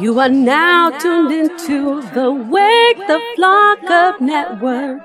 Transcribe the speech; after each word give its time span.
You 0.00 0.18
are 0.18 0.28
now 0.28 0.90
tuned 0.90 1.30
into 1.30 2.02
the 2.14 2.32
Wake 2.32 3.06
the 3.06 3.20
Flock 3.36 3.84
Up 3.84 4.20
Network. 4.20 5.00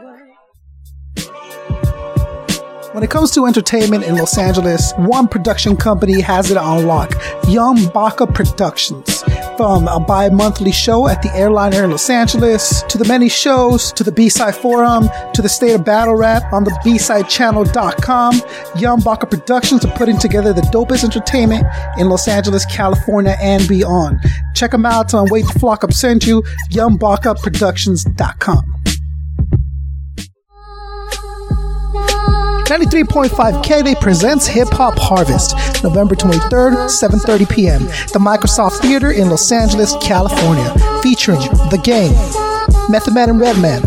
When 2.95 3.03
it 3.03 3.11
comes 3.11 3.29
to 3.35 3.45
entertainment 3.45 4.03
in 4.03 4.15
Los 4.15 4.35
Angeles, 4.39 4.93
one 4.97 5.27
production 5.27 5.77
company 5.77 6.21
has 6.21 6.49
it 6.49 6.57
on 6.57 6.87
lock 6.87 7.13
Young 7.47 7.87
Baka 7.89 8.25
Productions. 8.25 9.23
From 9.59 9.89
a 9.89 9.99
bi 9.99 10.29
monthly 10.29 10.71
show 10.71 11.09
at 11.09 11.21
the 11.21 11.29
airliner 11.35 11.83
in 11.83 11.91
Los 11.91 12.09
Angeles, 12.09 12.81
to 12.83 12.97
the 12.97 13.03
many 13.03 13.27
shows, 13.27 13.91
to 13.91 14.05
the 14.05 14.11
B-Side 14.13 14.55
Forum, 14.55 15.09
to 15.33 15.41
the 15.41 15.49
State 15.49 15.73
of 15.73 15.83
Battle 15.83 16.15
Rap 16.15 16.53
on 16.53 16.63
the 16.63 16.71
B-SideChannel.com, 16.81 18.41
Young 18.77 19.01
Baka 19.01 19.27
Productions 19.27 19.83
are 19.83 19.91
putting 19.97 20.17
together 20.17 20.53
the 20.53 20.61
dopest 20.61 21.03
entertainment 21.03 21.65
in 21.97 22.07
Los 22.07 22.29
Angeles, 22.29 22.65
California, 22.67 23.35
and 23.41 23.67
beyond. 23.67 24.21
Check 24.55 24.71
them 24.71 24.85
out 24.85 25.13
on 25.13 25.27
Wake 25.29 25.45
the 25.45 25.59
Flock 25.59 25.83
Up 25.83 25.91
Send 25.91 26.25
You, 26.25 26.41
YoungBakaProductions.com. 26.71 28.78
93.5 32.69 33.63
KDAY 33.63 33.99
presents 33.99 34.45
Hip 34.45 34.67
Hop 34.73 34.93
Harvest, 34.95 35.55
November 35.83 36.13
23rd, 36.13 36.85
7:30 36.85 37.49
p.m. 37.49 37.81
The 38.13 38.19
Microsoft 38.19 38.77
Theater 38.77 39.11
in 39.11 39.27
Los 39.27 39.51
Angeles, 39.51 39.95
California, 40.03 40.71
featuring 41.01 41.39
The 41.71 41.81
Game, 41.83 42.13
Method 42.87 43.15
Man 43.15 43.31
and 43.31 43.41
Redman, 43.41 43.81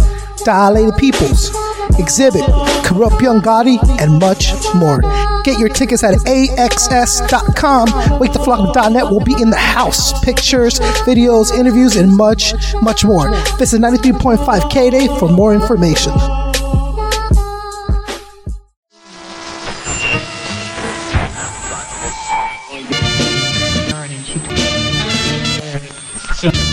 Dilated 0.44 0.96
Peoples, 0.96 1.50
Xzibit, 1.94 2.42
Kurupt 2.82 3.20
Young 3.22 3.40
Gotti, 3.40 3.78
and 4.00 4.18
much 4.18 4.52
more. 4.74 5.00
Get 5.44 5.60
your 5.60 5.68
tickets 5.68 6.02
at 6.02 6.14
axs.com. 6.14 7.86
WakeTheFlock.net 7.88 9.04
will 9.04 9.20
be 9.20 9.40
in 9.40 9.50
the 9.50 9.56
house. 9.56 10.12
Pictures, 10.24 10.80
videos, 11.06 11.56
interviews, 11.56 11.94
and 11.94 12.12
much, 12.12 12.52
much 12.82 13.04
more. 13.04 13.30
Visit 13.58 13.80
93.5 13.80 14.38
KDAY 14.72 15.20
for 15.20 15.28
more 15.28 15.54
information. 15.54 16.12
Welcome 26.42 26.71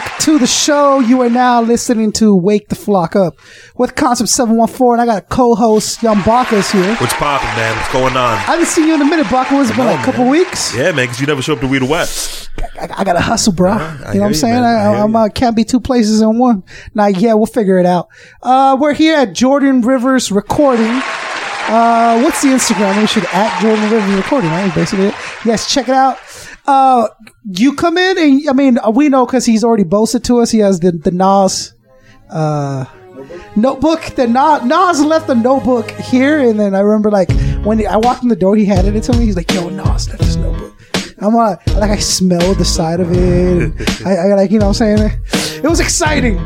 back 0.00 0.18
to 0.20 0.38
the 0.38 0.46
show. 0.46 1.00
You 1.00 1.20
are 1.20 1.28
now 1.28 1.60
listening 1.60 2.12
to 2.12 2.34
Wake 2.34 2.68
the 2.68 2.74
Flock 2.74 3.14
Up 3.14 3.36
with 3.76 3.94
Concept 3.94 4.30
714, 4.30 4.92
and 4.92 5.02
I 5.02 5.04
got 5.04 5.22
a 5.22 5.26
co-host, 5.26 6.02
Young 6.02 6.22
Baka's 6.22 6.70
here. 6.70 6.94
What's 6.94 7.12
poppin', 7.12 7.46
man? 7.48 7.76
What's 7.76 7.92
going 7.92 8.16
on? 8.16 8.32
I 8.38 8.52
haven't 8.56 8.68
seen 8.68 8.88
you 8.88 8.94
in 8.94 9.02
a 9.02 9.04
minute, 9.04 9.30
Baka. 9.30 9.54
It's 9.60 9.70
been 9.76 9.84
like 9.84 10.00
a 10.00 10.02
couple 10.02 10.24
man. 10.24 10.30
weeks. 10.30 10.74
Yeah, 10.74 10.92
man, 10.92 11.04
because 11.04 11.20
you 11.20 11.26
never 11.26 11.42
show 11.42 11.52
up 11.52 11.60
to 11.60 11.66
We 11.66 11.78
the 11.78 11.84
West. 11.84 12.48
I, 12.80 12.88
I 13.00 13.04
gotta 13.04 13.20
hustle, 13.20 13.52
bro. 13.52 13.72
I 13.72 13.74
you 13.74 14.14
know 14.14 14.20
what 14.20 14.26
I'm 14.28 14.34
saying? 14.34 14.62
man. 14.62 14.64
I 14.64 14.94
I, 14.94 15.02
I'm, 15.02 15.14
uh, 15.14 15.28
can't 15.28 15.54
be 15.54 15.62
two 15.62 15.78
places 15.78 16.22
in 16.22 16.38
one. 16.38 16.62
Now, 16.94 17.08
yeah, 17.08 17.34
we'll 17.34 17.44
figure 17.44 17.78
it 17.78 17.84
out. 17.84 18.08
Uh, 18.42 18.78
we're 18.80 18.94
here 18.94 19.18
at 19.18 19.34
Jordan 19.34 19.82
Rivers 19.82 20.32
Recording. 20.32 21.02
Uh, 21.68 22.18
what's 22.22 22.40
the 22.40 22.48
Instagram? 22.48 22.98
We 22.98 23.06
should 23.06 23.26
at 23.26 23.60
Jordan 23.60 23.90
Rivers 23.90 24.14
Recording, 24.14 24.48
right? 24.48 24.74
Basically, 24.74 25.08
it. 25.08 25.14
yes, 25.44 25.70
check 25.70 25.90
it 25.90 25.94
out. 25.94 26.18
Uh, 26.66 27.08
you 27.44 27.74
come 27.74 27.98
in 27.98 28.18
and 28.18 28.48
I 28.48 28.52
mean, 28.52 28.78
we 28.92 29.08
know 29.08 29.26
because 29.26 29.44
he's 29.44 29.64
already 29.64 29.84
boasted 29.84 30.24
to 30.24 30.40
us. 30.40 30.50
He 30.50 30.58
has 30.60 30.80
the 30.80 30.92
the 30.92 31.10
Nas 31.10 31.74
uh, 32.30 32.84
notebook. 33.56 34.00
The 34.14 34.26
Nas, 34.28 34.64
Nas 34.64 35.04
left 35.04 35.26
the 35.26 35.34
notebook 35.34 35.90
here, 35.90 36.38
and 36.38 36.58
then 36.58 36.74
I 36.74 36.80
remember 36.80 37.10
like 37.10 37.32
when 37.64 37.78
he, 37.78 37.86
I 37.86 37.96
walked 37.96 38.22
in 38.22 38.28
the 38.28 38.36
door, 38.36 38.56
he 38.56 38.64
handed 38.64 38.94
it 38.94 39.02
to 39.04 39.12
me. 39.12 39.24
He's 39.26 39.36
like, 39.36 39.52
"Yo, 39.52 39.68
Nas 39.68 40.08
left 40.08 40.22
his 40.22 40.36
notebook." 40.36 40.72
I'm 41.18 41.34
like, 41.34 41.64
like 41.74 41.90
I 41.90 41.98
smelled 41.98 42.58
the 42.58 42.64
side 42.64 42.98
of 42.98 43.08
it. 43.12 43.72
I, 44.04 44.16
I 44.16 44.34
like, 44.34 44.50
you 44.50 44.58
know, 44.58 44.66
what 44.66 44.80
I'm 44.80 44.98
saying 44.98 45.20
it 45.62 45.68
was 45.68 45.78
exciting. 45.78 46.38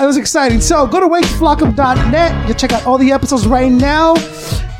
It 0.00 0.06
was 0.06 0.16
exciting. 0.16 0.60
So 0.60 0.86
go 0.86 1.00
to 1.00 1.06
wakeflockup.net. 1.06 2.48
You 2.48 2.54
check 2.54 2.72
out 2.72 2.86
all 2.86 2.96
the 2.96 3.12
episodes 3.12 3.46
right 3.46 3.70
now. 3.70 4.14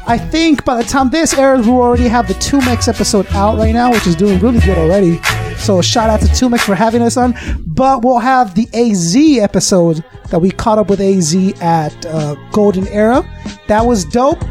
I 0.07 0.17
think 0.19 0.65
by 0.65 0.83
the 0.83 0.89
time 0.89 1.11
this 1.11 1.35
airs, 1.35 1.67
we'll 1.67 1.83
already 1.83 2.09
have 2.09 2.27
the 2.27 2.35
two 2.35 2.59
mix 2.63 2.89
episode 2.89 3.27
out 3.33 3.59
right 3.59 3.73
now, 3.73 3.93
which 3.93 4.07
is 4.07 4.17
doing 4.17 4.41
really 4.41 4.61
good 4.61 4.79
already. 4.79 5.21
So 5.57 5.83
shout 5.83 6.09
out 6.09 6.21
to 6.21 6.29
Two 6.35 6.49
Mix 6.49 6.65
for 6.65 6.75
having 6.75 7.03
us 7.03 7.19
on. 7.19 7.35
But 7.67 8.03
we'll 8.03 8.19
have 8.19 8.55
the 8.55 8.67
AZ 8.73 9.15
episode 9.39 10.03
that 10.31 10.39
we 10.41 10.51
caught 10.51 10.79
up 10.79 10.89
with 10.89 11.01
AZ 11.01 11.35
at 11.61 12.07
uh, 12.07 12.35
Golden 12.51 12.89
Era. 12.89 13.23
That 13.69 13.85
was 13.85 14.07
dope. 14.07 14.43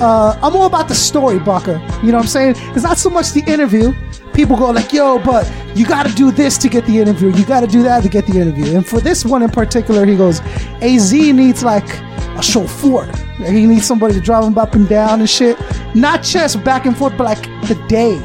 Uh, 0.00 0.38
I'm 0.42 0.54
all 0.54 0.66
about 0.66 0.88
the 0.88 0.94
story, 0.94 1.38
Baka. 1.38 1.72
You 2.02 2.12
know 2.12 2.18
what 2.18 2.22
I'm 2.22 2.28
saying? 2.28 2.54
It's 2.74 2.84
not 2.84 2.98
so 2.98 3.10
much 3.10 3.32
the 3.32 3.44
interview. 3.50 3.92
People 4.32 4.56
go 4.56 4.70
like, 4.70 4.92
"Yo, 4.92 5.18
but 5.18 5.50
you 5.74 5.84
got 5.84 6.06
to 6.06 6.12
do 6.14 6.30
this 6.30 6.56
to 6.58 6.68
get 6.68 6.86
the 6.86 7.00
interview. 7.00 7.34
You 7.34 7.44
got 7.44 7.60
to 7.60 7.66
do 7.66 7.82
that 7.82 8.04
to 8.04 8.08
get 8.08 8.26
the 8.26 8.38
interview." 8.40 8.76
And 8.76 8.86
for 8.86 9.00
this 9.00 9.24
one 9.24 9.42
in 9.42 9.50
particular, 9.50 10.06
he 10.06 10.16
goes, 10.16 10.40
"Az 10.80 11.12
needs 11.12 11.64
like 11.64 11.88
a 12.36 12.42
chauffeur. 12.42 13.10
He 13.44 13.66
needs 13.66 13.86
somebody 13.86 14.14
to 14.14 14.20
drive 14.20 14.44
him 14.44 14.56
up 14.56 14.74
and 14.74 14.88
down 14.88 15.18
and 15.18 15.28
shit. 15.28 15.58
Not 15.94 16.22
just 16.22 16.62
back 16.62 16.86
and 16.86 16.96
forth, 16.96 17.14
but 17.18 17.24
like 17.24 17.42
the 17.66 17.74
day. 17.88 18.20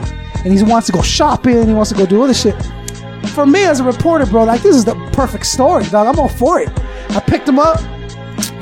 And 0.45 0.53
he 0.53 0.61
wants 0.63 0.85
to 0.87 0.93
go 0.93 1.01
shopping. 1.01 1.67
He 1.67 1.73
wants 1.73 1.89
to 1.91 1.97
go 1.97 2.05
do 2.05 2.21
other 2.23 2.35
shit." 2.35 2.55
For 3.29 3.47
me 3.47 3.63
as 3.63 3.79
a 3.79 3.83
reporter, 3.83 4.27
bro, 4.27 4.43
like 4.43 4.61
this 4.61 4.75
is 4.75 4.85
the 4.85 4.93
perfect 5.13 5.47
story, 5.47 5.85
dog. 5.85 6.05
I'm 6.05 6.19
all 6.19 6.27
for 6.27 6.59
it. 6.59 6.69
I 7.11 7.19
picked 7.19 7.49
him 7.49 7.57
up 7.57 7.79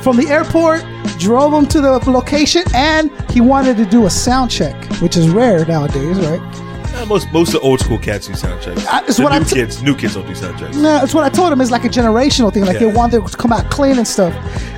from 0.01 0.15
the 0.15 0.27
airport, 0.29 0.85
drove 1.21 1.53
him 1.53 1.67
to 1.67 1.79
the 1.79 1.99
location, 2.09 2.63
and 2.73 3.11
he 3.29 3.41
wanted 3.41 3.77
to 3.77 3.85
do 3.85 4.07
a 4.07 4.09
sound 4.09 4.49
check, 4.49 4.75
which 5.01 5.15
is 5.15 5.29
rare 5.29 5.63
nowadays, 5.65 6.17
right? 6.19 6.70
Most 7.07 7.31
most 7.31 7.47
of 7.53 7.61
the 7.61 7.67
old 7.67 7.79
school 7.79 7.97
cats 7.97 8.27
do 8.27 8.33
sound 8.35 8.61
checks. 8.61 8.85
I- 8.87 8.99
it's 9.05 9.17
the 9.17 9.23
what 9.23 9.37
new 9.37 9.43
t- 9.45 9.55
kids, 9.55 9.81
new 9.83 9.95
kids 9.95 10.13
don't 10.15 10.27
do 10.27 10.35
sound 10.35 10.57
checks. 10.59 10.75
No, 10.77 11.01
it's 11.03 11.13
what 11.13 11.23
I 11.23 11.29
told 11.29 11.51
him. 11.51 11.59
It's 11.59 11.71
like 11.71 11.83
a 11.83 11.89
generational 11.89 12.53
thing. 12.53 12.65
Like 12.65 12.79
they 12.79 12.85
Yeah. 12.87 12.93
wanted 12.93 13.25
to 13.27 13.37
come 13.37 13.51
out 13.51 13.69
clean 13.69 13.97
and 13.97 14.07
stuff. 14.07 14.33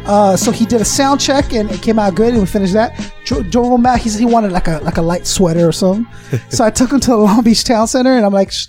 Uh, 0.06 0.36
so 0.36 0.52
he 0.52 0.66
did 0.66 0.82
a 0.82 0.86
sound 0.86 1.20
check 1.22 1.54
and 1.54 1.70
it 1.72 1.82
came 1.82 1.98
out 2.00 2.14
good, 2.16 2.30
and 2.34 2.40
we 2.40 2.46
finished 2.46 2.74
that. 2.74 2.94
Drove 3.26 3.72
him. 3.80 3.86
He 4.00 4.10
said 4.10 4.20
he 4.20 4.26
wanted 4.26 4.52
like 4.52 4.68
a 4.68 4.80
like 4.84 4.98
a 4.98 5.02
light 5.02 5.26
sweater 5.26 5.68
or 5.68 5.72
something. 5.72 6.06
so 6.50 6.64
I 6.66 6.70
took 6.72 6.92
him 6.92 7.00
to 7.02 7.12
the 7.12 7.18
Long 7.18 7.42
Beach 7.44 7.64
Town 7.64 7.88
Center, 7.88 8.12
and 8.16 8.26
I'm 8.26 8.34
like 8.34 8.52
sh- 8.52 8.68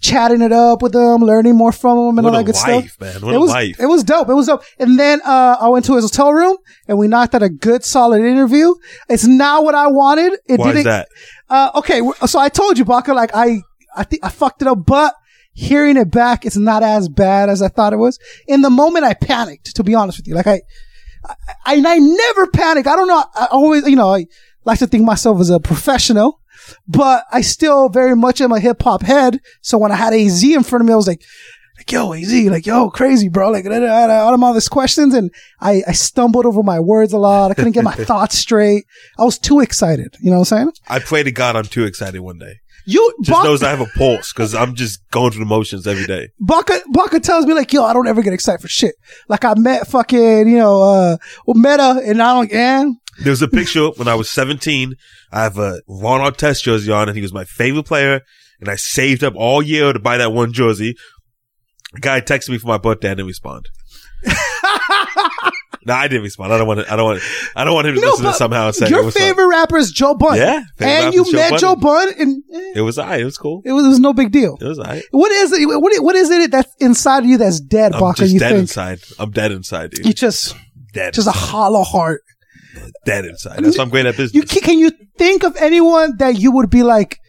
chatting 0.00 0.42
it 0.42 0.52
up 0.52 0.82
with 0.82 0.94
him, 0.94 1.16
learning 1.22 1.56
more 1.56 1.72
from 1.72 1.96
him, 1.98 2.18
and 2.18 2.24
What 2.24 2.34
all 2.34 2.38
that 2.40 2.44
good 2.44 2.54
life, 2.54 2.92
stuff. 2.92 3.00
man. 3.00 3.22
What 3.22 3.34
it 3.34 3.36
a 3.36 3.40
was 3.40 3.50
life. 3.50 3.76
it 3.80 3.86
was 3.86 4.04
dope. 4.04 4.28
It 4.28 4.34
was 4.34 4.46
dope. 4.46 4.62
And 4.78 4.98
then 4.98 5.20
uh, 5.24 5.56
I 5.60 5.68
went 5.68 5.84
to 5.86 5.94
his 5.96 6.04
hotel 6.04 6.32
room, 6.34 6.56
and 6.86 6.98
we 6.98 7.08
knocked 7.08 7.34
out 7.34 7.42
a 7.42 7.48
good 7.48 7.82
solid 7.84 8.22
interview. 8.22 8.74
It's 9.08 9.26
not 9.26 9.64
what 9.64 9.74
I 9.74 9.86
wanted. 9.88 10.34
It 10.46 10.58
Why 10.60 10.66
didn't. 10.66 10.78
is 10.78 10.84
that? 10.84 11.08
Uh, 11.50 11.70
okay, 11.76 12.02
so 12.26 12.38
I 12.38 12.48
told 12.48 12.78
you, 12.78 12.84
Baka, 12.84 13.14
like 13.14 13.30
I, 13.34 13.62
I 13.96 14.04
think 14.04 14.24
I 14.24 14.28
fucked 14.28 14.62
it 14.62 14.68
up, 14.68 14.84
but 14.84 15.14
hearing 15.54 15.96
it 15.96 16.10
back, 16.10 16.44
it's 16.44 16.56
not 16.56 16.82
as 16.82 17.08
bad 17.08 17.48
as 17.48 17.62
I 17.62 17.68
thought 17.68 17.92
it 17.92 17.96
was. 17.96 18.18
In 18.46 18.62
the 18.62 18.70
moment, 18.70 19.04
I 19.04 19.14
panicked. 19.14 19.74
To 19.76 19.84
be 19.84 19.94
honest 19.94 20.18
with 20.18 20.28
you, 20.28 20.34
like 20.34 20.46
I, 20.46 20.62
I, 21.24 21.34
I, 21.66 21.82
I 21.86 21.98
never 21.98 22.46
panic. 22.48 22.86
I 22.86 22.96
don't 22.96 23.08
know. 23.08 23.24
I 23.34 23.48
always, 23.50 23.86
you 23.88 23.96
know, 23.96 24.14
I 24.14 24.26
like 24.64 24.78
to 24.80 24.86
think 24.86 25.04
myself 25.04 25.40
as 25.40 25.50
a 25.50 25.58
professional, 25.58 26.40
but 26.86 27.24
I 27.32 27.40
still 27.40 27.88
very 27.88 28.14
much 28.14 28.40
am 28.40 28.52
a 28.52 28.60
hip 28.60 28.82
hop 28.82 29.02
head. 29.02 29.40
So 29.62 29.78
when 29.78 29.90
I 29.90 29.96
had 29.96 30.12
AZ 30.12 30.44
in 30.44 30.62
front 30.62 30.82
of 30.82 30.86
me, 30.86 30.92
I 30.92 30.96
was 30.96 31.08
like. 31.08 31.22
Like, 31.88 31.92
yo, 31.92 32.12
AZ, 32.12 32.44
like, 32.50 32.66
yo, 32.66 32.90
crazy, 32.90 33.30
bro. 33.30 33.50
Like, 33.50 33.66
I 33.66 33.72
had 33.74 34.10
all 34.10 34.52
these 34.52 34.68
questions 34.68 35.14
and 35.14 35.30
I, 35.58 35.82
I 35.88 35.92
stumbled 35.92 36.44
over 36.44 36.62
my 36.62 36.78
words 36.80 37.14
a 37.14 37.18
lot. 37.18 37.50
I 37.50 37.54
couldn't 37.54 37.72
get 37.72 37.82
my 37.82 37.94
thoughts 38.10 38.36
straight. 38.36 38.84
I 39.18 39.24
was 39.24 39.38
too 39.38 39.60
excited. 39.60 40.14
You 40.20 40.30
know 40.30 40.40
what 40.40 40.52
I'm 40.52 40.58
saying? 40.58 40.72
I 40.88 40.98
pray 40.98 41.22
to 41.22 41.32
God 41.32 41.56
I'm 41.56 41.64
too 41.64 41.84
excited 41.84 42.20
one 42.20 42.38
day. 42.38 42.56
You, 42.84 43.14
Just 43.22 43.30
Baka- 43.30 43.48
knows 43.48 43.62
I 43.62 43.70
have 43.70 43.80
a 43.80 43.86
pulse 43.96 44.34
because 44.34 44.54
I'm 44.54 44.74
just 44.74 45.00
going 45.10 45.30
through 45.32 45.44
the 45.44 45.48
motions 45.48 45.86
every 45.86 46.06
day. 46.06 46.28
Baka, 46.40 46.80
Baka 46.90 47.20
tells 47.20 47.46
me 47.46 47.54
like, 47.54 47.72
yo, 47.72 47.84
I 47.84 47.94
don't 47.94 48.06
ever 48.06 48.20
get 48.20 48.34
excited 48.34 48.60
for 48.60 48.68
shit. 48.68 48.94
Like 49.28 49.46
I 49.46 49.54
met 49.54 49.86
fucking, 49.88 50.46
you 50.46 50.58
know, 50.58 50.82
uh, 50.82 51.16
well, 51.46 51.54
Metta 51.54 52.02
and 52.04 52.22
I 52.22 52.34
don't, 52.34 52.52
and 52.52 52.96
There 53.22 53.30
was 53.30 53.40
a 53.42 53.48
picture 53.48 53.88
when 53.96 54.08
I 54.08 54.14
was 54.14 54.28
17. 54.28 54.94
I 55.32 55.42
have 55.42 55.56
a 55.58 55.80
Ron 55.88 56.20
Artest 56.20 56.64
jersey 56.64 56.92
on, 56.92 57.08
and 57.08 57.16
he 57.16 57.22
was 57.22 57.32
my 57.32 57.44
favorite 57.44 57.86
player. 57.86 58.20
And 58.60 58.68
I 58.68 58.74
saved 58.74 59.22
up 59.22 59.34
all 59.36 59.62
year 59.62 59.92
to 59.92 60.00
buy 60.00 60.16
that 60.16 60.32
one 60.32 60.52
jersey. 60.52 60.96
A 61.96 62.00
guy 62.00 62.20
texted 62.20 62.50
me 62.50 62.58
for 62.58 62.66
my 62.66 62.78
birthday. 62.78 63.08
I 63.10 63.14
didn't 63.14 63.26
respond. 63.26 63.68
no, 65.86 65.94
I 65.94 66.08
didn't 66.08 66.22
respond. 66.24 66.52
I 66.52 66.58
don't 66.58 66.66
want 66.66 66.80
to. 66.80 66.92
I 66.92 66.96
don't 66.96 67.04
want. 67.06 67.22
I 67.56 67.64
don't 67.64 67.74
want 67.74 67.86
him 67.86 67.94
to 67.94 68.00
listen 68.00 68.24
to 68.26 68.32
somehow 68.34 68.66
and 68.66 68.74
say 68.74 68.88
your 68.88 69.04
"What's 69.04 69.16
up?" 69.16 69.22
favorite 69.22 69.46
rapper 69.46 69.76
is 69.76 69.90
Joe 69.92 70.14
Budden. 70.14 70.38
Yeah, 70.38 70.62
and 70.80 71.14
you 71.14 71.24
Joe 71.24 71.32
met 71.32 71.50
Budden. 71.50 71.58
Joe 71.60 71.76
Budden, 71.76 72.14
and 72.18 72.42
eh, 72.52 72.72
It 72.76 72.80
was 72.82 72.98
alright. 72.98 73.20
It 73.20 73.24
was 73.24 73.38
cool. 73.38 73.62
it 73.64 73.72
was, 73.72 73.86
it 73.86 73.88
was 73.88 74.00
no 74.00 74.12
big 74.12 74.32
deal. 74.32 74.58
It 74.60 74.64
was 74.66 74.78
alright. 74.78 75.04
What 75.12 75.32
is 75.32 75.52
it? 75.52 75.66
What, 75.66 76.02
what 76.02 76.16
is 76.16 76.30
it 76.30 76.50
that's 76.50 76.74
inside 76.80 77.20
of 77.20 77.26
you 77.26 77.38
that's 77.38 77.60
dead, 77.60 77.92
I'm 77.94 78.14
You 78.18 78.38
dead 78.38 78.48
think 78.50 78.60
inside. 78.60 79.00
I'm 79.18 79.30
dead 79.30 79.52
inside, 79.52 79.92
dude. 79.92 80.04
you 80.04 80.12
just 80.12 80.54
dead. 80.92 81.14
just 81.14 81.28
a 81.28 81.32
hollow 81.32 81.84
heart. 81.84 82.22
dead 83.04 83.24
inside. 83.24 83.62
That's 83.64 83.78
why 83.78 83.84
I'm 83.84 83.90
great 83.90 84.06
at 84.06 84.16
business. 84.16 84.34
You 84.34 84.60
can 84.60 84.78
you 84.78 84.90
think 85.16 85.42
of 85.44 85.56
anyone 85.56 86.16
that 86.18 86.38
you 86.38 86.52
would 86.52 86.70
be 86.70 86.82
like 86.82 87.20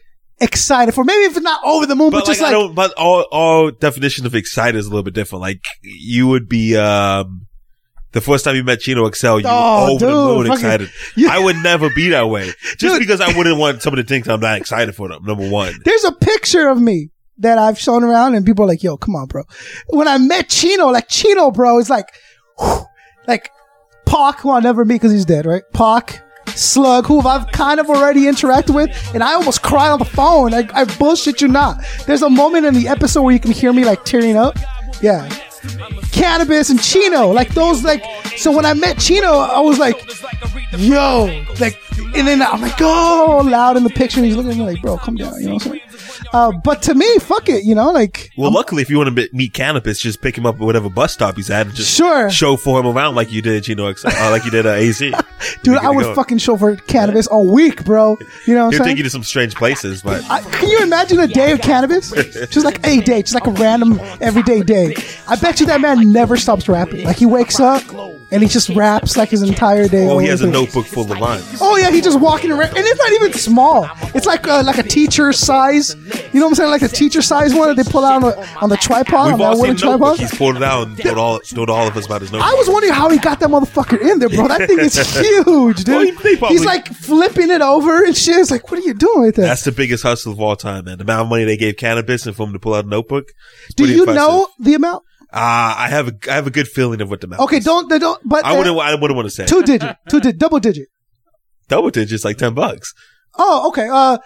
excited 0.41 0.94
for? 0.94 1.03
Maybe 1.03 1.24
if 1.25 1.36
it's 1.38 1.44
not 1.44 1.62
over 1.63 1.86
the 1.86 1.95
moon, 1.95 2.09
but, 2.12 2.19
but 2.19 2.25
just 2.27 2.41
like, 2.41 2.51
like, 2.53 2.57
I 2.57 2.59
don't. 2.59 2.75
But 2.75 2.94
all 2.97 3.27
all 3.31 3.71
definition 3.71 4.25
of 4.25 4.36
excited 4.36 4.77
is 4.77 4.86
a 4.86 4.89
little 4.89 5.03
bit 5.03 5.13
different. 5.13 5.41
Like 5.41 5.63
you 5.81 6.27
would 6.27 6.47
be 6.50 6.75
um 6.77 7.47
the 8.12 8.21
first 8.21 8.44
time 8.44 8.56
you 8.56 8.63
met 8.63 8.80
Chino 8.80 9.09
XL, 9.12 9.38
you 9.39 9.44
Oh, 9.45 9.86
were 9.86 9.91
over 9.91 10.06
the 10.06 10.12
moon 10.12 10.47
fucking- 10.47 10.53
excited. 10.53 10.89
I 11.30 11.38
would 11.39 11.57
never 11.57 11.89
be 11.91 12.09
that 12.09 12.27
way, 12.30 12.51
just 12.63 12.80
Dude. 12.80 13.00
because 13.00 13.21
I 13.21 13.38
wouldn't 13.38 13.57
want 13.59 13.81
somebody 13.83 14.01
to 14.03 14.07
think 14.09 14.27
I'm 14.27 14.39
not 14.39 14.57
excited 14.57 14.95
for 14.95 15.07
them. 15.09 15.24
Number 15.25 15.47
one. 15.47 15.74
there's 15.86 16.03
a 16.06 16.12
picture 16.12 16.69
of 16.69 16.81
me 16.81 17.09
that 17.38 17.57
I've 17.57 17.77
shown 17.80 18.03
around 18.03 18.33
and 18.35 18.45
people 18.45 18.65
are 18.65 18.68
like, 18.68 18.81
yo, 18.83 18.97
come 18.97 19.15
on, 19.15 19.27
bro. 19.27 19.44
When 19.89 20.07
I 20.07 20.18
met 20.18 20.50
Chino, 20.50 20.88
like 20.88 21.07
Chino, 21.07 21.51
bro, 21.51 21.77
is 21.80 21.89
like, 21.89 22.07
whew, 22.59 22.83
like 23.27 23.50
Pac, 24.06 24.39
who 24.39 24.50
I'll 24.50 24.62
never 24.62 24.83
meet 24.85 24.95
because 24.95 25.12
he's 25.12 25.24
dead, 25.25 25.45
right? 25.45 25.62
Pac, 25.71 26.21
Slug, 26.59 27.06
who 27.07 27.19
I've 27.21 27.47
kind 27.51 27.79
of 27.79 27.89
already 27.89 28.23
interacted 28.23 28.75
with, 28.75 28.89
and 29.13 29.23
I 29.23 29.33
almost 29.33 29.61
cried 29.61 29.89
on 29.89 30.00
the 30.00 30.06
phone. 30.06 30.53
I, 30.53 30.67
I 30.73 30.83
bullshit 30.83 31.41
you 31.41 31.47
not. 31.47 31.83
There's 32.06 32.21
a 32.21 32.29
moment 32.29 32.65
in 32.65 32.73
the 32.73 32.88
episode 32.88 33.21
where 33.21 33.33
you 33.33 33.39
can 33.39 33.51
hear 33.51 33.73
me 33.73 33.85
like 33.85 34.03
tearing 34.03 34.38
up. 34.38 34.57
Yeah. 35.01 35.27
Canibus 36.11 36.69
and 36.69 36.81
Chino, 36.81 37.29
like 37.29 37.50
those, 37.53 37.83
like, 37.83 38.03
so 38.38 38.51
when 38.51 38.65
I 38.65 38.73
met 38.73 38.97
Chino, 38.97 39.27
I 39.27 39.59
was 39.59 39.77
like, 39.77 39.95
yo, 40.77 41.45
like, 41.59 41.77
and 42.15 42.27
then 42.27 42.41
I'm 42.41 42.61
like, 42.61 42.79
oh, 42.79 43.41
loud 43.45 43.77
in 43.77 43.83
the 43.83 43.89
picture. 43.89 44.19
And 44.19 44.25
he's 44.25 44.35
looking 44.35 44.51
at 44.51 44.57
me 44.57 44.63
like, 44.63 44.81
bro, 44.81 44.97
come 44.97 45.15
down. 45.15 45.39
You 45.39 45.47
know 45.47 45.53
what 45.56 45.65
I'm 45.65 45.71
saying? 45.71 45.81
Uh, 46.33 46.51
but 46.63 46.81
to 46.83 46.94
me, 46.95 47.18
fuck 47.19 47.50
it. 47.50 47.63
You 47.63 47.75
know, 47.75 47.92
like, 47.92 48.31
Well, 48.38 48.51
luckily, 48.51 48.81
if 48.81 48.89
you 48.89 48.98
want 48.98 49.16
to 49.16 49.30
meet 49.33 49.54
Canibus, 49.54 50.00
just 50.01 50.21
pick 50.21 50.38
him 50.38 50.45
up 50.45 50.56
at 50.56 50.62
whatever 50.62 50.89
bus 50.89 51.13
stop 51.13 51.36
he's 51.36 51.50
at 51.50 51.68
and 51.68 51.75
just 51.75 51.95
Sure. 51.95 52.30
show 52.30 52.56
for 52.57 52.80
him 52.80 52.88
around 52.88 53.16
like 53.16 53.31
you 53.31 53.42
did 53.42 53.63
Chino 53.63 53.92
XL, 53.94 54.07
uh, 54.07 54.31
like 54.31 54.45
you 54.45 54.51
did 54.51 54.66
uh, 54.66 54.69
AZ. 54.71 55.00
dude, 55.63 55.77
I 55.77 55.89
would 55.89 56.04
go. 56.04 56.16
fucking 56.16 56.39
for 56.39 56.75
Canibus 56.75 57.27
all 57.30 57.45
week, 57.51 57.83
bro. 57.86 58.18
You 58.45 58.54
know 58.56 58.66
what 58.66 58.66
I'm 58.68 58.71
He'll 58.71 58.77
saying? 58.80 58.89
take 58.89 58.98
you 58.98 59.04
to 59.04 59.10
some 59.10 59.24
strange 59.24 59.56
places, 59.56 60.01
but 60.04 60.24
I, 60.30 60.42
can 60.42 60.69
you 60.69 60.80
imagine 60.83 61.19
a 61.19 61.27
day 61.27 61.51
of 61.51 61.60
Canibus? 61.60 62.50
Just 62.51 62.66
like 62.66 62.86
a 62.88 63.01
day, 63.01 63.21
just 63.21 63.33
like 63.36 63.48
a 63.48 63.51
random 63.51 64.00
everyday 64.21 64.62
day. 64.62 64.95
I 65.27 65.36
bet 65.36 65.60
you 65.60 65.66
that 65.68 65.81
man 65.81 66.12
never 66.12 66.38
stops 66.38 66.68
rapping. 66.69 67.04
Like 67.06 67.18
he 67.18 67.25
wakes 67.25 67.60
up 67.60 67.83
and 68.31 68.44
he 68.44 68.50
just 68.50 68.70
raps 68.70 69.18
like 69.18 69.30
his 69.30 69.42
entire 69.42 69.88
day. 69.88 70.08
Oh, 70.08 70.18
he 70.20 70.28
has 70.28 70.42
a 70.42 70.48
notebook 70.48 70.86
full 70.86 71.12
of 71.12 71.18
lines. 71.20 71.58
Oh 71.62 71.78
yeah, 71.78 71.90
he 71.92 72.02
just 72.02 72.20
walking 72.20 72.52
around, 72.52 72.70
and 72.70 72.78
it's 72.86 73.00
not 73.00 73.12
even 73.14 73.34
small. 73.34 73.90
It's 74.16 74.26
like 74.26 74.48
uh, 74.48 74.64
like 74.64 74.78
a 74.78 74.84
teacher 74.84 75.34
size. 75.34 75.96
You 76.34 76.40
know 76.40 76.46
what 76.46 76.50
I'm 76.52 76.56
saying? 76.56 76.70
Like 76.72 76.81
a 76.84 76.88
teacher 76.88 77.22
size 77.22 77.54
one 77.56 77.70
that 77.76 77.84
they 77.84 77.90
pull 77.90 78.06
out 78.06 78.16
on 78.16 78.22
the 78.22 78.58
on 78.62 78.70
the 78.70 78.78
tripod 78.78 79.26
We've 79.34 79.34
on 79.36 79.42
all 79.42 79.58
that 79.66 79.80
seen 79.80 79.90
notebook. 79.90 80.18
tripod. 80.18 80.20
He's 80.20 80.38
pulled 80.38 80.56
it 80.58 80.64
out 80.64 80.88
and 80.88 80.98
told 80.98 81.18
all, 81.18 81.40
told 81.40 81.70
all 81.70 81.88
of 81.88 81.98
us 81.98 82.06
about 82.06 82.22
his 82.22 82.31
notebook. 82.31 82.50
I 82.52 82.54
was 82.56 82.70
wondering 82.70 82.94
how 82.94 83.10
he 83.10 83.18
got 83.18 83.40
that 83.40 83.50
motherfucker 83.50 84.00
in 84.00 84.20
there, 84.20 84.30
bro. 84.30 84.48
That 84.48 84.68
thing 84.68 84.80
is 84.80 84.96
huge, 85.18 85.46
Well, 85.46 85.74
dude. 86.06 86.16
probably- 86.18 86.48
He's 86.50 86.66
like 86.66 86.88
flipping 86.88 87.50
it 87.50 87.62
over 87.62 88.04
and 88.06 88.16
shit. 88.16 88.38
It's 88.38 88.52
like, 88.52 88.70
what 88.70 88.80
are 88.80 88.84
you 88.84 88.94
doing 88.94 89.22
with 89.22 89.36
that? 89.38 89.42
That's 89.44 89.64
the 89.64 89.72
biggest 89.72 90.04
hustle 90.04 90.34
of 90.34 90.40
all 90.40 90.56
time, 90.56 90.86
man. 90.86 90.98
The 90.98 91.04
amount 91.04 91.24
of 91.24 91.30
money 91.30 91.46
they 91.46 91.58
gave 91.58 91.76
Canibus 91.76 92.28
and 92.28 92.36
for 92.36 92.46
him 92.46 92.54
to 92.54 92.60
pull 92.60 92.74
out 92.76 92.86
a 92.86 92.88
notebook. 92.88 93.31
Do 93.76 93.86
you 93.86 94.02
impressive. 94.02 94.16
know 94.16 94.48
the 94.60 94.74
amount? 94.76 95.04
Uh, 95.31 95.76
I 95.78 95.88
have 95.90 96.08
a 96.08 96.14
I 96.30 96.34
have 96.36 96.48
a 96.48 96.52
good 96.52 96.68
feeling 96.68 97.02
of 97.02 97.10
what 97.10 97.22
the 97.22 97.28
amount. 97.28 97.42
Okay, 97.44 97.58
is. 97.58 97.66
don't 97.66 97.88
they 97.88 98.00
don't. 98.00 98.20
But 98.28 98.46
I 98.46 98.56
uh, 98.56 98.58
wouldn't 98.58 98.80
I 98.80 98.96
wouldn't 98.96 99.16
want 99.16 99.28
to 99.28 99.30
say 99.31 99.46
two 99.46 99.62
digit, 99.62 99.96
two 100.10 100.20
digit, 100.20 100.40
double 100.40 100.60
digit. 100.60 100.88
double 101.68 101.92
digits 101.92 102.26
like 102.26 102.38
ten 102.38 102.56
bucks. 102.56 102.94
Oh, 103.38 103.70
okay. 103.70 103.88
Uh, 103.92 104.18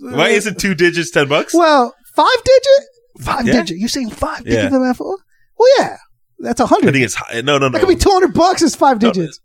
Why 0.00 0.28
isn't 0.28 0.58
two 0.60 0.74
digits 0.74 1.10
ten 1.10 1.28
bucks? 1.28 1.54
well, 1.54 1.94
five 2.14 2.26
digit, 2.44 3.24
five 3.26 3.46
Yeah. 3.46 3.52
digit. 3.54 3.78
You 3.78 3.88
saying 3.88 4.10
five 4.10 4.42
Yeah. 4.44 4.68
digit? 4.68 4.98
Well, 5.00 5.18
yeah, 5.78 5.96
that's 6.38 6.60
a 6.60 6.64
I 6.64 6.66
hundred. 6.66 6.88
I 6.90 6.92
think 6.92 7.04
it's 7.06 7.14
high. 7.14 7.40
No, 7.40 7.56
no, 7.56 7.68
no. 7.68 7.70
That 7.70 7.80
could 7.80 7.88
be 7.88 7.96
two 7.96 8.10
hundred 8.10 8.34
bucks. 8.34 8.60
Is 8.60 8.74
five 8.76 8.98
digits. 8.98 9.40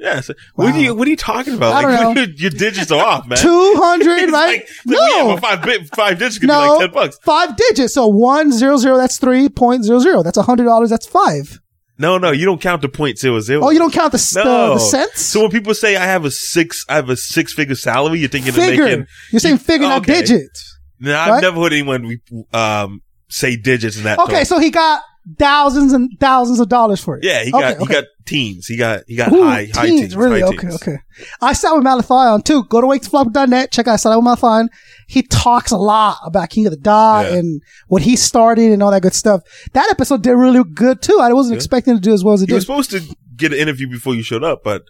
Yeah. 0.00 0.20
so- 0.20 0.34
what 0.54 0.74
are 0.74 0.78
you 0.78 0.94
What 0.94 1.06
are 1.06 1.10
you 1.10 1.16
talking 1.16 1.54
about? 1.54 1.72
I 1.72 1.82
like 1.82 2.00
don't 2.00 2.14
know. 2.16 2.20
Your, 2.22 2.30
your 2.30 2.50
digits 2.50 2.90
are 2.90 3.04
off, 3.04 3.26
man. 3.28 3.38
Two 3.38 3.74
hundred, 3.76 4.30
right? 4.32 4.62
like- 4.62 4.68
no, 4.86 5.36
five 5.36 5.62
bit, 5.62 5.94
five 5.94 6.18
digits 6.18 6.38
could 6.38 6.48
no, 6.48 6.60
be 6.62 6.68
like 6.68 6.80
ten 6.80 6.90
bucks. 6.92 7.18
five 7.22 7.56
digits. 7.56 7.94
So 7.94 8.06
one 8.08 8.50
zero 8.52 8.76
zero. 8.78 8.96
That's 8.96 9.18
three 9.18 9.48
point 9.48 9.84
zero 9.84 9.98
zero. 10.00 10.22
That's 10.22 10.38
a 10.38 10.42
hundred 10.42 10.64
dollars. 10.64 10.90
That's 10.90 11.06
five. 11.06 11.60
No, 11.98 12.16
no, 12.16 12.30
you 12.30 12.46
don't 12.46 12.62
count 12.62 12.80
the 12.80 12.88
point 12.88 13.18
zero 13.18 13.40
zero. 13.40 13.62
Oh, 13.62 13.70
you 13.70 13.78
don't 13.78 13.92
count 13.92 14.12
the 14.12 14.16
s- 14.18 14.32
the, 14.32 14.42
the 14.42 14.78
cents. 14.78 15.20
So 15.20 15.42
when 15.42 15.50
people 15.50 15.74
say 15.74 15.96
I 15.96 16.06
have 16.06 16.24
a 16.24 16.30
six, 16.30 16.84
I 16.88 16.94
have 16.94 17.10
a 17.10 17.16
six 17.16 17.52
figure 17.52 17.74
salary, 17.74 18.20
you're 18.20 18.30
thinking 18.30 18.52
figure. 18.52 18.84
of 18.84 18.90
making. 18.90 19.06
You're 19.32 19.40
saying 19.40 19.58
figure, 19.58 19.86
not 19.86 20.02
okay. 20.08 20.22
digits. 20.22 20.78
No, 20.98 21.14
I've 21.18 21.28
Right? 21.32 21.40
never 21.42 21.60
heard 21.60 21.72
anyone 21.74 22.18
um 22.54 23.02
say 23.28 23.56
digits 23.56 23.98
in 23.98 24.04
that. 24.04 24.18
Okay, 24.18 24.32
tone. 24.36 24.44
so 24.46 24.58
he 24.58 24.70
got 24.70 25.02
thousands 25.38 25.92
and 25.92 26.10
thousands 26.20 26.60
of 26.60 26.68
dollars 26.68 27.00
for 27.02 27.16
it. 27.18 27.24
yeah, 27.24 27.42
he 27.42 27.52
Okay, 27.52 27.60
got 27.60 27.76
he 27.78 27.82
okay. 27.84 27.94
got 27.94 28.04
teens. 28.26 28.66
He 28.66 28.76
got 28.76 29.02
he 29.06 29.16
got 29.16 29.32
Ooh, 29.32 29.42
high 29.42 29.68
high 29.74 29.86
teens, 29.86 30.00
teens. 30.00 30.16
really? 30.16 30.40
high 30.40 30.48
Okay, 30.48 30.56
teens. 30.68 30.74
okay. 30.82 30.96
I 31.40 31.52
sat 31.52 31.72
with 31.74 31.84
Malathion 31.84 32.44
too. 32.44 32.64
Go 32.64 32.80
to 32.80 32.86
wakesflop.net. 32.86 33.72
Check 33.72 33.88
out 33.88 34.00
Sat 34.00 34.16
with 34.16 34.24
Malathion. 34.24 34.68
He 35.08 35.22
talks 35.22 35.70
a 35.72 35.76
lot 35.76 36.18
about 36.24 36.50
King 36.50 36.66
of 36.66 36.70
the 36.72 36.76
Dot 36.78 37.26
Yeah. 37.26 37.38
and 37.38 37.62
what 37.88 38.02
he 38.02 38.16
started 38.16 38.70
and 38.72 38.82
all 38.82 38.90
that 38.92 39.02
good 39.02 39.14
stuff. 39.14 39.42
That 39.72 39.88
episode 39.90 40.22
did 40.22 40.32
really 40.32 40.62
good 40.64 41.02
too. 41.02 41.18
I 41.20 41.32
wasn't 41.32 41.54
Yeah. 41.54 41.58
expecting 41.58 41.94
to 41.96 42.00
do 42.00 42.12
as 42.12 42.22
well 42.24 42.34
as 42.34 42.42
it 42.42 42.48
He 42.48 42.54
was 42.54 42.64
did. 42.64 42.66
supposed 42.66 42.90
to 42.92 43.16
get 43.36 43.52
an 43.52 43.58
interview 43.58 43.88
before 43.88 44.14
you 44.14 44.22
showed 44.22 44.44
up, 44.44 44.62
but 44.62 44.82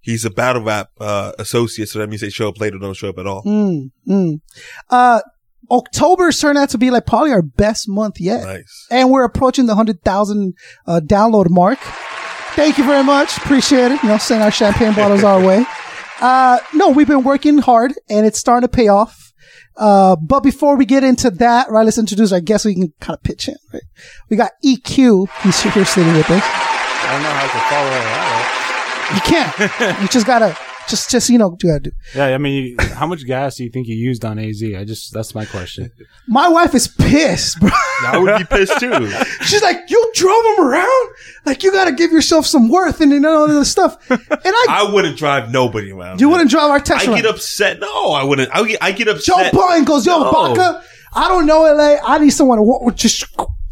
he's 0.00 0.24
a 0.24 0.30
battle 0.30 0.62
rap 0.62 0.90
uh, 1.00 1.32
associate, 1.38 1.88
so 1.88 1.98
that 1.98 2.08
means 2.08 2.20
they 2.22 2.30
show 2.30 2.48
up 2.48 2.58
later, 2.60 2.78
don't 2.78 2.94
show 2.94 3.08
up 3.10 3.18
at 3.18 3.26
all. 3.26 3.42
Mm, 3.44 3.90
mm. 4.08 4.40
Uh, 4.88 5.20
October's 5.70 6.40
turned 6.40 6.58
out 6.58 6.70
to 6.70 6.78
be 6.78 6.90
like 6.90 7.06
probably 7.06 7.32
our 7.32 7.42
best 7.42 7.88
month 7.88 8.20
yet. 8.20 8.44
Nice. 8.44 8.86
and 8.90 9.10
we're 9.10 9.24
approaching 9.24 9.66
the 9.66 9.72
100,000 9.72 10.54
uh, 10.86 11.00
download 11.04 11.50
mark. 11.50 11.78
Thank 12.54 12.78
you 12.78 12.84
very 12.84 13.04
much. 13.04 13.36
Appreciate 13.36 13.92
it. 13.92 14.02
You 14.02 14.08
know, 14.08 14.18
send 14.18 14.42
our 14.42 14.50
champagne 14.50 14.94
bottles 14.94 15.24
our 15.24 15.44
way. 15.44 15.64
Uh, 16.20 16.58
no, 16.74 16.88
we've 16.88 17.06
been 17.06 17.22
working 17.22 17.58
hard 17.58 17.92
and 18.10 18.26
it's 18.26 18.40
starting 18.40 18.68
to 18.68 18.76
pay 18.76 18.88
off. 18.88 19.32
Uh, 19.76 20.16
but 20.16 20.40
before 20.40 20.76
we 20.76 20.84
get 20.84 21.04
into 21.04 21.30
that, 21.30 21.70
right, 21.70 21.84
let's 21.84 21.96
introduce 21.96 22.32
our 22.32 22.40
guest 22.40 22.64
we 22.64 22.74
can 22.74 22.92
kind 23.00 23.16
of 23.16 23.22
pitch 23.22 23.46
in, 23.46 23.54
right? 23.72 23.84
We 24.28 24.36
got 24.36 24.50
EQ. 24.64 25.28
He's 25.44 25.60
here 25.62 25.84
sitting 25.84 26.12
with 26.14 26.28
us. 26.28 26.42
I 26.42 27.12
don't 27.12 27.22
know 27.22 27.30
how 27.30 27.46
to 27.46 27.60
follow 27.70 27.90
that. 28.02 28.64
You 29.14 29.20
can't. 29.20 30.02
you 30.02 30.08
just 30.08 30.26
gotta, 30.26 30.58
just, 30.88 31.10
just, 31.10 31.30
you 31.30 31.38
know, 31.38 31.48
what 31.48 31.62
you 31.62 31.70
gotta 31.70 31.80
do. 31.80 31.92
Yeah, 32.14 32.26
I 32.26 32.38
mean, 32.38 32.76
how 32.78 33.06
much 33.06 33.24
gas 33.26 33.56
do 33.56 33.64
you 33.64 33.70
think 33.70 33.86
you 33.86 33.94
used 33.96 34.24
on 34.24 34.38
AZ? 34.38 34.62
I 34.62 34.84
just 34.84 35.12
that's 35.12 35.34
my 35.34 35.44
question. 35.44 35.90
My 36.26 36.48
wife 36.48 36.74
is 36.74 36.88
pissed, 36.88 37.60
bro. 37.60 37.70
I 38.06 38.18
would 38.18 38.38
be 38.38 38.44
pissed 38.44 38.78
too. 38.80 39.10
She's 39.42 39.62
like, 39.62 39.90
you 39.90 40.12
drove 40.14 40.44
him 40.44 40.64
around? 40.64 41.08
Like, 41.44 41.62
you 41.62 41.72
gotta 41.72 41.92
give 41.92 42.12
yourself 42.12 42.46
some 42.46 42.68
worth 42.68 43.00
and, 43.00 43.12
and 43.12 43.24
all 43.26 43.46
this 43.48 43.70
stuff. 43.70 43.96
And 44.10 44.20
I, 44.30 44.66
I 44.68 44.92
wouldn't 44.92 45.16
drive 45.16 45.50
nobody 45.50 45.92
around. 45.92 46.20
you 46.20 46.26
man. 46.26 46.32
wouldn't 46.32 46.50
drive 46.50 46.70
our 46.70 46.80
Tesla. 46.80 47.14
I 47.14 47.20
get 47.20 47.30
upset. 47.30 47.80
No, 47.80 48.12
I 48.12 48.22
wouldn't. 48.24 48.48
I 48.54 48.66
get, 48.66 48.82
I 48.82 48.92
get 48.92 49.04
Joe 49.06 49.12
upset. 49.34 49.52
Biden 49.52 49.84
goes, 49.86 50.06
yo, 50.06 50.18
No. 50.18 50.32
Baca, 50.32 50.82
I 51.14 51.28
don't 51.28 51.46
know 51.46 51.62
LA. 51.62 51.96
I 52.04 52.18
need 52.18 52.30
someone 52.30 52.58
to 52.58 52.62
walk, 52.62 52.94
just 52.94 53.24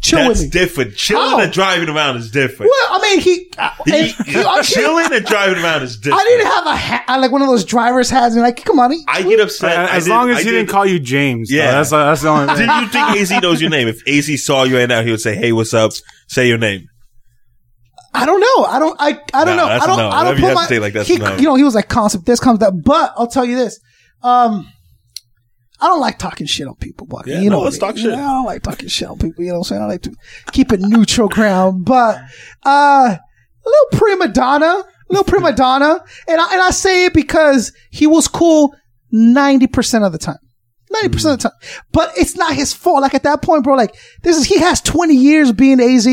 chill 0.09 0.19
That's 0.19 0.29
with 0.41 0.41
me. 0.41 0.49
different. 0.49 0.95
Chilling 0.95 1.29
How? 1.31 1.39
and 1.41 1.51
driving 1.51 1.89
around 1.89 2.17
is 2.17 2.31
different. 2.31 2.71
well, 2.71 2.99
I 2.99 3.01
mean, 3.01 3.19
he, 3.19 3.51
uh, 3.57 3.69
He- 3.85 4.07
he- 4.31 4.37
I, 4.39 4.61
chilling 4.61 5.11
and 5.11 5.25
driving 5.25 5.63
around 5.63 5.83
is 5.83 5.97
different. 5.97 6.21
I 6.21 6.25
didn't 6.25 6.47
have 6.47 6.65
a 6.67 6.75
hat, 6.75 7.05
I 7.07 7.17
like 7.17 7.31
one 7.31 7.41
of 7.41 7.47
those 7.47 7.65
driver's 7.65 8.09
hats, 8.09 8.33
and 8.35 8.41
like, 8.43 8.63
come 8.63 8.79
on, 8.79 8.91
he, 8.91 9.03
I 9.07 9.21
get 9.23 9.39
upset. 9.39 9.77
I 9.77 9.95
as 9.97 10.05
did- 10.05 10.09
long 10.11 10.29
as 10.29 10.37
I 10.37 10.39
he 10.39 10.45
did- 10.45 10.51
didn't 10.51 10.69
call 10.69 10.85
you 10.85 10.99
James. 10.99 11.51
Yeah. 11.51 11.63
Yeah, 11.63 11.71
that's 11.71 11.89
that's 11.89 12.21
the 12.21 12.29
only. 12.29 12.53
Did 12.55 12.69
you 12.69 12.87
think 12.87 13.09
AZ 13.11 13.41
knows 13.41 13.59
your 13.61 13.69
name? 13.69 13.87
If 13.87 14.01
AZ 14.07 14.43
saw 14.45 14.63
you 14.63 14.77
right 14.77 14.87
now, 14.89 15.01
he 15.03 15.11
would 15.11 15.21
say, 15.21 15.35
"Hey, 15.35 15.51
what's 15.51 15.73
up? 15.73 15.91
Say 16.27 16.47
your 16.47 16.57
name." 16.57 16.87
I 18.13 18.25
don't 18.25 18.39
know. 18.39 18.65
I 18.65 18.79
don't. 18.79 18.95
I. 18.99 19.19
I 19.33 19.45
don't 19.45 19.57
No, 19.57 19.63
know. 19.63 19.69
that's 19.69 19.81
I 19.81 19.85
a 19.85 19.87
don't. 19.87 19.97
no. 19.97 20.09
I 20.09 20.23
don't 20.23 20.41
Whatever 20.41 20.65
put 20.65 20.69
my. 20.71 20.77
like 20.79 20.93
that's 20.93 21.07
he, 21.07 21.17
no. 21.17 21.35
You 21.35 21.43
know, 21.43 21.55
he 21.55 21.63
was 21.63 21.75
like 21.75 21.87
concept 21.89 22.25
this, 22.25 22.39
concept 22.39 22.61
that. 22.61 22.83
But 22.83 23.13
I'll 23.17 23.27
tell 23.27 23.45
you 23.45 23.55
this. 23.55 23.79
Um, 24.23 24.67
I 25.79 25.87
don't 25.87 25.99
like 25.99 26.17
talking 26.17 26.47
shit 26.47 26.67
on 26.67 26.75
people. 26.75 27.07
But 27.07 27.27
Yeah, 27.27 27.39
you 27.39 27.49
know, 27.49 27.57
no, 27.57 27.63
let's 27.63 27.77
talk 27.77 27.97
You 27.97 28.07
know, 28.07 28.15
I 28.15 28.17
don't 28.17 28.45
like 28.45 28.63
talking 28.63 28.87
shit 28.87 29.07
on 29.07 29.17
people. 29.19 29.43
You 29.43 29.51
know 29.51 29.59
what 29.59 29.71
I'm 29.71 29.75
saying? 29.75 29.81
I 29.81 29.85
like 29.85 30.01
to 30.03 30.15
keep 30.51 30.71
it 30.71 30.79
neutral 30.79 31.29
ground. 31.29 31.85
But 31.85 32.17
uh, 32.65 33.15
a 33.15 33.19
little 33.65 33.99
prima 33.99 34.29
donna, 34.29 34.65
a 34.65 34.85
little 35.09 35.23
prima 35.23 35.53
donna, 35.53 36.03
and 36.27 36.41
I, 36.41 36.53
and 36.53 36.61
I 36.61 36.71
say 36.71 37.05
it 37.05 37.13
because 37.13 37.73
he 37.91 38.07
was 38.07 38.27
cool 38.27 38.75
ninety 39.11 39.67
percent 39.67 40.03
of 40.03 40.11
the 40.11 40.17
time. 40.17 40.39
Ninety 40.89 41.09
percent 41.09 41.33
of 41.33 41.39
the 41.39 41.49
time, 41.49 41.79
but 41.91 42.11
it's 42.17 42.35
not 42.35 42.53
his 42.53 42.73
fault. 42.73 43.01
Like 43.01 43.13
at 43.13 43.23
that 43.23 43.41
point, 43.41 43.63
bro, 43.63 43.75
like 43.75 43.93
this 44.23 44.37
is 44.37 44.45
he 44.45 44.59
has 44.59 44.81
twenty 44.81 45.15
years 45.15 45.51
being 45.51 45.81
Az 45.81 46.07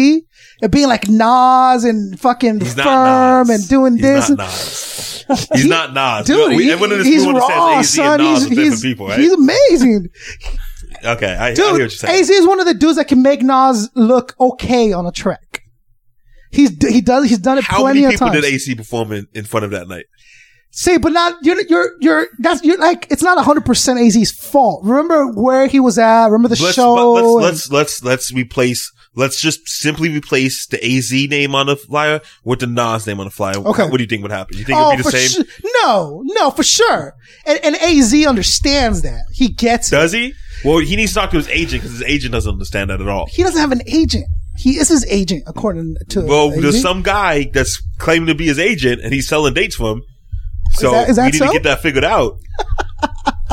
and 0.64 0.72
being 0.72 0.88
like 0.88 1.08
Nas 1.08 1.84
and 1.84 2.18
fucking 2.18 2.60
He's 2.60 2.74
firm 2.74 3.50
and 3.50 3.68
doing 3.68 3.94
He's 3.94 4.02
this. 4.02 4.28
Not 4.30 4.38
Nas. 4.38 5.24
He's 5.52 5.62
He- 5.62 5.68
not 5.68 5.94
Nas. 5.94 6.26
Dude, 6.26 6.56
we, 6.56 6.64
he- 6.64 6.72
everyone 6.72 6.98
in 6.98 7.04
he's 7.04 7.24
raw, 7.26 7.82
son. 7.82 8.20
He's, 8.20 8.44
he's, 8.48 8.82
people, 8.82 9.06
right? 9.08 9.18
he's 9.18 9.32
amazing. 9.32 10.08
okay, 11.04 11.34
I, 11.34 11.48
I 11.48 11.54
hear 11.54 11.70
what 11.70 11.78
you're 11.78 11.88
saying. 11.88 12.20
Az 12.20 12.30
is 12.30 12.46
one 12.46 12.60
of 12.60 12.66
the 12.66 12.74
dudes 12.74 12.96
that 12.96 13.08
can 13.08 13.22
make 13.22 13.42
Nas 13.42 13.90
look 13.94 14.34
okay 14.40 14.92
on 14.92 15.06
a 15.06 15.12
track. 15.12 15.62
He's 16.50 16.70
he 16.86 17.00
does 17.00 17.28
he's 17.28 17.38
done 17.38 17.58
it 17.58 17.64
How 17.64 17.80
plenty 17.80 18.02
many 18.02 18.14
of 18.14 18.20
people 18.20 18.28
times. 18.32 18.42
did 18.44 18.54
AZ 18.54 18.74
perform 18.76 19.12
in, 19.12 19.26
in 19.34 19.44
front 19.44 19.64
of 19.64 19.70
that 19.72 19.88
night? 19.88 20.04
See, 20.70 20.98
but 20.98 21.12
not 21.12 21.34
you're 21.42 21.60
you're 21.68 21.90
you're 22.00 22.26
that's 22.38 22.62
you're 22.64 22.78
like 22.78 23.06
it's 23.10 23.22
not 23.22 23.42
hundred 23.44 23.64
percent 23.64 23.98
AZ's 23.98 24.30
fault. 24.30 24.84
Remember 24.84 25.26
where 25.32 25.66
he 25.66 25.80
was 25.80 25.98
at. 25.98 26.26
Remember 26.26 26.48
the 26.48 26.60
Let's 26.62 26.74
show. 26.76 27.16
and- 27.16 27.26
let's 27.42 27.70
let's 27.70 27.70
let's 27.70 28.04
let's 28.04 28.32
replace 28.32 28.92
let's 29.16 29.40
just 29.40 29.68
simply 29.68 30.08
replace 30.10 30.66
the 30.66 30.78
AZ 30.84 31.12
name 31.12 31.54
on 31.54 31.66
the 31.66 31.76
flyer 31.76 32.20
with 32.44 32.60
the 32.60 32.66
Nas 32.66 33.06
name 33.06 33.20
on 33.20 33.26
the 33.26 33.30
flyer. 33.30 33.56
Okay. 33.56 33.84
What 33.88 33.96
do 33.98 34.02
you 34.02 34.08
think 34.08 34.22
would 34.22 34.30
happen? 34.32 34.58
You 34.58 34.64
think 34.64 34.78
Oh, 34.78 34.92
it'd 34.92 35.04
be 35.04 35.10
the 35.10 35.16
same? 35.16 35.44
su- 35.44 35.68
no, 35.82 36.22
no, 36.24 36.50
for 36.50 36.62
sure. 36.62 37.14
And, 37.46 37.58
and 37.64 37.76
AZ 37.76 38.12
understands 38.26 39.02
that. 39.02 39.22
He 39.32 39.48
gets 39.48 39.88
it. 39.92 39.96
Does 39.96 40.12
he? 40.12 40.34
Well, 40.64 40.78
he 40.78 40.96
needs 40.96 41.12
to 41.12 41.20
talk 41.20 41.30
to 41.30 41.36
his 41.36 41.48
agent 41.48 41.82
because 41.82 41.98
his 41.98 42.02
agent 42.02 42.32
doesn't 42.32 42.50
understand 42.52 42.90
that 42.90 43.00
at 43.00 43.08
all. 43.08 43.26
He 43.26 43.42
doesn't 43.42 43.60
have 43.60 43.72
an 43.72 43.82
agent. 43.86 44.24
He 44.56 44.76
is 44.78 44.88
his 44.88 45.04
agent, 45.06 45.42
according 45.46 45.96
to. 46.10 46.22
Well, 46.22 46.52
AZ. 46.52 46.60
there's 46.62 46.80
some 46.82 47.02
guy 47.02 47.50
that's 47.52 47.82
claiming 47.98 48.28
to 48.28 48.34
be 48.34 48.46
his 48.46 48.58
agent 48.58 49.02
and 49.02 49.12
he's 49.12 49.28
selling 49.28 49.52
dates 49.54 49.76
for 49.76 49.92
him. 49.92 50.02
So 50.74 50.90
that- 50.92 51.08
is 51.10 51.16
that 51.16 51.24
we 51.26 51.30
need 51.32 51.38
so? 51.38 51.46
to 51.48 51.52
get 51.52 51.62
that 51.64 51.82
figured 51.82 52.04
out. 52.04 52.38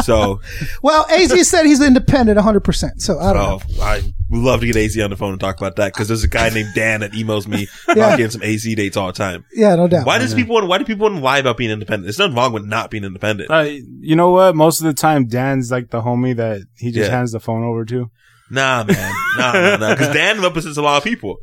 so, 0.03 0.39
Well, 0.81 1.05
AZ 1.09 1.47
said 1.49 1.65
he's 1.65 1.81
independent 1.81 2.39
100%. 2.39 3.01
So 3.01 3.19
I 3.19 3.33
don't 3.33 3.37
know. 3.43 3.59
oh, 3.79 3.81
I 3.83 4.01
would 4.29 4.39
love 4.41 4.61
to 4.61 4.65
get 4.67 4.75
AZ 4.77 4.97
on 4.99 5.09
the 5.09 5.17
phone 5.17 5.31
and 5.33 5.39
talk 5.39 5.57
about 5.57 5.75
that 5.77 5.93
because 5.93 6.07
there's 6.07 6.23
a 6.23 6.27
guy 6.27 6.49
named 6.49 6.69
Dan 6.75 7.01
that 7.01 7.11
emails 7.11 7.47
me 7.47 7.67
Yeah. 7.87 7.93
about 7.93 8.17
getting 8.17 8.31
some 8.31 8.41
AZ 8.43 8.63
dates 8.63 8.97
all 8.97 9.07
the 9.07 9.13
time. 9.13 9.45
Yeah, 9.53 9.75
no 9.75 9.87
doubt. 9.87 10.05
Why 10.05 10.17
does 10.17 10.33
people 10.33 10.55
want, 10.55 10.67
why 10.67 10.77
do 10.77 10.85
people 10.85 11.03
want 11.03 11.15
to 11.17 11.21
lie 11.21 11.39
about 11.39 11.57
being 11.57 11.71
independent? 11.71 12.05
There's 12.05 12.19
nothing 12.19 12.35
wrong 12.35 12.53
with 12.53 12.65
not 12.65 12.89
being 12.91 13.03
independent. 13.03 13.49
Uh, 13.51 13.67
you 13.99 14.15
know 14.15 14.31
what? 14.31 14.55
Most 14.55 14.79
of 14.81 14.85
the 14.85 14.93
time, 14.93 15.27
Dan's 15.27 15.71
like 15.71 15.89
the 15.89 16.01
homie 16.01 16.35
that 16.35 16.61
he 16.77 16.91
just 16.91 17.09
Yeah. 17.09 17.15
hands 17.17 17.31
the 17.31 17.39
phone 17.39 17.63
over 17.63 17.85
to. 17.85 18.09
Nah, 18.49 18.83
man. 18.83 19.13
Nah, 19.37 19.51
nah, 19.53 19.77
nah. 19.77 19.89
Because 19.93 20.13
Dan 20.13 20.41
represents 20.41 20.77
a 20.77 20.81
lot 20.81 20.97
of 20.97 21.03
people. 21.03 21.37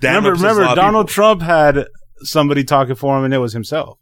Dan 0.00 0.16
remember, 0.16 0.36
remember, 0.40 0.64
of 0.64 0.76
Donald 0.76 1.06
people. 1.08 1.14
Trump 1.14 1.42
had 1.42 1.86
somebody 2.22 2.64
talking 2.64 2.94
for 2.94 3.18
him, 3.18 3.24
and 3.24 3.34
it 3.34 3.38
was 3.38 3.52
himself. 3.52 3.98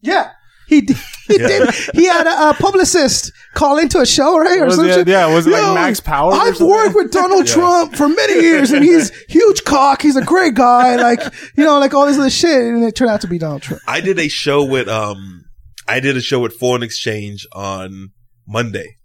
Yeah. 0.00 0.30
He 0.66 0.80
did. 0.82 0.96
He 1.26 1.38
did. 1.38 1.70
He 1.94 2.04
had 2.04 2.26
a, 2.26 2.50
a 2.50 2.54
publicist 2.54 3.32
call 3.54 3.78
into 3.78 3.98
a 3.98 4.04
show, 4.04 4.36
right? 4.38 4.60
Or 4.60 4.66
Was 4.66 4.76
some 4.76 4.86
it- 4.86 4.92
shit. 4.94 5.08
yeah, 5.08 5.32
was 5.34 5.46
it 5.46 5.52
like 5.52 5.74
Max 5.74 5.98
Power 5.98 6.32
I've 6.34 6.54
something? 6.58 6.68
worked 6.68 6.94
with 6.94 7.10
Donald 7.12 7.46
Trump 7.54 7.96
for 7.96 8.08
many 8.10 8.42
years, 8.42 8.72
and 8.72 8.84
he's 8.84 9.10
huge 9.30 9.64
cock. 9.64 10.02
He's 10.02 10.16
a 10.16 10.22
great 10.22 10.54
guy. 10.54 10.96
Like 10.96 11.20
you 11.56 11.64
know, 11.64 11.78
like 11.78 11.94
all 11.94 12.04
this 12.04 12.18
other 12.18 12.28
shit, 12.28 12.60
and 12.60 12.84
it 12.84 12.94
turned 12.94 13.10
out 13.10 13.22
to 13.22 13.26
be 13.26 13.38
Donald 13.38 13.62
Trump. 13.62 13.80
I 13.88 14.02
did 14.02 14.18
a 14.18 14.28
show 14.28 14.62
with, 14.66 14.86
um, 14.86 15.44
I 15.88 16.00
did 16.00 16.14
a 16.18 16.20
show 16.20 16.40
with 16.40 16.52
Foreign 16.56 16.82
Exchange 16.82 17.46
on 17.54 18.10
Monday. 18.46 18.98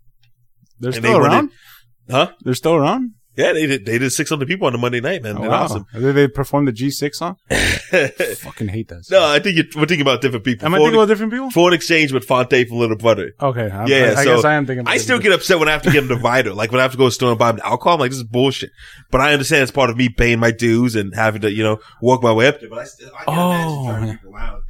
They're 0.81 0.91
And 0.91 1.01
they 1.01 1.07
still 1.07 1.21
wanted- 1.21 1.33
around. 1.33 1.51
Huh? 2.11 2.31
They're 2.43 2.53
still 2.53 2.75
around. 2.75 3.11
Yeah, 3.39 3.53
they 3.53 3.65
did, 3.67 3.85
they 3.85 3.97
did 3.97 4.11
600 4.11 4.47
people 4.47 4.67
on 4.67 4.75
a 4.75 4.77
Monday 4.77 4.99
night, 4.99 5.23
man. 5.23 5.37
Oh, 5.37 5.41
They're 5.41 5.49
wow. 5.49 5.63
awesome. 5.63 5.85
They, 5.93 6.11
they 6.11 6.27
performed 6.27 6.67
the 6.67 6.73
G6 6.73 7.15
song. 7.15 7.37
Fucking 7.49 8.67
hate 8.67 8.89
that. 8.89 9.05
no, 9.09 9.25
I 9.25 9.39
think 9.39 9.55
you're, 9.55 9.65
we're 9.75 9.85
thinking 9.87 10.01
about 10.01 10.21
different 10.21 10.43
people. 10.45 10.65
Am 10.65 10.73
I 10.73 10.77
Foreign, 10.77 10.87
thinking 10.91 10.99
about 11.01 11.07
different 11.07 11.31
people? 11.31 11.51
Foreign 11.51 11.73
Exchange 11.73 12.11
with 12.11 12.25
Phonte 12.25 12.67
from 12.67 12.77
Little 12.77 12.97
Brother. 12.97 13.31
Okay, 13.41 13.69
I'm, 13.71 13.87
Yeah, 13.87 14.13
I, 14.17 14.21
I 14.21 14.23
so 14.25 14.35
guess 14.35 14.45
I 14.45 14.53
am 14.55 14.65
thinking. 14.65 14.81
About 14.81 14.91
I 14.93 14.97
still 14.97 15.17
different 15.17 15.23
get 15.23 15.39
upset 15.39 15.59
when 15.59 15.69
I 15.69 15.71
have 15.71 15.81
to 15.83 15.91
get 15.91 16.03
a 16.03 16.07
divider. 16.07 16.53
Like 16.53 16.71
when 16.71 16.79
I 16.79 16.83
have 16.83 16.91
to 16.91 16.97
go 16.97 17.05
to 17.05 17.07
the 17.07 17.11
store 17.11 17.29
and 17.29 17.39
buy 17.39 17.51
an 17.51 17.59
alcohol, 17.63 17.93
I'm 17.95 17.99
like, 18.01 18.11
this 18.11 18.17
is 18.17 18.23
bullshit. 18.25 18.71
But 19.11 19.21
I 19.21 19.33
understand 19.33 19.63
it's 19.63 19.71
part 19.71 19.89
of 19.89 19.97
me 19.97 20.09
paying 20.09 20.39
my 20.39 20.51
dues 20.51 20.95
and 20.95 21.15
having 21.15 21.41
to, 21.41 21.51
you 21.51 21.63
know, 21.63 21.79
work 22.01 22.21
my 22.21 22.33
way 22.33 22.47
up 22.47 22.59
there. 22.59 22.69
But 22.69 22.79
I 22.79 22.83
still, 22.85 23.09
I 23.17 23.23
can 23.23 23.33
Oh, 23.37 23.51
imagine 23.51 23.85
driving 23.85 24.05
man. 24.07 24.17
people 24.17 24.35
around. 24.35 24.63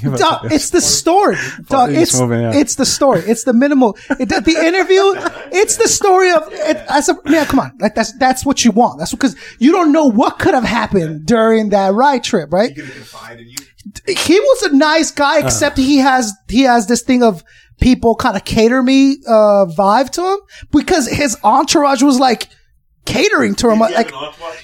people. 0.00 0.18
Dog, 0.18 0.52
it's 0.52 0.70
the 0.70 0.80
story. 0.80 1.36
Dog, 1.68 1.92
it's 1.92 2.18
moving, 2.20 2.40
yeah. 2.42 2.52
it's 2.54 2.74
the 2.76 2.86
story. 2.86 3.20
It's 3.20 3.44
the 3.44 3.52
minimal. 3.52 3.96
It, 4.10 4.28
the, 4.28 4.40
the 4.40 4.52
interview. 4.66 5.00
It's 5.52 5.76
the 5.76 5.88
story 5.88 6.30
of. 6.30 6.48
It, 6.52 6.76
I 6.90 7.00
said, 7.00 7.16
man, 7.24 7.46
come 7.46 7.60
on. 7.60 7.72
Like 7.78 7.94
that's 7.94 8.09
that's 8.18 8.44
what 8.44 8.64
you 8.64 8.70
want. 8.70 8.98
That's 8.98 9.10
because 9.12 9.36
you 9.58 9.72
don't 9.72 9.92
know 9.92 10.06
what 10.06 10.38
could 10.38 10.54
have 10.54 10.64
happened 10.64 11.26
during 11.26 11.70
that 11.70 11.92
ride 11.94 12.24
trip, 12.24 12.52
right? 12.52 12.74
Gonna 12.74 12.90
confide 12.90 13.40
in 13.40 13.48
you. 13.48 13.56
he 14.06 14.38
was 14.40 14.62
a 14.64 14.76
nice 14.76 15.10
guy, 15.10 15.40
except 15.44 15.76
he 15.78 15.98
has 15.98 16.32
he 16.48 16.62
has 16.62 16.86
this 16.86 17.02
thing 17.02 17.22
of 17.22 17.42
people 17.80 18.14
kind 18.14 18.36
of 18.36 18.44
cater 18.44 18.82
me 18.82 19.16
uh 19.26 19.64
vibe 19.76 20.10
to 20.10 20.22
him 20.32 20.38
because 20.70 21.08
his 21.08 21.36
entourage 21.42 22.02
was 22.02 22.18
like 22.18 22.48
catering 23.06 23.54
to 23.56 23.70
him. 23.70 23.78
He 23.78 23.94
Like 23.94 24.12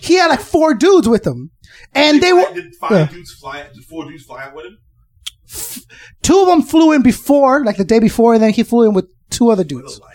he 0.01 0.15
had 0.15 0.29
like 0.29 0.41
four 0.41 0.75
dudes 0.75 1.09
with 1.09 1.27
him, 1.27 1.51
and 1.95 2.21
they 2.21 2.33
were 2.33 2.53
Did 2.55 2.75
five 2.77 2.91
yeah. 2.93 3.07
dudes 3.07 3.33
fly? 3.35 3.67
Did 3.73 3.85
four 3.85 4.05
dudes 4.05 4.25
fly 4.25 4.45
out 4.45 4.55
with 4.55 4.67
him? 4.67 4.79
two 6.23 6.41
of 6.41 6.47
them 6.49 6.61
flew 6.63 6.93
in 6.93 7.03
before, 7.03 7.65
like 7.65 7.77
the 7.77 7.85
day 7.85 8.01
before, 8.01 8.35
and 8.35 8.43
then 8.43 8.53
he 8.53 8.63
flew 8.65 8.87
in 8.89 8.95
with 8.95 9.07
two 9.31 9.51
other 9.51 9.65
dudes. 9.65 10.01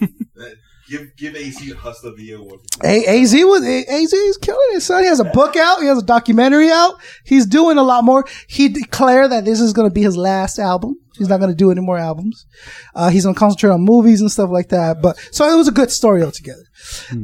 That- 0.00 0.54
give 0.88 1.14
give 1.16 1.34
AZ 1.36 1.70
a 1.70 1.76
hustler 1.76 2.10
of 2.10 2.16
the 2.16 2.32
award. 2.32 2.60
A- 2.84 3.06
Az 3.22 3.32
was 3.34 3.62
A- 3.64 3.84
Az 3.86 4.12
is 4.12 4.36
killing 4.38 4.60
it, 4.72 4.80
son. 4.80 5.02
He 5.02 5.08
has 5.08 5.20
a 5.20 5.24
book 5.24 5.56
out. 5.56 5.80
He 5.80 5.86
has 5.86 5.98
a 5.98 6.02
documentary 6.04 6.70
out. 6.70 6.94
He's 7.24 7.46
doing 7.46 7.78
a 7.78 7.82
lot 7.82 8.04
more. 8.04 8.24
He 8.48 8.68
declared 8.68 9.30
that 9.32 9.44
this 9.44 9.60
is 9.60 9.72
going 9.72 9.88
to 9.88 9.94
be 9.94 10.02
his 10.02 10.16
last 10.16 10.58
album. 10.58 10.96
He's 11.16 11.28
not 11.28 11.38
going 11.40 11.50
to 11.50 11.56
do 11.56 11.70
any 11.72 11.80
more 11.80 11.98
albums. 11.98 12.46
Uh, 12.94 13.08
he's 13.10 13.24
going 13.24 13.34
to 13.34 13.38
concentrate 13.38 13.70
on 13.70 13.80
movies 13.82 14.20
and 14.20 14.30
stuff 14.30 14.50
like 14.50 14.68
that. 14.68 15.02
But 15.02 15.18
so 15.32 15.50
it 15.52 15.56
was 15.56 15.66
a 15.66 15.72
good 15.72 15.90
story 15.90 16.22
altogether. 16.22 16.62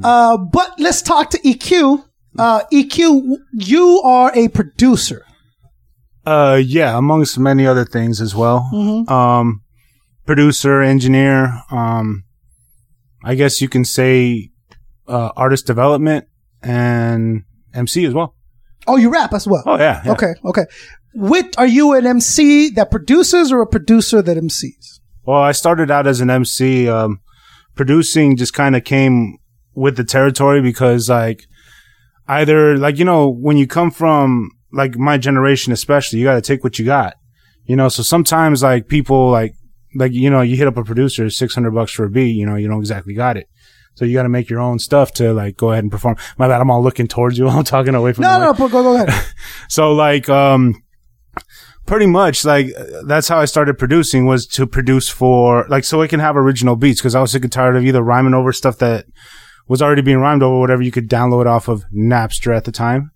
Uh, 0.02 0.36
but 0.36 0.72
let's 0.78 1.00
talk 1.00 1.30
to 1.30 1.38
EQ. 1.38 2.04
Uh, 2.36 2.62
EQ, 2.72 3.36
you 3.52 4.02
are 4.04 4.32
a 4.34 4.48
producer. 4.48 5.24
Uh, 6.26 6.60
yeah, 6.64 6.98
amongst 6.98 7.38
many 7.38 7.66
other 7.66 7.84
things 7.84 8.20
as 8.20 8.34
well. 8.34 8.68
Mhm. 8.72 9.08
Um, 9.08 9.60
producer, 10.26 10.82
engineer. 10.82 11.62
Um, 11.70 12.23
I 13.24 13.34
guess 13.34 13.60
you 13.60 13.68
can 13.68 13.84
say 13.84 14.50
uh, 15.08 15.30
artist 15.36 15.66
development 15.66 16.26
and 16.62 17.44
MC 17.72 18.04
as 18.04 18.14
well. 18.14 18.34
Oh, 18.86 18.96
you 18.96 19.10
rap 19.10 19.32
as 19.32 19.46
well. 19.46 19.62
Oh 19.66 19.78
yeah, 19.78 20.02
yeah. 20.04 20.12
Okay, 20.12 20.34
okay. 20.44 20.64
With 21.14 21.58
are 21.58 21.66
you 21.66 21.94
an 21.94 22.06
MC 22.06 22.70
that 22.70 22.90
produces 22.90 23.50
or 23.50 23.62
a 23.62 23.66
producer 23.66 24.20
that 24.22 24.36
MCs? 24.36 25.00
Well, 25.24 25.40
I 25.40 25.52
started 25.52 25.90
out 25.90 26.06
as 26.06 26.20
an 26.20 26.28
MC. 26.30 26.88
Um, 26.88 27.20
producing 27.74 28.36
just 28.36 28.54
kind 28.54 28.76
of 28.76 28.84
came 28.84 29.38
with 29.74 29.96
the 29.96 30.04
territory 30.04 30.62
because 30.62 31.08
like 31.08 31.44
either 32.28 32.76
like, 32.76 32.98
you 32.98 33.04
know, 33.04 33.28
when 33.28 33.56
you 33.56 33.66
come 33.66 33.90
from 33.90 34.50
like 34.72 34.96
my 34.96 35.18
generation, 35.18 35.72
especially, 35.72 36.18
you 36.18 36.24
got 36.24 36.34
to 36.34 36.40
take 36.40 36.64
what 36.64 36.78
you 36.78 36.84
got, 36.84 37.14
you 37.64 37.76
know? 37.76 37.88
So 37.88 38.02
sometimes 38.02 38.62
like 38.62 38.88
people 38.88 39.30
like, 39.30 39.54
like, 39.94 40.12
you 40.12 40.30
know, 40.30 40.40
you 40.40 40.56
hit 40.56 40.66
up 40.66 40.76
a 40.76 40.84
producer, 40.84 41.28
600 41.30 41.70
bucks 41.70 41.92
for 41.92 42.04
a 42.04 42.10
beat, 42.10 42.32
you 42.32 42.46
know, 42.46 42.56
you 42.56 42.68
don't 42.68 42.80
exactly 42.80 43.14
got 43.14 43.36
it. 43.36 43.48
So 43.94 44.04
you 44.04 44.14
got 44.14 44.24
to 44.24 44.28
make 44.28 44.50
your 44.50 44.60
own 44.60 44.78
stuff 44.78 45.12
to 45.14 45.32
like 45.32 45.56
go 45.56 45.70
ahead 45.70 45.84
and 45.84 45.90
perform. 45.90 46.16
My 46.36 46.48
bad. 46.48 46.60
I'm 46.60 46.70
all 46.70 46.82
looking 46.82 47.06
towards 47.06 47.38
you. 47.38 47.48
I'm 47.48 47.64
talking 47.64 47.94
away 47.94 48.12
from 48.12 48.22
No, 48.22 48.40
the 48.40 48.52
no, 48.52 48.68
go, 48.68 48.68
go 48.68 48.94
ahead. 48.94 49.10
So 49.68 49.92
like, 49.92 50.28
um, 50.28 50.82
pretty 51.86 52.06
much 52.06 52.44
like 52.44 52.68
that's 53.06 53.28
how 53.28 53.38
I 53.38 53.44
started 53.44 53.78
producing 53.78 54.26
was 54.26 54.46
to 54.48 54.66
produce 54.66 55.08
for 55.08 55.66
like 55.68 55.84
so 55.84 56.02
I 56.02 56.06
can 56.06 56.20
have 56.20 56.36
original 56.36 56.76
beats 56.76 57.00
because 57.00 57.14
I 57.14 57.20
was 57.20 57.30
sick 57.32 57.42
and 57.44 57.52
tired 57.52 57.76
of 57.76 57.84
either 57.84 58.02
rhyming 58.02 58.34
over 58.34 58.52
stuff 58.52 58.78
that 58.78 59.06
was 59.68 59.82
already 59.82 60.02
being 60.02 60.18
rhymed 60.18 60.42
over 60.42 60.58
whatever 60.58 60.82
you 60.82 60.90
could 60.90 61.08
download 61.08 61.46
off 61.46 61.68
of 61.68 61.84
Napster 61.94 62.56
at 62.56 62.64
the 62.64 62.72
time. 62.72 63.10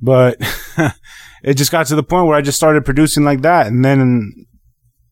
But 0.00 0.36
it 1.42 1.54
just 1.54 1.72
got 1.72 1.86
to 1.86 1.96
the 1.96 2.02
point 2.02 2.26
where 2.26 2.36
I 2.36 2.42
just 2.42 2.56
started 2.58 2.84
producing 2.84 3.24
like 3.24 3.42
that 3.42 3.66
and 3.66 3.84
then 3.84 4.46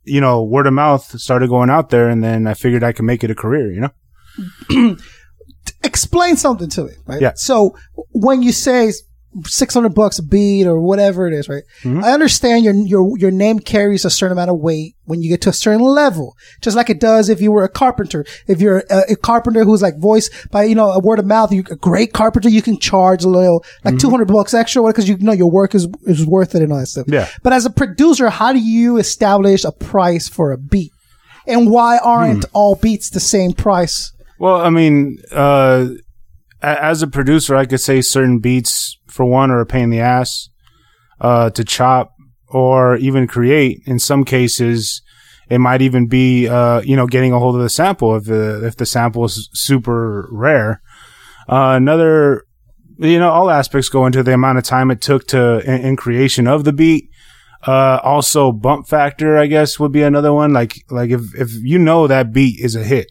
you 0.08 0.20
know 0.20 0.42
word 0.42 0.66
of 0.66 0.72
mouth 0.72 1.04
started 1.20 1.48
going 1.48 1.70
out 1.70 1.90
there 1.90 2.08
and 2.08 2.22
then 2.22 2.46
I 2.46 2.54
figured 2.54 2.82
I 2.82 2.92
could 2.92 3.04
make 3.04 3.22
it 3.22 3.30
a 3.30 3.34
career, 3.34 3.72
you 3.72 3.80
know. 3.80 4.96
explain 5.84 6.36
something 6.36 6.68
to 6.70 6.84
me, 6.84 6.92
right? 7.06 7.20
Yeah. 7.20 7.32
So 7.36 7.76
when 8.12 8.42
you 8.42 8.52
say 8.52 8.92
600 9.44 9.94
bucks 9.94 10.18
a 10.18 10.22
beat 10.22 10.66
or 10.66 10.80
whatever 10.80 11.26
it 11.28 11.34
is, 11.34 11.48
right? 11.48 11.62
Mm-hmm. 11.82 12.02
I 12.04 12.12
understand 12.12 12.64
your, 12.64 12.74
your, 12.74 13.18
your 13.18 13.30
name 13.30 13.58
carries 13.58 14.04
a 14.04 14.10
certain 14.10 14.32
amount 14.32 14.50
of 14.50 14.58
weight 14.58 14.94
when 15.04 15.22
you 15.22 15.28
get 15.28 15.40
to 15.42 15.50
a 15.50 15.52
certain 15.52 15.80
level, 15.82 16.34
just 16.60 16.76
like 16.76 16.90
it 16.90 16.98
does 17.00 17.28
if 17.28 17.40
you 17.40 17.52
were 17.52 17.64
a 17.64 17.68
carpenter. 17.68 18.24
If 18.46 18.60
you're 18.60 18.84
a, 18.90 19.12
a 19.12 19.16
carpenter 19.16 19.64
who's 19.64 19.82
like 19.82 19.98
voiced 19.98 20.32
by, 20.50 20.64
you 20.64 20.74
know, 20.74 20.90
a 20.90 20.98
word 20.98 21.18
of 21.18 21.26
mouth, 21.26 21.52
you're 21.52 21.64
a 21.70 21.76
great 21.76 22.12
carpenter, 22.12 22.48
you 22.48 22.62
can 22.62 22.78
charge 22.78 23.24
a 23.24 23.28
little, 23.28 23.64
like 23.84 23.94
Mm-hmm. 23.94 24.08
200 24.08 24.28
bucks 24.28 24.54
extra 24.54 24.82
because 24.86 25.08
you 25.08 25.16
know 25.18 25.32
your 25.32 25.50
work 25.50 25.74
is, 25.74 25.86
is 26.02 26.26
worth 26.26 26.54
it 26.54 26.62
and 26.62 26.72
all 26.72 26.78
that 26.80 26.86
stuff. 26.86 27.06
Yeah. 27.08 27.28
But 27.42 27.52
as 27.52 27.64
a 27.66 27.70
producer, 27.70 28.28
how 28.30 28.52
do 28.52 28.58
you 28.58 28.96
establish 28.98 29.64
a 29.64 29.72
price 29.72 30.28
for 30.28 30.52
a 30.52 30.58
beat? 30.58 30.92
And 31.46 31.70
why 31.70 31.98
aren't 31.98 32.44
Hmm. 32.44 32.50
all 32.52 32.74
beats 32.74 33.08
the 33.10 33.20
same 33.20 33.52
price? 33.52 34.12
Well, 34.38 34.56
I 34.56 34.68
mean, 34.70 35.18
uh, 35.32 35.88
as 36.60 37.02
a 37.02 37.06
producer, 37.06 37.56
I 37.56 37.64
could 37.66 37.80
say 37.80 38.00
certain 38.00 38.38
beats, 38.40 38.97
for 39.18 39.26
one, 39.26 39.50
are 39.50 39.58
a 39.58 39.66
pain 39.66 39.82
in 39.84 39.90
the 39.90 39.98
ass 39.98 40.48
uh, 41.20 41.50
to 41.50 41.64
chop 41.64 42.14
or 42.46 42.96
even 42.98 43.26
create. 43.26 43.82
In 43.84 43.98
some 43.98 44.24
cases, 44.24 45.02
it 45.50 45.58
might 45.58 45.82
even 45.82 46.06
be, 46.06 46.46
uh, 46.46 46.82
you 46.82 46.94
know, 46.94 47.08
getting 47.08 47.32
a 47.32 47.38
hold 47.40 47.56
of 47.56 47.62
the 47.62 47.68
sample 47.68 48.14
if 48.14 48.24
the 48.26 48.64
if 48.64 48.76
the 48.76 48.86
sample 48.86 49.24
is 49.24 49.50
super 49.52 50.28
rare. 50.30 50.80
Uh, 51.48 51.74
another, 51.74 52.44
you 52.98 53.18
know, 53.18 53.30
all 53.30 53.50
aspects 53.50 53.88
go 53.88 54.06
into 54.06 54.22
the 54.22 54.34
amount 54.34 54.58
of 54.58 54.62
time 54.62 54.92
it 54.92 55.00
took 55.00 55.26
to 55.26 55.58
in, 55.68 55.80
in 55.80 55.96
creation 55.96 56.46
of 56.46 56.62
the 56.62 56.72
beat. 56.72 57.10
Uh, 57.66 57.98
also 58.04 58.52
bump 58.52 58.86
factor, 58.86 59.36
I 59.36 59.48
guess, 59.48 59.80
would 59.80 59.90
be 59.90 60.04
another 60.04 60.32
one. 60.32 60.52
Like, 60.52 60.74
like 60.90 61.10
if, 61.10 61.34
if 61.34 61.50
you 61.54 61.76
know 61.76 62.06
that 62.06 62.32
beat 62.32 62.60
is 62.60 62.76
a 62.76 62.84
hit, 62.84 63.10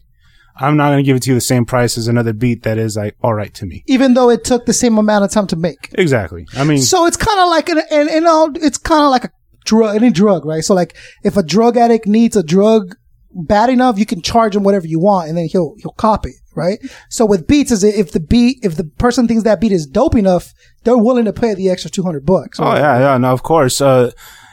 I'm 0.58 0.76
not 0.76 0.88
going 0.88 0.98
to 0.98 1.02
give 1.02 1.16
it 1.16 1.22
to 1.22 1.30
you 1.30 1.34
the 1.34 1.40
same 1.40 1.64
price 1.64 1.96
as 1.96 2.08
another 2.08 2.32
beat 2.32 2.64
that 2.64 2.78
is 2.78 2.96
like, 2.96 3.16
all 3.22 3.34
right 3.34 3.52
to 3.54 3.66
me. 3.66 3.84
Even 3.86 4.14
though 4.14 4.28
it 4.30 4.44
took 4.44 4.66
the 4.66 4.72
same 4.72 4.98
amount 4.98 5.24
of 5.24 5.30
time 5.30 5.46
to 5.48 5.56
make. 5.56 5.90
Exactly. 5.94 6.46
I 6.56 6.64
mean, 6.64 6.82
So 6.82 7.06
it's 7.06 7.16
kind 7.16 7.38
of 7.40 7.48
like 7.48 7.68
an, 7.68 7.80
and, 7.90 8.08
and 8.08 8.26
all, 8.26 8.50
it's 8.56 8.78
kind 8.78 9.04
of 9.04 9.10
like 9.10 9.24
a 9.24 9.30
drug, 9.64 9.96
any 9.96 10.10
drug, 10.10 10.44
right? 10.44 10.64
So 10.64 10.74
like, 10.74 10.96
if 11.22 11.36
a 11.36 11.42
drug 11.42 11.76
addict 11.76 12.06
needs 12.06 12.36
a 12.36 12.42
drug 12.42 12.96
bad 13.32 13.70
enough, 13.70 13.98
you 13.98 14.06
can 14.06 14.22
charge 14.22 14.56
him 14.56 14.62
whatever 14.62 14.86
you 14.86 14.98
want, 14.98 15.28
and 15.28 15.36
then 15.38 15.46
he'll 15.46 15.74
he'll 15.78 15.92
copy, 15.92 16.32
right? 16.54 16.78
So 17.08 17.26
with 17.26 17.46
beats, 17.46 17.70
is 17.70 17.84
if 17.84 18.12
the 18.12 18.20
beat, 18.20 18.58
if 18.62 18.76
the 18.76 18.84
person 18.84 19.28
thinks 19.28 19.44
that 19.44 19.60
beat 19.60 19.72
is 19.72 19.86
dope 19.86 20.16
enough, 20.16 20.52
they're 20.84 20.98
willing 20.98 21.26
to 21.26 21.32
pay 21.32 21.54
the 21.54 21.70
extra 21.70 21.90
two 21.90 22.02
hundred 22.02 22.26
bucks. 22.26 22.58
Oh 22.60 22.74
yeah, 22.74 22.98
yeah, 22.98 23.18
no, 23.18 23.32
of 23.32 23.42
course. 23.42 23.80
Uh, 23.80 24.10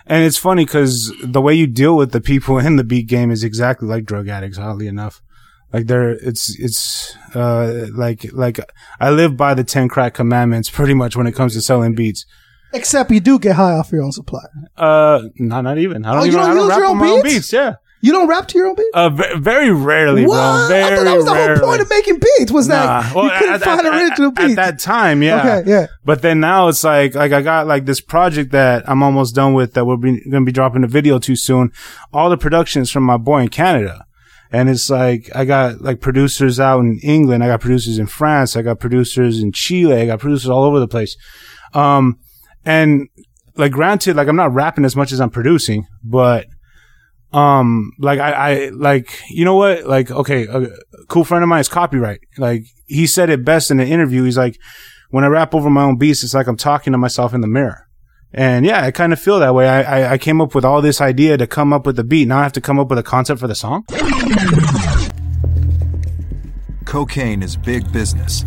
and 0.08 0.24
it's 0.24 0.38
funny 0.38 0.66
because 0.66 1.12
the 1.24 1.42
way 1.42 1.54
you 1.56 1.68
deal 1.68 1.98
with 1.98 2.12
the 2.12 2.22
people 2.22 2.60
in 2.68 2.76
the 2.76 2.84
beat 2.84 3.08
game 3.08 3.32
is 3.32 3.44
exactly 3.44 3.88
like 3.88 4.06
drug 4.06 4.28
addicts. 4.28 4.58
Oddly 4.58 4.88
enough, 4.88 5.22
like 5.75 5.88
they're 5.88 6.12
it's 6.29 6.44
it's 6.60 7.15
uh 7.36 7.88
like 7.94 8.22
like 8.34 8.58
I 9.00 9.10
live 9.12 9.36
by 9.36 9.53
the 9.53 9.63
ten 9.63 9.88
crack 9.89 10.13
commandments 10.13 10.70
pretty 10.70 10.94
much 10.94 11.15
when 11.17 11.27
it 11.27 11.34
comes 11.36 11.53
to 11.53 11.62
selling 11.62 11.94
beats. 11.96 12.25
Except 12.74 13.12
you 13.12 13.20
do 13.20 13.39
get 13.39 13.55
high 13.55 13.74
off 13.74 13.91
your 13.91 14.03
own 14.03 14.12
supply. 14.12 14.46
Uh, 14.77 15.22
not 15.38 15.62
not 15.62 15.77
even. 15.77 16.05
I 16.05 16.12
don't 16.13 16.22
Oh, 16.22 16.24
you 16.24 16.32
even. 16.32 16.39
don't 16.41 16.50
I 16.51 16.53
don't 16.53 16.63
use 16.63 16.70
rap 16.70 16.77
your 16.79 16.88
own 16.88 16.98
my 16.98 17.08
own 17.08 17.22
beats? 17.24 17.34
beats. 17.36 17.53
Yeah. 17.53 17.74
You 18.01 18.12
don't 18.12 18.27
rap 18.27 18.48
to 18.50 18.58
your 18.60 18.67
own 18.67 18.75
beat. 18.75 18.91
Uh, 18.94 19.10
ve- 19.10 19.39
very 19.39 19.72
rarely, 19.72 20.27
what? 20.27 20.36
bro. 20.36 20.67
Very 20.67 20.84
I 20.84 20.96
thought 20.96 21.03
that 21.05 21.15
was 21.15 21.25
the 21.25 21.34
rarely. 21.34 21.60
whole 21.60 21.70
point 21.70 21.82
of 21.82 21.89
making 21.89 22.20
beats 22.20 22.51
was 22.51 22.67
that 22.67 23.15
Well, 23.15 23.25
you 23.25 23.32
couldn't 23.39 23.53
at, 23.55 23.62
find 23.63 23.88
at- 23.88 23.94
original 23.94 24.27
at- 24.29 24.36
beats. 24.36 24.50
at 24.51 24.55
that 24.58 24.79
time. 24.79 25.24
Yeah. 25.24 25.39
Okay, 25.60 25.70
yeah. 25.72 25.88
But 26.03 26.22
then 26.22 26.39
now 26.39 26.67
it's 26.67 26.84
like, 26.84 27.15
like 27.15 27.32
I 27.32 27.41
got 27.41 27.65
like 27.65 27.86
this 27.86 28.01
project 28.01 28.51
that 28.51 28.88
I'm 28.88 29.01
almost 29.01 29.34
done 29.34 29.53
with 29.55 29.74
that 29.74 29.86
we're 29.86 29.98
going 29.98 30.22
to 30.29 30.41
be 30.46 30.51
dropping 30.51 30.84
a 30.84 30.88
video 30.88 31.17
too 31.17 31.36
soon. 31.36 31.72
All 32.13 32.29
the 32.29 32.38
productions 32.38 32.91
from 32.91 33.03
my 33.03 33.17
boy 33.17 33.39
in 33.41 33.48
Canada. 33.50 34.05
And 34.52 34.70
it's 34.70 34.90
like, 34.90 35.30
I 35.36 35.46
got 35.46 35.82
like 35.82 36.02
producers 36.02 36.60
out 36.60 36.80
in 36.80 37.00
England. 37.04 37.44
I 37.44 37.48
got 37.48 37.62
producers 37.62 37.98
in 37.98 38.08
France. 38.08 38.56
I 38.56 38.62
got 38.62 38.80
producers 38.80 39.40
in 39.40 39.52
Chile. 39.52 40.02
I 40.02 40.06
got 40.06 40.20
producers 40.20 40.50
all 40.50 40.64
over 40.64 40.80
the 40.80 40.88
place. 40.88 41.18
Um, 41.74 42.20
and 42.64 43.10
like 43.58 43.72
granted, 43.72 44.16
like 44.16 44.28
I'm 44.28 44.36
not 44.36 44.54
rapping 44.54 44.86
as 44.86 44.96
much 44.96 45.12
as 45.12 45.20
I'm 45.20 45.30
producing, 45.30 45.88
but 46.04 46.48
um 47.36 47.92
like 48.00 48.20
I, 48.20 48.32
I 48.32 48.70
like 48.70 49.22
you 49.30 49.44
know 49.44 49.56
what 49.56 49.86
like 49.86 50.10
okay 50.10 50.46
a 50.46 50.68
cool 51.10 51.25
friend 51.25 51.44
of 51.44 51.50
mine 51.50 51.60
is 51.60 51.68
Copywrite 51.68 52.20
like 52.38 52.64
he 52.88 53.06
said 53.06 53.30
it 53.30 53.44
best 53.44 53.72
in 53.72 53.80
an 53.82 53.88
interview 53.88 54.24
he's 54.24 54.38
like 54.38 54.58
when 55.10 55.25
i 55.25 55.28
rap 55.28 55.54
over 55.54 55.70
my 55.70 55.84
own 55.84 55.98
beats 55.98 56.24
it's 56.24 56.34
like 56.34 56.48
i'm 56.48 56.56
talking 56.56 56.94
to 56.94 56.98
myself 56.98 57.34
in 57.34 57.42
the 57.42 57.48
mirror 57.48 57.85
and 58.36 58.65
yeah 58.65 58.84
i 58.84 58.92
kind 58.92 59.13
of 59.13 59.20
feel 59.20 59.39
that 59.39 59.56
way. 59.56 59.68
I, 59.68 59.82
I 59.82 60.12
i 60.13 60.18
came 60.18 60.42
up 60.42 60.54
with 60.54 60.65
all 60.65 60.82
this 60.82 61.01
idea 61.01 61.38
to 61.38 61.48
come 61.48 61.74
up 61.74 61.86
with 61.86 61.96
the 61.96 62.04
beat. 62.04 62.27
Now 62.27 62.39
i 62.39 62.44
have 62.44 62.54
to 62.54 62.62
come 62.62 62.77
up 62.80 62.89
with 62.89 63.00
a 63.00 63.04
concept 63.04 63.39
for 63.39 63.48
the 63.48 63.56
song? 63.56 63.86
Cocaine 66.86 67.42
is 67.42 67.58
big 67.58 67.92
business. 67.92 68.46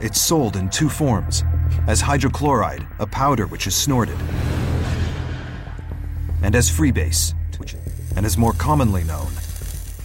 It's 0.00 0.20
sold 0.20 0.56
in 0.56 0.70
two 0.70 0.88
forms. 0.88 1.44
As 1.86 2.02
hydrochloride, 2.02 2.86
a 2.98 3.06
powder 3.06 3.46
which 3.46 3.66
is 3.66 3.74
snorted, 3.76 4.18
and 6.42 6.54
as 6.54 6.68
freebase, 6.70 7.34
and 8.16 8.26
is 8.26 8.36
more 8.36 8.52
commonly 8.52 9.04
known 9.04 9.32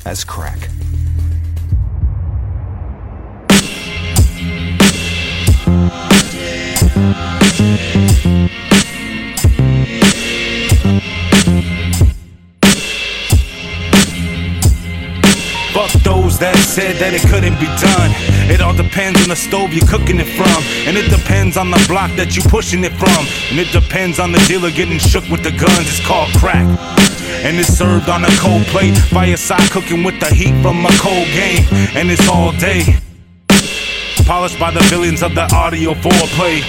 as 0.05 0.23
crack. 0.23 0.69
Fuck 15.85 16.01
those 16.01 16.39
that 16.39 16.57
said 16.57 16.97
that 16.97 17.13
it 17.13 17.21
couldn't 17.29 17.61
be 17.61 17.69
done. 17.77 18.09
It 18.49 18.57
all 18.57 18.73
depends 18.73 19.21
on 19.21 19.29
the 19.29 19.35
stove 19.35 19.69
you're 19.71 19.85
cooking 19.85 20.17
it 20.17 20.25
from. 20.33 20.57
And 20.89 20.97
it 20.97 21.13
depends 21.13 21.57
on 21.57 21.69
the 21.69 21.77
block 21.87 22.09
that 22.17 22.33
you're 22.33 22.49
pushing 22.49 22.83
it 22.83 22.93
from. 22.97 23.21
And 23.53 23.59
it 23.61 23.69
depends 23.69 24.17
on 24.17 24.31
the 24.31 24.41
dealer 24.49 24.71
getting 24.71 24.97
shook 24.97 25.29
with 25.29 25.43
the 25.43 25.51
guns. 25.51 25.85
It's 25.85 26.01
called 26.01 26.33
crack. 26.41 26.65
And 27.45 27.59
it's 27.61 27.69
served 27.69 28.09
on 28.09 28.25
a 28.25 28.33
cold 28.41 28.65
plate. 28.73 28.97
Fireside 29.13 29.69
cooking 29.69 30.01
with 30.01 30.19
the 30.19 30.33
heat 30.33 30.57
from 30.65 30.81
a 30.85 30.93
cold 30.97 31.29
game. 31.37 31.61
And 31.93 32.09
it's 32.09 32.25
all 32.27 32.49
day. 32.57 32.97
Polished 34.25 34.57
by 34.57 34.71
the 34.71 34.81
billions 34.89 35.21
of 35.21 35.35
the 35.35 35.45
audio 35.53 35.93
foreplay. 35.93 36.65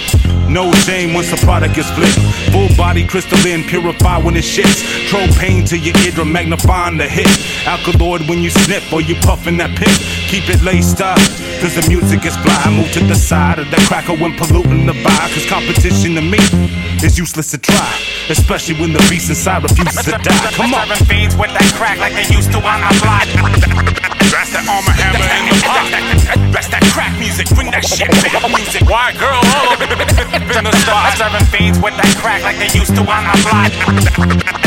No 0.49 0.71
shame 0.87 1.13
once 1.13 1.29
the 1.29 1.37
product 1.37 1.77
is 1.77 1.89
flipped. 1.91 2.19
Full 2.51 2.69
body 2.77 3.05
crystalline, 3.05 3.63
purified 3.63 4.23
when 4.23 4.35
it 4.35 4.43
shits. 4.43 4.83
Propane 5.09 5.67
to 5.69 5.77
your 5.77 5.95
eardrum, 6.05 6.31
magnifying 6.31 6.97
the 6.97 7.07
hit. 7.07 7.27
Alkaloid 7.67 8.27
when 8.29 8.39
you 8.39 8.49
sniff 8.49 8.91
or 8.93 9.01
you 9.01 9.15
puffin' 9.15 9.57
that 9.57 9.75
pit. 9.77 9.91
Keep 10.31 10.49
it 10.49 10.61
laced 10.63 11.01
up, 11.01 11.17
cause 11.59 11.75
the 11.75 11.85
music 11.87 12.25
is 12.25 12.35
fly. 12.37 12.63
Move 12.71 12.91
to 12.93 13.03
the 13.05 13.15
side 13.15 13.59
of 13.59 13.69
the 13.71 13.77
cracker 13.87 14.15
when 14.15 14.35
polluting 14.37 14.85
the 14.85 14.93
vibe. 14.93 15.33
Cause 15.33 15.45
competition 15.47 16.15
to 16.15 16.21
me 16.21 16.39
is 17.03 17.17
useless 17.17 17.51
to 17.51 17.57
try. 17.57 17.93
Especially 18.29 18.75
when 18.79 18.93
the 18.93 18.99
beast 19.09 19.29
inside 19.29 19.63
refuses 19.63 20.05
to 20.05 20.11
die. 20.11 20.51
Come 20.51 20.73
on. 20.73 20.87
With 20.87 21.53
that 21.53 21.73
crack 21.75 21.99
like 21.99 22.13
they 22.13 22.35
used 22.35 22.51
to 22.51 22.57
on 22.59 22.81
our. 22.83 23.66
That's 23.77 24.51
that 24.53 24.65
armor 24.65 24.91
hammer 24.91 25.27
in 25.37 25.43
the 25.49 25.55
pot. 25.61 25.85
That's 26.51 26.67
that 26.69 26.83
crack 26.93 27.17
music, 27.19 27.47
bring 27.53 27.71
that 27.71 27.85
shit 27.85 28.09
back 28.09 28.33
music. 28.49 28.83
Why, 28.89 29.13
girl? 29.13 29.41
Oh, 29.57 30.57
in 30.57 30.63
the 30.63 30.71
spot. 30.83 31.17
Serving 31.17 31.45
fiends 31.53 31.79
with 31.79 31.95
that 31.97 32.13
crack 32.17 32.41
like 32.43 32.57
they 32.57 32.69
used 32.77 32.95
to 32.95 33.01
on 33.01 33.23
our 33.25 33.37
block. 33.45 33.71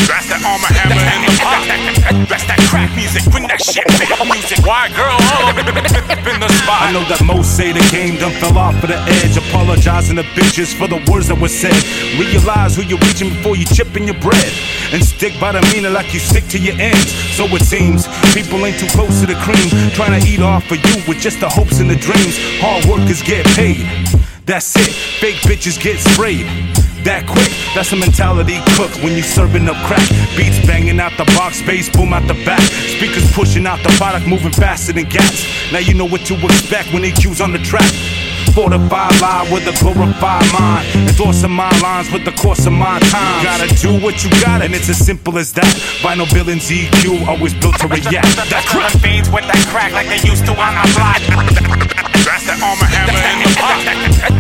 That's 0.07 0.27
that 0.31 0.43
armor 0.45 0.71
hammer 0.71 0.99
in 0.99 1.21
the 1.27 1.33
pot. 1.43 2.00
That's 2.11 2.43
that 2.51 2.59
crack 2.67 2.91
music, 2.99 3.23
bring 3.31 3.47
that 3.47 3.63
shit 3.63 3.87
back 3.87 4.11
music. 4.27 4.67
Why, 4.67 4.91
girl? 4.99 5.15
In 6.35 6.41
the 6.43 6.51
spot. 6.59 6.83
I 6.83 6.93
know 6.93 7.07
that 7.07 7.23
most 7.23 7.57
say 7.57 7.71
the 7.71 7.85
game 7.95 8.19
done 8.19 8.35
fell 8.43 8.59
off 8.59 8.75
of 8.83 8.91
the 8.91 8.99
edge. 9.23 9.39
Apologizing 9.39 10.17
to 10.17 10.27
bitches 10.35 10.75
for 10.75 10.89
the 10.91 10.99
words 11.07 11.29
that 11.29 11.39
were 11.39 11.49
said. 11.49 11.75
Realize 12.19 12.75
who 12.75 12.83
you're 12.83 12.99
reaching 13.07 13.31
before 13.31 13.55
you 13.55 13.65
chipping 13.65 14.11
your 14.11 14.19
bread. 14.19 14.51
And 14.91 15.05
stick 15.05 15.39
by 15.39 15.53
the 15.53 15.63
meaning 15.71 15.93
like 15.93 16.13
you 16.13 16.19
stick 16.19 16.47
to 16.51 16.59
your 16.59 16.75
ends. 16.83 17.15
So 17.39 17.47
it 17.55 17.63
seems 17.63 18.11
people 18.35 18.59
ain't 18.67 18.79
too 18.83 18.91
close 18.91 19.23
to 19.23 19.27
the 19.31 19.39
cream. 19.47 19.71
Trying 19.95 20.19
to 20.19 20.23
eat 20.27 20.43
off 20.43 20.67
of 20.67 20.83
you 20.83 20.97
with 21.07 21.23
just 21.23 21.39
the 21.39 21.49
hopes 21.49 21.79
and 21.79 21.89
the 21.89 21.97
dreams. 21.97 22.35
Hard 22.59 22.85
workers 22.91 23.23
get 23.23 23.47
paid. 23.55 23.87
That's 24.47 24.75
it. 24.75 24.91
Fake 25.23 25.39
bitches 25.47 25.79
get 25.79 26.03
sprayed. 26.03 26.47
That 27.05 27.27
quick, 27.27 27.49
that's 27.75 27.93
a 27.93 27.97
mentality 27.97 28.61
cook 28.77 28.93
when 29.03 29.17
you 29.17 29.23
serving 29.23 29.67
up 29.69 29.77
crack. 29.87 30.07
Beats 30.37 30.61
banging 30.67 31.01
out 31.01 31.17
the 31.17 31.25
box, 31.37 31.63
bass 31.63 31.89
boom 31.89 32.13
out 32.13 32.29
the 32.29 32.37
back. 32.45 32.61
Speakers 32.61 33.25
pushing 33.33 33.67
out 33.67 33.83
the 33.83 33.89
product, 33.97 34.27
moving 34.27 34.53
faster 34.53 34.93
than 34.93 35.05
gas. 35.05 35.47
Now 35.73 35.79
you 35.79 35.95
know 35.95 36.05
what 36.05 36.27
to 36.27 36.35
expect 36.35 36.93
when 36.93 37.03
EQ's 37.03 37.41
on 37.41 37.53
the 37.53 37.59
track. 37.59 37.89
Fortified 38.55 39.21
lie 39.21 39.49
with 39.53 39.67
a 39.69 39.75
glorified 39.79 40.45
mind. 40.53 40.87
Endorsing 41.09 41.51
my 41.51 41.71
lines 41.81 42.11
with 42.11 42.25
the 42.25 42.33
course 42.33 42.67
of 42.67 42.73
my 42.73 42.99
time. 43.11 43.45
Gotta 43.45 43.69
do 43.77 44.01
what 44.03 44.25
you 44.25 44.31
got, 44.43 44.63
and 44.63 44.75
it's 44.75 44.89
as 44.89 44.99
simple 44.99 45.39
as 45.39 45.53
that. 45.53 45.71
Vinyl 46.03 46.27
billings 46.35 46.69
EQ, 46.69 47.27
always 47.29 47.55
built 47.55 47.79
to 47.79 47.87
react. 47.87 48.27
That 48.51 48.65
crack. 48.67 48.91
Fiends 49.01 49.31
with 49.31 49.47
that 49.47 49.63
crack 49.71 49.93
like 49.93 50.09
they 50.09 50.21
used 50.29 50.45
to 50.47 50.53
on 50.53 50.75
our 50.75 50.89
block. 50.99 51.23
That's 52.27 52.45
that 52.47 52.59
armor 52.61 52.91
hammer 52.91 53.15
in 53.17 53.39
the 53.43 53.51
pot. 53.55 53.81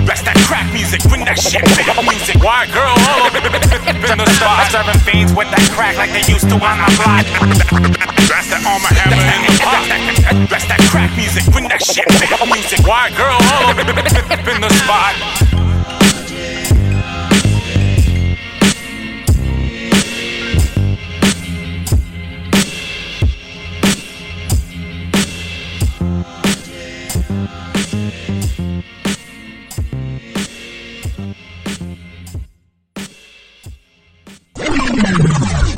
That's 0.06 0.22
that 0.22 0.36
crack 0.44 0.66
music, 0.72 1.00
bring 1.08 1.24
that 1.24 1.38
shit 1.38 1.64
back 1.78 1.88
music. 2.02 2.42
Why, 2.42 2.66
girl? 2.66 2.96
Oh, 3.10 4.12
in 4.12 4.18
the 4.18 4.26
spot. 4.36 4.70
Serving 4.70 5.00
fiends 5.06 5.32
with 5.34 5.50
that 5.50 5.62
crack 5.74 5.96
like 5.96 6.10
they 6.10 6.24
used 6.30 6.48
to 6.48 6.56
on 6.56 6.76
our 6.80 6.92
block. 6.98 7.26
That's 8.26 8.48
that 8.50 8.62
armor 8.64 8.90
hammer 8.90 9.18
in 9.18 9.40
the 9.44 9.54
pot. 9.60 9.84
That's 10.48 10.66
that 10.66 10.80
crack 10.90 11.14
music, 11.16 11.44
bring 11.52 11.68
that 11.68 11.82
shit 11.82 12.06
back 12.18 12.30
music. 12.48 12.80
Why, 12.86 13.10
girl? 13.14 13.38
Oh, 13.38 13.74
in 14.00 14.60
the 14.60 14.70
spot. 14.70 15.40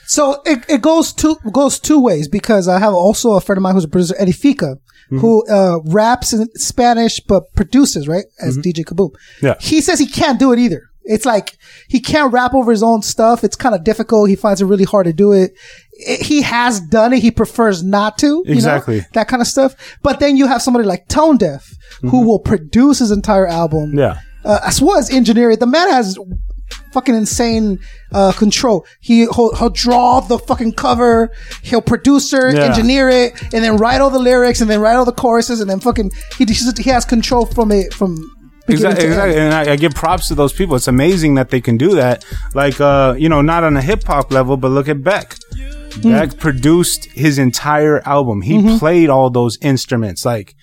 So 0.04 0.42
it, 0.44 0.64
it 0.68 0.82
goes 0.82 1.12
two 1.12 1.36
goes 1.52 1.80
two 1.80 1.98
ways 1.98 2.28
because 2.28 2.68
I 2.68 2.78
have 2.78 2.92
also 2.92 3.32
a 3.32 3.40
friend 3.40 3.56
of 3.56 3.62
mine 3.62 3.74
who's 3.74 3.84
a 3.84 3.88
producer, 3.88 4.14
Eddie 4.18 4.32
Fica, 4.32 4.78
who 5.20 5.46
uh, 5.48 5.80
raps 5.84 6.32
in 6.32 6.48
Spanish 6.56 7.20
but 7.20 7.52
produces 7.54 8.08
right 8.08 8.24
as 8.40 8.56
DJ 8.58 8.84
Kaboom. 8.84 9.14
Yeah. 9.42 9.54
he 9.60 9.80
says 9.80 9.98
he 9.98 10.06
can't 10.06 10.38
do 10.38 10.52
it 10.52 10.58
either. 10.58 10.88
It's 11.04 11.24
like 11.26 11.58
he 11.88 11.98
can't 12.00 12.32
rap 12.32 12.54
over 12.54 12.70
his 12.70 12.82
own 12.82 13.02
stuff. 13.02 13.42
It's 13.42 13.56
kind 13.56 13.74
of 13.74 13.82
difficult. 13.82 14.28
He 14.28 14.36
finds 14.36 14.60
it 14.62 14.66
really 14.66 14.84
hard 14.84 15.06
to 15.06 15.12
do 15.12 15.32
it. 15.32 15.52
I- 16.08 16.18
He 16.22 16.42
has 16.42 16.80
done 16.80 17.12
it. 17.12 17.20
He 17.22 17.30
prefers 17.32 17.82
not 17.82 18.18
to. 18.18 18.26
you 18.26 18.44
know, 18.44 18.52
Exactly. 18.52 19.04
that 19.14 19.26
kind 19.26 19.42
of 19.42 19.48
stuff. 19.48 19.74
But 20.02 20.20
then 20.20 20.36
you 20.36 20.46
have 20.46 20.62
somebody 20.62 20.84
like 20.86 21.08
Tonedeff 21.08 21.74
who 22.02 22.24
will 22.26 22.38
produce 22.38 23.00
his 23.00 23.10
entire 23.10 23.46
album. 23.48 23.98
Yeah. 23.98 24.18
Uh, 24.44 24.60
as 24.64 24.80
well 24.80 24.96
as 24.98 25.10
engineer 25.10 25.50
it. 25.50 25.60
The 25.60 25.66
man 25.66 25.88
has 25.90 26.16
fucking 26.92 27.14
insane 27.14 27.78
uh, 28.12 28.32
control. 28.32 28.86
He 29.00 29.20
he'll, 29.20 29.54
he'll 29.56 29.70
draw 29.70 30.20
the 30.20 30.38
fucking 30.38 30.72
cover. 30.74 31.30
He'll 31.62 31.82
produce 31.82 32.32
it, 32.32 32.54
Yeah. 32.56 32.64
engineer 32.64 33.08
it, 33.08 33.40
and 33.54 33.62
then 33.64 33.76
write 33.76 34.00
all 34.00 34.10
the 34.10 34.18
lyrics, 34.18 34.60
and 34.60 34.68
then 34.70 34.80
write 34.80 34.94
all 34.96 35.04
the 35.04 35.12
choruses, 35.12 35.60
and 35.60 35.68
then 35.70 35.80
fucking 35.80 36.10
he 36.38 36.44
he 36.44 36.90
has 36.90 37.04
control 37.04 37.46
from 37.46 37.70
it 37.72 37.92
from 37.94 38.16
Exactly, 38.68 39.06
exactly. 39.06 39.36
and 39.40 39.52
I, 39.52 39.72
I 39.72 39.76
give 39.76 39.92
props 39.92 40.28
to 40.28 40.36
those 40.36 40.52
people. 40.52 40.76
It's 40.76 40.86
amazing 40.86 41.34
that 41.34 41.50
they 41.50 41.60
can 41.60 41.76
do 41.76 41.96
that. 41.96 42.24
Like, 42.54 42.80
uh, 42.80 43.16
you 43.18 43.28
know, 43.28 43.42
not 43.42 43.64
on 43.64 43.76
a 43.76 43.82
hip 43.82 44.04
hop 44.04 44.30
level, 44.30 44.56
but 44.56 44.68
look 44.68 44.88
at 44.88 45.02
Beck. 45.02 45.36
Hmm. 46.00 46.12
Beck 46.12 46.38
produced 46.38 47.06
his 47.06 47.38
entire 47.38 48.00
album. 48.06 48.42
He 48.42 48.58
Mm-hmm. 48.58 48.78
played 48.78 49.10
all 49.10 49.30
those 49.30 49.58
instruments. 49.62 50.24
Like, 50.24 50.54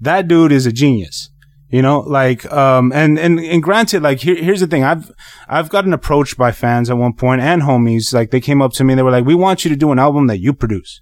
that 0.00 0.26
dude 0.26 0.52
is 0.52 0.64
a 0.64 0.72
genius. 0.72 1.28
You 1.74 1.82
know, 1.82 1.98
like, 2.06 2.46
um, 2.52 2.92
and, 2.92 3.18
and, 3.18 3.40
and 3.40 3.60
granted, 3.60 4.00
like, 4.00 4.20
here, 4.20 4.36
here's 4.36 4.60
the 4.60 4.68
thing. 4.68 4.84
I've, 4.84 5.10
I've 5.48 5.70
gotten 5.70 5.92
approached 5.92 6.38
by 6.38 6.52
fans 6.52 6.88
at 6.88 6.96
one 6.96 7.14
point 7.14 7.40
and 7.40 7.62
homies. 7.62 8.14
Like, 8.14 8.30
they 8.30 8.40
came 8.40 8.62
up 8.62 8.72
to 8.74 8.84
me 8.84 8.92
and 8.92 8.98
they 9.00 9.02
were 9.02 9.10
like, 9.10 9.24
we 9.24 9.34
want 9.34 9.64
you 9.64 9.70
to 9.70 9.76
do 9.76 9.90
an 9.90 9.98
album 9.98 10.28
that 10.28 10.38
you 10.38 10.52
produce. 10.54 11.00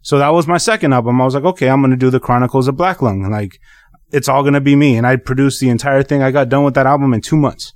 So 0.00 0.16
that 0.16 0.30
was 0.30 0.46
my 0.46 0.56
second 0.56 0.94
album. 0.94 1.20
I 1.20 1.26
was 1.26 1.34
like, 1.34 1.44
okay, 1.44 1.68
I'm 1.68 1.82
going 1.82 1.90
to 1.90 1.96
do 1.98 2.08
the 2.08 2.20
Chronicles 2.20 2.68
of 2.68 2.76
Black 2.78 3.02
Lung. 3.02 3.30
Like, 3.30 3.60
it's 4.10 4.30
all 4.30 4.40
going 4.40 4.54
to 4.54 4.62
be 4.62 4.76
me. 4.76 4.96
And 4.96 5.06
I 5.06 5.16
produced 5.16 5.60
the 5.60 5.68
entire 5.68 6.02
thing. 6.02 6.22
I 6.22 6.30
got 6.30 6.48
done 6.48 6.64
with 6.64 6.72
that 6.72 6.86
album 6.86 7.12
in 7.12 7.20
two 7.20 7.36
months. 7.36 7.74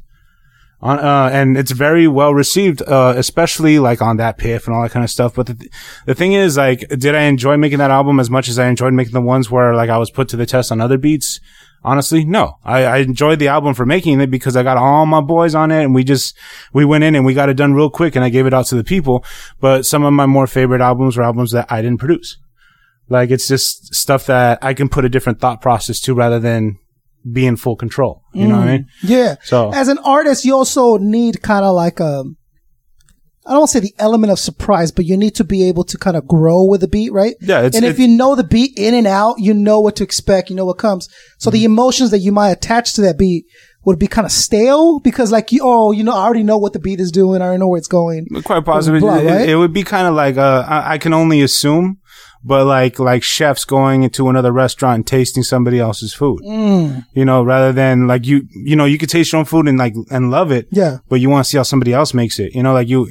On, 0.80 0.98
uh, 0.98 1.28
and 1.30 1.58
it's 1.58 1.72
very 1.72 2.08
well 2.08 2.32
received, 2.32 2.80
uh, 2.80 3.12
especially 3.14 3.78
like 3.78 4.00
on 4.00 4.16
that 4.16 4.38
piff 4.38 4.66
and 4.66 4.74
all 4.74 4.82
that 4.84 4.92
kind 4.92 5.04
of 5.04 5.10
stuff. 5.10 5.34
But 5.34 5.48
the, 5.48 5.68
the 6.06 6.14
thing 6.14 6.32
is, 6.32 6.56
like, 6.56 6.88
did 6.88 7.14
I 7.14 7.24
enjoy 7.24 7.58
making 7.58 7.80
that 7.80 7.90
album 7.90 8.18
as 8.18 8.30
much 8.30 8.48
as 8.48 8.58
I 8.58 8.68
enjoyed 8.68 8.94
making 8.94 9.12
the 9.12 9.20
ones 9.20 9.50
where 9.50 9.74
like 9.74 9.90
I 9.90 9.98
was 9.98 10.10
put 10.10 10.30
to 10.30 10.38
the 10.38 10.46
test 10.46 10.72
on 10.72 10.80
other 10.80 10.96
beats? 10.96 11.38
Honestly, 11.84 12.24
no. 12.24 12.58
I, 12.64 12.84
I 12.84 12.96
enjoyed 12.98 13.38
the 13.38 13.48
album 13.48 13.74
for 13.74 13.84
making 13.84 14.20
it 14.20 14.30
because 14.30 14.56
I 14.56 14.62
got 14.62 14.76
all 14.76 15.04
my 15.04 15.20
boys 15.20 15.54
on 15.54 15.70
it 15.72 15.82
and 15.82 15.94
we 15.94 16.04
just, 16.04 16.36
we 16.72 16.84
went 16.84 17.02
in 17.02 17.14
and 17.14 17.24
we 17.24 17.34
got 17.34 17.48
it 17.48 17.56
done 17.56 17.74
real 17.74 17.90
quick 17.90 18.14
and 18.14 18.24
I 18.24 18.28
gave 18.28 18.46
it 18.46 18.54
out 18.54 18.66
to 18.66 18.76
the 18.76 18.84
people. 18.84 19.24
But 19.60 19.84
some 19.84 20.04
of 20.04 20.12
my 20.12 20.26
more 20.26 20.46
favorite 20.46 20.80
albums 20.80 21.16
were 21.16 21.24
albums 21.24 21.50
that 21.52 21.70
I 21.70 21.82
didn't 21.82 21.98
produce. 21.98 22.38
Like 23.08 23.30
it's 23.30 23.48
just 23.48 23.94
stuff 23.94 24.26
that 24.26 24.58
I 24.62 24.74
can 24.74 24.88
put 24.88 25.04
a 25.04 25.08
different 25.08 25.40
thought 25.40 25.60
process 25.60 25.98
to 26.00 26.14
rather 26.14 26.38
than 26.38 26.78
be 27.30 27.46
in 27.46 27.56
full 27.56 27.76
control. 27.76 28.22
You 28.32 28.46
know 28.46 28.58
what 28.58 28.68
I 28.68 28.70
mm. 28.70 28.78
mean? 28.78 28.86
Yeah. 29.02 29.36
So- 29.42 29.72
as 29.72 29.88
an 29.88 29.98
artist, 29.98 30.44
you 30.44 30.54
also 30.54 30.98
need 30.98 31.42
kind 31.42 31.64
of 31.64 31.74
like 31.74 31.98
a, 31.98 32.24
I 33.44 33.50
don't 33.50 33.60
want 33.60 33.70
to 33.70 33.78
say 33.78 33.80
the 33.80 33.94
element 33.98 34.30
of 34.32 34.38
surprise, 34.38 34.92
but 34.92 35.04
you 35.04 35.16
need 35.16 35.34
to 35.36 35.44
be 35.44 35.66
able 35.68 35.84
to 35.84 35.98
kind 35.98 36.16
of 36.16 36.28
grow 36.28 36.64
with 36.64 36.80
the 36.80 36.88
beat, 36.88 37.12
right? 37.12 37.34
Yeah, 37.40 37.58
it's- 37.58 37.74
and 37.74 37.84
if 37.84 37.98
you 37.98 38.06
know 38.08 38.34
the 38.36 38.44
beat 38.44 38.72
in 38.76 38.94
and 38.94 39.06
out, 39.06 39.36
you 39.40 39.52
know 39.52 39.80
what 39.80 39.96
to 39.96 40.04
expect, 40.04 40.48
you 40.50 40.56
know 40.56 40.64
what 40.66 40.78
comes. 40.78 41.08
So 41.38 41.48
Mm-hmm. 41.50 41.54
the 41.58 41.64
emotions 41.64 42.10
that 42.12 42.18
you 42.20 42.30
might 42.32 42.50
attach 42.50 42.94
to 42.94 43.00
that 43.02 43.18
beat 43.18 43.46
would 43.84 43.98
be 43.98 44.06
kind 44.06 44.24
of 44.24 44.30
stale 44.30 45.00
because 45.00 45.32
like 45.32 45.50
you, 45.50 45.58
oh, 45.62 45.90
you 45.90 46.04
know, 46.04 46.12
I 46.12 46.22
already 46.24 46.44
know 46.44 46.56
what 46.56 46.72
the 46.72 46.78
beat 46.78 47.00
is 47.00 47.10
doing. 47.10 47.42
I 47.42 47.46
already 47.46 47.58
know 47.58 47.66
where 47.66 47.78
it's 47.78 47.88
going. 47.88 48.28
Quite 48.44 48.64
possibly. 48.64 49.00
Blah, 49.00 49.16
it, 49.18 49.26
right? 49.26 49.48
it 49.48 49.56
would 49.56 49.72
be 49.72 49.82
kind 49.82 50.06
of 50.06 50.14
like, 50.14 50.36
uh, 50.36 50.64
I, 50.68 50.92
I 50.94 50.98
can 50.98 51.12
only 51.12 51.42
assume, 51.42 51.98
but 52.44 52.64
like, 52.66 52.98
like 52.98 53.22
chefs 53.22 53.64
going 53.64 54.02
into 54.02 54.28
another 54.28 54.52
restaurant 54.52 54.96
and 54.96 55.06
tasting 55.06 55.42
somebody 55.42 55.78
else's 55.78 56.12
food, 56.14 56.40
Mm. 56.42 57.04
you 57.14 57.24
know, 57.24 57.42
rather 57.42 57.72
than 57.72 58.06
like 58.06 58.26
you, 58.26 58.46
you 58.50 58.76
know, 58.76 58.84
you 58.84 58.98
could 58.98 59.08
taste 59.10 59.32
your 59.32 59.38
own 59.40 59.44
food 59.44 59.68
and 59.68 59.78
like, 59.78 59.94
and 60.10 60.30
love 60.30 60.50
it. 60.50 60.66
Yeah. 60.70 60.98
But 61.08 61.20
you 61.20 61.30
want 61.30 61.44
to 61.44 61.50
see 61.50 61.56
how 61.56 61.62
somebody 61.62 61.92
else 61.92 62.12
makes 62.14 62.38
it, 62.38 62.54
you 62.54 62.62
know, 62.62 62.72
like 62.72 62.88
you, 62.88 63.10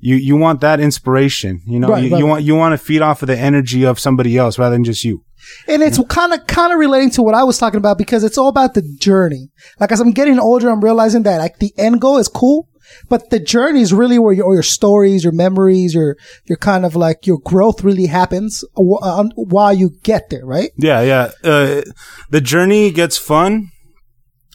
you, 0.00 0.16
you 0.16 0.36
want 0.36 0.60
that 0.62 0.80
inspiration, 0.80 1.60
you 1.66 1.78
know, 1.78 1.88
Right, 1.88 2.04
you, 2.04 2.10
right, 2.12 2.18
you 2.18 2.26
want, 2.26 2.42
you 2.44 2.54
want 2.56 2.72
to 2.72 2.78
feed 2.78 3.02
off 3.02 3.22
of 3.22 3.28
the 3.28 3.38
energy 3.38 3.84
of 3.84 4.00
somebody 4.00 4.36
else 4.36 4.58
rather 4.58 4.74
than 4.74 4.84
just 4.84 5.04
you. 5.04 5.24
And 5.68 5.82
it's 5.82 5.98
kind 6.08 6.32
of 6.32 6.46
kind 6.46 6.72
of 6.72 6.78
relating 6.78 7.10
to 7.10 7.22
what 7.22 7.34
I 7.34 7.42
was 7.44 7.58
talking 7.58 7.78
about 7.78 7.98
because 7.98 8.22
it's 8.24 8.38
all 8.38 8.48
about 8.48 8.74
the 8.74 8.82
journey. 9.00 9.50
Like 9.80 9.90
as 9.92 10.00
I'm 10.00 10.12
getting 10.12 10.38
older, 10.38 10.70
I'm 10.70 10.80
realizing 10.80 11.24
that 11.24 11.38
like 11.38 11.58
the 11.58 11.72
end 11.76 12.00
goal 12.00 12.18
is 12.18 12.28
cool, 12.28 12.68
but 13.08 13.30
the 13.30 13.40
journey 13.40 13.80
is 13.80 13.92
really 13.92 14.18
where 14.18 14.32
your, 14.32 14.54
your 14.54 14.62
stories, 14.62 15.24
your 15.24 15.32
memories, 15.32 15.94
your 15.94 16.16
your 16.44 16.58
kind 16.58 16.84
of 16.84 16.96
like 16.96 17.26
your 17.26 17.38
growth 17.38 17.84
really 17.84 18.06
happens 18.06 18.64
uh, 18.76 19.24
while 19.34 19.72
you 19.72 19.90
get 20.02 20.30
there, 20.30 20.44
right? 20.44 20.70
Yeah, 20.76 21.00
yeah. 21.02 21.30
Uh, 21.42 21.82
the 22.30 22.40
journey 22.40 22.90
gets 22.90 23.18
fun 23.18 23.70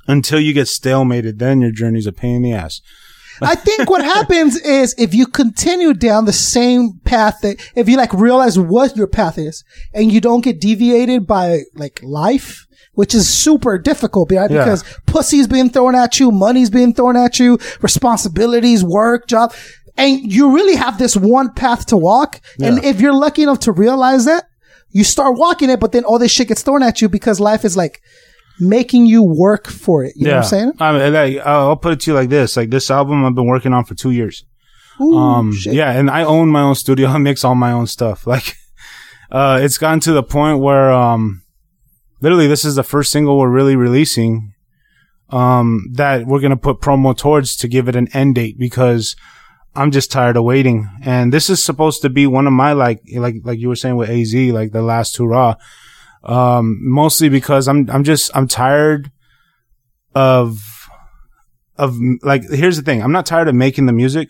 until 0.07 0.39
you 0.39 0.53
get 0.53 0.67
stalemated. 0.67 1.39
Then 1.39 1.61
your 1.61 1.71
journey's 1.71 2.07
a 2.07 2.13
pain 2.13 2.37
in 2.37 2.41
the 2.43 2.53
ass. 2.53 2.81
I 3.41 3.55
think 3.55 3.89
what 3.89 4.03
happens 4.15 4.55
is 4.57 4.95
if 4.97 5.13
you 5.13 5.27
continue 5.27 5.93
down 5.93 6.25
the 6.25 6.33
same 6.33 6.99
path 7.03 7.41
that 7.41 7.57
if 7.75 7.87
you 7.87 7.97
like 7.97 8.13
realize 8.13 8.57
what 8.57 8.95
your 8.95 9.07
path 9.07 9.37
is 9.37 9.63
and 9.93 10.11
you 10.11 10.21
don't 10.21 10.43
get 10.43 10.59
deviated 10.59 11.27
by 11.27 11.61
like 11.75 12.01
life, 12.03 12.66
which 12.97 13.13
is 13.13 13.29
super 13.29 13.77
difficult, 13.77 14.31
right? 14.31 14.49
Yeah. 14.49 14.63
Because 14.63 14.83
pussy's 15.05 15.47
being 15.47 15.69
thrown 15.69 15.93
at 15.93 16.19
you, 16.19 16.31
money's 16.31 16.71
being 16.71 16.95
thrown 16.95 17.15
at 17.15 17.37
you, 17.37 17.59
responsibilities, 17.81 18.83
work, 18.83 19.27
job. 19.27 19.53
And 19.97 20.31
you 20.31 20.55
really 20.55 20.75
have 20.75 20.97
this 20.97 21.15
one 21.15 21.53
path 21.53 21.85
to 21.87 21.97
walk. 21.97 22.41
And 22.59 22.83
if 22.83 22.99
you're 22.99 23.13
lucky 23.13 23.43
enough 23.43 23.59
to 23.61 23.71
realize 23.71 24.25
that, 24.25 24.45
you 24.89 25.03
start 25.03 25.37
walking 25.37 25.69
it, 25.69 25.79
but 25.79 25.91
then 25.91 26.05
all 26.05 26.17
this 26.17 26.31
shit 26.31 26.47
gets 26.47 26.63
thrown 26.63 26.81
at 26.81 26.99
you 26.99 27.07
because 27.07 27.39
life 27.39 27.63
is 27.63 27.77
like 27.77 28.01
making 28.59 29.05
you 29.05 29.21
work 29.21 29.67
for 29.67 30.03
it. 30.03 30.13
You 30.15 30.25
know 30.25 30.31
what 30.37 30.43
I'm 30.45 30.49
saying? 30.49 30.71
I 30.79 30.91
mean, 30.93 31.13
like, 31.13 31.37
I'll 31.45 31.75
put 31.77 31.93
it 31.93 31.99
to 32.01 32.11
you 32.11 32.15
like 32.15 32.29
this: 32.29 32.57
like 32.57 32.71
this 32.71 32.89
album, 32.89 33.23
I've 33.25 33.35
been 33.35 33.45
working 33.45 33.73
on 33.73 33.85
for 33.85 33.93
two 33.93 34.11
years. 34.11 34.43
Ooh, 34.99 35.15
Um, 35.15 35.53
shit. 35.53 35.75
yeah, 35.75 35.91
and 35.91 36.09
I 36.09 36.23
own 36.23 36.49
my 36.49 36.61
own 36.61 36.73
studio. 36.73 37.09
I 37.15 37.19
mix 37.19 37.43
all 37.43 37.53
my 37.53 37.71
own 37.71 37.85
stuff. 37.85 38.25
Like, 38.25 38.55
uh, 39.31 39.59
it's 39.61 39.77
gotten 39.77 39.99
to 40.01 40.13
the 40.13 40.23
point 40.23 40.59
where, 40.59 40.91
um, 40.91 41.43
literally, 42.21 42.47
this 42.47 42.65
is 42.65 42.75
the 42.75 42.83
first 42.83 43.11
single 43.11 43.37
we're 43.37 43.49
really 43.49 43.75
releasing. 43.75 44.53
Um, 45.29 45.89
that 45.91 46.25
we're 46.25 46.39
gonna 46.39 46.55
put 46.55 46.79
promo 46.79 47.17
towards 47.17 47.57
to 47.57 47.67
give 47.67 47.89
it 47.89 47.97
an 47.97 48.07
end 48.13 48.35
date 48.35 48.57
because 48.57 49.15
I'm 49.77 49.91
just 49.91 50.11
tired 50.11 50.35
of 50.35 50.43
waiting. 50.43 50.89
And 51.03 51.31
this 51.31 51.51
is 51.51 51.63
supposed 51.63 52.01
to 52.01 52.09
be 52.09 52.25
one 52.25 52.47
of 52.47 52.53
my 52.53 52.73
like, 52.73 53.01
like, 53.13 53.35
like 53.43 53.59
you 53.59 53.69
were 53.69 53.75
saying 53.75 53.95
with 53.95 54.09
AZ, 54.09 54.33
like 54.33 54.71
the 54.71 54.81
last 54.81 55.15
hurrah. 55.17 55.55
Um, 56.23 56.79
mostly 56.81 57.29
because 57.29 57.67
I'm, 57.67 57.87
I'm 57.91 58.03
just, 58.03 58.35
I'm 58.35 58.47
tired 58.47 59.11
of, 60.15 60.57
of 61.77 61.95
like, 62.23 62.41
here's 62.49 62.75
the 62.75 62.81
thing. 62.81 63.03
I'm 63.03 63.11
not 63.11 63.27
tired 63.27 63.47
of 63.47 63.53
making 63.53 63.85
the 63.85 63.93
music. 63.93 64.29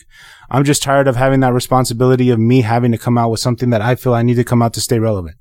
I'm 0.49 0.65
just 0.65 0.83
tired 0.83 1.07
of 1.07 1.15
having 1.15 1.39
that 1.39 1.53
responsibility 1.53 2.29
of 2.29 2.39
me 2.39 2.61
having 2.61 2.91
to 2.91 2.97
come 2.97 3.17
out 3.17 3.31
with 3.31 3.39
something 3.39 3.69
that 3.69 3.81
I 3.81 3.95
feel 3.95 4.13
I 4.13 4.23
need 4.23 4.35
to 4.35 4.43
come 4.43 4.61
out 4.61 4.73
to 4.73 4.81
stay 4.81 4.99
relevant. 4.99 5.37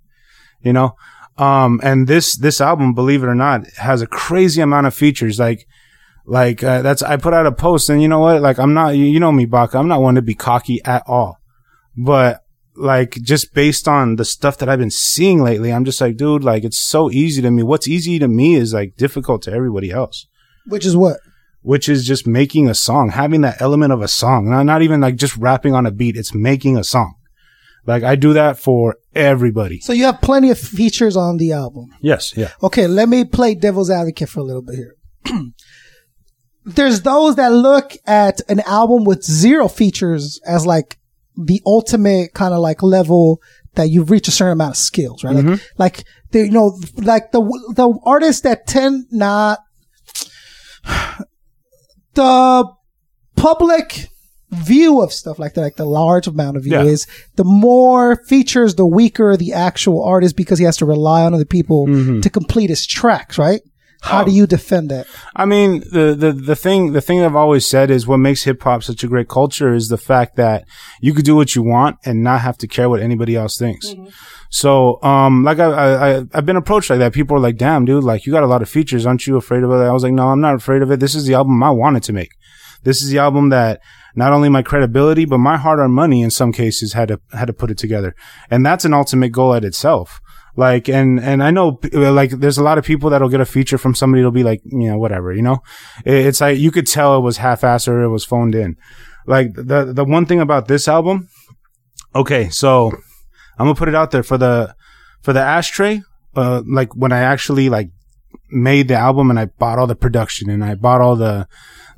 You 0.61 0.73
know? 0.73 0.95
Um, 1.39 1.81
and 1.83 2.07
this, 2.07 2.37
this 2.37 2.61
album, 2.61 2.95
believe 2.95 3.23
it 3.23 3.27
or 3.27 3.35
not, 3.35 3.67
has 3.79 4.03
a 4.03 4.07
crazy 4.07 4.61
amount 4.61 4.87
of 4.87 4.95
features. 4.95 5.39
Like, 5.39 5.67
like, 6.25 6.65
uh, 6.65 6.83
that's, 6.83 7.03
I 7.03 7.17
put 7.17 7.35
out 7.35 7.47
a 7.47 7.53
post 7.53 7.89
and 7.89 8.01
you 8.01 8.09
know 8.09 8.21
what? 8.21 8.43
Like, 8.43 8.59
I'm 8.59 8.75
not, 8.75 8.97
you, 8.97 9.21
know 9.21 9.33
me, 9.33 9.45
Baka. 9.45 9.79
I'm 9.79 9.89
not 9.89 10.03
one 10.03 10.15
to 10.15 10.23
be 10.23 10.35
cocky 10.35 10.83
at 10.85 11.03
all. 11.07 11.39
But 11.97 12.43
like, 12.75 13.13
just 13.23 13.55
based 13.55 13.87
on 13.87 14.17
the 14.17 14.25
stuff 14.25 14.59
that 14.59 14.69
I've 14.69 14.79
been 14.79 14.91
seeing 14.91 15.43
lately, 15.43 15.73
I'm 15.73 15.85
just 15.85 16.01
like, 16.01 16.17
dude, 16.17 16.45
like, 16.45 16.65
it's 16.65 16.79
so 16.79 17.11
easy 17.11 17.43
to 17.43 17.51
me. 17.51 17.63
What's 17.63 17.89
easy 17.89 18.19
to 18.19 18.29
me 18.29 18.55
is 18.55 18.73
like 18.73 18.97
difficult 18.97 19.43
to 19.43 19.53
everybody 19.53 19.91
else 19.91 20.27
Which 20.67 20.85
is 20.85 20.97
what? 20.97 21.19
which 21.67 21.89
is 21.89 22.07
just 22.07 22.29
making 22.29 22.69
a 22.69 22.75
song, 22.75 23.11
having 23.11 23.41
that 23.41 23.61
element 23.61 23.93
of 23.93 24.01
a 24.01 24.07
song, 24.07 24.49
not, 24.49 24.63
not 24.63 24.83
even 24.83 25.01
like 25.01 25.17
just 25.17 25.37
rapping 25.37 25.75
on 25.75 25.85
a 25.85 25.91
beat. 25.91 26.17
It's 26.17 26.33
making 26.33 26.77
a 26.77 26.85
song. 26.85 27.17
Like 27.87 28.03
I 28.03 28.17
do 28.17 28.33
that 28.35 28.59
for 28.59 28.97
everybody. 29.15 29.81
So 29.81 29.93
you 29.93 30.05
have 30.05 30.21
plenty 30.21 30.51
of 30.51 30.59
features 30.59 31.17
on 31.17 31.37
the 31.37 31.53
album. 31.53 31.91
Yes. 32.01 32.37
Yeah. 32.37 32.51
Okay, 32.63 32.87
let 32.87 33.09
me 33.09 33.25
play 33.25 33.55
devil's 33.55 33.91
advocate 33.91 34.29
for 34.29 34.41
a 34.41 34.45
little 34.45 34.63
bit 34.63 34.77
here. 34.77 34.97
There's 36.65 37.03
those 37.03 37.37
that 37.37 37.53
look 37.53 37.93
at 38.07 38.41
an 38.49 38.61
album 38.61 39.05
with 39.05 39.23
zero 39.23 39.69
features 39.69 40.41
as 40.45 40.67
like 40.67 40.99
the 41.37 41.61
ultimate 41.65 42.35
kind 42.35 42.53
of 42.53 42.61
like 42.61 42.83
level 42.83 43.41
that 43.75 43.91
you've 43.91 44.11
reached 44.11 44.29
a 44.29 44.33
certain 44.33 44.55
amount 44.55 44.73
of 44.73 44.77
skills, 44.77 45.23
right? 45.23 45.37
Mm-hmm. 45.37 45.51
Like, 45.51 45.99
like 45.99 46.05
they, 46.33 46.45
you 46.45 46.51
know, 46.51 46.79
like 46.97 47.31
the 47.31 47.41
the 47.75 47.99
artists 48.05 48.43
that 48.43 48.67
tend 48.67 49.07
not 49.13 49.61
the 52.15 52.65
public 53.37 54.09
view 54.65 55.03
of 55.03 55.13
stuff 55.13 55.39
like 55.39 55.55
that, 55.55 55.61
like 55.63 55.77
the 55.77 55.85
large 55.85 56.27
amount 56.27 56.57
of 56.57 56.63
view 56.65 56.73
Yeah. 56.75 56.83
is 56.85 57.07
the 57.37 57.45
more 57.45 58.17
features, 58.27 58.75
the 58.75 58.87
weaker 58.87 59.37
the 59.37 59.53
actual 59.53 60.03
artist 60.05 60.37
because 60.37 60.59
he 60.59 60.65
has 60.65 60.77
to 60.79 60.87
rely 60.87 61.23
on 61.25 61.35
other 61.35 61.45
people 61.45 61.87
to 61.87 62.31
complete 62.31 62.71
his 62.71 62.87
tracks, 62.87 63.39
right? 63.39 63.61
How 64.03 64.23
do 64.23 64.31
you 64.31 64.47
defend 64.47 64.91
that? 64.91 65.09
I 65.35 65.47
mean, 65.47 65.81
the, 65.91 66.15
the, 66.17 66.31
the 66.33 66.55
thing, 66.55 66.93
the 66.93 67.01
thing 67.01 67.23
I've 67.25 67.35
always 67.35 67.67
said 67.67 67.91
is 67.91 68.07
what 68.07 68.19
makes 68.19 68.45
hip 68.45 68.63
hop 68.63 68.85
such 68.85 69.03
a 69.03 69.09
great 69.09 69.29
culture 69.29 69.75
is 69.75 69.89
the 69.89 69.97
fact 69.99 70.37
that 70.37 70.65
you 71.01 71.13
could 71.13 71.25
do 71.25 71.35
what 71.35 71.57
you 71.57 71.63
want 71.65 71.97
and 72.05 72.23
not 72.23 72.43
have 72.43 72.57
to 72.59 72.69
care 72.69 72.89
what 72.89 73.01
anybody 73.01 73.35
else 73.35 73.57
thinks. 73.59 73.93
So, 74.51 75.03
um, 75.03 75.43
like 75.43 75.59
I, 75.59 75.65
I, 75.65 76.19
I, 76.19 76.23
I've 76.35 76.47
been 76.47 76.57
approached 76.57 76.89
like 76.91 77.01
that. 77.01 77.15
People 77.15 77.37
are 77.37 77.41
like, 77.41 77.57
damn, 77.57 77.85
dude, 77.85 78.05
like 78.05 78.27
you 78.27 78.33
got 78.33 78.45
a 78.45 78.47
lot 78.47 78.63
of 78.63 78.69
features. 78.69 79.07
Aren't 79.07 79.27
you 79.27 79.37
afraid 79.37 79.65
of 79.65 79.71
it? 79.71 79.75
I 79.75 79.91
was 79.93 80.05
like, 80.05 80.13
no, 80.13 80.29
I'm 80.29 80.41
not 80.41 80.55
afraid 80.55 80.83
of 80.83 80.91
it. 80.93 81.01
This 81.01 81.15
is 81.17 81.25
the 81.27 81.35
album 81.35 81.61
I 81.63 81.71
wanted 81.71 82.05
to 82.05 82.13
make. 82.13 82.31
This 82.85 83.03
is 83.03 83.11
the 83.11 83.19
album 83.19 83.49
that 83.49 83.81
not 84.17 84.33
only 84.33 84.49
my 84.49 84.63
credibility, 84.63 85.27
but 85.27 85.39
my 85.39 85.57
hard-earned 85.57 85.95
money 85.95 86.23
in 86.23 86.31
some 86.31 86.51
cases 86.51 86.95
had 86.95 87.09
to, 87.09 87.21
had 87.33 87.47
to 87.47 87.53
put 87.53 87.71
it 87.71 87.79
together. 87.79 88.17
And 88.51 88.65
that's 88.65 88.85
an 88.85 88.95
ultimate 88.95 89.31
goal 89.31 89.55
at 89.55 89.65
itself. 89.65 90.21
Like, 90.57 90.89
and, 90.89 91.21
and 91.21 91.43
I 91.43 91.51
know, 91.51 91.79
like, 91.93 92.31
there's 92.31 92.57
a 92.57 92.63
lot 92.63 92.79
of 92.79 92.85
people 92.85 93.11
that'll 93.11 93.29
get 93.29 93.43
a 93.43 93.45
feature 93.45 93.77
from 93.77 93.95
somebody 93.95 94.23
that'll 94.23 94.33
be 94.33 94.43
like, 94.43 94.63
you 94.65 94.89
know, 94.89 94.97
whatever, 94.97 95.35
you 95.35 95.43
know? 95.43 95.59
It's 96.07 96.41
like, 96.41 96.59
you 96.59 96.71
could 96.71 96.87
tell 96.87 97.19
it 97.19 97.21
was 97.21 97.37
half-assed 97.37 97.89
or 97.89 98.03
it 98.03 98.09
was 98.09 98.25
phoned 98.25 98.55
in. 98.55 98.77
Like, 99.27 99.53
the, 99.53 99.93
the 99.93 100.05
one 100.05 100.25
thing 100.25 100.41
about 100.41 100.67
this 100.67 100.89
album, 100.89 101.29
okay, 102.15 102.49
so 102.49 102.91
I'm 103.59 103.67
gonna 103.67 103.75
put 103.75 103.89
it 103.89 103.95
out 103.95 104.13
there 104.13 104.23
for 104.23 104.39
the, 104.39 104.75
for 105.21 105.35
the 105.35 105.43
ashtray, 105.43 106.01
uh, 106.35 106.63
like, 106.67 106.97
when 106.97 107.13
I 107.13 107.19
actually, 107.19 107.69
like, 107.69 107.91
made 108.51 108.89
the 108.89 108.95
album 108.95 109.29
and 109.29 109.39
I 109.39 109.47
bought 109.47 109.79
all 109.79 109.87
the 109.87 109.95
production 109.95 110.49
and 110.49 110.65
I 110.65 110.75
bought 110.75 111.03
all 111.03 111.17
the, 111.17 111.49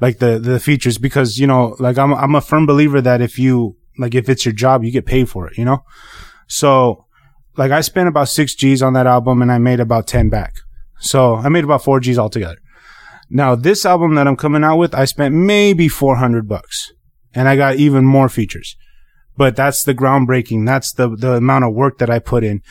like, 0.00 0.18
the, 0.18 0.38
the 0.38 0.60
features 0.60 0.98
because, 0.98 1.38
you 1.38 1.46
know, 1.46 1.76
like, 1.78 1.98
I'm, 1.98 2.12
I'm 2.14 2.34
a 2.34 2.40
firm 2.40 2.66
believer 2.66 3.00
that 3.00 3.20
if 3.20 3.38
you, 3.38 3.76
like, 3.98 4.14
if 4.14 4.28
it's 4.28 4.44
your 4.44 4.54
job, 4.54 4.84
you 4.84 4.92
get 4.92 5.06
paid 5.06 5.28
for 5.28 5.48
it, 5.48 5.58
you 5.58 5.64
know? 5.64 5.84
So, 6.46 7.06
like 7.58 7.72
I 7.72 7.82
spent 7.82 8.08
about 8.08 8.28
six 8.28 8.54
G's 8.54 8.82
on 8.82 8.94
that 8.94 9.06
album 9.06 9.42
and 9.42 9.52
I 9.52 9.58
made 9.58 9.80
about 9.80 10.06
10 10.06 10.30
back. 10.30 10.54
So 11.00 11.34
I 11.34 11.48
made 11.48 11.64
about 11.64 11.84
four 11.84 12.00
G's 12.00 12.18
altogether. 12.18 12.56
Now 13.28 13.54
this 13.56 13.84
album 13.84 14.14
that 14.14 14.26
I'm 14.26 14.36
coming 14.36 14.64
out 14.64 14.78
with, 14.78 14.94
I 14.94 15.04
spent 15.04 15.34
maybe 15.34 15.88
400 15.88 16.48
bucks 16.48 16.92
and 17.34 17.48
I 17.48 17.56
got 17.56 17.76
even 17.76 18.06
more 18.06 18.28
features, 18.28 18.76
but 19.36 19.56
that's 19.56 19.82
the 19.82 19.94
groundbreaking. 19.94 20.64
That's 20.64 20.92
the, 20.92 21.14
the 21.14 21.34
amount 21.34 21.64
of 21.64 21.74
work 21.74 21.98
that 21.98 22.08
I 22.08 22.20
put 22.20 22.44
in. 22.44 22.62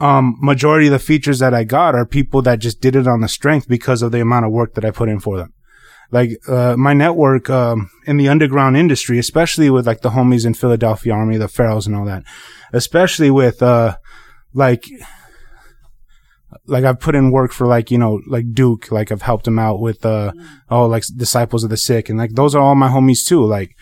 Um, 0.00 0.36
majority 0.40 0.88
of 0.88 0.92
the 0.92 0.98
features 0.98 1.38
that 1.38 1.54
I 1.54 1.62
got 1.62 1.94
are 1.94 2.04
people 2.04 2.42
that 2.42 2.58
just 2.58 2.80
did 2.80 2.96
it 2.96 3.06
on 3.06 3.20
the 3.20 3.28
strength 3.28 3.68
because 3.68 4.02
of 4.02 4.10
the 4.10 4.20
amount 4.20 4.44
of 4.44 4.50
work 4.50 4.74
that 4.74 4.84
I 4.84 4.90
put 4.90 5.08
in 5.08 5.20
for 5.20 5.38
them 5.38 5.54
like 6.10 6.30
uh, 6.48 6.76
my 6.76 6.92
network 6.92 7.50
um, 7.50 7.90
in 8.06 8.16
the 8.16 8.28
underground 8.28 8.76
industry, 8.76 9.18
especially 9.18 9.70
with 9.70 9.86
like 9.86 10.02
the 10.02 10.10
homies 10.10 10.46
in 10.46 10.54
Philadelphia 10.54 11.12
Army, 11.12 11.36
the 11.36 11.48
Pharaohs, 11.48 11.86
and 11.86 11.96
all 11.96 12.04
that, 12.04 12.24
especially 12.72 13.30
with 13.30 13.62
uh, 13.62 13.96
like 14.52 14.86
like 16.66 16.84
I've 16.84 17.00
put 17.00 17.14
in 17.14 17.30
work 17.30 17.52
for 17.52 17.66
like 17.66 17.90
you 17.90 17.98
know 17.98 18.20
like 18.26 18.52
Duke, 18.52 18.90
like 18.90 19.10
I've 19.10 19.22
helped 19.22 19.46
him 19.46 19.58
out 19.58 19.80
with 19.80 20.04
uh 20.04 20.32
oh 20.70 20.86
like 20.86 21.04
disciples 21.16 21.64
of 21.64 21.70
the 21.70 21.76
sick, 21.76 22.08
and 22.08 22.18
like 22.18 22.34
those 22.34 22.54
are 22.54 22.62
all 22.62 22.74
my 22.74 22.88
homies 22.88 23.26
too. 23.26 23.44
Like 23.44 23.76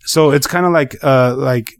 so, 0.00 0.30
it's 0.30 0.46
kind 0.46 0.66
of 0.66 0.72
like 0.72 0.96
uh 1.02 1.34
like 1.36 1.74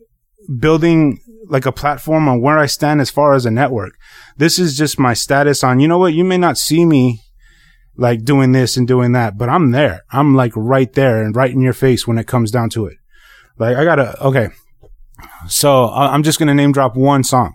building 0.58 1.20
like 1.48 1.66
a 1.66 1.72
platform 1.72 2.28
on 2.28 2.40
where 2.40 2.58
I 2.58 2.66
stand 2.66 3.00
as 3.00 3.10
far 3.10 3.34
as 3.34 3.46
a 3.46 3.50
network. 3.50 3.94
This 4.36 4.58
is 4.58 4.76
just 4.76 4.98
my 4.98 5.14
status 5.14 5.62
on, 5.62 5.80
you 5.80 5.88
know 5.88 5.98
what, 5.98 6.14
you 6.14 6.24
may 6.24 6.38
not 6.38 6.58
see 6.58 6.84
me 6.84 7.20
like 7.96 8.24
doing 8.24 8.52
this 8.52 8.76
and 8.76 8.86
doing 8.88 9.12
that, 9.12 9.38
but 9.38 9.48
I'm 9.48 9.70
there. 9.70 10.02
I'm 10.10 10.34
like 10.34 10.52
right 10.56 10.92
there 10.92 11.22
and 11.22 11.34
right 11.34 11.50
in 11.50 11.60
your 11.60 11.72
face 11.72 12.06
when 12.06 12.18
it 12.18 12.26
comes 12.26 12.50
down 12.50 12.70
to 12.70 12.86
it. 12.86 12.96
Like 13.58 13.76
I 13.76 13.84
gotta, 13.84 14.20
okay. 14.24 14.48
So 15.48 15.86
I- 15.86 16.12
I'm 16.12 16.22
just 16.22 16.38
going 16.38 16.48
to 16.48 16.54
name 16.54 16.72
drop 16.72 16.96
one 16.96 17.24
song. 17.24 17.54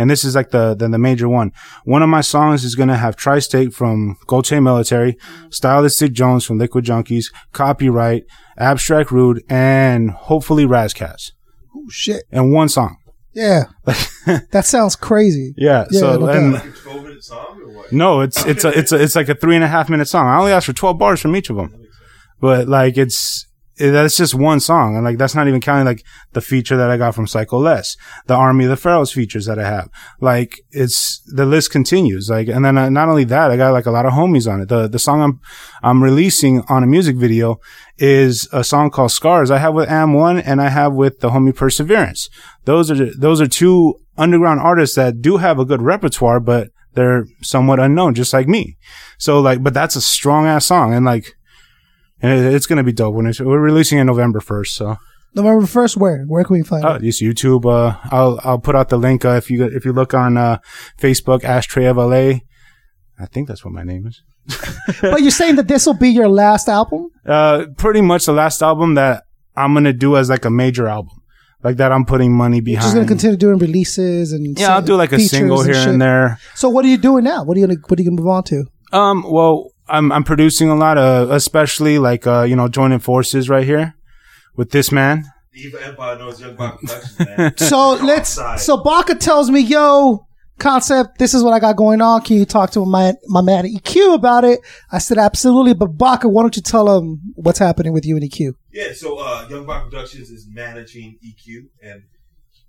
And 0.00 0.08
this 0.08 0.22
is 0.22 0.36
like 0.36 0.50
the, 0.50 0.74
the, 0.76 0.88
the 0.88 0.98
major 0.98 1.28
one. 1.28 1.50
One 1.84 2.02
of 2.02 2.08
my 2.08 2.20
songs 2.20 2.64
is 2.64 2.76
going 2.76 2.88
to 2.88 2.96
have 2.96 3.16
Tri-State 3.16 3.74
from 3.74 4.16
Gold 4.28 4.44
Chain 4.44 4.62
Military, 4.62 5.16
Stylistic 5.50 6.12
Jones 6.12 6.44
from 6.44 6.58
Liquid 6.58 6.84
Junkies, 6.84 7.32
Copywrite, 7.52 8.22
Abstract 8.56 9.10
Rude, 9.10 9.42
and 9.48 10.12
hopefully 10.12 10.64
Ras 10.66 10.92
Kass. 10.94 11.32
Oh, 11.74 11.86
shit. 11.90 12.22
And 12.30 12.52
one 12.52 12.68
song. 12.68 12.96
Yeah. 13.38 13.64
that 14.50 14.64
sounds 14.64 14.96
crazy. 14.96 15.54
Yeah. 15.56 15.86
Yeah, 15.90 16.00
so, 16.00 16.18
no 16.18 16.26
and, 16.26 16.54
doubt. 16.54 16.64
Twelve 16.82 17.02
minute 17.04 17.22
song 17.22 17.60
or 17.62 17.72
what? 17.72 17.92
No, 17.92 18.20
it's 18.20 18.44
it's 18.44 18.64
a, 18.64 18.76
it's 18.76 18.90
a, 18.90 19.00
it's 19.00 19.14
like 19.14 19.28
a 19.28 19.34
three 19.36 19.54
and 19.54 19.64
a 19.64 19.68
half 19.68 19.88
minute 19.88 20.08
song. 20.08 20.26
I 20.26 20.38
only 20.38 20.50
asked 20.50 20.66
for 20.66 20.72
twelve 20.72 20.98
bars 20.98 21.20
from 21.20 21.36
each 21.36 21.48
of 21.48 21.56
them, 21.56 21.86
but 22.40 22.66
like 22.66 22.98
it's 22.98 23.46
it, 23.46 23.47
that's 23.78 24.16
just 24.16 24.34
one 24.34 24.60
song, 24.60 24.94
and 24.94 25.04
like 25.04 25.18
that's 25.18 25.34
not 25.34 25.48
even 25.48 25.60
counting 25.60 25.86
like 25.86 26.04
the 26.32 26.40
feature 26.40 26.76
that 26.76 26.90
I 26.90 26.96
got 26.96 27.14
from 27.14 27.26
Psycho 27.26 27.58
Les, 27.58 27.96
the 28.26 28.34
Army 28.34 28.64
of 28.64 28.70
the 28.70 28.76
Pharaohs 28.76 29.12
features 29.12 29.46
that 29.46 29.58
I 29.58 29.66
have. 29.66 29.88
Like 30.20 30.60
it's 30.70 31.20
the 31.26 31.46
list 31.46 31.70
continues. 31.70 32.28
Like 32.28 32.48
and 32.48 32.64
then 32.64 32.76
uh, 32.76 32.88
not 32.88 33.08
only 33.08 33.24
that, 33.24 33.50
I 33.50 33.56
got 33.56 33.72
like 33.72 33.86
a 33.86 33.90
lot 33.90 34.06
of 34.06 34.12
homies 34.12 34.50
on 34.50 34.60
it. 34.60 34.68
The 34.68 34.88
the 34.88 34.98
song 34.98 35.22
I'm 35.22 35.40
I'm 35.82 36.02
releasing 36.02 36.62
on 36.68 36.82
a 36.82 36.86
music 36.86 37.16
video 37.16 37.60
is 37.96 38.48
a 38.52 38.64
song 38.64 38.90
called 38.90 39.12
Scars. 39.12 39.50
I 39.50 39.58
have 39.58 39.74
with 39.74 39.88
Am 39.88 40.14
One 40.14 40.38
and 40.38 40.60
I 40.60 40.68
have 40.68 40.94
with 40.94 41.20
the 41.20 41.30
homie 41.30 41.54
Perseverance. 41.54 42.28
Those 42.64 42.90
are 42.90 43.14
those 43.16 43.40
are 43.40 43.48
two 43.48 43.94
underground 44.16 44.60
artists 44.60 44.96
that 44.96 45.22
do 45.22 45.36
have 45.36 45.58
a 45.58 45.64
good 45.64 45.80
repertoire, 45.80 46.40
but 46.40 46.70
they're 46.94 47.26
somewhat 47.42 47.78
unknown, 47.78 48.14
just 48.14 48.32
like 48.32 48.48
me. 48.48 48.76
So 49.18 49.40
like, 49.40 49.62
but 49.62 49.72
that's 49.72 49.96
a 49.96 50.00
strong 50.00 50.46
ass 50.46 50.66
song, 50.66 50.92
and 50.92 51.06
like, 51.06 51.34
and 52.20 52.54
it's 52.54 52.66
gonna 52.66 52.84
be 52.84 52.92
dope 52.92 53.14
when 53.14 53.26
it's 53.26 53.40
we're 53.40 53.60
releasing 53.60 53.98
it 53.98 54.04
November 54.04 54.40
first. 54.40 54.74
So 54.74 54.96
November 55.34 55.66
1st, 55.66 55.96
where? 55.96 56.24
Where 56.24 56.44
can 56.44 56.56
we 56.56 56.62
find 56.62 56.84
uh, 56.84 56.94
it? 56.94 57.02
just 57.02 57.22
YouTube. 57.22 57.64
Uh, 57.66 57.96
I'll 58.10 58.40
I'll 58.42 58.58
put 58.58 58.74
out 58.74 58.88
the 58.88 58.96
link 58.96 59.24
uh, 59.24 59.30
if 59.30 59.50
you 59.50 59.64
if 59.64 59.84
you 59.84 59.92
look 59.92 60.14
on 60.14 60.36
uh, 60.36 60.58
Facebook, 60.98 61.44
Ashtray 61.44 61.86
of 61.86 61.96
LA. 61.96 62.40
I 63.20 63.26
think 63.30 63.48
that's 63.48 63.64
what 63.64 63.74
my 63.74 63.82
name 63.82 64.06
is. 64.06 64.22
but 65.02 65.20
you're 65.20 65.30
saying 65.30 65.56
that 65.56 65.68
this 65.68 65.84
will 65.86 65.94
be 65.94 66.08
your 66.08 66.28
last 66.28 66.68
album? 66.68 67.08
Uh, 67.26 67.66
pretty 67.76 68.00
much 68.00 68.24
the 68.24 68.32
last 68.32 68.62
album 68.62 68.94
that 68.94 69.24
I'm 69.56 69.74
gonna 69.74 69.92
do 69.92 70.16
as 70.16 70.30
like 70.30 70.44
a 70.44 70.50
major 70.50 70.88
album, 70.88 71.20
like 71.62 71.76
that 71.76 71.92
I'm 71.92 72.06
putting 72.06 72.32
money 72.32 72.60
behind. 72.60 72.84
just 72.84 72.94
going 72.94 73.06
to 73.06 73.10
continue 73.10 73.36
doing 73.36 73.58
releases 73.58 74.32
and 74.32 74.58
yeah, 74.58 74.74
I'll 74.74 74.82
do 74.82 74.96
like 74.96 75.12
a 75.12 75.20
single 75.20 75.62
here 75.62 75.74
shit. 75.74 75.88
and 75.88 76.00
there. 76.00 76.38
So 76.54 76.68
what 76.68 76.84
are 76.84 76.88
you 76.88 76.98
doing 76.98 77.24
now? 77.24 77.44
What 77.44 77.56
are 77.56 77.60
you 77.60 77.66
going 77.66 77.76
to 77.76 77.82
what 77.86 77.98
are 77.98 78.02
you 78.02 78.08
going 78.08 78.16
to 78.16 78.22
move 78.22 78.30
on 78.30 78.44
to? 78.44 78.64
Um, 78.92 79.24
well, 79.28 79.70
I'm 79.88 80.12
I'm 80.12 80.24
producing 80.24 80.68
a 80.70 80.74
lot 80.74 80.98
of, 80.98 81.30
especially 81.30 81.98
like 81.98 82.26
uh, 82.26 82.42
you 82.42 82.56
know, 82.56 82.68
joining 82.68 82.98
forces 82.98 83.48
right 83.48 83.64
here 83.64 83.94
with 84.56 84.70
this 84.70 84.92
man. 84.92 85.24
Eva 85.54 85.86
Empire 85.86 86.18
knows 86.18 86.40
Young 86.40 86.54
Buck 86.56 86.80
man. 87.18 87.54
So 87.56 87.94
let's. 87.94 88.38
Outside. 88.38 88.60
So 88.60 88.76
Baka 88.82 89.14
tells 89.14 89.50
me, 89.50 89.60
"Yo, 89.60 90.26
concept. 90.58 91.18
This 91.18 91.34
is 91.34 91.42
what 91.42 91.52
I 91.52 91.58
got 91.58 91.76
going 91.76 92.00
on. 92.00 92.20
Can 92.22 92.36
you 92.36 92.44
talk 92.44 92.70
to 92.72 92.84
my 92.84 93.14
my 93.26 93.40
man 93.40 93.64
EQ 93.64 94.14
about 94.14 94.44
it?" 94.44 94.60
I 94.92 94.98
said, 94.98 95.18
"Absolutely." 95.18 95.74
But 95.74 95.98
Baka, 95.98 96.28
why 96.28 96.42
don't 96.42 96.54
you 96.56 96.62
tell 96.62 96.98
him 96.98 97.20
what's 97.34 97.58
happening 97.58 97.92
with 97.92 98.06
you 98.06 98.16
and 98.16 98.24
EQ? 98.30 98.52
Yeah, 98.72 98.92
so 98.94 99.18
uh, 99.18 99.46
Young 99.50 99.66
Baka 99.66 99.90
Productions 99.90 100.30
is 100.30 100.46
managing 100.48 101.18
EQ, 101.24 101.68
and 101.82 102.02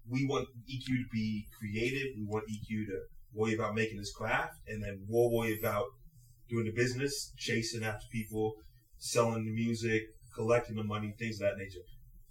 we 0.09 0.25
want 0.25 0.47
EQ 0.67 0.85
to 0.85 1.05
be 1.11 1.47
creative. 1.59 2.15
We 2.17 2.25
want 2.25 2.45
EQ 2.49 2.87
to 2.87 2.99
worry 3.33 3.53
about 3.53 3.75
making 3.75 3.99
his 3.99 4.11
craft, 4.11 4.55
and 4.67 4.83
then 4.83 5.05
we'll 5.07 5.31
worry 5.31 5.59
about 5.59 5.85
doing 6.49 6.65
the 6.65 6.71
business, 6.71 7.33
chasing 7.37 7.83
after 7.83 8.05
people, 8.11 8.53
selling 8.97 9.45
the 9.45 9.51
music, 9.51 10.03
collecting 10.35 10.75
the 10.75 10.83
money, 10.83 11.13
things 11.17 11.39
of 11.41 11.49
that 11.49 11.57
nature. 11.57 11.85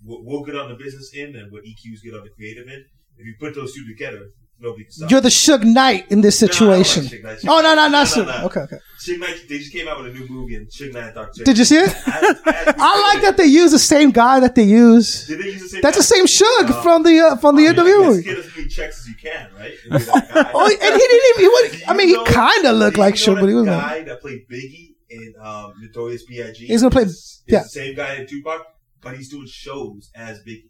We'll, 0.05 0.45
get 0.45 0.55
on 0.55 0.69
the 0.69 0.77
business 0.77 1.11
end, 1.15 1.35
and 1.35 1.51
what 1.51 1.65
EQ's 1.65 2.03
get 2.03 2.15
on 2.15 2.23
the 2.23 2.31
creative 2.31 2.69
end. 2.69 2.85
If 3.17 3.27
you 3.27 3.35
put 3.41 3.55
those 3.55 3.75
two 3.75 3.87
together, 3.87 4.29
nobody 4.61 4.85
can 4.85 4.93
stop. 4.93 5.11
You're 5.11 5.21
the 5.21 5.29
Suge 5.29 5.65
Knight 5.65 6.11
in 6.11 6.21
this 6.21 6.41
No, 6.43 6.47
I 6.47 6.51
don't 6.51 6.69
like 6.69 6.87
situation. 6.87 7.05
Suge 7.05 7.23
Knight. 7.23 7.39
oh 7.49 7.61
no, 7.61 7.63
no, 7.63 7.75
No, 7.75 7.89
not 7.89 7.91
no, 7.93 8.05
Suge. 8.23 8.27
no. 8.41 8.47
Okay, 8.47 8.61
okay. 8.61 8.77
Suge 9.01 9.19
Knight, 9.21 9.45
they 9.49 9.59
just 9.59 9.73
came 9.73 9.87
out 9.89 10.03
with 10.03 10.15
a 10.15 10.19
new 10.19 10.27
movie, 10.29 10.55
and 10.57 10.67
Suge 10.69 10.93
Knight 10.93 11.05
and 11.05 11.15
Dr. 11.15 11.45
Did 11.45 11.59
you 11.59 11.65
see 11.65 11.77
it? 11.77 11.95
I, 12.07 12.35
I, 12.47 12.75
I 12.79 13.13
like 13.15 13.23
that 13.23 13.37
they 13.37 13.47
use 13.47 13.73
the 13.73 13.79
same 13.79 14.11
guy 14.11 14.41
that 14.41 14.55
they 14.55 14.65
use. 14.65 15.27
Did 15.27 15.41
they 15.41 15.51
use 15.51 15.63
the 15.63 15.69
same 15.69 15.81
That's 15.83 15.97
the 15.97 16.03
same 16.03 16.27
Suge 16.27 16.71
Oh. 16.71 16.83
from 16.83 17.03
the 17.03 17.19
uh, 17.21 17.37
from 17.37 17.57
the 17.57 17.63
I 17.69 17.73
mean, 17.73 17.79
interview. 17.79 18.01
Let's 18.11 18.21
get 18.23 18.39
as 18.39 18.57
many 18.57 18.69
checks 18.69 19.01
as 19.01 19.09
you 19.09 19.15
can, 19.15 19.51
right? 19.59 19.75
And 19.91 20.07
guy. 20.07 20.51
Oh, 20.55 20.65
and 20.67 20.73
he 20.73 21.07
didn't 21.09 21.27
even. 21.31 21.71
He 21.73 21.79
Do 21.79 21.85
I 21.89 21.95
mean, 21.95 22.09
he 22.09 22.25
kind 22.25 22.65
of 22.67 22.77
looked 22.77 22.99
like 22.99 23.15
Suge, 23.15 23.39
but 23.41 23.49
he 23.49 23.55
was 23.55 23.65
the 23.67 23.71
like, 23.73 23.81
guy 23.83 24.03
that 24.05 24.21
played 24.21 24.49
Biggie 24.49 24.95
in 25.11 25.35
um, 25.41 25.73
Notorious 25.81 26.25
B.I.G. 26.25 26.67
He's 26.67 26.83
gonna 26.83 26.91
play- 26.91 27.07
yeah. 27.47 27.63
the 27.63 27.69
same 27.69 27.95
guy 27.95 28.17
in 28.17 28.27
Tupac, 28.27 28.61
but 29.01 29.17
he's 29.17 29.29
doing 29.31 29.47
shows 29.47 30.11
as 30.15 30.41
Biggie. 30.41 30.69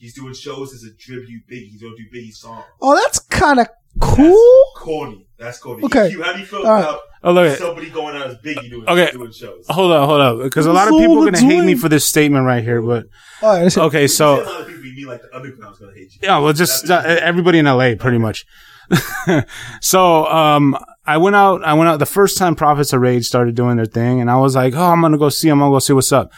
He's 0.00 0.14
doing 0.14 0.32
shows 0.34 0.72
as 0.74 0.82
a 0.82 0.92
tribute 0.96 1.42
Biggie. 1.50 1.68
He's 1.70 1.82
gonna 1.82 1.94
do 1.96 2.04
Biggie 2.18 2.32
songs. 2.34 2.64
"Oh, 2.80 2.96
that's 2.96 3.18
kind 3.20 3.60
of 3.60 3.68
That's 3.96 4.16
cool." 4.16 4.64
corny. 4.76 5.26
That's 5.38 5.58
corny. 5.58 5.84
Okay. 5.84 6.10
EQ, 6.10 6.22
how 6.24 6.32
do 6.32 6.38
you 6.40 6.46
feel 6.46 6.60
All 6.60 6.72
right. 6.72 6.80
about 6.80 7.00
Oh, 7.22 7.32
look 7.32 7.52
at- 7.52 7.58
somebody 7.58 7.90
going 7.90 8.16
out 8.16 8.28
as 8.28 8.36
Biggie 8.36 8.70
doing, 8.70 8.88
Okay. 8.88 9.10
doing 9.12 9.30
shows? 9.30 9.66
Hold 9.68 9.92
up, 9.92 10.06
hold 10.08 10.20
up, 10.22 10.38
because 10.42 10.64
a 10.64 10.72
lot 10.72 10.88
of 10.88 10.94
people 10.98 11.22
are 11.22 11.30
gonna 11.30 11.38
hate 11.46 11.62
me 11.62 11.74
for 11.74 11.88
this 11.90 12.06
statement 12.06 12.46
right 12.46 12.64
here, 12.64 12.80
but 12.80 13.04
All 13.42 13.52
right, 13.52 13.64
listen. 13.64 13.82
okay, 13.84 14.04
a 14.04 14.08
so 14.08 14.36
lot 14.36 14.60
of 14.62 14.66
people 14.68 14.84
you 14.86 14.94
mean 14.96 15.06
like 15.06 15.20
the 15.20 15.36
underground's 15.36 15.78
gonna 15.78 15.92
hate 15.92 16.12
you. 16.14 16.20
yeah, 16.22 16.38
well, 16.38 16.54
just 16.54 16.88
uh, 16.90 17.02
everybody 17.06 17.58
in 17.58 17.66
LA, 17.66 17.94
pretty 17.94 18.16
much. 18.16 18.46
so, 19.80 20.26
um, 20.26 20.76
I 21.06 21.16
went 21.18 21.36
out, 21.36 21.62
I 21.64 21.74
went 21.74 21.88
out 21.88 21.98
the 21.98 22.06
first 22.06 22.38
time 22.38 22.54
Prophets 22.54 22.92
of 22.92 23.00
Rage 23.00 23.26
started 23.26 23.54
doing 23.54 23.76
their 23.76 23.86
thing, 23.86 24.20
and 24.20 24.30
I 24.30 24.36
was 24.36 24.56
like, 24.56 24.74
oh, 24.74 24.82
I'm 24.90 25.00
gonna 25.00 25.18
go 25.18 25.28
see 25.28 25.48
them, 25.48 25.58
I'm 25.62 25.66
gonna 25.68 25.74
go 25.76 25.78
see 25.80 25.92
what's 25.92 26.12
up. 26.12 26.32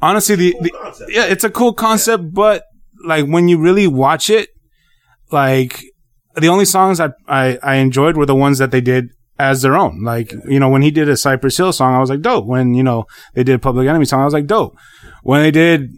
Honestly, 0.00 0.36
the, 0.36 0.52
Cool 0.52 0.62
the 0.62 0.70
concept. 0.70 1.10
yeah, 1.12 1.24
it's 1.24 1.44
a 1.44 1.50
cool 1.50 1.72
concept, 1.72 2.32
but 2.32 2.64
like 3.04 3.26
when 3.26 3.48
you 3.48 3.58
really 3.58 3.86
watch 3.86 4.30
it, 4.30 4.50
like 5.30 5.82
the 6.36 6.48
only 6.48 6.64
songs 6.64 7.00
I, 7.00 7.10
I, 7.28 7.58
I 7.62 7.74
enjoyed 7.76 8.16
were 8.16 8.26
the 8.26 8.34
ones 8.34 8.58
that 8.58 8.70
they 8.70 8.80
did 8.80 9.10
as 9.38 9.62
their 9.62 9.76
own. 9.76 10.02
Like, 10.02 10.32
you 10.48 10.60
know, 10.60 10.68
when 10.68 10.82
he 10.82 10.90
did 10.90 11.08
a 11.08 11.16
Cypress 11.16 11.56
Hill 11.56 11.72
song, 11.72 11.94
I 11.94 12.00
was 12.00 12.10
like, 12.10 12.22
dope. 12.22 12.46
When, 12.46 12.74
you 12.74 12.82
know, 12.82 13.06
they 13.34 13.44
did 13.44 13.54
a 13.54 13.58
Public 13.58 13.88
Enemy 13.88 14.04
song, 14.04 14.20
I 14.20 14.24
was 14.24 14.34
like, 14.34 14.46
dope. 14.46 14.76
When 15.22 15.42
they 15.42 15.50
did, 15.50 15.90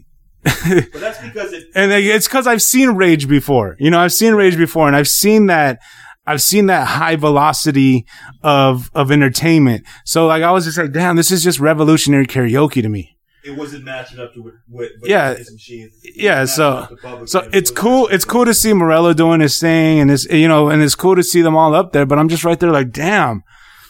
But 0.43 0.93
that's 0.93 1.21
because 1.21 1.51
it 1.51 1.65
and 1.75 1.91
it's 1.91 2.27
cause 2.27 2.47
I've 2.47 2.61
seen 2.61 2.91
Rage 2.91 3.27
before. 3.27 3.75
You 3.79 3.89
know, 3.89 3.99
I've 3.99 4.13
seen 4.13 4.33
Rage 4.33 4.57
before 4.57 4.87
and 4.87 4.95
I've 4.95 5.07
seen 5.07 5.47
that, 5.47 5.79
I've 6.25 6.41
seen 6.41 6.67
that 6.67 6.87
high 6.87 7.17
velocity 7.17 8.05
of, 8.43 8.89
of 8.93 9.11
entertainment. 9.11 9.85
So 10.05 10.27
like, 10.27 10.43
I 10.43 10.51
was 10.51 10.65
just 10.65 10.77
like, 10.77 10.93
damn, 10.93 11.15
this 11.15 11.31
is 11.31 11.43
just 11.43 11.59
revolutionary 11.59 12.27
karaoke 12.27 12.81
to 12.81 12.87
me. 12.87 13.16
It 13.47 13.57
wasn't 13.57 13.83
matching 13.85 14.19
up 14.19 14.33
to 14.33 14.41
what, 14.41 14.53
what, 14.67 14.89
what 14.99 15.09
Yeah. 15.09 15.33
his 15.35 15.51
machine. 15.51 15.89
It 16.03 16.13
Yeah, 16.15 16.45
so- 16.45 16.73
matching 16.81 16.83
up 16.83 16.89
to 17.01 17.07
public 17.07 17.29
So 17.29 17.49
it's 17.53 17.71
cool. 17.71 18.07
It's 18.07 18.25
cool 18.25 18.45
to 18.45 18.53
see 18.53 18.73
Morello 18.73 19.13
doing 19.13 19.39
his 19.41 19.59
thing, 19.59 19.99
and 19.99 20.11
it's 20.11 20.25
you 20.25 20.47
know, 20.47 20.69
and 20.69 20.81
it's 20.83 20.95
cool 20.95 21.15
to 21.15 21.23
see 21.23 21.41
them 21.41 21.55
all 21.55 21.73
up 21.73 21.93
there. 21.93 22.05
But 22.05 22.19
I'm 22.19 22.29
just 22.29 22.43
right 22.43 22.59
there, 22.59 22.71
like, 22.71 22.91
damn, 22.91 23.43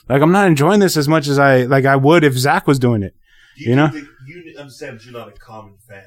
like 0.10 0.22
I'm 0.22 0.32
not 0.32 0.48
enjoying 0.48 0.80
this 0.80 0.96
as 0.98 1.08
much 1.08 1.28
as 1.28 1.38
I 1.40 1.64
like 1.64 1.86
I 1.86 1.96
would 1.96 2.24
if 2.24 2.34
Zach 2.38 2.68
was 2.68 2.80
doing 2.80 3.04
it. 3.04 3.14
You, 3.58 3.72
You 3.72 3.76
know? 3.76 3.90
you 4.28 4.56
understand 4.60 5.00
that 5.00 5.06
you're 5.06 5.14
not 5.14 5.30
a 5.30 5.32
common 5.32 5.76
fan. 5.88 6.04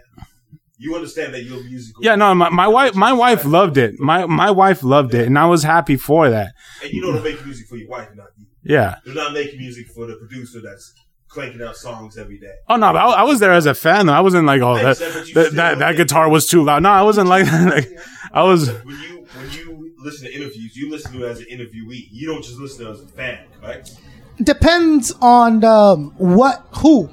You 0.82 0.94
understand 0.94 1.34
that 1.34 1.42
your 1.44 1.62
musical. 1.62 2.02
Yeah, 2.02 2.14
no, 2.16 2.34
my, 2.34 2.48
my 2.48 2.66
wife, 2.66 2.94
my 2.94 3.12
wife 3.12 3.44
loved 3.44 3.76
it. 3.76 3.98
My 4.00 4.24
my 4.26 4.50
wife 4.50 4.82
loved 4.82 5.12
it, 5.14 5.26
and 5.26 5.38
I 5.38 5.44
was 5.46 5.62
happy 5.62 5.96
for 5.96 6.30
that. 6.30 6.52
And 6.82 6.90
you 6.92 7.02
know 7.02 7.12
they're 7.12 7.22
making 7.22 7.44
music 7.44 7.66
for 7.68 7.76
your 7.76 7.88
wife, 7.90 8.08
not 8.16 8.28
you. 8.38 8.46
Yeah. 8.62 8.96
They're 9.04 9.14
not 9.14 9.32
making 9.34 9.58
music 9.58 9.88
for 9.88 10.06
the 10.06 10.16
producer 10.16 10.60
that's 10.62 10.94
cranking 11.30 11.62
out 11.62 11.76
songs 11.76 12.18
every 12.18 12.38
day. 12.38 12.52
Oh 12.68 12.76
no, 12.76 12.92
but 12.92 12.98
I, 12.98 13.20
I 13.20 13.22
was 13.22 13.40
there 13.40 13.52
as 13.52 13.66
a 13.66 13.74
fan. 13.74 14.06
though. 14.06 14.12
I 14.12 14.20
wasn't 14.20 14.46
like, 14.46 14.60
oh, 14.60 14.72
I 14.72 14.82
that 14.82 14.96
said, 14.98 15.14
but 15.14 15.28
you 15.28 15.34
that, 15.34 15.52
that, 15.54 15.78
that 15.78 15.96
guitar 15.96 16.28
was 16.28 16.46
too 16.46 16.62
loud. 16.62 16.82
No, 16.82 16.90
I 16.90 17.02
wasn't 17.02 17.28
like 17.28 17.46
that. 17.46 17.60
Like, 17.70 17.98
I 18.32 18.42
was. 18.42 18.68
When 18.68 18.96
you 18.96 19.26
when 19.34 19.50
you 19.52 19.94
listen 19.98 20.26
to 20.26 20.34
interviews, 20.34 20.76
you 20.76 20.90
listen 20.90 21.12
to 21.12 21.24
it 21.24 21.30
as 21.30 21.38
an 21.40 21.46
interviewee. 21.46 22.08
You 22.10 22.28
don't 22.28 22.42
just 22.42 22.58
listen 22.58 22.84
to 22.84 22.90
it 22.90 22.94
as 22.94 23.02
a 23.02 23.06
fan, 23.08 23.46
correct? 23.60 23.96
Depends 24.42 25.12
on 25.20 25.62
um, 25.64 26.12
what 26.16 26.66
who. 26.78 27.10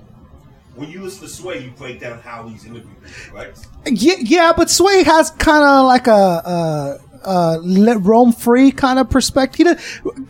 When 0.75 0.89
you 0.89 1.01
listen 1.01 1.21
to 1.21 1.27
Sway, 1.27 1.63
you 1.63 1.71
break 1.71 1.99
down 1.99 2.19
how 2.19 2.47
he's 2.47 2.65
interviewed, 2.65 2.95
right? 3.33 3.57
Yeah, 3.87 4.15
yeah, 4.19 4.53
but 4.55 4.69
Sway 4.69 5.03
has 5.03 5.31
kind 5.31 5.63
of 5.63 5.87
like 5.87 6.05
a, 6.05 6.11
a, 6.11 6.99
a 7.23 7.57
let 7.59 8.01
roam 8.01 8.31
free 8.31 8.71
kind 8.71 8.99
of 8.99 9.09
perspective. 9.09 9.57
He 9.57 9.63
does, 9.63 9.81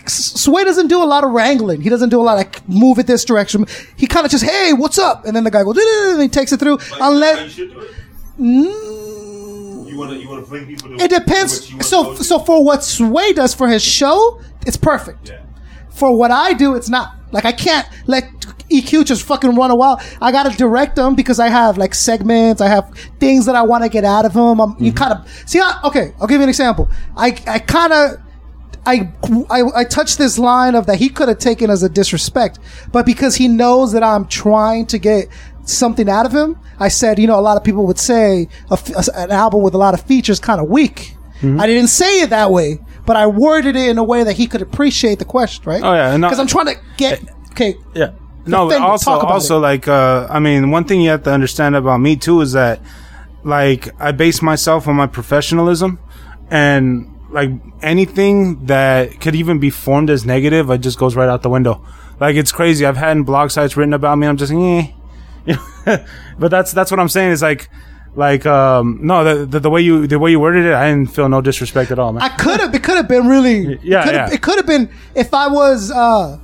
Sway 0.07 0.63
doesn't 0.63 0.87
do 0.87 1.01
a 1.01 1.05
lot 1.05 1.23
of 1.23 1.31
wrangling. 1.31 1.81
He 1.81 1.89
doesn't 1.89 2.09
do 2.09 2.19
a 2.21 2.23
lot 2.23 2.43
of 2.45 2.67
move 2.69 2.99
it 2.99 3.07
this 3.07 3.25
direction. 3.25 3.65
He 3.95 4.07
kind 4.07 4.25
of 4.25 4.31
just, 4.31 4.43
hey, 4.43 4.73
what's 4.73 4.97
up? 4.97 5.25
And 5.25 5.35
then 5.35 5.43
the 5.43 5.51
guy 5.51 5.63
goes, 5.63 5.77
and 5.77 6.21
he 6.21 6.27
takes 6.29 6.51
it 6.51 6.59
through. 6.59 6.77
Like, 6.77 6.99
Unless. 7.01 7.59
Mm, 8.39 9.89
You 9.89 9.97
want 9.97 10.11
to 10.11 10.17
you 10.17 10.29
want 10.29 10.43
to 10.43 10.49
bring 10.49 10.65
people 10.67 10.99
it 11.01 11.09
depends. 11.09 11.85
So, 11.85 12.13
so 12.15 12.39
for 12.39 12.63
what 12.63 12.83
Sway 12.83 13.33
does 13.33 13.53
for 13.53 13.67
his 13.67 13.83
show, 13.83 14.39
it's 14.65 14.77
perfect. 14.77 15.29
yeah. 15.29 15.41
For 15.89 16.15
what 16.17 16.29
I 16.31 16.53
do, 16.53 16.75
it's 16.75 16.89
not. 16.89 17.15
Like 17.31 17.45
I 17.45 17.51
can't 17.51 17.87
let 18.05 18.25
EQ 18.69 19.05
just 19.05 19.23
fucking 19.23 19.55
run 19.55 19.71
a 19.71 19.75
while. 19.75 20.01
I 20.21 20.31
gotta 20.31 20.55
direct 20.55 20.95
them 20.95 21.15
because 21.15 21.39
I 21.39 21.49
have 21.49 21.77
like 21.77 21.95
segments. 21.95 22.61
I 22.61 22.67
have 22.67 22.91
things 23.19 23.45
that 23.45 23.55
I 23.55 23.61
want 23.61 23.83
to 23.83 23.89
get 23.89 24.03
out 24.03 24.25
of 24.25 24.33
them. 24.33 24.59
I'm, 24.59 24.71
You 24.79 24.91
mm-hmm. 24.91 24.97
kind 24.97 25.13
of 25.13 25.27
see. 25.45 25.59
How, 25.59 25.79
okay, 25.85 26.13
I'll 26.19 26.27
give 26.27 26.39
you 26.39 26.43
an 26.43 26.49
example. 26.49 26.89
I 27.15 27.37
I 27.47 27.59
kind 27.59 27.93
of. 27.93 28.21
I, 28.85 29.11
I 29.49 29.63
I 29.75 29.83
touched 29.83 30.17
this 30.17 30.39
line 30.39 30.73
of 30.73 30.85
that 30.85 30.95
he 30.97 31.09
could 31.09 31.27
have 31.27 31.39
taken 31.39 31.69
as 31.69 31.83
a 31.83 31.89
disrespect, 31.89 32.57
but 32.93 33.05
because 33.05 33.35
he 33.35 33.49
knows 33.49 33.91
that 33.91 34.01
I'm 34.01 34.27
trying 34.27 34.85
to 34.87 34.97
get 34.97 35.27
something 35.65 36.07
out 36.07 36.25
of 36.25 36.31
him, 36.33 36.57
I 36.79 36.87
said, 36.87 37.19
you 37.19 37.27
know, 37.27 37.37
a 37.37 37.41
lot 37.41 37.57
of 37.57 37.65
people 37.65 37.85
would 37.85 37.99
say 37.99 38.47
a 38.71 38.73
f- 38.73 39.09
an 39.13 39.31
album 39.31 39.61
with 39.61 39.73
a 39.73 39.77
lot 39.77 39.93
of 39.93 40.01
features 40.03 40.39
kind 40.39 40.61
of 40.61 40.69
weak. 40.69 41.15
Mm-hmm. 41.41 41.59
I 41.59 41.67
didn't 41.67 41.89
say 41.89 42.21
it 42.21 42.29
that 42.29 42.51
way, 42.51 42.79
but 43.05 43.17
I 43.17 43.27
worded 43.27 43.75
it 43.75 43.89
in 43.89 43.97
a 43.97 44.03
way 44.03 44.23
that 44.23 44.37
he 44.37 44.47
could 44.47 44.61
appreciate 44.61 45.19
the 45.19 45.25
question, 45.25 45.65
right? 45.65 45.83
Oh, 45.83 45.93
yeah, 45.93 46.15
because 46.17 46.39
I'm 46.39 46.47
trying 46.47 46.67
to 46.67 46.75
get 46.95 47.21
eh, 47.23 47.31
okay. 47.51 47.75
Yeah. 47.93 48.11
No, 48.47 48.67
Defend 48.69 48.83
also, 48.85 49.11
Talk 49.11 49.23
also 49.25 49.57
it. 49.57 49.61
like, 49.61 49.87
uh, 49.87 50.27
I 50.29 50.39
mean, 50.39 50.71
one 50.71 50.83
thing 50.85 51.01
you 51.01 51.09
have 51.09 51.23
to 51.23 51.31
understand 51.31 51.75
about 51.75 51.99
me 51.99 52.15
too 52.15 52.41
is 52.41 52.53
that, 52.53 52.79
like, 53.43 53.89
I 53.99 54.11
base 54.11 54.41
myself 54.41 54.87
on 54.87 54.95
my 54.95 55.07
professionalism, 55.07 55.99
and 56.49 57.13
like 57.29 57.49
anything 57.81 58.65
that 58.67 59.19
could 59.19 59.35
even 59.35 59.59
be 59.59 59.69
formed 59.69 60.09
as 60.09 60.25
negative, 60.25 60.69
it 60.69 60.77
just 60.79 60.97
goes 60.97 61.15
right 61.15 61.27
out 61.29 61.41
the 61.43 61.49
window. 61.49 61.83
Like, 62.19 62.35
it's 62.35 62.51
crazy. 62.51 62.85
I've 62.85 62.97
had 62.97 63.25
blog 63.25 63.51
sites 63.51 63.75
written 63.77 63.93
about 63.93 64.17
me. 64.17 64.27
I'm 64.27 64.37
just, 64.37 64.51
eh. 64.53 64.87
But 66.39 66.51
that's 66.51 66.71
that's 66.71 66.91
what 66.91 66.99
I'm 66.99 67.09
saying. 67.09 67.31
Is 67.31 67.41
like, 67.41 67.69
like, 68.15 68.45
um, 68.45 68.99
no, 69.01 69.23
the, 69.23 69.45
the 69.45 69.59
the 69.61 69.69
way 69.69 69.81
you 69.81 70.07
the 70.07 70.19
way 70.19 70.31
you 70.31 70.39
worded 70.39 70.65
it, 70.65 70.73
I 70.73 70.89
didn't 70.89 71.07
feel 71.13 71.29
no 71.29 71.41
disrespect 71.41 71.91
at 71.91 71.99
all, 71.99 72.13
man. 72.13 72.21
I 72.23 72.29
could 72.29 72.59
have. 72.59 72.73
It 72.75 72.83
could 72.83 72.95
have 72.97 73.07
been 73.07 73.27
really. 73.27 73.79
Yeah, 73.83 74.01
It 74.01 74.03
could 74.05 74.15
have, 74.15 74.29
yeah. 74.29 74.33
it 74.35 74.41
could 74.41 74.55
have 74.57 74.65
been 74.67 74.89
if 75.15 75.33
I 75.33 75.47
was. 75.47 75.91
uh 75.91 76.37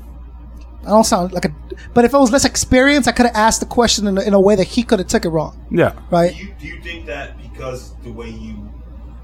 I 0.86 0.90
don't 0.90 1.04
sound 1.06 1.32
like 1.32 1.46
a. 1.46 1.54
But 1.94 2.06
if 2.06 2.16
I 2.16 2.18
was 2.20 2.32
less 2.32 2.46
experienced, 2.46 3.08
I 3.08 3.12
could 3.12 3.26
have 3.28 3.36
asked 3.36 3.60
the 3.60 3.66
question 3.66 4.08
in 4.08 4.18
a, 4.18 4.22
in 4.22 4.34
a 4.34 4.40
way 4.40 4.56
that 4.56 4.68
he 4.68 4.84
could 4.84 5.00
have 5.00 5.08
took 5.08 5.26
it 5.26 5.30
wrong, 5.30 5.64
yeah. 5.72 5.94
right? 6.12 6.34
Do 6.36 6.44
you 6.44 6.54
do 6.60 6.68
you 6.68 6.82
think 6.82 7.06
that 7.08 7.38
because 7.42 7.94
the 8.04 8.12
way 8.12 8.30
you 8.30 8.72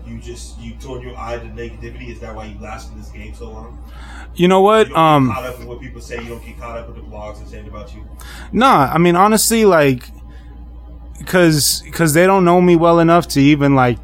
you 0.06 0.20
just 0.20 0.60
you 0.60 0.74
turn 0.76 1.02
your 1.02 1.16
eye 1.18 1.38
to 1.38 1.46
negativity 1.46 2.10
is 2.10 2.20
that 2.20 2.36
why 2.36 2.46
you 2.46 2.60
lasted 2.60 2.98
this 3.00 3.10
game 3.10 3.34
so 3.34 3.52
long? 3.52 3.84
You 4.36 4.48
know 4.48 4.60
You 4.60 4.64
what? 4.64 4.88
don't 4.90 4.98
Um. 4.98 5.28
get 5.28 5.34
caught 5.36 5.46
up 5.46 5.60
in 5.60 5.68
what 5.68 5.80
people 5.82 6.02
say. 6.02 6.22
You 6.22 6.30
don't 6.30 6.46
get 6.46 6.60
caught 6.60 6.78
up 6.78 6.88
with 6.88 6.98
the 6.98 7.02
blogs 7.04 7.40
and 7.40 7.48
saying 7.48 7.68
about 7.68 7.94
you. 7.96 8.08
Nah, 8.52 8.92
I 8.94 8.98
mean 8.98 9.16
honestly, 9.16 9.66
like, 9.66 10.10
cause, 11.26 11.84
cause 11.92 12.14
they 12.14 12.26
don't 12.26 12.46
know 12.46 12.62
me 12.62 12.76
well 12.76 13.00
enough 13.00 13.28
to 13.30 13.42
even 13.42 13.76
like, 13.76 13.98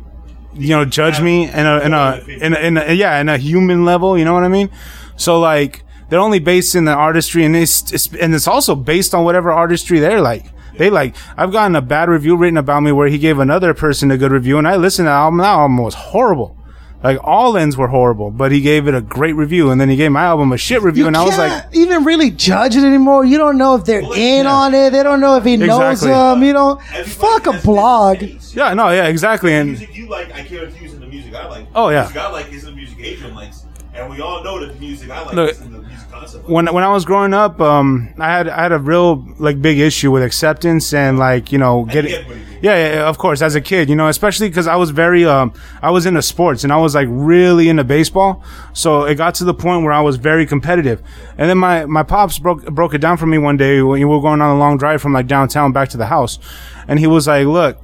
you 0.53 0.69
know, 0.69 0.85
judge 0.85 1.21
me 1.21 1.45
in 1.49 1.65
a, 1.65 1.79
in 1.79 1.93
a, 1.93 2.23
in 2.27 2.53
a, 2.53 2.59
in 2.59 2.77
a, 2.77 2.93
yeah, 2.93 3.19
in 3.19 3.27
a 3.29 3.37
human 3.37 3.83
level. 3.85 4.17
You 4.17 4.25
know 4.25 4.33
what 4.33 4.43
I 4.43 4.47
mean? 4.47 4.69
So 5.17 5.39
like, 5.39 5.83
they're 6.09 6.19
only 6.19 6.39
based 6.39 6.75
in 6.75 6.85
the 6.85 6.91
artistry, 6.93 7.43
and 7.45 7.55
it's, 7.55 7.91
it's 7.91 8.07
and 8.13 8.33
it's 8.35 8.47
also 8.47 8.75
based 8.75 9.13
on 9.13 9.23
whatever 9.23 9.51
artistry 9.51 9.99
they're 9.99 10.21
like. 10.21 10.45
They 10.77 10.89
like. 10.89 11.15
I've 11.37 11.51
gotten 11.53 11.75
a 11.75 11.81
bad 11.81 12.09
review 12.09 12.35
written 12.35 12.57
about 12.57 12.81
me 12.81 12.91
where 12.91 13.07
he 13.07 13.17
gave 13.17 13.39
another 13.39 13.73
person 13.73 14.11
a 14.11 14.17
good 14.17 14.31
review, 14.31 14.57
and 14.57 14.67
I 14.67 14.75
listened 14.75 15.05
to 15.05 15.09
the 15.09 15.13
album. 15.13 15.37
That 15.39 15.45
album 15.45 15.77
was 15.77 15.93
horrible. 15.93 16.57
Like 17.03 17.19
all 17.23 17.55
ends 17.55 17.77
were 17.77 17.87
horrible, 17.87 18.31
but 18.31 18.51
he 18.51 18.61
gave 18.61 18.87
it 18.87 18.95
a 18.95 19.01
great 19.01 19.33
review, 19.33 19.69
and 19.69 19.79
then 19.79 19.89
he 19.89 19.95
gave 19.95 20.11
my 20.11 20.23
album 20.23 20.51
a 20.51 20.57
shit 20.57 20.81
review, 20.81 21.03
You 21.03 21.07
and 21.09 21.15
I 21.15 21.23
was 21.23 21.37
like, 21.37 21.65
even 21.71 22.03
really 22.03 22.31
judge 22.31 22.75
it 22.75 22.83
anymore. 22.83 23.23
You 23.23 23.37
don't 23.37 23.59
know 23.59 23.75
if 23.75 23.85
they're 23.85 23.99
in 24.01 24.45
yeah. 24.45 24.51
on 24.51 24.73
it. 24.73 24.89
They 24.89 25.03
don't 25.03 25.19
know 25.19 25.35
if 25.37 25.43
he 25.45 25.55
knows 25.55 26.01
them. 26.01 26.41
You 26.43 26.53
know, 26.53 26.81
Everybody 26.93 27.09
fuck 27.09 27.45
a 27.47 27.51
has 27.53 27.63
blog. 27.63 28.19
different 28.19 28.41
tastes. 28.41 28.55
yeah, 28.55 28.73
no, 28.73 28.89
yeah, 28.89 29.05
exactly, 29.07 29.51
The 29.51 29.55
and 29.57 29.69
music 29.69 29.95
you 29.95 30.07
like, 30.09 30.31
I 30.33 30.41
can't 30.43 30.63
refuse 30.63 30.93
in 30.93 30.99
the 30.99 31.05
music 31.07 31.35
I 31.35 31.47
like. 31.47 31.67
Oh, 31.75 31.89
yeah. 31.89 32.03
The 32.03 32.09
music 32.09 32.21
I 32.21 32.31
like 32.31 32.51
isn't 32.51 32.69
the 32.71 32.75
music 32.75 32.99
Adrian 32.99 33.35
likes, 33.35 33.64
and 33.95 34.09
we 34.09 34.21
all 34.21 34.43
know 34.43 34.59
that 34.59 34.73
the 34.73 34.79
music 34.79 35.09
I 35.09 35.23
like 35.23 35.35
Look, 35.35 35.55
the 35.57 35.65
music 35.69 36.11
concept. 36.11 36.49
when 36.49 36.73
when 36.73 36.83
I 36.83 36.89
was 36.89 37.05
growing 37.05 37.33
up, 37.33 37.59
um, 37.61 38.13
I 38.19 38.29
had 38.29 38.47
I 38.49 38.63
had 38.63 38.71
a 38.71 38.79
real 38.79 39.25
like 39.39 39.61
big 39.61 39.79
issue 39.79 40.11
with 40.11 40.23
acceptance 40.23 40.93
and 40.93 41.17
like 41.17 41.51
you 41.51 41.57
know 41.57 41.85
getting. 41.85 42.11
get 42.11 42.27
what 42.27 42.37
you 42.37 42.43
mean. 42.45 42.59
Yeah, 42.61 42.75
yeah, 42.77 42.93
yeah, 42.95 43.09
of 43.09 43.17
course. 43.19 43.41
As 43.43 43.53
a 43.53 43.61
kid, 43.61 43.89
you 43.89 43.95
know, 43.95 44.07
especially 44.07 44.47
because 44.49 44.65
I 44.65 44.75
was 44.75 44.89
very, 44.89 45.23
um, 45.23 45.53
I 45.83 45.91
was 45.91 46.07
into 46.07 46.21
sports 46.23 46.63
and 46.63 46.73
I 46.73 46.77
was 46.77 46.95
like 46.95 47.07
really 47.11 47.69
into 47.69 47.83
baseball. 47.83 48.43
So 48.73 49.03
it 49.03 49.15
got 49.15 49.35
to 49.35 49.43
the 49.43 49.53
point 49.53 49.83
where 49.83 49.93
I 49.93 50.01
was 50.01 50.15
very 50.15 50.47
competitive. 50.47 51.03
And 51.37 51.47
then 51.47 51.59
my, 51.59 51.85
my 51.85 52.01
pops 52.01 52.39
broke, 52.39 52.65
broke 52.65 52.95
it 52.95 52.99
down 53.01 53.17
for 53.17 53.27
me 53.27 53.37
one 53.37 53.57
day 53.57 53.83
when 53.83 53.99
we 53.99 54.05
were 54.05 54.21
going 54.21 54.41
on 54.41 54.55
a 54.55 54.57
long 54.57 54.77
drive 54.79 54.99
from 54.99 55.13
like 55.13 55.27
downtown 55.27 55.73
back 55.73 55.89
to 55.89 55.97
the 55.97 56.07
house. 56.07 56.39
And 56.87 56.97
he 56.97 57.05
was 57.05 57.27
like, 57.27 57.45
look, 57.45 57.77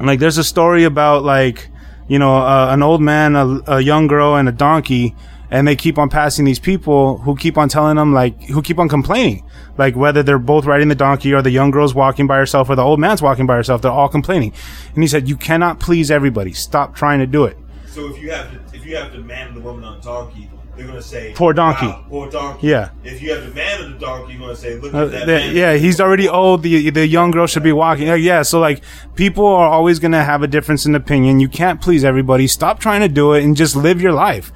like 0.00 0.18
there's 0.18 0.38
a 0.38 0.44
story 0.44 0.84
about 0.84 1.22
like 1.22 1.68
you 2.10 2.18
know 2.18 2.38
uh, 2.38 2.68
an 2.70 2.82
old 2.82 3.00
man 3.00 3.36
a, 3.36 3.60
a 3.68 3.80
young 3.80 4.08
girl 4.08 4.34
and 4.34 4.48
a 4.48 4.52
donkey 4.52 5.14
and 5.48 5.66
they 5.66 5.76
keep 5.76 5.96
on 5.96 6.08
passing 6.08 6.44
these 6.44 6.58
people 6.58 7.18
who 7.18 7.36
keep 7.36 7.56
on 7.56 7.68
telling 7.68 7.96
them 7.96 8.12
like 8.12 8.40
who 8.44 8.62
keep 8.62 8.78
on 8.78 8.88
complaining. 8.88 9.44
Like 9.78 9.96
whether 9.96 10.22
they're 10.22 10.38
both 10.38 10.64
riding 10.64 10.88
the 10.88 10.94
donkey 10.94 11.32
or 11.32 11.42
the 11.42 11.50
young 11.50 11.70
girl's 11.70 11.94
walking 11.94 12.26
by 12.26 12.36
herself 12.36 12.68
or 12.68 12.76
the 12.76 12.82
old 12.82 13.00
man's 13.00 13.22
walking 13.22 13.46
by 13.46 13.56
herself 13.56 13.82
they're 13.82 13.90
all 13.90 14.08
complaining. 14.08 14.52
And 14.94 15.02
he 15.02 15.08
said 15.08 15.28
you 15.28 15.36
cannot 15.36 15.80
please 15.80 16.10
everybody. 16.10 16.52
Stop 16.52 16.94
trying 16.94 17.20
to 17.20 17.26
do 17.26 17.44
it. 17.44 17.56
So 17.86 18.08
if 18.08 18.20
you 18.20 18.30
have 18.30 18.52
the, 18.52 18.76
if 18.76 18.84
you 18.84 18.96
have 18.96 19.12
the 19.12 19.18
man 19.18 19.54
the 19.54 19.60
woman 19.60 19.84
on 19.84 20.00
donkey, 20.00 20.48
they're 20.80 20.88
gonna 20.88 21.02
say 21.02 21.32
Poor 21.34 21.52
donkey. 21.52 21.86
"Wow, 21.86 22.04
poor 22.08 22.30
donkey. 22.30 22.68
Yeah. 22.68 22.88
If 23.04 23.20
you 23.22 23.32
have 23.34 23.44
the 23.46 23.54
man 23.54 23.80
of 23.84 23.92
the 23.92 23.98
donkey, 24.06 24.32
you're 24.32 24.40
gonna 24.40 24.56
say, 24.56 24.76
look 24.78 24.94
Uh, 24.94 25.04
at 25.04 25.10
that 25.12 25.26
the- 25.26 25.32
man. 25.32 25.54
yeah, 25.56 25.74
he's 25.74 26.00
already 26.00 26.28
old. 26.28 26.62
The 26.62 26.90
the 26.90 27.06
young 27.06 27.30
girl 27.30 27.46
should 27.46 27.62
be 27.62 27.72
walking. 27.72 28.08
Like, 28.08 28.22
yeah, 28.22 28.42
so 28.42 28.58
like 28.58 28.80
people 29.14 29.46
are 29.46 29.68
always 29.68 29.98
gonna 29.98 30.24
have 30.24 30.42
a 30.42 30.46
difference 30.48 30.86
in 30.86 30.94
opinion. 30.94 31.38
You 31.40 31.48
can't 31.48 31.80
please 31.80 32.04
everybody. 32.04 32.46
Stop 32.46 32.80
trying 32.80 33.00
to 33.00 33.08
do 33.08 33.32
it 33.34 33.44
and 33.44 33.56
just 33.56 33.76
live 33.76 34.00
your 34.00 34.12
life. 34.12 34.50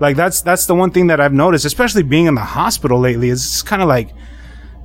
Like 0.00 0.16
that's 0.16 0.40
that's 0.42 0.66
the 0.66 0.74
one 0.74 0.90
thing 0.90 1.06
that 1.08 1.20
I've 1.20 1.32
noticed, 1.32 1.64
especially 1.64 2.02
being 2.02 2.26
in 2.26 2.34
the 2.34 2.40
hospital 2.40 2.98
lately. 3.00 3.30
Is 3.30 3.62
kind 3.62 3.82
of 3.82 3.88
like, 3.88 4.10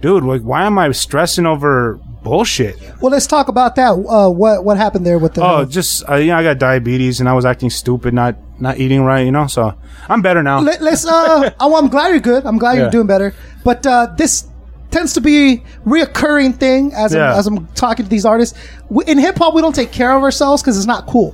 dude, 0.04 0.24
like 0.24 0.42
why 0.42 0.66
am 0.66 0.78
I 0.78 0.92
stressing 0.92 1.46
over 1.48 2.00
bullshit? 2.22 2.78
Well, 3.02 3.12
let's 3.12 3.26
talk 3.26 3.48
about 3.48 3.76
that. 3.78 3.92
Uh, 3.92 4.30
what 4.30 4.64
what 4.64 4.78
happened 4.78 5.06
there 5.06 5.18
with 5.18 5.34
the? 5.34 5.44
Oh, 5.44 5.66
just 5.66 6.08
uh, 6.08 6.16
you 6.16 6.28
know, 6.28 6.38
I 6.38 6.44
got 6.44 6.60
diabetes 6.60 7.20
and 7.20 7.28
I 7.28 7.34
was 7.34 7.46
acting 7.46 7.72
stupid, 7.72 8.14
not 8.14 8.36
not 8.60 8.78
eating 8.78 9.02
right. 9.02 9.22
You 9.22 9.32
know, 9.32 9.48
so 9.48 9.74
I'm 10.10 10.22
better 10.22 10.44
now. 10.44 10.60
Let, 10.60 10.82
us 10.82 11.06
Uh, 11.08 11.50
oh, 11.60 11.76
I'm 11.78 11.88
glad 11.88 12.10
you're 12.10 12.20
good. 12.20 12.46
I'm 12.46 12.58
glad 12.60 12.74
Yeah. 12.74 12.82
you're 12.82 12.92
doing 12.92 13.08
better. 13.08 13.34
But 13.64 13.88
uh, 13.88 14.14
this 14.18 14.46
tends 14.92 15.14
to 15.14 15.22
be 15.22 15.64
reoccurring 15.86 16.58
thing 16.60 16.94
as 16.94 17.14
Yeah. 17.16 17.32
I'm, 17.34 17.40
as 17.40 17.48
I'm 17.48 17.68
talking 17.68 18.06
to 18.06 18.10
these 18.10 18.26
artists. 18.26 18.60
We, 18.90 19.06
in 19.06 19.18
hip 19.18 19.38
hop, 19.38 19.56
we 19.56 19.62
don't 19.62 19.74
take 19.74 19.92
care 19.92 20.16
of 20.16 20.22
ourselves 20.22 20.62
because 20.62 20.78
it's 20.78 20.86
not 20.86 21.08
cool, 21.08 21.34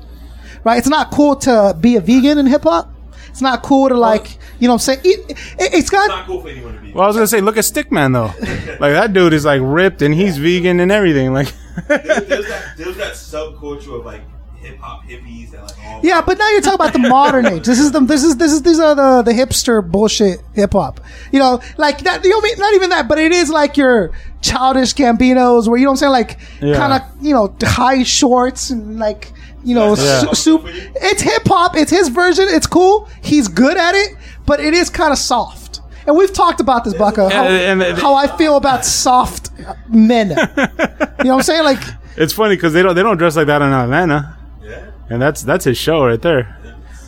right? 0.63 0.77
It's 0.77 0.87
not 0.87 1.11
cool 1.11 1.35
to 1.37 1.75
be 1.79 1.95
a 1.95 2.01
vegan 2.01 2.37
in 2.37 2.45
hip 2.45 2.63
hop. 2.63 2.93
It's 3.39 3.41
not 3.41 3.63
cool 3.63 3.87
to 3.87 3.95
like, 3.95 4.37
you 4.59 4.67
know, 4.67 4.73
what 4.73 4.89
I'm 4.89 4.95
saying 4.95 4.99
eat, 5.05 5.19
it, 5.29 5.37
it's 5.57 5.75
It's 5.75 5.89
got 5.89 6.09
not 6.09 6.25
cool 6.27 6.41
for 6.41 6.49
anyone 6.49 6.75
to 6.75 6.81
be. 6.81 6.91
well, 6.91 7.05
I 7.05 7.07
was 7.07 7.15
gonna 7.15 7.25
say, 7.25 7.39
look 7.39 7.55
at 7.55 7.63
Stickman 7.63 8.11
though. 8.11 8.33
like 8.81 8.91
that 8.91 9.13
dude 9.13 9.31
is 9.31 9.45
like 9.45 9.61
ripped 9.63 10.01
and 10.01 10.13
he's 10.13 10.37
vegan 10.37 10.81
and 10.81 10.91
everything. 10.91 11.31
Like, 11.33 11.53
There- 11.87 11.99
there's 11.99 12.47
that 12.49 12.63
there's 12.77 12.97
that 12.97 13.13
subculture 13.13 13.97
of 13.97 14.05
like 14.05 14.23
hip 14.57 14.77
hop 14.79 15.05
hippies 15.05 15.51
that 15.51 15.61
like 15.63 15.85
all 15.85 16.01
Yeah, 16.03 16.19
but 16.19 16.37
now 16.37 16.49
you're 16.49 16.59
talking 16.59 16.75
about 16.75 16.91
the 16.91 16.99
modern 16.99 17.45
age. 17.45 17.65
This 17.65 17.79
is 17.79 17.93
the 17.93 18.01
this 18.01 18.25
is 18.25 18.35
this 18.35 18.51
is 18.51 18.61
these 18.61 18.77
are 18.81 18.93
the 18.93 19.21
the 19.21 19.31
hipster 19.31 19.81
bullshit 19.89 20.41
hip 20.53 20.73
hop. 20.73 20.99
You 21.31 21.39
know, 21.39 21.61
like 21.77 21.99
that. 21.99 22.25
You 22.25 22.31
know, 22.31 22.41
not 22.57 22.73
even 22.73 22.89
that, 22.89 23.07
but 23.07 23.19
it 23.19 23.31
is 23.31 23.49
like 23.49 23.77
your 23.77 24.11
childish 24.41 24.93
Gambinos, 24.95 25.69
where 25.69 25.77
you 25.77 25.85
know 25.85 25.91
what 25.91 26.03
I'm 26.03 26.11
saying, 26.11 26.11
like 26.11 26.39
Yeah. 26.61 26.75
kind 26.75 26.91
of 26.91 27.01
you 27.25 27.33
know 27.33 27.55
high 27.61 28.03
shorts 28.03 28.69
and 28.71 28.99
like 28.99 29.31
you 29.63 29.75
know 29.75 29.95
Yeah. 29.95 30.21
su- 30.21 30.35
soup. 30.35 30.61
It's 30.65 31.21
hip 31.21 31.43
hop. 31.47 31.75
It's 31.75 31.91
his 31.91 32.09
version. 32.09 32.45
It's 32.49 32.67
cool. 32.67 33.07
He's 33.21 33.47
good 33.47 33.77
at 33.77 33.95
it, 33.95 34.15
but 34.45 34.59
it 34.59 34.73
is 34.73 34.89
kind 34.89 35.11
of 35.11 35.17
soft. 35.17 35.81
And 36.07 36.17
we've 36.17 36.33
talked 36.33 36.59
about 36.59 36.83
this, 36.85 36.93
Baka, 36.95 37.29
how, 37.29 37.43
And- 37.43 37.81
and- 37.83 37.97
how 37.97 38.15
I 38.15 38.27
feel 38.37 38.55
about 38.57 38.83
soft 38.85 39.51
men. 39.89 40.29
you 40.29 40.35
know 40.35 40.37
what 40.55 41.29
I'm 41.31 41.41
saying? 41.43 41.63
Like, 41.63 41.79
it's 42.17 42.33
funny 42.33 42.55
because 42.55 42.73
they 42.73 42.81
don't 42.83 42.95
they 42.95 43.03
don't 43.03 43.17
dress 43.17 43.35
like 43.35 43.47
that 43.47 43.61
in 43.61 43.71
Atlanta, 43.71 44.35
yeah. 44.63 44.85
and 45.09 45.21
that's 45.21 45.43
that's 45.43 45.65
his 45.65 45.77
show 45.77 46.05
right 46.05 46.21
there. 46.21 46.57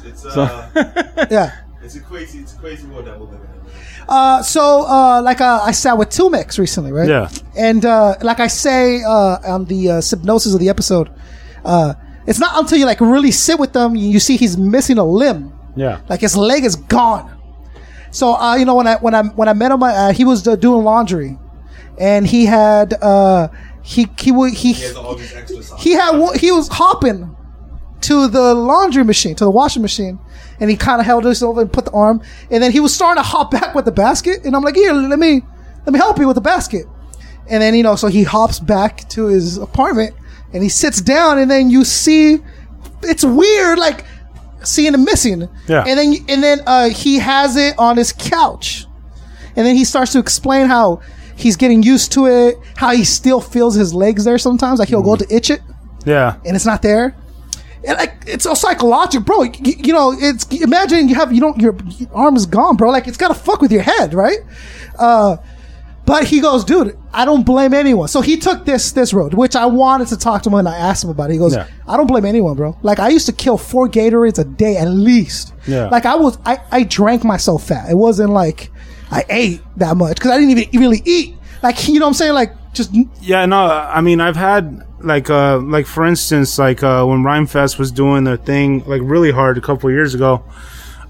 It's, 0.06 0.24
it's 0.24 0.26
uh 0.38 0.70
yeah. 1.32 1.52
it's 1.84 1.96
a 1.96 2.00
crazy 2.02 2.40
it's 2.40 2.54
a 2.54 2.58
crazy 2.58 2.86
world 2.88 3.06
that 3.06 3.20
we're 3.20 3.26
living 3.26 3.40
in. 3.42 3.52
Uh, 4.08 4.42
so, 4.44 4.86
uh, 4.88 5.22
like, 5.22 5.40
uh, 5.40 5.62
I 5.64 5.72
sat 5.72 5.98
with 5.98 6.10
Tumex 6.10 6.60
recently, 6.60 6.92
right? 6.92 7.08
Yeah. 7.08 7.30
And, 7.58 7.86
uh, 7.86 8.16
like 8.22 8.42
I 8.42 8.48
say, 8.48 9.04
uh, 9.04 9.38
on 9.46 9.66
the, 9.66 9.90
uh, 9.90 10.02
hypnosis 10.02 10.54
of 10.54 10.60
the 10.60 10.68
episode, 10.68 11.10
uh, 11.64 11.94
it's 12.28 12.40
not 12.40 12.60
until 12.60 12.78
you, 12.78 12.86
like, 12.86 13.02
really 13.02 13.32
sit 13.32 13.60
with 13.60 13.74
them, 13.74 13.96
you 13.96 14.20
see 14.20 14.38
he's 14.38 14.58
missing 14.58 14.98
a 14.98 15.04
limb. 15.04 15.54
Yeah. 15.76 16.02
Like 16.10 16.22
his 16.22 16.36
leg 16.36 16.64
is 16.64 16.76
gone. 16.76 17.38
So 18.12 18.34
uh, 18.34 18.56
you 18.56 18.66
know 18.66 18.76
when 18.76 18.88
I 18.88 18.98
when 18.98 19.16
I 19.16 19.24
when 19.24 19.48
I 19.48 19.54
met 19.54 19.72
him, 19.72 19.82
uh, 19.82 20.12
he 20.12 20.26
was 20.26 20.46
uh, 20.48 20.58
doing 20.58 20.84
laundry, 20.84 21.38
and 21.98 22.28
he 22.28 22.46
had 22.46 22.94
uh, 23.02 23.48
he 23.82 24.10
he 24.20 24.32
would 24.32 24.54
he 24.54 24.74
He 24.74 24.84
has 24.84 24.96
all 24.98 25.16
these 25.16 25.34
extra 25.34 25.64
sauce. 25.64 25.82
he 25.82 25.92
had 25.94 26.36
he 26.36 26.52
was 26.52 26.68
hopping 26.68 27.36
to 28.02 28.28
the 28.28 28.54
laundry 28.54 29.04
machine 29.06 29.36
to 29.36 29.46
the 29.46 29.52
washing 29.52 29.82
machine, 29.82 30.20
and 30.60 30.70
he 30.70 30.76
kind 30.76 31.00
of 31.00 31.06
held 31.06 31.24
this 31.24 31.42
over 31.42 31.62
and 31.62 31.72
put 31.72 31.86
the 31.86 31.92
arm, 31.92 32.22
and 32.50 32.62
then 32.62 32.72
he 32.74 32.82
was 32.82 32.94
starting 32.94 33.24
to 33.24 33.28
hop 33.28 33.52
back 33.52 33.74
with 33.74 33.86
the 33.86 33.92
basket, 33.92 34.44
and 34.44 34.56
I'm 34.56 34.64
like, 34.64 34.76
here, 34.76 34.92
let 34.92 35.20
me 35.20 35.42
let 35.86 35.94
me 35.94 36.00
help 36.00 36.20
you 36.20 36.28
with 36.28 36.36
the 36.36 36.42
basket, 36.42 36.86
and 37.48 37.62
then 37.64 37.76
you 37.76 37.84
know 37.84 37.96
so 37.96 38.08
he 38.08 38.24
hops 38.24 38.60
back 38.60 39.08
to 39.10 39.28
his 39.28 39.58
apartment, 39.58 40.14
and 40.54 40.64
he 40.64 40.70
sits 40.70 41.02
down, 41.02 41.40
and 41.40 41.50
then 41.50 41.70
you 41.70 41.84
see 41.86 42.40
it's 43.04 43.24
weird 43.24 43.80
like 43.80 44.06
seeing 44.64 44.94
him 44.94 45.04
missing. 45.04 45.50
Yeah. 45.68 45.84
And 45.88 45.98
then 45.98 46.14
and 46.30 46.44
then 46.44 46.60
uh, 46.68 46.90
he 46.90 47.20
has 47.20 47.56
it 47.58 47.78
on 47.78 47.98
his 47.98 48.14
couch, 48.14 48.86
and 49.56 49.66
then 49.66 49.76
he 49.76 49.86
starts 49.86 50.12
to 50.14 50.20
explain 50.20 50.68
how 50.68 51.02
he's 51.36 51.56
getting 51.58 51.82
used 51.84 52.12
to 52.14 52.28
it, 52.28 52.58
how 52.76 52.92
he 52.92 53.04
still 53.04 53.42
feels 53.42 53.74
his 53.76 53.94
legs 53.94 54.24
there 54.26 54.38
sometimes, 54.38 54.80
like 54.80 54.90
he'll 54.90 55.02
go 55.02 55.16
to 55.16 55.26
itch 55.36 55.50
it 55.50 55.62
Yeah. 56.06 56.36
and 56.46 56.56
it's 56.56 56.66
not 56.68 56.82
there. 56.84 57.16
And 57.88 57.98
like 57.98 58.14
it's 58.28 58.46
all 58.46 58.56
psychological, 58.56 59.24
bro. 59.26 59.42
You, 59.44 59.74
you 59.78 59.94
know, 59.94 60.14
it's 60.16 60.46
imagine 60.62 61.10
you 61.10 61.16
have 61.16 61.34
you 61.34 61.42
don't 61.42 61.60
your, 61.60 61.76
your 61.98 62.10
arm 62.14 62.36
is 62.36 62.46
gone, 62.46 62.76
bro. 62.78 62.92
Like 62.92 63.08
it's 63.08 63.18
gotta 63.18 63.34
fuck 63.34 63.60
with 63.60 63.72
your 63.72 63.82
head, 63.82 64.14
right? 64.14 64.38
Uh, 65.00 65.38
but 66.06 66.26
he 66.26 66.42
goes, 66.42 66.64
dude, 66.64 66.98
I 67.14 67.26
don't 67.26 67.46
blame 67.46 67.74
anyone. 67.74 68.08
So 68.08 68.22
he 68.22 68.38
took 68.38 68.66
this 68.66 68.92
this 68.92 69.14
road, 69.14 69.34
which 69.34 69.56
I 69.56 69.66
wanted 69.66 70.08
to 70.08 70.18
talk 70.18 70.44
to 70.44 70.50
him 70.50 70.56
and 70.56 70.68
I 70.68 70.76
asked 70.76 71.04
him 71.04 71.10
about 71.10 71.30
it. 71.30 71.34
He 71.34 71.40
goes, 71.40 71.56
Yeah. 71.56 71.68
I 71.88 71.98
don't 71.98 72.08
blame 72.08 72.26
anyone, 72.26 72.56
bro. 72.56 72.78
Like 72.82 73.00
I 73.00 73.10
used 73.10 73.28
to 73.28 73.34
kill 73.34 73.58
four 73.58 73.88
Gatorades 73.88 74.40
a 74.40 74.44
day 74.44 74.78
at 74.78 74.90
least. 74.90 75.54
Yeah. 75.68 75.88
Like 75.88 76.06
I 76.06 76.16
was, 76.16 76.38
I, 76.46 76.60
I 76.72 76.84
drank 76.84 77.24
myself 77.24 77.68
fat. 77.68 77.90
It 77.90 77.96
wasn't 77.96 78.32
like 78.32 78.72
I 79.12 79.26
ate 79.30 79.62
that 79.78 79.96
much 79.98 80.16
because 80.18 80.32
I 80.32 80.40
didn't 80.40 80.58
even 80.58 80.80
really 80.80 81.02
eat. 81.06 81.36
Like 81.62 81.88
you 81.88 82.00
know 82.00 82.06
what 82.06 82.10
I'm 82.10 82.14
saying? 82.16 82.34
Like 82.34 82.54
just 82.74 82.96
Yeah, 83.22 83.46
no, 83.46 83.66
I 83.66 84.02
mean, 84.02 84.22
I've 84.22 84.36
had 84.36 84.86
like, 85.00 85.30
uh, 85.30 85.60
like 85.60 85.86
for 85.86 86.06
instance, 86.06 86.58
like 86.58 86.84
uh, 86.84 87.06
when 87.06 87.24
Rhymefest 87.24 87.78
was 87.78 87.92
doing 87.92 88.24
their 88.24 88.38
thing, 88.38 88.84
like 88.86 89.02
really 89.04 89.32
hard 89.32 89.58
a 89.58 89.62
couple 89.62 89.90
years 89.92 90.14
ago. 90.14 90.44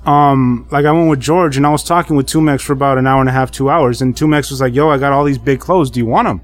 Um, 0.06 0.68
like 0.72 0.86
I 0.86 0.91
went 0.91 1.10
with 1.10 1.20
George 1.20 1.58
and 1.58 1.66
I 1.66 1.70
was 1.70 1.84
talking 1.84 2.16
with 2.16 2.26
Tumex 2.26 2.62
for 2.62 2.74
about 2.74 2.97
an 2.97 3.06
hour 3.06 3.20
and 3.20 3.30
a 3.30 3.32
half, 3.32 3.52
two 3.52 3.70
hours, 3.70 4.02
and 4.02 4.16
Tumex 4.16 4.49
was 4.49 4.60
like, 4.60 4.74
"Yo, 4.74 4.89
I 4.89 4.97
got 4.97 5.12
all 5.14 5.24
these 5.24 5.38
big 5.38 5.60
clothes. 5.60 5.91
Do 5.91 5.99
you 5.99 6.08
want 6.08 6.28
them?" 6.28 6.41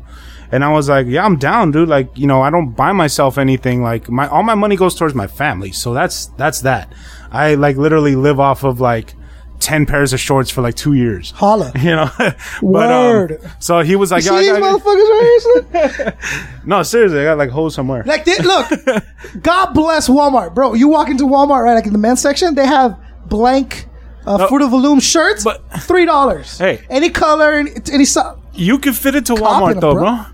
And 0.52 0.64
I 0.64 0.72
was 0.72 0.88
like, 0.88 1.08
"Yeah, 1.08 1.26
I'm 1.26 1.38
down, 1.38 1.72
dude. 1.72 1.90
Like, 1.90 2.16
you 2.16 2.28
know, 2.28 2.42
I 2.42 2.52
don't 2.52 2.72
buy 2.72 2.92
myself 2.92 3.38
anything. 3.38 3.82
Like, 3.82 4.10
my 4.10 4.28
all 4.28 4.44
my 4.44 4.56
money 4.56 4.76
goes 4.76 4.94
towards 4.94 5.16
my 5.16 5.28
family, 5.28 5.72
so 5.72 5.94
that's 5.94 6.28
that's 6.38 6.62
that. 6.62 6.94
I 7.32 7.56
like 7.56 7.78
literally 7.78 8.16
live 8.16 8.40
off 8.40 8.64
of 8.64 8.80
like." 8.80 9.14
10 9.60 9.88
pairs 9.88 10.14
of 10.14 10.20
shorts 10.20 10.52
for 10.52 10.62
like 10.62 10.76
two 10.76 10.94
years. 10.94 11.32
holla. 11.32 11.72
You 11.80 11.96
know? 11.96 12.10
but, 12.18 12.36
Word. 12.62 13.32
Um, 13.44 13.52
so 13.58 13.80
he 13.80 13.96
was 13.96 14.12
like, 14.12 14.22
See 14.22 14.30
"Yo, 14.30 14.36
I 14.36 14.42
these 14.44 14.52
motherfuckers 14.52 15.74
right 15.74 15.96
here? 15.96 16.18
no, 16.66 16.84
seriously, 16.84 17.22
I 17.22 17.24
got 17.24 17.40
like 17.40 17.50
holes 17.50 17.74
somewhere. 17.74 18.04
Like, 18.06 18.24
they, 18.24 18.38
look, 18.38 18.68
God 19.42 19.74
bless 19.74 20.08
Walmart, 20.08 20.54
bro. 20.54 20.76
You 20.76 20.90
walk 20.90 21.10
into 21.10 21.24
Walmart, 21.24 21.64
right? 21.64 21.74
Like 21.74 21.88
in 21.88 21.92
the 21.94 21.98
men's 21.98 22.22
section, 22.22 22.54
they 22.54 22.68
have 22.68 23.00
blank 23.30 23.88
uh, 24.26 24.48
Fruit 24.48 24.62
of 24.62 24.72
the 24.72 24.78
Loom 24.78 25.00
shirts, 25.00 25.44
but- 25.44 25.62
three 25.82 26.06
dollars. 26.06 26.58
Hey. 26.58 26.82
any 26.90 27.10
color, 27.10 27.54
any, 27.54 27.72
any 27.92 28.06
size. 28.06 28.38
you 28.54 28.78
can 28.80 28.94
fit 28.94 29.16
into 29.16 29.36
Copping 29.36 29.46
Walmart 29.68 29.72
them, 29.72 29.80
though, 29.80 29.94
bro. 29.94 30.04
bro. 30.04 30.26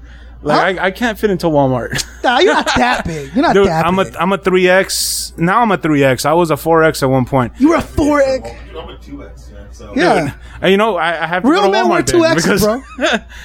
Like 0.42 0.78
I, 0.78 0.86
I 0.88 0.92
can't 0.92 1.18
fit 1.18 1.30
into 1.30 1.48
Walmart. 1.48 2.04
Nah, 2.24 2.40
you're 2.40 2.54
not 2.54 2.66
that 2.76 3.06
big. 3.06 3.34
You're 3.34 3.44
not 3.44 3.54
Dude, 3.54 3.68
that 3.68 3.86
I'm 3.86 4.00
a 4.00 4.06
big. 4.06 4.16
I'm 4.16 4.32
a 4.34 4.38
three 4.38 4.68
X. 4.70 5.34
Now 5.38 5.62
I'm 5.62 5.72
a 5.72 5.78
three 5.78 6.04
X. 6.04 6.26
I 6.26 6.34
was 6.34 6.52
a 6.52 6.58
four 6.58 6.84
X 6.84 7.02
at 7.04 7.10
one 7.10 7.26
point. 7.26 7.54
you 7.60 7.70
were 7.70 7.76
a 7.76 7.82
four 7.82 8.22
egg. 8.22 8.46
I'm 8.70 8.90
a 8.90 8.98
2X, 8.98 9.52
man. 9.54 9.72
So, 9.74 9.94
Yeah, 9.96 10.34
And 10.62 10.72
you 10.72 10.78
know, 10.78 10.96
I, 10.98 11.24
I 11.24 11.28
have 11.28 11.44
to 11.44 11.50
real 11.50 11.62
go 11.62 11.68
to 11.68 11.72
men 11.72 11.86
Walmart 11.86 11.90
wear 11.90 12.02
then 12.04 12.06
two 12.20 12.26
X's, 12.26 12.44
because 12.46 12.64
bro. 12.64 12.82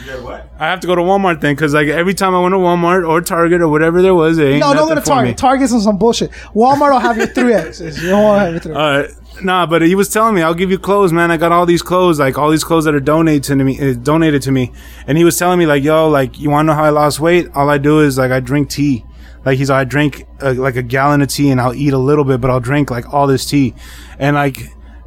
Yeah, 0.06 0.20
what? 0.22 0.52
I 0.58 0.66
have 0.66 0.80
to 0.80 0.86
go 0.86 0.94
to 0.94 1.02
Walmart 1.02 1.40
then 1.40 1.54
because 1.54 1.74
like 1.74 1.88
every 1.88 2.14
time 2.14 2.34
I 2.34 2.40
went 2.40 2.52
to 2.52 2.58
Walmart 2.58 3.08
or 3.08 3.20
Target 3.20 3.60
or 3.62 3.68
whatever 3.68 4.00
there 4.02 4.14
was, 4.14 4.38
it 4.38 4.44
ain't 4.44 4.60
No, 4.60 4.74
don't 4.74 4.88
go 4.88 4.94
to 4.94 5.00
Target. 5.00 5.30
me. 5.30 5.34
Target's 5.34 5.72
on 5.72 5.80
some 5.80 5.98
bullshit. 5.98 6.30
Walmart 6.54 6.92
will 6.92 6.98
have 7.00 7.16
your 7.16 7.26
three 7.28 7.52
X's. 7.54 8.00
You 8.02 8.10
don't 8.10 8.22
want 8.24 8.38
to 8.40 8.44
have 8.44 8.52
your 8.52 8.60
three. 8.60 8.74
Uh, 8.74 9.08
nah, 9.42 9.66
but 9.66 9.82
he 9.82 9.94
was 9.94 10.08
telling 10.08 10.34
me, 10.34 10.42
I'll 10.42 10.54
give 10.54 10.70
you 10.70 10.78
clothes, 10.78 11.12
man. 11.12 11.30
I 11.30 11.36
got 11.36 11.52
all 11.52 11.66
these 11.66 11.82
clothes, 11.82 12.18
like 12.18 12.38
all 12.38 12.50
these 12.50 12.64
clothes 12.64 12.84
that 12.84 12.94
are 12.94 13.00
donated 13.00 13.44
to 13.44 13.56
me, 13.56 13.78
uh, 13.80 13.94
donated 13.94 14.42
to 14.42 14.52
me. 14.52 14.72
And 15.06 15.18
he 15.18 15.24
was 15.24 15.38
telling 15.38 15.58
me, 15.58 15.66
like, 15.66 15.82
yo, 15.82 16.08
like, 16.08 16.38
you 16.38 16.50
want 16.50 16.66
to 16.66 16.72
know 16.72 16.74
how 16.74 16.84
I 16.84 16.90
lost 16.90 17.20
weight? 17.20 17.48
All 17.54 17.68
I 17.68 17.78
do 17.78 18.00
is 18.00 18.18
like, 18.18 18.30
I 18.30 18.40
drink 18.40 18.70
tea. 18.70 19.04
Like 19.44 19.56
he's, 19.56 19.70
I 19.70 19.84
drink 19.84 20.26
uh, 20.42 20.54
like 20.54 20.76
a 20.76 20.82
gallon 20.82 21.22
of 21.22 21.28
tea 21.28 21.50
and 21.50 21.60
I'll 21.60 21.74
eat 21.74 21.92
a 21.92 21.98
little 21.98 22.24
bit, 22.24 22.40
but 22.40 22.50
I'll 22.50 22.60
drink 22.60 22.90
like 22.90 23.12
all 23.14 23.26
this 23.26 23.46
tea. 23.46 23.74
And 24.18 24.36
like, 24.36 24.58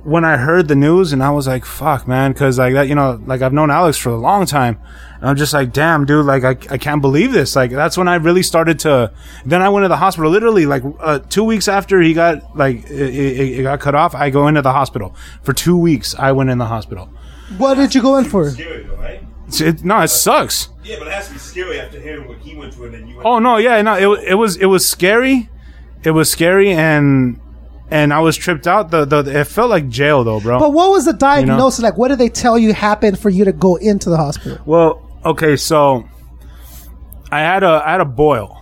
when 0.03 0.25
I 0.25 0.37
heard 0.37 0.67
the 0.67 0.75
news 0.75 1.13
and 1.13 1.21
I 1.23 1.29
was 1.29 1.47
like, 1.47 1.63
fuck, 1.63 2.07
man. 2.07 2.33
Cause 2.33 2.57
like 2.57 2.73
that, 2.73 2.87
you 2.87 2.95
know, 2.95 3.21
like 3.25 3.41
I've 3.41 3.53
known 3.53 3.69
Alex 3.69 3.97
for 3.97 4.09
a 4.09 4.17
long 4.17 4.45
time. 4.45 4.79
And 5.19 5.29
I'm 5.29 5.35
just 5.35 5.53
like, 5.53 5.73
damn, 5.73 6.05
dude, 6.05 6.25
like 6.25 6.43
I, 6.43 6.73
I 6.73 6.77
can't 6.77 7.01
believe 7.01 7.31
this. 7.31 7.55
Like 7.55 7.71
that's 7.71 7.97
when 7.97 8.07
I 8.07 8.15
really 8.15 8.41
started 8.41 8.79
to, 8.79 9.13
then 9.45 9.61
I 9.61 9.69
went 9.69 9.83
to 9.83 9.89
the 9.89 9.97
hospital 9.97 10.31
literally 10.31 10.65
like, 10.65 10.83
uh, 10.99 11.19
two 11.19 11.43
weeks 11.43 11.67
after 11.67 12.01
he 12.01 12.13
got, 12.13 12.57
like, 12.57 12.83
it, 12.89 13.15
it, 13.15 13.59
it 13.59 13.63
got 13.63 13.79
cut 13.79 13.93
off. 13.93 14.15
I 14.15 14.29
go 14.31 14.47
into 14.47 14.61
the 14.61 14.71
hospital 14.71 15.15
for 15.43 15.53
two 15.53 15.77
weeks. 15.77 16.15
I 16.15 16.31
went 16.31 16.49
in 16.49 16.57
the 16.57 16.65
hospital. 16.65 17.09
What 17.57 17.75
did 17.75 17.93
you 17.93 18.01
go 18.01 18.17
in 18.17 18.25
for? 18.25 18.49
Scary, 18.49 18.83
right? 18.85 19.23
It, 19.59 19.83
no, 19.83 19.99
it 19.99 20.07
sucks. 20.07 20.69
Yeah, 20.83 20.95
but 20.97 21.09
it 21.09 21.13
has 21.13 21.27
to 21.27 21.33
be 21.33 21.39
scary 21.39 21.79
after 21.79 21.99
hearing 21.99 22.27
what 22.27 22.37
he 22.39 22.55
went 22.55 22.73
through 22.73 22.85
and 22.85 22.93
then 22.95 23.07
you 23.07 23.17
went 23.17 23.25
Oh 23.27 23.39
no, 23.39 23.57
yeah, 23.57 23.81
no, 23.81 24.13
it, 24.13 24.29
it 24.29 24.35
was, 24.35 24.55
it 24.55 24.65
was 24.65 24.87
scary. 24.87 25.49
It 26.03 26.11
was 26.11 26.31
scary 26.31 26.71
and, 26.71 27.39
and 27.91 28.13
I 28.13 28.19
was 28.19 28.35
tripped 28.37 28.65
out. 28.67 28.89
The, 28.89 29.05
the, 29.05 29.41
it 29.41 29.45
felt 29.47 29.69
like 29.69 29.89
jail 29.89 30.23
though, 30.23 30.39
bro. 30.39 30.57
But 30.59 30.73
what 30.73 30.89
was 30.91 31.05
the 31.05 31.13
diagnosis? 31.13 31.83
Like, 31.83 31.97
what 31.97 32.07
did 32.07 32.17
they 32.17 32.29
tell 32.29 32.57
you 32.57 32.73
happened 32.73 33.19
for 33.19 33.29
you 33.29 33.45
to 33.45 33.51
go 33.51 33.75
into 33.75 34.09
the 34.09 34.17
hospital? 34.17 34.59
Well, 34.65 35.07
okay, 35.25 35.55
so 35.57 36.07
I 37.31 37.39
had 37.41 37.63
a 37.63 37.83
I 37.85 37.91
had 37.91 38.01
a 38.01 38.05
boil. 38.05 38.57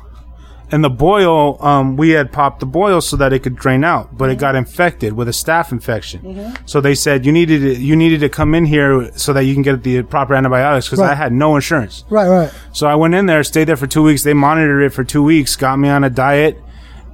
And 0.71 0.83
the 0.83 0.89
boil, 0.91 1.57
um, 1.65 1.97
we 1.97 2.11
had 2.11 2.31
popped 2.31 2.59
the 2.59 2.67
boil 2.67 3.01
so 3.01 3.17
that 3.17 3.33
it 3.33 3.39
could 3.39 3.55
drain 3.55 3.83
out, 3.83 4.15
but 4.15 4.29
it 4.29 4.37
got 4.37 4.53
infected 4.53 5.13
with 5.13 5.27
a 5.27 5.31
staph 5.31 5.71
infection. 5.71 6.55
So 6.67 6.79
they 6.79 6.93
said 6.93 7.25
you 7.25 7.31
needed 7.31 7.61
to, 7.61 7.81
you 7.81 7.95
needed 7.95 8.19
to 8.19 8.29
come 8.29 8.53
in 8.53 8.65
here 8.65 9.11
so 9.17 9.33
that 9.33 9.45
you 9.45 9.55
can 9.55 9.63
get 9.63 9.81
the 9.81 10.03
proper 10.03 10.35
antibiotics 10.35 10.85
because 10.85 10.99
Right. 10.99 11.09
I 11.09 11.15
had 11.15 11.33
no 11.33 11.55
insurance. 11.55 12.05
Right, 12.11 12.27
right. 12.27 12.53
So 12.71 12.85
I 12.85 12.93
went 12.93 13.15
in 13.15 13.25
there, 13.25 13.43
stayed 13.43 13.63
there 13.63 13.77
for 13.77 13.87
two 13.87 14.03
weeks. 14.03 14.21
They 14.21 14.35
monitored 14.35 14.83
it 14.83 14.91
for 14.93 15.03
two 15.03 15.23
weeks, 15.23 15.55
got 15.55 15.77
me 15.79 15.89
on 15.89 16.03
a 16.03 16.09
diet, 16.11 16.61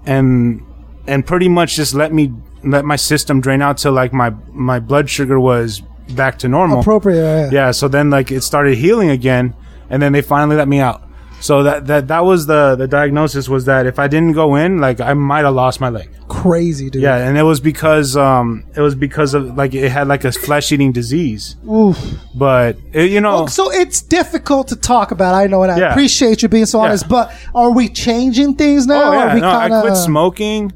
and 0.05 0.61
and 1.08 1.26
pretty 1.26 1.47
much 1.47 1.76
just 1.76 1.93
let 1.93 2.14
me 2.14 2.34
let 2.64 2.86
my 2.86 2.95
system 2.95 3.41
drain 3.41 3.62
out 3.62 3.78
till 3.78 3.91
like 3.91 4.14
my 4.14 4.32
my 4.51 4.80
blood 4.80 5.10
sugar 5.10 5.39
was 5.39 5.82
back 6.12 6.38
to 6.39 6.47
normal. 6.47 6.80
Appropriate. 6.80 7.18
Yeah. 7.18 7.49
Yeah, 7.51 7.72
so 7.72 7.88
then 7.88 8.10
like 8.10 8.32
it 8.32 8.41
started 8.41 8.78
healing 8.78 9.10
again, 9.10 9.53
and 9.89 10.01
then 10.01 10.12
they 10.12 10.22
finally 10.22 10.56
let 10.56 10.68
me 10.68 10.80
out. 10.80 11.05
So 11.46 11.62
that 11.62 11.86
that 11.88 12.08
that 12.08 12.24
was 12.26 12.48
the 12.48 12.76
the 12.76 12.88
diagnosis 12.88 13.48
was 13.48 13.66
that 13.66 13.86
if 13.86 14.00
I 14.00 14.08
didn't 14.08 14.34
go 14.34 14.56
in, 14.56 14.80
like 14.80 15.00
I 15.00 15.14
might 15.14 15.46
have 15.46 15.54
lost 15.54 15.80
my 15.80 15.89
leg. 15.89 16.10
Crazy, 16.28 16.89
dude. 16.89 17.04
Yeah, 17.04 17.18
and 17.18 17.38
it 17.38 17.43
was 17.43 17.60
because 17.60 18.18
um 18.18 18.64
it 18.76 18.82
was 18.82 18.96
because 18.96 19.36
of 19.36 19.56
like 19.56 19.76
it 19.76 19.91
had 19.91 20.08
like 20.08 20.24
a 20.26 20.32
flesh 20.32 20.72
eating 20.72 20.91
disease. 20.91 21.56
Oof. 21.70 21.98
But 22.34 22.78
it, 22.93 23.12
you 23.12 23.22
know, 23.22 23.46
So 23.46 23.72
it's 23.72 24.02
difficult 24.02 24.70
to 24.70 24.76
talk 24.76 25.12
about. 25.12 25.36
I 25.36 25.46
know, 25.46 25.62
and 25.62 25.72
I 25.72 25.78
Yeah. 25.78 25.91
appreciate 25.91 26.41
you 26.41 26.50
being 26.50 26.66
so 26.66 26.80
Yeah. 26.80 26.86
honest. 26.88 27.08
But 27.08 27.32
are 27.54 27.70
we 27.72 27.89
changing 27.89 28.56
things 28.56 28.88
now? 28.88 29.04
oh 29.12 29.14
yeah, 29.14 29.36
we 29.36 29.41
no, 29.41 29.52
I 29.52 29.68
kinda- 29.70 29.82
quit 29.82 29.98
smoking, 29.98 30.74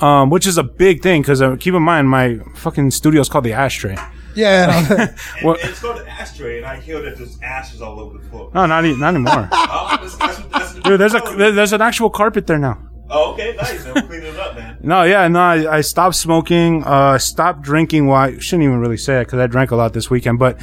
um, 0.00 0.28
which 0.28 0.44
is 0.44 0.58
a 0.58 0.64
big 0.64 1.02
thing 1.02 1.22
because 1.22 1.40
uh, 1.40 1.54
keep 1.54 1.74
in 1.74 1.82
mind 1.84 2.08
my 2.10 2.38
fucking 2.56 2.90
studio 2.90 3.20
is 3.20 3.28
called 3.28 3.44
the 3.44 3.52
Ashtray. 3.52 3.96
Yeah. 4.34 4.86
And 4.90 5.14
Well- 5.44 5.56
it's 5.60 5.80
called 5.80 6.00
an 6.00 6.06
ashtray, 6.08 6.58
and 6.58 6.66
I 6.66 6.76
hear 6.76 7.00
that 7.02 7.16
there's 7.18 7.38
ashes 7.42 7.82
all 7.82 7.98
over 8.00 8.18
the 8.18 8.24
floor. 8.28 8.50
No, 8.54 8.66
not 8.66 8.84
e- 8.84 8.96
not 8.96 9.14
anymore. 9.14 9.48
Oh, 9.52 9.98
that's, 10.00 10.16
that's, 10.16 10.38
that's, 10.48 10.74
Dude, 10.80 11.00
there's 11.00 11.14
a 11.14 11.20
there's 11.36 11.72
an 11.72 11.80
actual 11.82 12.10
carpet 12.10 12.46
there 12.46 12.58
now. 12.58 12.78
Oh, 13.12 13.32
okay, 13.32 13.56
nice. 13.56 13.84
Man. 13.84 13.94
We'll 13.94 14.02
clean 14.04 14.22
it 14.22 14.36
up, 14.38 14.54
man. 14.54 14.78
No, 14.82 15.02
yeah, 15.02 15.26
no, 15.28 15.40
I, 15.40 15.78
I 15.78 15.80
stopped 15.80 16.14
smoking, 16.14 16.84
uh, 16.84 17.18
stopped 17.18 17.62
drinking. 17.62 18.06
Well, 18.06 18.16
I 18.16 18.38
shouldn't 18.38 18.62
even 18.64 18.78
really 18.78 18.96
say 18.96 19.20
it 19.20 19.24
because 19.24 19.40
I 19.40 19.46
drank 19.48 19.72
a 19.72 19.76
lot 19.76 19.92
this 19.92 20.08
weekend. 20.10 20.38
But 20.38 20.60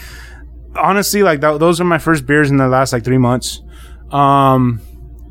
honestly, 0.75 1.23
like 1.23 1.41
that, 1.41 1.59
those 1.59 1.81
are 1.81 1.83
my 1.83 1.97
first 1.97 2.25
beers 2.25 2.49
in 2.49 2.55
the 2.57 2.67
last 2.69 2.93
like 2.93 3.03
three 3.03 3.17
months. 3.17 3.61
Um, 4.11 4.79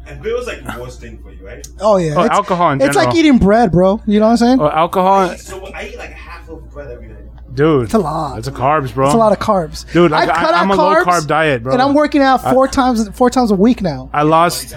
And 0.07 0.23
beer 0.23 0.37
was 0.37 0.47
like 0.47 0.63
the 0.65 0.79
worst 0.81 1.01
thing 1.01 1.23
for 1.23 1.33
you, 1.33 1.45
right? 1.47 1.67
oh 1.81 1.97
yeah. 1.97 2.15
Oh, 2.17 2.25
It's- 2.25 2.31
alcohol 2.37 2.73
in 2.73 2.81
It's 2.83 2.97
like 2.97 3.15
eating 3.15 3.39
bread, 3.39 3.73
bro. 3.73 4.03
You 4.07 4.21
know 4.21 4.27
what 4.27 4.33
I'm 4.33 4.37
saying? 4.37 4.61
uh, 4.61 4.69
alcohol, 4.69 5.35
So 5.39 5.65
I 5.73 5.87
eat 5.89 5.97
like 5.99 6.11
half 6.11 6.49
of 6.51 6.71
bread 6.71 6.91
every 6.91 7.09
day. 7.09 7.16
Dude, 7.57 7.85
It's 7.85 7.95
a 7.95 7.99
lot. 7.99 8.39
It's 8.39 8.47
a 8.49 8.53
carbs, 8.53 8.95
bro. 8.95 9.07
It's 9.07 9.15
a 9.15 9.19
lot 9.19 9.33
of 9.33 9.39
carbs, 9.39 9.91
Dude, 9.93 10.11
like, 10.13 10.29
cut 10.29 10.55
I- 10.55 10.61
I'm 10.61 10.71
out 10.71 10.79
a 10.79 10.81
low 10.83 10.95
carbs, 10.95 11.05
carb 11.05 11.27
diet, 11.27 11.63
bro. 11.63 11.73
and 11.73 11.83
I'm 11.83 11.95
working 11.95 12.23
out 12.23 12.43
four 12.43 12.69
times 12.69 13.09
four 13.11 13.31
times 13.31 13.51
a 13.51 13.55
week 13.57 13.83
now. 13.83 14.11
I 14.13 14.23
lost, 14.23 14.75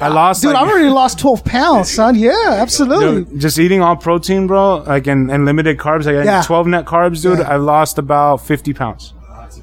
I 0.00 0.06
uh, 0.06 0.14
lost, 0.14 0.42
Dude, 0.42 0.52
like, 0.54 0.62
I've 0.62 0.68
already 0.70 0.88
lost 0.88 1.18
12 1.18 1.44
pounds, 1.44 1.90
son. 1.90 2.14
Yeah, 2.16 2.32
absolutely. 2.48 3.24
Dude, 3.24 3.40
just 3.40 3.58
eating 3.58 3.82
all 3.82 3.96
protein, 3.96 4.46
bro, 4.46 4.76
like 4.86 5.06
and, 5.06 5.30
and 5.30 5.44
limited 5.44 5.76
carbs, 5.78 6.06
like 6.06 6.24
Yeah. 6.24 6.42
12 6.46 6.66
net 6.68 6.84
carbs, 6.86 7.22
dude. 7.22 7.38
Yeah. 7.40 7.48
I 7.50 7.56
lost 7.56 7.98
about 7.98 8.38
50 8.38 8.72
pounds 8.72 9.12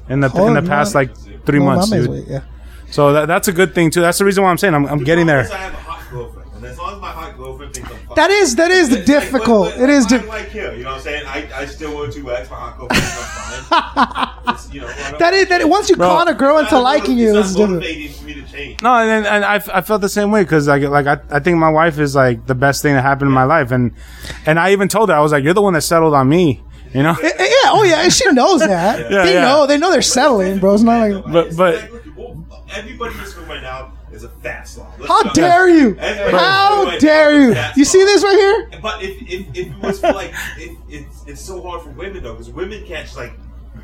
in 0.08 0.20
the 0.20 0.30
Oh, 0.34 0.46
in 0.46 0.54
the 0.54 0.62
man. 0.62 0.68
past 0.70 0.94
like 0.94 1.10
three 1.46 1.58
Well, 1.58 1.76
months, 1.76 1.90
dude. 1.90 2.08
weight, 2.08 2.24
yeah. 2.28 2.40
So 2.90 3.12
that, 3.12 3.26
that's 3.26 3.46
a 3.48 3.52
good 3.52 3.74
thing 3.74 3.90
too. 3.90 4.00
That's 4.00 4.18
the 4.18 4.24
reason 4.24 4.42
why 4.44 4.50
I'm 4.50 4.58
saying 4.58 4.74
I'm, 4.74 4.86
I'm 4.86 5.04
getting 5.04 5.26
there. 5.26 5.44
Because 6.60 6.60
I 6.60 6.60
have 6.60 6.60
a 6.60 6.60
hot 6.60 6.60
girlfriend. 6.60 6.62
And 6.62 6.66
as 6.66 6.78
long 6.78 6.94
as 6.94 7.00
my 7.00 7.10
hot 7.10 7.36
girlfriend 7.38 7.74
thinks 7.74 7.90
I'm 7.90 7.96
fine. 8.06 8.14
That 8.16 8.30
is 8.30 8.56
that 8.56 8.70
is 8.70 8.88
the 8.90 8.98
It's 9.00 9.08
like, 9.08 9.20
difficult. 9.20 9.66
what- 9.70 9.80
what- 9.80 9.90
It 9.90 9.90
is. 9.90 10.04
why 10.06 10.18
Di- 10.42 10.48
do 10.52 10.58
You 10.78 10.84
know 10.84 10.90
what 10.90 10.96
I'm 10.96 11.00
saying? 11.02 11.26
I, 11.26 11.48
I 11.54 11.64
still 11.66 11.94
want 11.94 12.12
to 12.12 12.30
X. 12.32 12.50
My 12.50 12.56
hot 12.56 12.78
for 12.78 12.88
things, 12.88 13.68
I'm 13.72 13.94
fine. 13.94 14.26
You 14.72 14.80
know, 14.82 14.88
that 15.18 15.32
is 15.32 15.48
that. 15.48 15.68
Once 15.68 15.88
you 15.90 15.96
Bro, 15.96 16.08
con 16.08 16.28
a 16.28 16.34
girl 16.34 16.58
into 16.58 16.78
liking 16.78 17.16
you, 17.18 17.30
it's 17.36 17.48
it's 17.48 17.56
different. 17.56 17.74
motivating 17.80 18.12
for 18.12 18.24
me 18.24 18.34
to 18.34 18.42
change. 18.42 18.82
No, 18.82 18.94
and 18.94 19.26
and 19.26 19.44
I, 19.44 19.54
I 19.72 19.80
felt 19.80 20.00
the 20.00 20.08
same 20.08 20.30
way 20.30 20.42
because 20.42 20.68
like 20.68 20.82
like 20.82 21.06
I, 21.06 21.18
I 21.30 21.40
think 21.40 21.56
my 21.58 21.70
wife 21.70 21.98
is 21.98 22.14
like 22.14 22.46
the 22.46 22.54
best 22.54 22.82
thing 22.82 22.94
that 22.94 23.02
happened 23.02 23.28
in 23.28 23.34
my 23.34 23.44
life, 23.44 23.70
and 23.72 23.92
and 24.46 24.58
I 24.60 24.72
even 24.72 24.88
told 24.88 25.08
her 25.08 25.14
I 25.14 25.20
was 25.20 25.32
like, 25.32 25.42
you're 25.44 25.54
the 25.54 25.62
one 25.62 25.72
that 25.74 25.80
settled 25.82 26.14
on 26.14 26.28
me, 26.28 26.62
you 26.92 27.02
know. 27.02 27.16
Eh, 27.22 27.26
eh, 27.26 27.44
Yeah. 27.64 27.70
Oh 27.72 27.84
yeah. 27.84 28.02
and 28.02 28.12
She 28.12 28.30
knows 28.32 28.60
that. 28.60 28.98
Yeah, 29.10 29.24
they 29.24 29.34
yeah. 29.34 29.40
know. 29.42 29.66
They 29.66 29.78
know 29.78 29.90
they're 29.90 30.02
settling, 30.02 30.58
bro. 30.58 30.74
It's 30.74 30.82
not 30.82 31.00
like. 31.10 31.24
But- 31.32 31.46
It's 31.48 31.56
but- 31.56 31.74
like, 31.76 31.92
look, 31.92 32.02
well, 32.16 32.64
everybody 32.74 33.14
in 33.14 33.20
this 33.22 33.34
room 33.36 33.48
right 33.48 33.62
now 33.62 33.92
is 34.20 34.24
a 34.24 34.28
fat 34.40 34.68
slob. 34.68 34.92
Let's 34.98 35.08
How 35.08 35.22
go. 35.24 35.30
dare 35.32 35.68
you? 35.68 35.96
Everybody 35.98 36.36
How 36.36 36.72
in 36.72 36.78
this 36.78 36.84
room 36.84 36.88
right 36.92 37.00
dare 37.00 37.32
now 37.32 37.38
is 37.38 37.56
a 37.56 37.60
you? 37.68 37.72
You 37.76 37.84
see 37.84 38.04
this 38.04 38.22
right 38.22 38.36
here? 38.36 38.80
But 38.80 39.02
if 39.02 39.22
if, 39.22 39.48
if 39.56 39.66
it 39.68 39.78
was 39.82 40.00
for 40.00 40.12
like 40.12 40.32
it, 40.58 40.76
it's 40.88 41.24
it's 41.26 41.40
so 41.40 41.60
hard 41.62 41.82
for 41.82 41.90
women 41.90 42.22
though 42.22 42.32
because 42.34 42.50
women 42.50 42.84
can't 42.86 43.04
just 43.06 43.16
like 43.16 43.32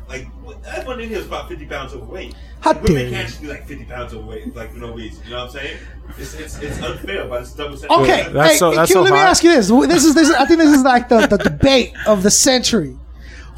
like 0.09 0.27
everyone 0.65 1.01
in 1.01 1.09
here 1.09 1.17
is 1.19 1.25
about 1.25 1.49
fifty 1.49 1.65
pounds 1.65 1.93
overweight. 1.93 2.35
How 2.61 2.71
Like, 2.71 2.83
dare 2.83 2.93
women 2.95 3.05
you. 3.09 3.15
can't 3.15 3.27
just 3.27 3.41
be 3.41 3.47
like 3.47 3.65
fifty 3.67 3.85
pounds 3.85 4.13
overweight 4.13 4.55
like 4.55 4.71
for 4.71 4.77
no 4.79 4.93
reason. 4.93 5.23
You 5.25 5.31
know 5.31 5.37
what 5.45 5.45
I'm 5.45 5.51
saying? 5.51 5.77
It's 6.17 6.33
it's, 6.35 6.59
it's 6.59 6.81
unfair, 6.81 7.27
but 7.27 7.41
it's 7.41 7.53
double. 7.53 7.75
Okay, 7.75 8.29
That's 8.31 8.51
hey, 8.53 8.57
so- 8.57 8.73
that's 8.73 8.89
Q, 8.91 8.93
so 8.95 9.01
let 9.01 9.13
me 9.13 9.19
ask 9.19 9.43
you 9.43 9.51
this. 9.51 9.67
This 9.69 10.05
is 10.05 10.15
this. 10.15 10.29
Is, 10.29 10.35
I 10.35 10.45
think 10.45 10.59
this 10.59 10.73
is 10.75 10.83
like 10.83 11.09
the, 11.09 11.27
the 11.27 11.37
debate 11.37 11.93
of 12.05 12.23
the 12.23 12.31
century. 12.31 12.95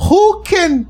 Who 0.08 0.42
can? 0.44 0.88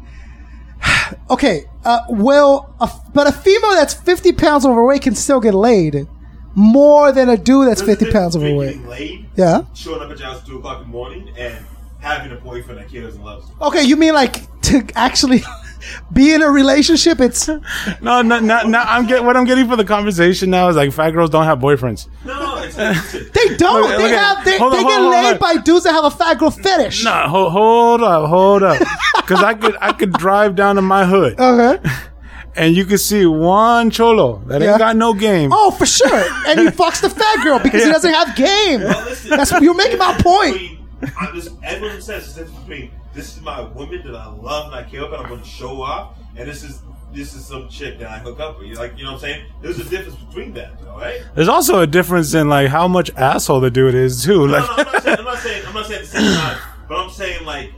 Okay, 1.29 1.65
uh, 1.85 1.99
well, 2.09 2.75
a, 2.79 2.89
but 3.13 3.27
a 3.27 3.31
female 3.31 3.71
that's 3.71 3.93
fifty 3.93 4.31
pounds 4.31 4.65
overweight 4.65 5.01
can 5.01 5.15
still 5.15 5.39
get 5.39 5.53
laid 5.53 6.07
more 6.55 7.11
than 7.11 7.29
a 7.29 7.37
dude 7.37 7.67
that's 7.67 7.81
fifty 7.81 8.11
pounds 8.11 8.35
overweight. 8.35 8.83
Laid, 8.85 9.25
Yeah. 9.35 9.61
Showing 9.73 10.01
up 10.01 10.11
at 10.11 10.19
your 10.19 10.27
house 10.27 10.41
at 10.41 10.45
two 10.47 10.57
o'clock 10.57 10.77
in 10.77 10.83
the 10.83 10.89
morning 10.89 11.33
and 11.37 11.65
having 11.99 12.31
a 12.31 12.35
boyfriend 12.35 12.79
that 12.79 12.89
cares 12.89 13.15
and 13.15 13.23
loves 13.23 13.47
you. 13.49 13.55
Okay, 13.67 13.83
you 13.83 13.95
mean 13.95 14.13
like 14.13 14.61
to 14.63 14.85
actually 14.95 15.41
be 16.13 16.33
in 16.33 16.41
a 16.41 16.49
relationship? 16.49 17.19
It's 17.19 17.47
No, 18.01 18.21
no, 18.21 18.39
no, 18.39 18.63
no. 18.67 18.79
I'm 18.79 19.05
getting 19.07 19.25
what 19.25 19.35
I'm 19.37 19.45
getting 19.45 19.67
for 19.67 19.75
the 19.75 19.83
conversation 19.85 20.49
now 20.49 20.69
is 20.69 20.75
like 20.75 20.91
fat 20.91 21.11
girls 21.11 21.29
don't 21.29 21.45
have 21.45 21.59
boyfriends. 21.59 22.07
No, 22.25 22.57
it's, 22.57 22.75
it's 22.77 23.29
they 23.31 23.55
don't. 23.57 23.81
Look, 23.81 23.89
they 23.91 24.03
look 24.03 24.11
at- 24.11 24.35
have. 24.37 24.45
They, 24.45 24.57
on, 24.57 24.71
they 24.71 24.83
get 24.83 24.99
on, 25.01 25.11
laid 25.11 25.33
on. 25.33 25.37
by 25.39 25.57
dudes 25.61 25.83
that 25.85 25.93
have 25.93 26.05
a 26.05 26.11
fat 26.11 26.39
girl 26.39 26.51
fetish. 26.51 27.03
No, 27.03 27.11
hold, 27.27 27.51
hold 27.51 28.03
up, 28.03 28.29
hold 28.29 28.63
up, 28.63 28.79
because 29.17 29.43
I 29.43 29.53
could 29.53 29.75
I 29.81 29.91
could 29.93 30.13
drive 30.13 30.55
down 30.55 30.75
to 30.75 30.81
my 30.81 31.05
hood 31.05 31.33
Okay. 31.39 31.77
Uh-huh. 31.87 32.05
and 32.55 32.75
you 32.75 32.83
could 32.85 32.99
see 32.99 33.25
one 33.25 33.89
cholo 33.91 34.39
that 34.47 34.61
Yeah. 34.61 34.71
ain't 34.71 34.79
got 34.79 34.95
no 34.95 35.13
game. 35.13 35.51
Oh, 35.53 35.71
for 35.71 35.85
sure. 35.85 36.25
And 36.47 36.59
he 36.59 36.67
fucks 36.67 37.01
the 37.01 37.09
fat 37.09 37.43
girl 37.43 37.59
because 37.59 37.83
he 37.83 37.89
doesn't 37.91 38.11
have 38.13 38.35
game. 38.35 38.81
Well, 38.81 39.05
listen, 39.05 39.29
That's 39.29 39.51
you're 39.61 39.73
making 39.75 39.99
my 39.99 40.13
point. 40.19 40.53
between- 40.53 40.77
I'm 41.17 41.33
just, 41.33 41.51
everyone 41.63 42.01
says 42.01 42.33
the 42.35 42.41
difference 42.43 42.65
between 42.65 42.91
this 43.19 43.35
is 43.35 43.41
my 43.43 43.59
woman 43.61 44.01
that 44.05 44.15
I 44.15 44.27
love 44.27 44.67
and 44.67 44.75
I 44.75 44.83
care 44.89 45.03
about. 45.03 45.19
I'm 45.19 45.29
going 45.29 45.41
to 45.41 45.47
show 45.47 45.81
off, 45.81 46.17
and 46.37 46.47
this 46.47 46.63
is 46.63 46.81
this 47.13 47.33
is 47.33 47.43
some 47.45 47.67
chick 47.67 47.99
that 47.99 48.09
I 48.09 48.19
hook 48.19 48.39
up 48.39 48.59
with. 48.59 48.77
Like 48.77 48.97
you 48.97 49.03
know 49.03 49.11
what 49.13 49.23
I'm 49.23 49.29
saying? 49.29 49.45
There's 49.61 49.79
a 49.79 49.83
difference 49.83 50.15
between 50.23 50.53
that, 50.53 50.71
all 50.87 50.97
right? 50.99 51.21
There's 51.35 51.49
also 51.49 51.79
a 51.79 51.87
difference 51.87 52.33
in 52.33 52.47
like 52.49 52.69
how 52.69 52.87
much 52.87 53.11
asshole 53.15 53.59
the 53.59 53.71
dude 53.71 53.95
is 53.95 54.23
too. 54.23 54.47
No, 54.47 54.53
Like, 54.53 54.77
no, 54.77 54.83
I'm 54.85 54.85
not 54.85 55.03
saying 55.03 55.17
I'm 55.17 55.25
not 55.25 55.37
saying 55.39 55.65
I'm 55.67 55.73
not 55.73 55.85
saying 55.87 56.01
the 56.01 56.07
same 56.07 56.33
time, 56.37 56.57
but 56.87 56.97
I'm 56.97 57.09
saying 57.09 57.45
like 57.45 57.73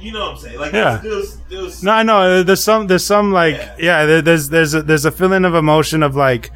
you 0.00 0.12
know 0.12 0.20
what 0.20 0.30
I'm 0.32 0.38
saying? 0.38 0.58
Like 0.58 0.72
Yeah. 0.72 0.96
there's 1.02 1.36
there's 1.50 1.82
no, 1.82 1.92
I 1.92 2.02
know 2.02 2.42
there's 2.42 2.62
some 2.64 2.86
there's 2.86 3.04
some 3.04 3.32
like 3.32 3.56
Yeah. 3.56 4.06
yeah, 4.06 4.20
there's 4.20 4.48
there's 4.48 4.72
a, 4.74 4.82
there's 4.82 5.04
a 5.04 5.10
feeling 5.12 5.44
of 5.44 5.54
emotion 5.54 6.02
of 6.02 6.16
like 6.16 6.50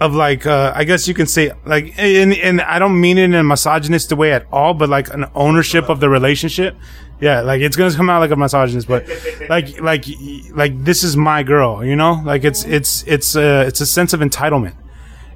of 0.00 0.14
like 0.14 0.46
uh 0.46 0.72
I 0.74 0.84
guess 0.84 1.08
you 1.08 1.14
can 1.14 1.26
say 1.26 1.52
like 1.64 1.94
and 1.98 2.32
and 2.34 2.60
I 2.60 2.78
don't 2.78 3.00
mean 3.00 3.16
it 3.18 3.24
in 3.24 3.34
a 3.34 3.42
misogynist 3.44 4.12
way 4.12 4.32
at 4.32 4.46
all, 4.52 4.74
but 4.74 4.88
like 4.88 5.12
an 5.14 5.26
ownership 5.34 5.88
of 5.88 6.00
the 6.00 6.08
relationship. 6.08 6.76
Yeah, 7.20 7.40
like 7.40 7.60
it's 7.60 7.76
gonna 7.76 7.94
come 7.94 8.08
out 8.10 8.20
like 8.20 8.30
a 8.30 8.36
misogynist, 8.36 8.86
but 8.86 9.08
like 9.48 9.80
like 9.80 10.04
like 10.52 10.84
this 10.84 11.02
is 11.02 11.16
my 11.16 11.42
girl, 11.42 11.84
you 11.84 11.96
know? 11.96 12.22
Like 12.24 12.44
it's 12.44 12.64
it's 12.64 13.02
it's 13.08 13.34
uh 13.34 13.64
it's 13.66 13.80
a 13.80 13.86
sense 13.86 14.12
of 14.12 14.20
entitlement, 14.20 14.74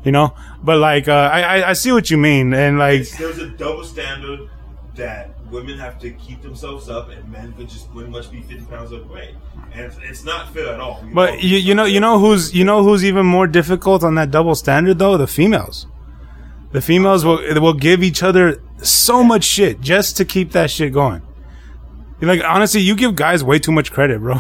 you 0.05 0.13
know? 0.13 0.35
But 0.63 0.79
like 0.79 1.09
uh 1.09 1.13
I 1.33 1.71
I, 1.71 1.73
see 1.73 1.91
what 1.91 2.09
you 2.11 2.19
mean, 2.19 2.55
and 2.55 2.79
like 2.79 3.01
It's- 3.01 3.19
there's 3.19 3.39
a 3.39 3.49
double 3.49 3.83
standard 3.85 4.49
that 4.95 5.31
women 5.51 5.77
have 5.79 5.99
to 5.99 6.11
keep 6.13 6.41
themselves 6.43 6.89
up, 6.89 7.11
and 7.11 7.29
men 7.33 7.53
could 7.55 7.69
just 7.69 7.93
pretty 7.93 8.11
much 8.11 8.31
be 8.31 8.43
50 8.43 8.67
pounds 8.67 8.93
overweight, 8.93 9.35
and 9.73 9.81
it's, 9.83 9.99
it's 10.09 10.25
not 10.25 10.55
fair 10.55 10.69
at 10.75 10.81
all. 10.81 10.93
All- 10.93 11.05
But 11.13 11.43
you, 11.43 11.59
you 11.59 11.75
know 11.75 11.85
you 11.85 11.99
know 11.99 12.21
who's 12.21 12.55
you 12.55 12.65
know 12.65 12.85
who's 12.85 13.05
even 13.05 13.27
more 13.27 13.49
difficult 13.49 14.05
on 14.05 14.15
that 14.15 14.31
double 14.31 14.55
standard 14.55 15.01
though 15.01 15.17
the 15.17 15.27
females. 15.27 15.89
The 16.71 16.81
females 16.81 17.25
will 17.25 17.41
will 17.61 17.75
give 17.75 18.05
each 18.05 18.23
other 18.23 18.63
so 18.83 19.25
much 19.25 19.43
shit 19.45 19.81
just 19.81 20.17
to 20.19 20.25
keep 20.25 20.53
that 20.53 20.71
shit 20.71 20.93
going. 20.93 21.23
You're 22.23 22.35
like 22.35 22.45
honestly, 22.45 22.81
you 22.81 22.95
give 22.97 23.15
guys 23.17 23.43
way 23.45 23.59
too 23.59 23.73
much 23.73 23.93
credit, 23.93 24.21
bro. 24.21 24.37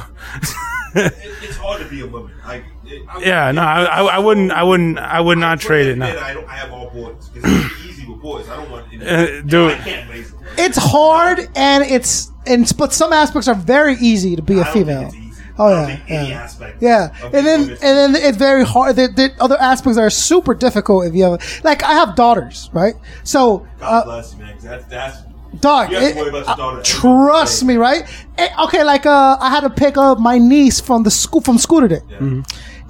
It- 0.95 1.13
it's 1.43 1.57
hard 1.57 1.81
to 1.83 1.89
be 1.89 2.01
a 2.03 2.07
woman. 2.07 2.31
Like, 2.47 2.65
it, 2.85 3.03
I, 3.09 3.21
Yeah, 3.23 3.51
no, 3.53 3.63
I, 3.63 3.85
I, 3.85 4.03
I 4.03 4.19
wouldn't, 4.19 4.53
I 4.53 4.63
wouldn't, 4.63 4.99
I 4.99 5.21
would 5.21 5.39
not 5.39 5.59
trade 5.59 5.87
it. 5.87 5.97
now. 5.99 6.13
No, 6.13 6.21
I 6.21 6.35
don't. 6.35 6.47
I 6.49 6.53
have 6.57 6.71
all 6.73 6.91
boys 6.91 7.29
because 7.31 7.51
it's 7.65 7.85
easy 7.87 8.07
with 8.07 8.21
boys. 8.21 8.49
I 8.49 8.57
don't 8.57 8.71
want. 8.71 8.87
Any, 8.93 9.05
Uh, 9.05 9.43
dude. 9.43 9.73
I 9.73 9.79
can't. 9.79 10.11
It's 10.59 10.77
hard 10.79 11.49
and 11.57 11.83
it's 11.85 12.31
and 12.47 12.71
but 12.77 12.93
some 12.93 13.13
aspects 13.13 13.49
are 13.49 13.55
very 13.55 13.95
easy 14.01 14.37
to 14.37 14.43
be 14.43 14.59
a 14.59 14.61
I 14.61 14.65
don't 14.65 14.73
female. 14.75 15.11
Think 15.11 15.15
it's 15.29 15.39
easy. 15.39 15.43
Oh 15.59 15.65
I 15.67 15.71
don't 15.71 15.81
yeah, 15.89 15.97
think 15.97 16.11
any 16.11 16.29
yeah. 16.29 16.43
aspect 16.43 16.83
Yeah, 16.83 17.27
of 17.27 17.35
and 17.35 17.47
then 17.47 17.61
a 17.61 17.73
and 17.73 17.79
then 17.81 18.15
it's 18.17 18.37
very 18.39 18.65
hard. 18.65 18.97
The, 18.97 19.09
the 19.09 19.31
other 19.41 19.57
aspects 19.61 19.97
are 19.99 20.11
super 20.11 20.55
difficult 20.55 21.07
if 21.07 21.15
you 21.15 21.25
have 21.25 21.61
like 21.65 21.83
I 21.83 21.93
have 21.95 22.15
daughters, 22.17 22.69
right? 22.75 22.95
So 23.25 23.67
God 23.81 24.01
uh, 24.01 24.05
bless 24.05 24.35
you, 24.35 24.41
man. 24.41 24.55
'cause 24.55 24.63
that's 24.65 24.85
that's. 24.87 25.17
Dog, 25.61 25.91
You 25.91 25.97
have 25.99 26.05
to 26.05 26.11
it- 26.11 26.17
worry 26.21 26.29
about 26.31 26.47
your 26.47 26.57
daughter 26.57 26.79
uh, 26.79 26.83
trust 26.85 27.65
me, 27.65 27.77
right? 27.77 28.03
Eh, 28.39 28.49
okay, 28.65 28.83
like 28.85 29.07
uh, 29.07 29.37
I 29.41 29.51
had 29.51 29.61
to 29.61 29.71
pick 29.71 29.97
up 29.97 30.19
my 30.19 30.39
niece 30.39 30.81
from 30.81 31.03
the 31.03 31.11
school 31.11 31.41
from 31.41 31.59
school 31.59 31.81
today. 31.81 32.01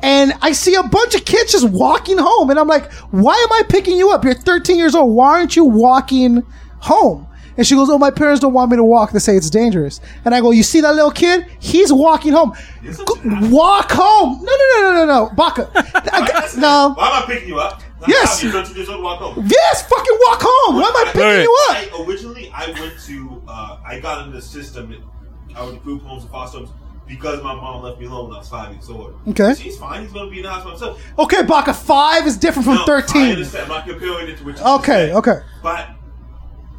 And 0.04 0.32
I 0.42 0.50
see 0.52 0.74
a 0.74 0.82
bunch 0.82 1.14
of 1.14 1.24
kids 1.24 1.52
just 1.52 1.68
walking 1.68 2.18
home, 2.18 2.50
and 2.50 2.58
I'm 2.58 2.66
like, 2.66 2.90
"Why 3.12 3.34
am 3.34 3.52
I 3.52 3.62
picking 3.68 3.96
you 3.96 4.10
up? 4.10 4.24
You're 4.24 4.34
13 4.34 4.76
years 4.76 4.94
old. 4.96 5.14
Why 5.14 5.38
aren't 5.38 5.54
you 5.54 5.64
walking 5.64 6.42
home?" 6.80 7.28
And 7.56 7.64
she 7.66 7.74
goes, 7.76 7.88
"Oh, 7.88 7.98
my 7.98 8.10
parents 8.10 8.40
don't 8.40 8.52
want 8.54 8.70
me 8.72 8.78
to 8.78 8.82
walk. 8.84 9.12
They 9.12 9.20
say 9.20 9.36
it's 9.36 9.50
dangerous." 9.50 10.00
And 10.24 10.34
I 10.34 10.40
go, 10.40 10.50
"You 10.50 10.62
see 10.64 10.80
that 10.80 10.94
little 10.94 11.10
kid? 11.12 11.46
He's 11.60 11.92
walking 11.92 12.32
home. 12.32 12.52
Go- 13.04 13.20
walk 13.50 13.92
home. 13.92 14.40
No, 14.42 14.52
no, 14.52 14.66
no, 14.74 14.80
no, 14.82 14.92
no, 14.94 15.06
no, 15.06 15.30
Baka. 15.36 15.70
I- 15.74 16.48
no. 16.56 16.94
Why 16.96 17.08
am 17.18 17.22
I 17.22 17.26
picking 17.26 17.48
you 17.50 17.60
up? 17.60 17.81
Like, 18.02 18.08
Yes. 18.10 18.42
You're 18.42 18.52
13 18.52 18.76
years 18.76 18.88
old. 18.88 19.02
Walk 19.02 19.18
home. 19.20 19.46
Yes, 19.48 19.82
fucking 19.88 20.18
walk 20.26 20.40
home. 20.42 20.76
Why 20.76 20.82
am 20.88 20.96
I 20.96 21.04
picking 21.06 21.20
Right. 21.20 21.42
you 21.42 21.58
up? 21.70 21.76
I 21.76 22.04
originally 22.04 22.50
I 22.54 22.66
went 22.78 22.94
to 23.06 23.42
uh, 23.48 23.76
I 23.86 24.00
got 24.00 24.26
in 24.26 24.32
the 24.32 24.42
system. 24.42 24.94
I 25.56 25.62
went 25.64 25.76
to 25.78 25.80
group 25.84 26.02
homes 26.02 26.22
and 26.22 26.30
foster 26.32 26.58
homes 26.58 26.70
because 27.06 27.42
my 27.42 27.54
mom 27.54 27.82
left 27.82 28.00
me 28.00 28.06
alone 28.06 28.26
when 28.28 28.34
I 28.36 28.38
was 28.38 28.48
five 28.48 28.72
years 28.72 28.88
old. 28.90 29.14
Okay. 29.28 29.54
He's 29.54 29.76
fine. 29.78 30.02
He's 30.02 30.12
gonna 30.12 30.30
be 30.30 30.38
in 30.38 30.42
the 30.44 30.50
house 30.50 30.64
by 30.64 30.70
himself. 30.70 31.00
Okay, 31.18 31.42
Baka. 31.42 31.74
Five 31.74 32.26
is 32.26 32.36
different 32.36 32.64
from 32.66 32.74
No, 32.76 32.82
I 32.82 32.86
13. 32.86 33.30
understand. 33.32 33.64
I'm 33.64 33.68
not 33.68 33.86
comparing 33.86 34.28
it 34.28 34.38
to 34.38 34.44
what 34.44 34.58
you 34.58 34.64
Okay, 34.64 35.08
said. 35.08 35.16
okay. 35.16 35.38
But 35.62 35.88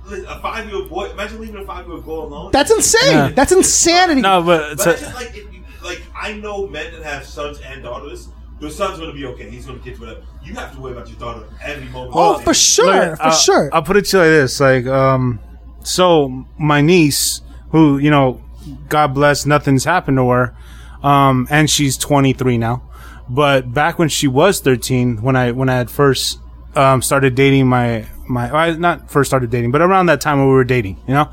listen, 0.06 0.26
a 0.28 0.40
five 0.42 0.66
year 0.68 0.76
old 0.76 0.90
boy. 0.90 1.10
Imagine 1.12 1.40
leaving 1.42 1.62
a 1.62 1.66
five 1.66 1.86
year 1.86 1.96
old 1.96 2.06
girl 2.06 2.24
alone. 2.26 2.52
That's 2.52 2.72
insane. 2.72 3.12
Yeah. 3.12 3.28
That's 3.30 3.52
insanity. 3.52 4.22
no, 4.22 4.42
but 4.42 4.58
But 4.60 4.72
it's 4.74 4.86
it's 4.88 5.02
a- 5.02 5.06
just 5.06 5.16
like 5.16 5.30
if 5.38 5.54
you, 5.54 5.64
like 5.84 6.02
I 6.20 6.34
know 6.34 6.68
men 6.68 6.92
that 6.94 7.04
have 7.04 7.26
sons 7.26 7.60
and 7.66 7.84
daughters. 7.84 8.28
Your 8.64 8.72
son's 8.72 8.98
gonna 8.98 9.12
be 9.12 9.26
okay. 9.26 9.50
He's 9.50 9.66
gonna 9.66 9.80
get 9.80 10.00
whatever. 10.00 10.22
You 10.42 10.54
have 10.56 10.74
to 10.74 10.80
worry 10.80 10.94
about 10.94 11.10
your 11.10 11.20
daughter 11.20 11.44
every 11.62 11.90
moment. 11.90 12.14
Oh, 12.16 12.38
for 12.40 12.54
sure, 12.54 13.10
Look, 13.10 13.18
for 13.18 13.24
I'll- 13.26 13.32
sure. 13.34 13.70
I'll 13.74 13.82
put 13.84 13.98
it 13.98 14.06
to 14.06 14.18
you 14.18 14.24
like 14.24 14.30
this: 14.30 14.60
like, 14.62 14.86
um, 14.88 15.40
so 15.84 16.46
my 16.58 16.80
niece, 16.80 17.42
who 17.72 17.98
you 17.98 18.10
know, 18.10 18.40
God 18.88 19.14
bless, 19.14 19.46
nothing's 19.46 19.84
happened 19.84 20.16
to 20.18 20.30
her, 20.30 20.56
um, 21.04 21.46
and 21.50 21.70
she's 21.70 21.98
23 21.98 22.58
now. 22.58 22.84
But 23.28 23.74
back 23.74 24.00
when 24.00 24.08
she 24.08 24.28
was 24.30 24.62
13, 24.62 25.22
when 25.22 25.36
I 25.36 25.52
when 25.52 25.68
I 25.68 25.76
had 25.76 25.92
first 25.92 26.40
um, 26.78 27.02
started 27.02 27.36
dating 27.36 27.68
my 27.68 28.06
my, 28.30 28.50
I 28.50 28.72
not 28.78 29.12
first 29.12 29.30
started 29.30 29.50
dating, 29.50 29.72
but 29.72 29.82
around 29.82 30.06
that 30.06 30.22
time 30.22 30.38
when 30.40 30.48
we 30.48 30.54
were 30.54 30.64
dating, 30.64 31.02
you 31.06 31.16
know, 31.16 31.30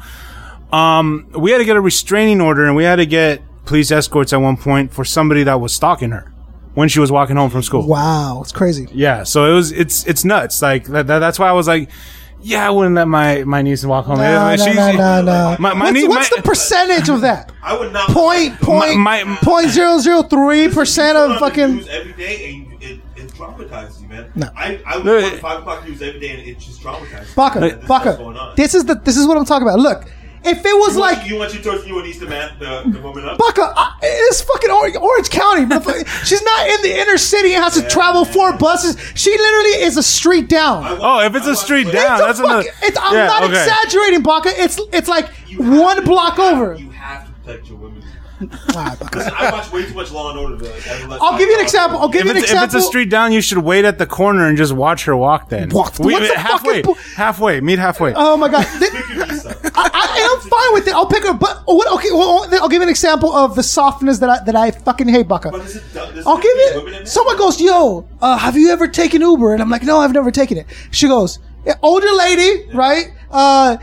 um, 0.76 1.28
we 1.38 1.52
had 1.52 1.58
to 1.58 1.64
get 1.64 1.76
a 1.76 1.80
restraining 1.80 2.40
order 2.40 2.66
and 2.66 2.74
we 2.74 2.82
had 2.82 2.96
to 2.96 3.06
get 3.06 3.40
police 3.66 3.92
escorts 3.92 4.32
at 4.32 4.38
one 4.38 4.56
point 4.56 4.92
for 4.92 5.04
somebody 5.04 5.44
that 5.44 5.60
was 5.60 5.72
stalking 5.72 6.10
her 6.10 6.32
when 6.74 6.88
she 6.88 7.00
was 7.00 7.10
walking 7.10 7.36
home 7.36 7.50
from 7.50 7.62
school. 7.62 7.86
wow, 7.86 8.40
it's 8.42 8.52
crazy. 8.52 8.88
Yeah, 8.92 9.24
so 9.24 9.44
it 9.50 9.54
was 9.54 9.72
it's 9.72 10.06
it's 10.06 10.24
nuts. 10.24 10.62
Like 10.62 10.84
that, 10.86 11.06
that- 11.08 11.18
that's 11.18 11.38
why 11.38 11.48
I 11.48 11.52
was 11.52 11.66
like, 11.68 11.90
yeah, 12.42 12.66
I 12.66 12.70
wouldn't 12.70 12.94
let 12.94 13.06
my 13.08 13.44
my 13.44 13.60
niece 13.62 13.84
walk 13.84 14.06
home. 14.06 14.18
No, 14.18 14.22
Yeah, 14.24 14.54
no, 14.56 14.64
she's- 14.64 14.76
no, 14.76 14.92
no, 14.92 15.22
no. 15.22 15.56
My, 15.58 15.74
my 15.74 15.86
what's 15.86 15.92
niece, 15.94 16.08
what's 16.08 16.30
my- 16.30 16.36
the 16.36 16.42
percentage 16.42 17.08
of 17.08 17.20
that? 17.22 17.52
I 17.62 17.76
would 17.78 17.92
not 17.92 18.08
Point 18.10 18.58
point 18.60 18.96
My- 18.98 19.24
my- 19.24 19.36
point 19.42 19.68
zero 19.70 19.98
zero 19.98 20.22
three 20.22 20.68
percent 20.68 21.18
of 21.18 21.38
put 21.38 21.42
on 21.42 21.56
the 21.56 21.64
fucking. 21.84 21.88
every 21.90 22.12
day, 22.14 22.54
and 22.70 22.82
it, 22.82 23.00
it 23.16 23.28
traumatizes 23.32 24.00
you, 24.00 24.08
man. 24.08 24.30
No. 24.34 24.48
I 24.56 24.80
I 24.86 24.96
would 24.96 25.06
No, 25.06 25.20
put 25.20 25.32
it- 25.34 25.40
five 25.40 25.58
o'clock 25.60 25.84
news 25.86 26.00
every 26.00 26.20
day, 26.20 26.30
and 26.30 26.40
it 26.48 26.58
just 26.58 26.80
traumatizes. 26.82 27.34
Baka, 27.34 27.60
me. 27.60 27.68
This 27.70 27.82
is 27.82 27.88
Baka. 27.88 28.52
This 28.56 28.74
is 28.74 28.84
the 28.86 28.94
this 28.94 29.16
is 29.18 29.26
what 29.26 29.36
I'm 29.36 29.44
talking 29.44 29.66
about. 29.68 29.78
Look, 29.80 30.04
if 30.44 30.58
it 30.64 30.76
was 30.78 30.94
You 30.94 31.00
want, 31.00 31.18
like 31.18 31.28
you 31.28 31.36
want 31.38 31.54
you 31.54 31.60
towards 31.60 31.86
you 31.86 31.98
and 31.98 32.06
East 32.06 32.20
the 32.20 32.26
man, 32.26 32.58
the, 32.58 32.82
the 32.90 33.00
woman 33.00 33.24
up. 33.26 33.38
Baka, 33.38 33.72
I, 33.76 33.96
it's 34.02 34.40
fucking 34.42 34.70
Orange, 34.70 34.96
Orange 34.96 35.30
County. 35.30 35.62
She's 36.24 36.42
not 36.42 36.68
in 36.68 36.82
the 36.82 36.98
inner 37.00 37.18
city 37.18 37.54
and 37.54 37.62
has 37.62 37.74
to 37.74 37.88
travel 37.88 38.24
four 38.24 38.56
buses. 38.56 38.96
She 39.14 39.30
literally 39.30 39.84
is 39.84 39.96
a 39.96 40.02
street 40.02 40.48
down. 40.48 40.84
Oh, 41.00 41.20
if 41.20 41.34
it's 41.34 41.46
a 41.46 41.56
street 41.56 41.86
It's 41.88 41.92
down, 41.96 42.20
a 42.20 42.24
that's 42.24 42.38
fucking- 42.40 42.50
another. 42.52 42.68
it's- 42.86 42.96
I'm 43.00 43.14
Yeah, 43.14 43.26
not 43.26 43.42
okay. 43.44 43.52
exaggerating, 43.52 44.22
Baka. 44.22 44.50
It's 44.54 44.80
it's 44.92 45.08
like 45.08 45.28
You 45.48 45.58
one 45.62 46.04
block 46.04 46.38
you 46.38 46.44
have- 46.44 46.54
over. 46.54 46.74
You 46.74 46.90
have 46.90 47.26
to 47.26 47.32
protect 47.32 47.68
your 47.68 47.78
women. 47.78 48.02
Alright, 48.40 48.98
Baka. 48.98 49.18
Listen, 49.18 49.32
I 49.36 49.50
watch 49.52 49.70
way 49.72 49.84
too 49.86 49.94
much 49.94 50.10
Law 50.10 50.30
and 50.30 50.38
Order. 50.38 50.56
To, 50.56 50.64
like, 50.64 50.86
ever 50.88 51.08
let 51.08 51.20
I'll 51.22 51.38
give 51.38 51.48
you 51.48 51.56
an 51.56 51.60
example. 51.62 51.98
I'll 51.98 52.08
give 52.08 52.20
If 52.22 52.24
you 52.26 52.30
an 52.32 52.36
it's, 52.38 52.50
if 52.52 52.62
it's 52.62 52.74
a 52.74 52.80
street 52.80 53.10
down, 53.10 53.32
you 53.32 53.40
should 53.40 53.58
wait 53.58 53.84
at 53.84 53.98
the 53.98 54.06
corner 54.06 54.46
and 54.46 54.56
just 54.56 54.72
watch 54.72 55.04
her 55.04 55.16
walk. 55.16 55.48
Then 55.50 55.68
Walk- 55.68 55.98
We- 55.98 56.14
what's 56.14 56.28
the 56.32 56.38
halfway, 56.38 56.82
fucking 56.82 56.94
po- 56.94 57.00
halfway, 57.16 57.60
meet 57.60 57.78
halfway. 57.78 58.14
Oh 58.16 58.36
my 58.36 58.48
god. 58.48 58.66
Th- 58.78 58.90
Pick 58.92 59.08
your 59.14 59.26
piece 59.26 59.44
up. 59.44 59.56
I, 59.74 59.90
I 59.92 60.18
am 60.42 60.48
fine 60.48 60.74
with 60.74 60.88
it. 60.88 60.94
I'll 60.94 61.06
pick 61.06 61.24
her, 61.24 61.34
but 61.34 61.62
what? 61.66 61.92
Okay, 61.94 62.10
well, 62.12 62.46
I'll 62.62 62.68
give 62.68 62.78
you 62.78 62.82
an 62.84 62.88
example 62.88 63.32
of 63.32 63.54
the 63.56 63.62
softness 63.62 64.18
that 64.20 64.30
I 64.30 64.44
that 64.44 64.56
I 64.56 64.70
fucking 64.70 65.08
hate, 65.08 65.28
Baka. 65.28 65.50
But 65.50 65.60
is 65.62 65.76
it 65.76 65.82
I'll 66.26 66.38
give 66.38 66.52
fifty 66.52 66.78
women 66.78 66.94
in 66.94 67.00
you. 67.00 67.06
Someone 67.06 67.36
goes, 67.36 67.60
"Yo, 67.60 68.08
uh, 68.22 68.36
have 68.38 68.56
you 68.56 68.70
ever 68.70 68.88
taken 68.88 69.20
Uber?" 69.20 69.52
And 69.52 69.60
I'm 69.62 69.68
like, 69.70 69.82
"No, 69.82 69.98
I've 69.98 70.12
never 70.12 70.30
taken 70.30 70.56
it." 70.58 70.66
She 70.90 71.08
goes, 71.08 71.38
"Yeah, 71.66 71.74
"Older 71.82 72.10
lady, 72.12 72.66
right? 72.74 73.12
Uh, 73.30 73.76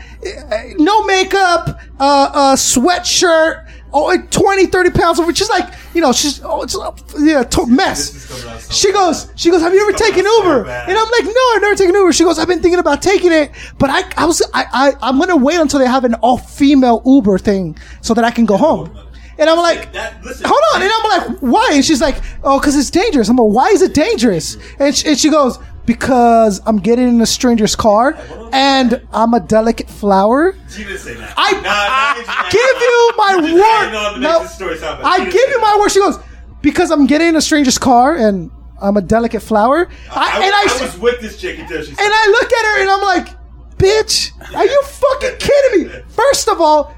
no 0.78 1.04
makeup, 1.04 1.80
uh, 2.00 2.30
uh, 2.34 2.56
sweatshirt." 2.56 3.64
Oh, 3.92 4.04
like 4.04 4.30
20, 4.30 4.66
30 4.66 4.90
pounds 4.90 5.18
over. 5.18 5.34
She's 5.34 5.48
like, 5.48 5.72
you 5.94 6.00
know, 6.00 6.12
she's, 6.12 6.42
oh, 6.44 6.62
it's, 6.62 6.76
uh, 6.76 6.90
yeah, 7.18 7.42
to- 7.42 7.66
mess. 7.66 8.14
is 8.14 8.26
coming 8.42 8.54
out 8.54 8.60
so 8.60 8.72
She 8.72 8.92
goes, 8.92 9.30
she 9.34 9.50
goes, 9.50 9.62
have 9.62 9.72
you 9.72 9.80
ever 9.88 9.96
taken 9.96 10.24
Uber? 10.24 10.68
And 10.68 10.92
I'm 10.98 11.10
like, 11.10 11.24
no, 11.24 11.42
I've 11.54 11.62
never 11.62 11.74
taken 11.74 11.94
Uber. 11.94 12.12
She 12.12 12.24
goes, 12.24 12.38
I've 12.38 12.48
been 12.48 12.60
thinking 12.60 12.78
about 12.80 13.00
taking 13.00 13.32
it, 13.32 13.50
but 13.78 13.88
I, 13.90 14.02
I 14.16 14.26
was, 14.26 14.42
I, 14.52 14.66
I, 14.72 14.92
I'm 15.00 15.18
gonna 15.18 15.36
wait 15.36 15.58
until 15.58 15.78
they 15.80 15.86
have 15.86 16.04
an 16.04 16.14
all 16.14 16.36
female 16.38 17.02
Uber 17.06 17.38
thing 17.38 17.78
so 18.02 18.12
that 18.14 18.24
I 18.24 18.30
can 18.30 18.44
go 18.44 18.56
home. 18.56 18.94
And 19.38 19.48
I'm 19.48 19.56
like, 19.58 19.94
hold 19.94 20.62
on. 20.74 20.82
And 20.82 20.90
I'm 20.92 21.32
like, 21.32 21.38
why? 21.40 21.70
And 21.74 21.84
she's 21.84 22.00
like, 22.00 22.16
oh, 22.42 22.58
because 22.58 22.76
it's 22.76 22.90
dangerous. 22.90 23.28
I'm 23.28 23.36
like, 23.36 23.54
why 23.54 23.68
is 23.70 23.82
it 23.82 23.94
dangerous? 23.94 24.56
And 24.80 24.94
she, 24.94 25.08
and 25.08 25.16
she 25.18 25.30
goes, 25.30 25.58
because 25.88 26.60
I'm 26.66 26.76
getting 26.80 27.08
in 27.08 27.18
a 27.22 27.26
stranger's 27.26 27.74
car 27.74 28.14
and 28.52 29.00
I'm 29.10 29.32
a 29.32 29.40
delicate 29.40 29.88
flower. 29.88 30.54
She 30.68 30.84
didn't 30.84 30.98
say 30.98 31.14
that. 31.14 31.32
I, 31.34 31.52
Nah, 31.52 31.60
nah, 31.62 31.70
I 31.70 32.42
nah, 32.42 32.50
give 32.50 32.82
you 32.82 33.12
my 33.16 33.30
You're 33.32 33.58
just 33.58 33.72
adding 33.72 33.96
on 33.96 34.12
word. 34.12 34.20
No, 34.20 34.34
make 34.34 34.42
the 34.42 34.48
story 34.48 34.76
sound 34.76 35.02
better. 35.02 35.22
I 35.22 35.24
give 35.24 35.48
you 35.48 35.60
my 35.62 35.78
word. 35.80 35.88
She 35.88 36.00
goes, 36.00 36.18
because 36.60 36.90
I'm 36.90 37.06
getting 37.06 37.28
in 37.28 37.36
a 37.36 37.40
stranger's 37.40 37.78
car 37.78 38.14
and 38.16 38.50
I'm 38.82 38.98
a 38.98 39.00
delicate 39.00 39.40
flower. 39.40 39.88
I, 40.10 40.40
I, 40.40 40.44
and 40.44 40.54
I, 40.54 40.78
I 40.78 40.82
was 40.82 40.98
with 40.98 41.22
this 41.22 41.40
chick 41.40 41.58
until 41.58 41.82
she 41.82 41.88
and 41.88 41.98
I 41.98 42.26
look 42.26 42.52
at 42.52 42.64
her 42.66 42.80
and 42.82 42.90
I'm 42.90 43.00
like, 43.00 43.78
bitch, 43.78 44.54
are 44.54 44.66
you 44.66 44.82
fucking 44.82 45.38
kidding 45.38 45.88
me? 45.88 46.02
First 46.08 46.48
of 46.48 46.60
all, 46.60 46.94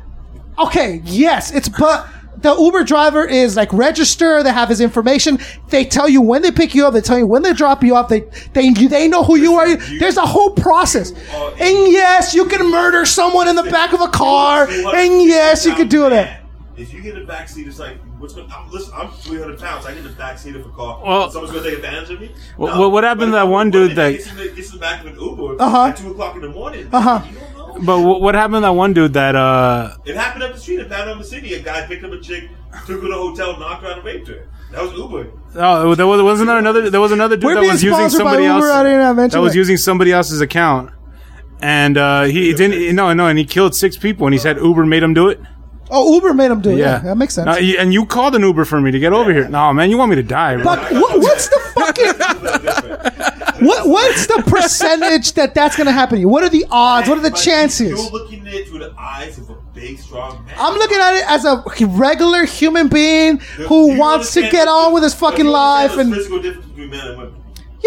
okay, 0.58 1.00
yes, 1.04 1.54
it's 1.54 1.68
but 1.68 2.08
the 2.42 2.54
Uber 2.54 2.84
driver 2.84 3.24
is 3.26 3.56
like 3.56 3.72
register. 3.72 4.42
They 4.42 4.52
have 4.52 4.68
his 4.68 4.80
information. 4.80 5.38
They 5.68 5.84
tell 5.84 6.08
you 6.08 6.20
when 6.22 6.42
they 6.42 6.50
pick 6.50 6.74
you 6.74 6.86
up. 6.86 6.94
They 6.94 7.00
tell 7.00 7.18
you 7.18 7.26
when 7.26 7.42
they 7.42 7.52
drop 7.52 7.82
you 7.82 7.94
off. 7.96 8.08
They 8.08 8.20
they 8.52 8.70
they 8.72 9.08
know 9.08 9.22
who 9.24 9.36
you 9.36 9.54
are. 9.54 9.76
There's 9.76 10.16
a 10.16 10.26
whole 10.26 10.50
process. 10.50 11.10
And 11.12 11.92
yes, 11.92 12.34
you 12.34 12.46
can 12.46 12.70
murder 12.70 13.04
someone 13.06 13.48
in 13.48 13.56
the 13.56 13.64
back 13.64 13.92
of 13.92 14.00
a 14.00 14.08
car. 14.08 14.66
And 14.68 15.22
yes, 15.22 15.64
you 15.66 15.74
can 15.74 15.88
do 15.88 16.08
that. 16.10 16.38
If 16.76 16.94
you 16.94 17.02
get 17.02 17.14
in 17.14 17.20
the 17.20 17.26
back 17.26 17.46
seat, 17.46 17.66
it's 17.66 17.78
like, 17.78 17.98
what's 18.18 18.32
going? 18.32 18.50
I'm, 18.50 18.70
listen, 18.70 18.94
I'm 18.96 19.10
300 19.10 19.58
pounds. 19.58 19.84
I 19.84 19.90
get 19.90 19.98
in 19.98 20.04
the 20.04 20.10
back 20.16 20.38
seat 20.38 20.56
of 20.56 20.64
a 20.64 20.68
car. 20.70 20.98
Well- 21.04 21.30
someone's 21.30 21.52
going 21.52 21.62
to 21.64 21.68
take 21.70 21.78
advantage 21.78 22.08
of 22.10 22.20
me. 22.22 22.30
Well, 22.56 22.78
well, 22.80 22.90
what 22.90 23.04
happened 23.04 23.26
to 23.26 23.32
that 23.32 23.48
one 23.48 23.70
dude 23.70 23.90
woman 23.90 23.96
that- 23.96 24.10
gets 24.12 24.30
in, 24.30 24.36
the, 24.38 24.48
gets 24.48 24.68
in 24.70 24.76
the 24.76 24.80
back 24.80 25.02
of 25.04 25.08
an 25.08 25.20
Uber 25.20 25.60
Uh-huh. 25.60 25.84
at 25.88 25.98
two 25.98 26.10
o'clock 26.12 26.36
in 26.36 26.40
the 26.40 26.48
morning? 26.48 26.88
Uh-huh. 26.90 27.22
You 27.28 27.34
don't 27.38 27.58
know. 27.58 27.59
But 27.84 28.00
what 28.00 28.34
happened 28.34 28.56
to 28.56 28.60
that 28.60 28.72
one 28.72 28.92
dude 28.92 29.12
that 29.14 29.34
uh 29.34 29.96
It 30.04 30.16
happened 30.16 30.44
up 30.44 30.54
the 30.54 30.60
street 30.60 30.80
in 30.80 30.88
Panama 30.88 31.22
City. 31.22 31.54
A 31.54 31.62
guy 31.62 31.86
picked 31.86 32.04
up 32.04 32.12
a 32.12 32.20
chick, 32.20 32.50
took 32.86 33.02
her 33.02 33.08
to 33.08 33.14
a 33.14 33.16
hotel, 33.16 33.58
knocked 33.58 33.82
her 33.82 33.90
out, 33.90 33.96
and 33.98 34.04
raped 34.04 34.28
her. 34.28 34.48
That 34.72 34.82
was 34.82 34.92
Uber. 34.92 35.32
oh 35.56 35.94
there 35.94 36.06
was 36.06 36.22
wasn't 36.22 36.46
there 36.48 36.58
another 36.58 36.90
there 36.90 37.00
was 37.00 37.12
another 37.12 37.36
dude 37.36 37.44
We're 37.44 37.54
that 37.56 37.62
was 37.62 37.82
using 37.82 38.08
somebody 38.08 38.44
else 38.44 38.62
Uber. 38.62 38.72
I 38.72 38.82
didn't 38.84 39.00
have 39.00 39.16
mentioned 39.16 39.38
that 39.38 39.44
was 39.44 39.56
using 39.56 39.76
somebody 39.76 40.12
else's 40.12 40.40
account. 40.40 40.92
And 41.62 41.98
uh, 41.98 42.24
he 42.24 42.54
didn't 42.54 42.94
no 42.94 43.12
no 43.12 43.26
and 43.26 43.38
he 43.38 43.44
killed 43.44 43.74
six 43.74 43.96
people 43.96 44.26
and 44.26 44.34
he 44.34 44.38
said 44.38 44.56
Uber 44.58 44.86
made 44.86 45.02
him 45.02 45.14
do 45.14 45.28
it. 45.28 45.40
Oh, 45.92 46.14
Uber 46.14 46.34
made 46.34 46.52
him 46.52 46.60
do 46.60 46.70
it. 46.70 46.76
Yeah, 46.76 46.84
Yeah, 46.84 46.98
that 47.00 47.16
makes 47.16 47.34
sense. 47.34 47.46
No, 47.46 47.52
and 47.54 47.92
you 47.92 48.06
called 48.06 48.36
an 48.36 48.42
Uber 48.42 48.64
for 48.64 48.80
me 48.80 48.92
to 48.92 48.98
get 49.00 49.12
over 49.12 49.32
here. 49.32 49.48
No 49.48 49.72
man, 49.72 49.90
you 49.90 49.98
want 49.98 50.10
me 50.10 50.16
to 50.16 50.22
die? 50.22 50.54
Bro. 50.54 50.64
but 50.64 50.92
what, 50.92 51.18
what's 51.18 51.48
the 51.48 51.60
fucking 51.74 53.29
what? 53.60 53.88
What's 53.88 54.26
the 54.26 54.42
percentage 54.46 55.32
that 55.34 55.54
that's 55.54 55.76
gonna 55.76 55.92
happen 55.92 56.16
to 56.16 56.20
you? 56.20 56.28
What 56.28 56.42
are 56.44 56.48
the 56.48 56.66
odds? 56.70 57.08
What 57.08 57.18
are 57.18 57.22
the 57.22 57.30
But 57.30 57.38
chances? 57.38 57.90
You're 57.90 58.10
looking 58.10 58.46
at 58.46 58.54
it 58.54 58.68
through 58.68 58.80
the 58.80 58.94
eyes 58.98 59.38
of 59.38 59.50
a 59.50 59.54
big, 59.74 59.98
strong 59.98 60.44
man. 60.44 60.54
I'm 60.58 60.74
looking 60.74 60.98
at 60.98 61.14
it 61.14 61.24
as 61.30 61.44
a 61.44 61.62
regular 61.86 62.44
human 62.44 62.88
being 62.88 63.36
Do 63.36 63.42
who 63.66 63.92
you 63.92 63.98
wants 63.98 64.32
to 64.34 64.40
understand 64.40 64.52
get 64.52 64.64
the- 64.66 64.70
on 64.70 64.92
with 64.92 65.02
his 65.02 65.12
do 65.12 65.18
fucking 65.18 65.46
you 65.46 65.54
understand 65.54 65.82
life 65.88 65.94
the 65.94 66.00
and 66.00 66.14
physical 66.14 66.38
difference 66.42 66.66
between 66.66 66.90
men 66.90 67.06
and 67.06 67.18
women. 67.18 67.34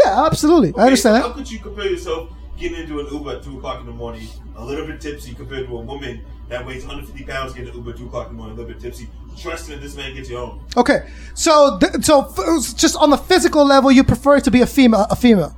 yeah, 0.04 0.26
absolutely. 0.26 0.70
I 0.70 0.72
Okay, 0.74 0.82
understand 0.84 1.18
How 1.22 1.28
that. 1.30 1.36
could 1.38 1.52
you 1.52 1.60
compare 1.60 1.86
yourself 1.90 2.30
getting 2.58 2.78
into 2.80 3.00
an 3.00 3.08
Uber 3.12 3.32
at 3.38 3.44
two 3.44 3.58
o'clock 3.58 3.80
in 3.82 3.86
the 3.86 3.92
morning, 3.92 4.28
a 4.56 4.64
little 4.64 4.86
bit 4.86 5.02
tipsy, 5.02 5.34
compared 5.34 5.68
to 5.68 5.78
a 5.78 5.82
woman 5.82 6.22
that 6.50 6.66
weighs 6.66 6.84
150 6.86 7.24
pounds 7.26 7.54
getting 7.54 7.70
an 7.70 7.76
Uber 7.76 7.92
at 7.92 7.98
two 7.98 8.06
o'clock 8.06 8.28
in 8.30 8.34
the 8.34 8.38
morning, 8.38 8.58
a 8.58 8.62
little 8.62 8.74
bit 8.74 8.82
tipsy, 8.82 9.10
trusting 9.38 9.74
that 9.74 9.82
this 9.82 9.96
man 9.96 10.14
gets 10.14 10.30
you 10.30 10.38
home? 10.38 10.64
Okay, 10.78 11.08
so 11.34 11.78
th- 11.80 12.04
so 12.06 12.22
f- 12.38 12.76
just 12.78 12.96
on 12.98 13.10
the 13.10 13.18
physical 13.18 13.66
level, 13.66 13.92
you 13.92 14.04
prefer 14.04 14.36
it 14.38 14.44
to 14.44 14.52
be 14.52 14.62
a 14.62 14.68
female, 14.68 15.08
a 15.10 15.16
female, 15.16 15.56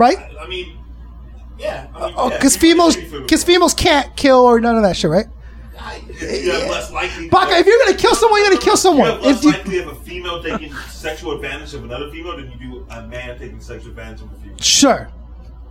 right? 0.00 0.16
I 0.40 0.48
mean, 0.48 0.76
yeah. 1.58 1.86
I 1.94 2.06
mean, 2.06 2.14
Oh, 2.16 2.30
yeah, 2.30 2.36
because 2.36 2.54
you- 2.56 2.60
females, 2.60 2.96
you- 2.96 3.02
you- 3.02 3.20
because 3.20 3.44
females 3.44 3.74
can't 3.74 4.16
kill 4.16 4.38
or 4.40 4.58
none 4.60 4.76
of 4.76 4.82
that 4.82 4.96
shit, 4.96 5.10
right? 5.10 5.26
You're 6.20 6.68
less 6.68 6.90
likely. 6.90 7.28
Baka, 7.28 7.56
if 7.58 7.66
you're 7.66 7.78
gonna 7.86 7.96
kill 7.96 8.14
someone, 8.14 8.40
you're 8.40 8.50
gonna 8.50 8.60
kill 8.60 8.76
someone. 8.76 9.06
You're 9.12 9.20
less 9.22 9.38
If 9.38 9.44
you, 9.44 9.50
likely 9.52 9.78
of 9.78 9.88
a 9.88 9.94
female 9.94 10.42
taking 10.42 10.74
sexual 10.90 11.32
advantage 11.36 11.72
of 11.74 11.84
another 11.84 12.10
female 12.10 12.36
than 12.36 12.50
you 12.52 12.58
do 12.58 12.86
a 12.90 13.02
man 13.06 13.38
taking 13.38 13.60
sexual 13.60 13.90
advantage 13.90 14.20
of 14.20 14.30
a 14.32 14.34
female. 14.42 14.56
sure, 14.60 15.08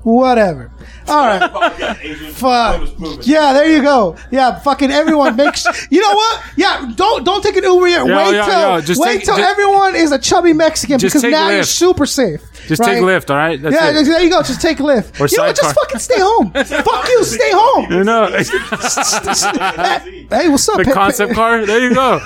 whatever. 0.04 0.72
All 1.08 1.26
right. 1.26 1.42
Yeah, 1.80 1.94
Fuck. 2.32 2.78
point 2.78 2.82
was 2.82 2.92
proven. 2.92 3.20
Yeah, 3.24 3.54
there 3.54 3.70
you 3.72 3.82
go. 3.82 4.16
Yeah, 4.32 4.60
fucking 4.60 4.92
everyone 4.92 5.36
makes. 5.36 5.66
You 5.92 6.02
know 6.02 6.14
what? 6.14 6.44
Yeah, 6.56 6.92
don't 6.96 7.24
don't 7.24 7.42
take 7.44 7.56
an 7.58 7.64
Uber 7.64 7.88
yet. 7.88 8.06
Yo, 8.06 8.16
wait 8.16 8.36
yo, 8.36 8.46
till 8.46 8.60
yo, 8.76 8.82
just 8.82 9.02
wait 9.02 9.18
take- 9.18 9.26
till 9.26 9.38
just- 9.38 9.50
everyone 9.50 9.96
is 9.96 10.12
a 10.12 10.20
chubby 10.20 10.54
Mexican 10.54 11.00
because 11.00 11.22
take 11.22 11.32
now 11.32 11.50
you're 11.50 11.64
super 11.64 12.06
safe. 12.06 12.42
Just 12.68 12.82
right? 12.82 12.96
take 12.96 13.04
Lyft, 13.04 13.30
all 13.32 13.38
right? 13.38 13.60
That's 13.60 13.74
Yeah, 13.74 13.90
it. 13.90 14.06
there 14.06 14.22
you 14.22 14.30
go. 14.30 14.44
Just 14.44 14.62
take 14.62 14.80
a 14.80 14.84
Lyft. 14.84 15.20
Or 15.20 15.26
you 15.28 15.38
know 15.38 15.46
what? 15.46 15.56
Just 15.56 15.76
fucking 15.76 16.00
stay 16.00 16.20
home. 16.20 16.52
Fuck 16.52 17.08
you. 17.08 17.24
Stay 17.24 17.52
home. 17.52 17.92
You 17.92 18.04
know, 18.04 18.28
Hey, 20.30 20.50
what's 20.50 20.70
up? 20.70 20.78
the 20.78 20.84
Pe- 20.84 20.90
pe- 20.90 20.94
concept 20.94 21.34
car. 21.34 21.66
There 21.66 21.80
you 21.80 21.96
go. 21.96 22.20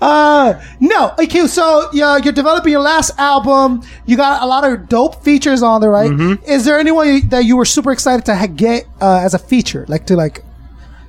Uh, 0.00 0.60
no. 0.80 1.14
Okay, 1.18 1.46
so 1.46 1.88
yeah, 1.92 2.16
you're 2.16 2.32
developing 2.32 2.72
your 2.72 2.80
last 2.80 3.12
album. 3.18 3.82
You 4.06 4.16
got 4.16 4.42
a 4.42 4.46
lot 4.46 4.64
of 4.68 4.88
dope 4.88 5.22
features 5.22 5.62
on 5.62 5.80
there, 5.80 5.90
right? 5.90 6.10
Mm-hmm. 6.10 6.17
Is 6.46 6.64
there 6.64 6.78
anyone 6.78 7.28
that 7.28 7.44
you 7.44 7.56
were 7.56 7.64
super 7.64 7.92
excited 7.92 8.24
to 8.26 8.34
ha- 8.36 8.46
get 8.46 8.86
uh, 9.00 9.20
as 9.24 9.34
a 9.34 9.38
feature, 9.38 9.84
like 9.88 10.06
to 10.06 10.16
like 10.16 10.44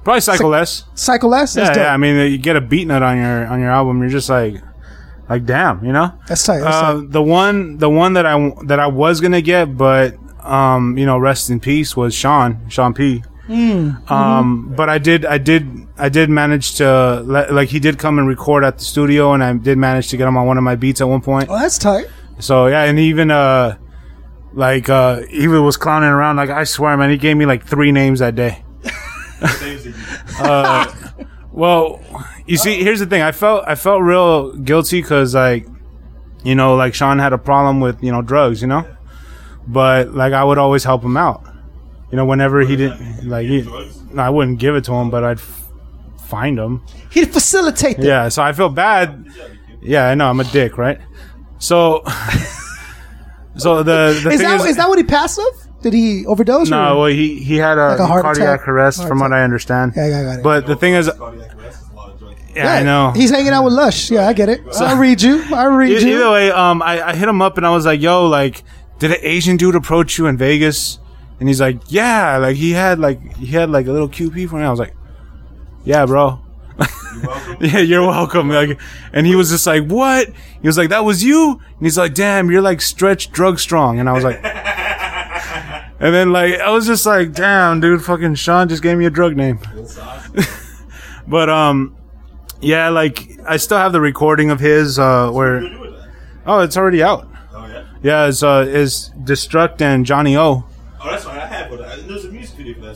Probably 0.03 0.21
Psycho 0.21 0.47
Les. 0.49 0.83
Psycho 0.95 1.27
Les. 1.27 1.55
Yeah, 1.55 1.73
yeah. 1.75 1.93
I 1.93 1.97
mean, 1.97 2.31
you 2.31 2.37
get 2.37 2.55
a 2.55 2.61
Beatnut 2.61 3.01
on 3.01 3.17
your 3.17 3.47
on 3.47 3.59
your 3.59 3.69
album. 3.71 3.99
You're 4.01 4.09
just 4.09 4.29
like, 4.29 4.55
like, 5.29 5.45
damn, 5.45 5.83
you 5.85 5.91
know. 5.91 6.13
That's 6.27 6.43
tight. 6.43 6.59
That's 6.61 6.75
Uh, 6.75 6.93
tight. 7.01 7.11
the 7.11 7.21
one, 7.21 7.77
the 7.77 7.89
one 7.89 8.13
that 8.13 8.25
I 8.25 8.53
that 8.65 8.79
I 8.79 8.87
was 8.87 9.19
gonna 9.21 9.41
get, 9.41 9.77
but 9.77 10.15
um, 10.43 10.97
you 10.97 11.05
know, 11.05 11.17
rest 11.17 11.49
in 11.49 11.59
peace 11.59 11.95
was 11.97 12.13
Sean, 12.15 12.69
Sean 12.69 12.93
P. 12.93 13.23
Mm, 13.49 14.09
Um, 14.11 14.65
mm-hmm. 14.69 14.75
but 14.75 14.89
I 14.89 14.99
did, 14.99 15.25
I 15.25 15.37
did, 15.39 15.67
I 15.97 16.07
did 16.09 16.29
manage 16.29 16.75
to 16.75 17.21
like 17.25 17.69
he 17.69 17.79
did 17.79 17.97
come 17.97 18.19
and 18.19 18.27
record 18.27 18.63
at 18.63 18.77
the 18.77 18.83
studio, 18.85 19.33
and 19.33 19.43
I 19.43 19.53
did 19.53 19.77
manage 19.77 20.09
to 20.09 20.17
get 20.17 20.27
him 20.27 20.37
on 20.37 20.45
one 20.47 20.57
of 20.57 20.63
my 20.63 20.75
beats 20.75 21.01
at 21.01 21.09
one 21.09 21.21
point. 21.21 21.47
Oh, 21.49 21.57
that's 21.59 21.77
tight. 21.77 22.05
So 22.39 22.67
yeah, 22.67 22.83
and 22.83 22.97
even 22.99 23.31
uh, 23.31 23.77
like 24.53 24.89
uh, 24.89 25.21
he 25.29 25.47
was 25.47 25.77
clowning 25.77 26.09
around. 26.09 26.35
Like 26.37 26.49
I 26.49 26.63
swear, 26.63 26.95
man, 26.97 27.09
he 27.09 27.17
gave 27.17 27.37
me 27.37 27.45
like 27.45 27.65
three 27.65 27.91
names 27.91 28.19
that 28.19 28.35
day. 28.35 28.63
Things 29.41 29.83
that 29.85 30.93
you- 31.17 31.25
Well, 31.51 31.99
you 32.45 32.57
see, 32.57 32.83
here's 32.83 32.99
the 32.99 33.05
thing. 33.05 33.21
I 33.21 33.31
felt 33.31 33.63
I 33.67 33.75
felt 33.75 34.01
real 34.01 34.53
guilty 34.53 35.01
because 35.01 35.35
like, 35.35 35.67
you 36.43 36.55
know, 36.55 36.75
like 36.75 36.93
Sean 36.93 37.19
had 37.19 37.33
a 37.33 37.37
problem 37.37 37.79
with 37.81 38.01
you 38.03 38.11
know 38.11 38.21
drugs, 38.21 38.61
you 38.61 38.67
know, 38.67 38.85
but 39.67 40.13
like 40.13 40.33
I 40.33 40.43
would 40.43 40.57
always 40.57 40.83
help 40.83 41.03
him 41.03 41.17
out. 41.17 41.43
You 42.11 42.15
know, 42.17 42.25
whenever 42.25 42.61
he 42.61 42.75
didn't 42.75 43.27
like, 43.27 43.47
he, 43.47 43.61
drugs? 43.61 43.99
I 44.17 44.29
wouldn't 44.29 44.59
give 44.59 44.75
it 44.75 44.83
to 44.85 44.93
him, 44.93 45.09
but 45.11 45.23
I'd 45.23 45.37
f- 45.37 45.67
find 46.25 46.57
him. 46.57 46.83
He'd 47.11 47.31
facilitate 47.31 47.97
that. 47.97 48.05
Yeah, 48.05 48.29
so 48.29 48.41
I 48.41 48.51
feel 48.53 48.69
bad. 48.69 49.27
Yeah, 49.81 50.07
I 50.09 50.15
know 50.15 50.27
I'm 50.29 50.39
a 50.39 50.43
dick, 50.45 50.77
right? 50.77 50.99
So, 51.59 52.03
so 53.59 53.83
the 53.83 54.19
the 54.23 54.29
Is 54.31 54.39
thing 54.39 54.47
that 54.49 54.61
is, 54.61 54.65
is 54.65 54.75
that 54.77 54.89
what 54.89 54.97
he 54.97 55.03
passed 55.03 55.39
of? 55.39 55.81
Did 55.81 55.93
he 55.93 56.25
overdose? 56.25 56.69
no, 56.69 56.97
well 56.99 57.05
he 57.07 57.35
he 57.43 57.55
had 57.57 57.77
a, 57.77 57.89
Like 57.95 57.99
a 57.99 58.07
cardiac 58.07 58.59
attack? 58.61 58.67
arrest, 58.67 58.97
Heart 58.97 59.09
from 59.09 59.19
what. 59.19 59.31
I 59.33 59.43
understand. 59.43 59.93
Yeah, 59.95 60.07
yeah, 60.07 60.19
I 60.19 60.23
got 60.23 60.39
it. 60.39 60.43
But 60.43 60.67
the 60.67 60.75
thing 60.75 60.93
is, 60.95 61.09
cardiac 61.09 61.55
arrest 61.55 61.81
is 61.83 61.89
a 61.89 61.95
lot 61.95 62.09
of 62.11 62.19
drugs. 62.19 62.41
yeah, 62.55 62.73
I 62.73 62.83
know. 62.83 63.11
He's 63.15 63.29
hanging 63.29 63.53
out 63.53 63.63
with 63.63 63.73
Lush. 63.73 64.11
Yeah, 64.11 64.27
I 64.27 64.33
get 64.33 64.49
it. 64.49 64.73
So 64.73 64.83
I 64.85 64.93
read 64.99 65.21
you. 65.21 65.43
I 65.55 65.65
read 65.65 66.01
you. 66.01 66.15
Either 66.17 66.31
way, 66.31 66.51
um, 66.51 66.81
I, 66.81 67.01
I 67.01 67.15
hit 67.15 67.27
him 67.29 67.41
up 67.41 67.57
and 67.57 67.65
I 67.65 67.69
was 67.71 67.85
like, 67.85 68.01
"Yo, 68.01 68.25
like, 68.27 68.63
did 68.99 69.11
an 69.11 69.17
Asian 69.21 69.55
dude 69.55 69.75
approach 69.75 70.17
you 70.17 70.27
in 70.27 70.35
Vegas?" 70.37 70.99
And 71.39 71.47
he's 71.47 71.61
like, 71.61 71.77
yeah, 71.87 72.35
like 72.35 72.57
he 72.57 72.71
had 72.71 72.99
like 72.99 73.37
he 73.37 73.45
had 73.47 73.69
like 73.69 73.87
a 73.87 73.91
little 73.93 74.09
QP 74.09 74.49
for 74.49 74.57
me. 74.57 74.63
I 74.63 74.69
was 74.69 74.79
like, 74.79 74.93
yeah, 75.85 76.05
bro. 76.05 76.41
yeah, 77.59 77.79
you're 77.79 78.05
welcome. 78.05 78.49
Like, 78.49 78.79
and 79.13 79.27
he 79.27 79.35
was 79.35 79.49
just 79.49 79.67
like, 79.67 79.85
what? 79.85 80.29
He 80.61 80.67
was 80.67 80.77
like, 80.77 80.89
that 80.89 81.03
was 81.05 81.23
you. 81.23 81.51
And 81.51 81.81
he's 81.81 81.97
like, 81.97 82.13
damn, 82.13 82.49
you're 82.49 82.61
like 82.61 82.81
stretch 82.81 83.31
drug 83.31 83.59
strong. 83.59 83.99
And 83.99 84.09
I 84.09 84.13
was 84.13 84.23
like, 84.23 84.39
and 85.99 86.13
then 86.13 86.31
like 86.31 86.55
I 86.55 86.69
was 86.69 86.87
just 86.87 87.05
like, 87.05 87.33
damn, 87.33 87.79
dude, 87.79 88.03
fucking 88.03 88.35
Sean 88.35 88.69
just 88.69 88.83
gave 88.83 88.97
me 88.97 89.05
a 89.05 89.09
drug 89.09 89.35
name. 89.35 89.59
but 91.27 91.49
um, 91.49 91.97
yeah, 92.61 92.89
like 92.89 93.39
I 93.45 93.57
still 93.57 93.77
have 93.77 93.91
the 93.91 94.01
recording 94.01 94.49
of 94.51 94.59
his 94.59 94.97
uh 94.99 95.31
where, 95.31 95.61
oh, 96.45 96.59
it's 96.59 96.77
already 96.77 97.03
out. 97.03 97.27
Oh 97.53 97.67
yeah. 97.67 97.85
Yeah, 98.01 98.27
it's 98.27 98.43
uh 98.43 98.65
is 98.67 99.11
Destruct 99.23 99.81
and 99.81 100.05
Johnny 100.05 100.37
O. 100.37 100.65
Oh, 101.01 101.09
that's 101.09 101.23
fine. 101.23 101.39
I 101.39 101.45
have 101.45 101.71
one. 101.71 101.79
There's 102.07 102.25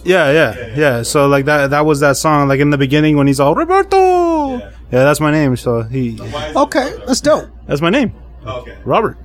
a 0.05 0.09
music 0.09 0.55
video 0.55 0.73
for 0.73 0.73
that. 0.73 0.75
Yeah, 0.75 0.75
yeah, 0.79 0.97
yeah, 0.97 1.03
So 1.03 1.27
like 1.27 1.45
that 1.45 1.69
that 1.71 1.85
was 1.85 1.99
that 2.01 2.17
song 2.17 2.47
like 2.47 2.59
in 2.59 2.69
the 2.69 2.77
beginning 2.77 3.17
when 3.17 3.27
he's 3.27 3.39
all 3.39 3.55
Roberto. 3.55 4.57
Yeah. 4.57 4.71
Yeah, 4.91 5.03
that's 5.05 5.19
my 5.19 5.31
name. 5.31 5.55
So 5.57 5.83
he 5.83 6.15
Why 6.17 6.53
Okay, 6.55 6.87
it- 6.89 7.07
that's 7.07 7.21
dope. 7.21 7.49
that's 7.67 7.81
my 7.81 7.89
name, 7.89 8.13
okay. 8.45 8.77
Robert. 8.85 9.17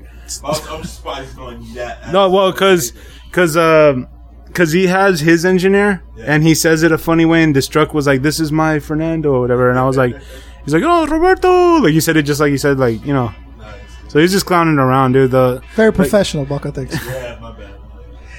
I 0.45 0.49
was, 0.49 0.66
I'm 0.68 0.85
surprised 0.85 1.24
he's 1.29 1.35
going 1.35 1.74
that. 1.74 2.12
No, 2.12 2.29
well, 2.31 2.53
cause 2.53 2.93
cause 3.33 3.57
um 3.57 4.09
cause 4.55 4.72
he 4.72 4.87
has 4.87 5.20
his 5.20 5.45
engineer 5.45 6.03
and 6.24 6.43
he 6.43 6.55
says 6.55 6.83
it 6.83 6.91
a 6.93 6.99
funny 6.99 7.24
way 7.24 7.43
and 7.43 7.55
Destruct 7.55 7.93
was 7.95 8.07
like 8.07 8.22
this 8.22 8.41
is 8.41 8.51
my 8.51 8.79
Fernando 8.79 9.33
or 9.35 9.41
whatever 9.41 9.70
and 9.70 9.79
I 9.79 9.85
was 9.87 9.97
like 9.97 10.16
he's 10.64 10.72
like 10.74 10.83
oh 10.85 11.07
Roberto 11.07 11.76
like 11.83 11.93
you 11.93 12.01
said 12.01 12.16
it 12.16 12.22
just 12.22 12.41
like 12.41 12.51
you 12.51 12.59
said 12.59 12.79
like 12.79 13.05
you 13.05 13.12
know 13.12 13.33
so 14.09 14.18
he's 14.18 14.33
just 14.33 14.47
clowning 14.47 14.79
around 14.79 15.12
dude 15.12 15.31
the 15.31 15.62
Very 15.76 15.93
professional, 15.93 16.47
Bucko. 16.47 16.70
Thanks. 16.72 16.95
Yeah, 17.07 17.39
my 17.43 17.53
bad. 17.53 17.74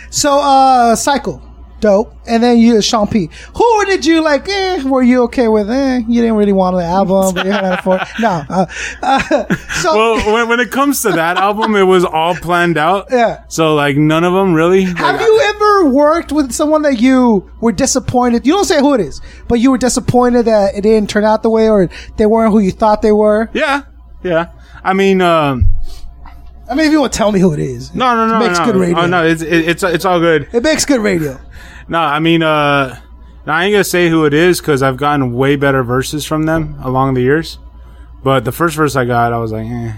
So, 0.09 0.39
uh, 0.39 0.95
Psycho, 0.95 1.39
dope, 1.79 2.13
and 2.27 2.41
then 2.43 2.57
you, 2.57 2.81
Sean 2.81 3.07
P. 3.07 3.29
Who 3.55 3.85
did 3.85 4.05
you 4.05 4.21
like? 4.21 4.47
Eh, 4.49 4.83
were 4.83 5.01
you 5.03 5.23
okay 5.23 5.47
with? 5.47 5.69
Eh, 5.69 6.01
you 6.07 6.21
didn't 6.21 6.35
really 6.37 6.53
want 6.53 6.75
the 6.77 6.83
album, 6.83 7.33
but 7.33 7.45
you 7.45 7.51
had 7.51 7.73
it 7.79 7.81
for 7.83 7.99
no. 8.19 8.43
Uh, 8.49 8.65
uh, 9.01 9.55
so, 9.81 9.95
well 9.95 10.33
when, 10.33 10.49
when 10.49 10.59
it 10.59 10.71
comes 10.71 11.01
to 11.01 11.09
that 11.11 11.37
album 11.37 11.75
it 11.75 11.83
was 11.83 12.03
all 12.05 12.35
planned 12.35 12.77
out 12.77 13.07
Yeah. 13.11 13.43
so 13.47 13.75
like 13.75 13.95
none 13.97 14.23
of 14.23 14.33
them 14.33 14.53
really 14.53 14.83
have 14.83 14.99
like, 14.99 15.19
you 15.21 15.41
ever 15.55 15.89
worked 15.89 16.31
with 16.31 16.51
someone 16.51 16.81
that 16.83 16.99
you 16.99 17.49
were 17.61 17.71
disappointed? 17.71 18.45
You 18.45 18.53
don't 18.53 18.65
say 18.65 18.79
who 18.79 18.93
it 18.93 19.01
is, 19.01 19.21
but 19.47 19.59
you 19.59 19.71
were 19.71 19.77
disappointed 19.77 20.43
that 20.45 20.75
it 20.75 20.81
didn't 20.81 21.09
turn 21.09 21.23
out 21.23 21.43
the 21.43 21.49
way, 21.49 21.69
or 21.69 21.89
they 22.17 22.25
weren't 22.25 22.51
who 22.51 22.59
you 22.59 22.71
thought 22.71 23.01
they 23.01 23.11
were. 23.11 23.49
yeah 23.53 23.83
yeah 24.23 24.51
I 24.83 24.93
mean 24.93 25.21
um 25.21 25.67
I 26.69 26.75
mean, 26.75 26.85
if 26.85 26.91
you 26.91 26.99
want 26.99 27.11
to 27.13 27.17
tell 27.17 27.31
me 27.31 27.39
who 27.39 27.53
it 27.53 27.59
is, 27.59 27.93
no 27.95 28.15
no 28.15 28.27
no 28.27 28.35
it 28.35 28.47
makes 28.47 28.59
no, 28.59 28.65
good 28.65 28.75
radio. 28.75 28.99
oh, 28.99 29.07
no 29.07 29.25
it's 29.25 29.41
it, 29.41 29.69
it's 29.69 29.83
it's 29.83 30.05
all 30.05 30.19
good 30.19 30.47
It 30.53 30.63
makes 30.63 30.85
good 30.85 31.01
radio. 31.01 31.39
No, 31.89 31.97
I 31.99 32.19
mean, 32.19 32.43
uh, 32.43 33.01
I 33.47 33.65
ain't 33.65 33.73
gonna 33.73 33.83
say 33.83 34.09
who 34.09 34.25
it 34.25 34.33
is 34.35 34.59
because 34.59 34.83
I've 34.83 34.97
gotten 34.97 35.33
way 35.33 35.55
better 35.55 35.81
verses 35.81 36.23
from 36.23 36.43
them 36.43 36.77
along 36.83 37.15
the 37.15 37.21
years. 37.21 37.57
But 38.23 38.45
the 38.45 38.51
first 38.51 38.75
verse 38.75 38.95
I 38.95 39.05
got, 39.05 39.33
I 39.33 39.39
was 39.39 39.51
like, 39.51 39.65
eh. 39.65 39.93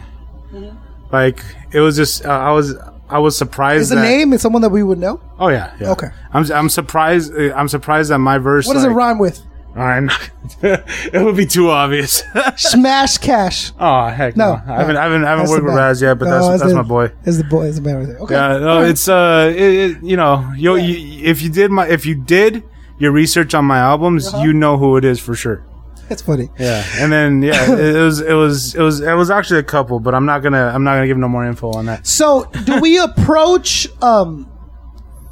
Like 1.12 1.44
it 1.74 1.82
was 1.82 1.98
just, 1.98 2.26
uh, 2.26 2.30
I 2.30 2.52
was, 2.52 2.76
I 3.10 3.20
was 3.20 3.38
surprised. 3.38 3.82
Is 3.82 3.90
the 3.90 3.96
that, 3.96 4.04
name 4.04 4.32
is 4.32 4.42
someone 4.42 4.62
that 4.62 4.70
we 4.70 4.84
would 4.84 5.00
know? 5.00 5.20
Oh 5.38 5.50
yeah, 5.50 5.76
yeah. 5.82 5.92
Okay. 5.92 6.08
I'm, 6.32 6.50
I'm 6.54 6.70
surprised. 6.70 7.36
I'm 7.36 7.68
surprised 7.68 8.10
that 8.12 8.20
my 8.20 8.38
verse. 8.38 8.68
What 8.68 8.76
does 8.76 8.86
it 8.86 8.90
rhyme 8.90 9.20
with? 9.20 9.42
Right, 9.74 10.10
it 10.62 11.24
would 11.24 11.38
be 11.38 11.46
too 11.46 11.70
obvious. 11.70 12.24
Smash 12.58 13.18
Cash. 13.20 13.72
oh 13.80 14.08
heck 14.08 14.36
No, 14.36 14.56
no! 14.56 14.74
I 14.74 14.80
haven't, 14.80 14.98
I 14.98 15.04
haven't, 15.04 15.24
I 15.26 15.30
haven't 15.30 15.50
worked 15.50 15.64
with. 15.64 15.74
Ras 15.74 16.02
yet, 16.02 16.20
but 16.20 16.26
No, 16.26 16.50
that's 16.50 16.62
that's 16.62 16.72
the- 16.74 16.78
my 16.78 16.88
boy. 16.88 17.12
Is 17.26 17.38
the 17.38 17.44
boy? 17.46 17.64
Is 17.68 17.82
the 17.82 17.96
right 17.96 18.06
there? 18.06 18.18
Okay. 18.20 18.36
Yeah, 18.36 18.58
no, 18.58 18.82
it's 18.82 19.08
uh, 19.08 19.50
it, 19.56 19.62
it, 19.62 20.04
you 20.04 20.18
know, 20.18 20.52
you, 20.58 20.76
you 20.76 21.26
if 21.26 21.42
you 21.42 21.50
did 21.50 21.72
my 21.72 21.88
if 21.88 22.06
you 22.06 22.16
did 22.16 22.64
your 23.00 23.12
research 23.14 23.54
on 23.54 23.64
my 23.66 23.78
albums, 23.80 24.28
Uh-huh. 24.28 24.44
you 24.44 24.52
know 24.54 24.78
who 24.78 24.98
it 24.98 25.06
is 25.06 25.20
for 25.22 25.36
sure. 25.36 25.64
That's 26.10 26.22
funny. 26.22 26.50
Yeah, 26.60 26.84
and 27.00 27.10
then 27.10 27.42
yeah, 27.42 27.72
it, 27.72 27.96
it 27.96 28.02
was 28.02 28.20
it 28.20 28.34
was 28.34 28.76
it 28.76 28.82
was 28.82 29.00
it 29.00 29.14
was 29.14 29.30
actually 29.32 29.62
a 29.62 29.64
couple, 29.64 30.02
but 30.02 30.14
I'm 30.14 30.26
not 30.26 30.40
gonna 30.44 30.68
I'm 30.76 30.84
not 30.84 30.96
gonna 30.96 31.08
give 31.08 31.18
no 31.18 31.30
more 31.30 31.46
info 31.46 31.72
on 31.72 31.86
that. 31.86 32.06
So, 32.06 32.44
do 32.66 32.82
we 32.82 32.98
approach 33.00 33.88
um 34.02 34.51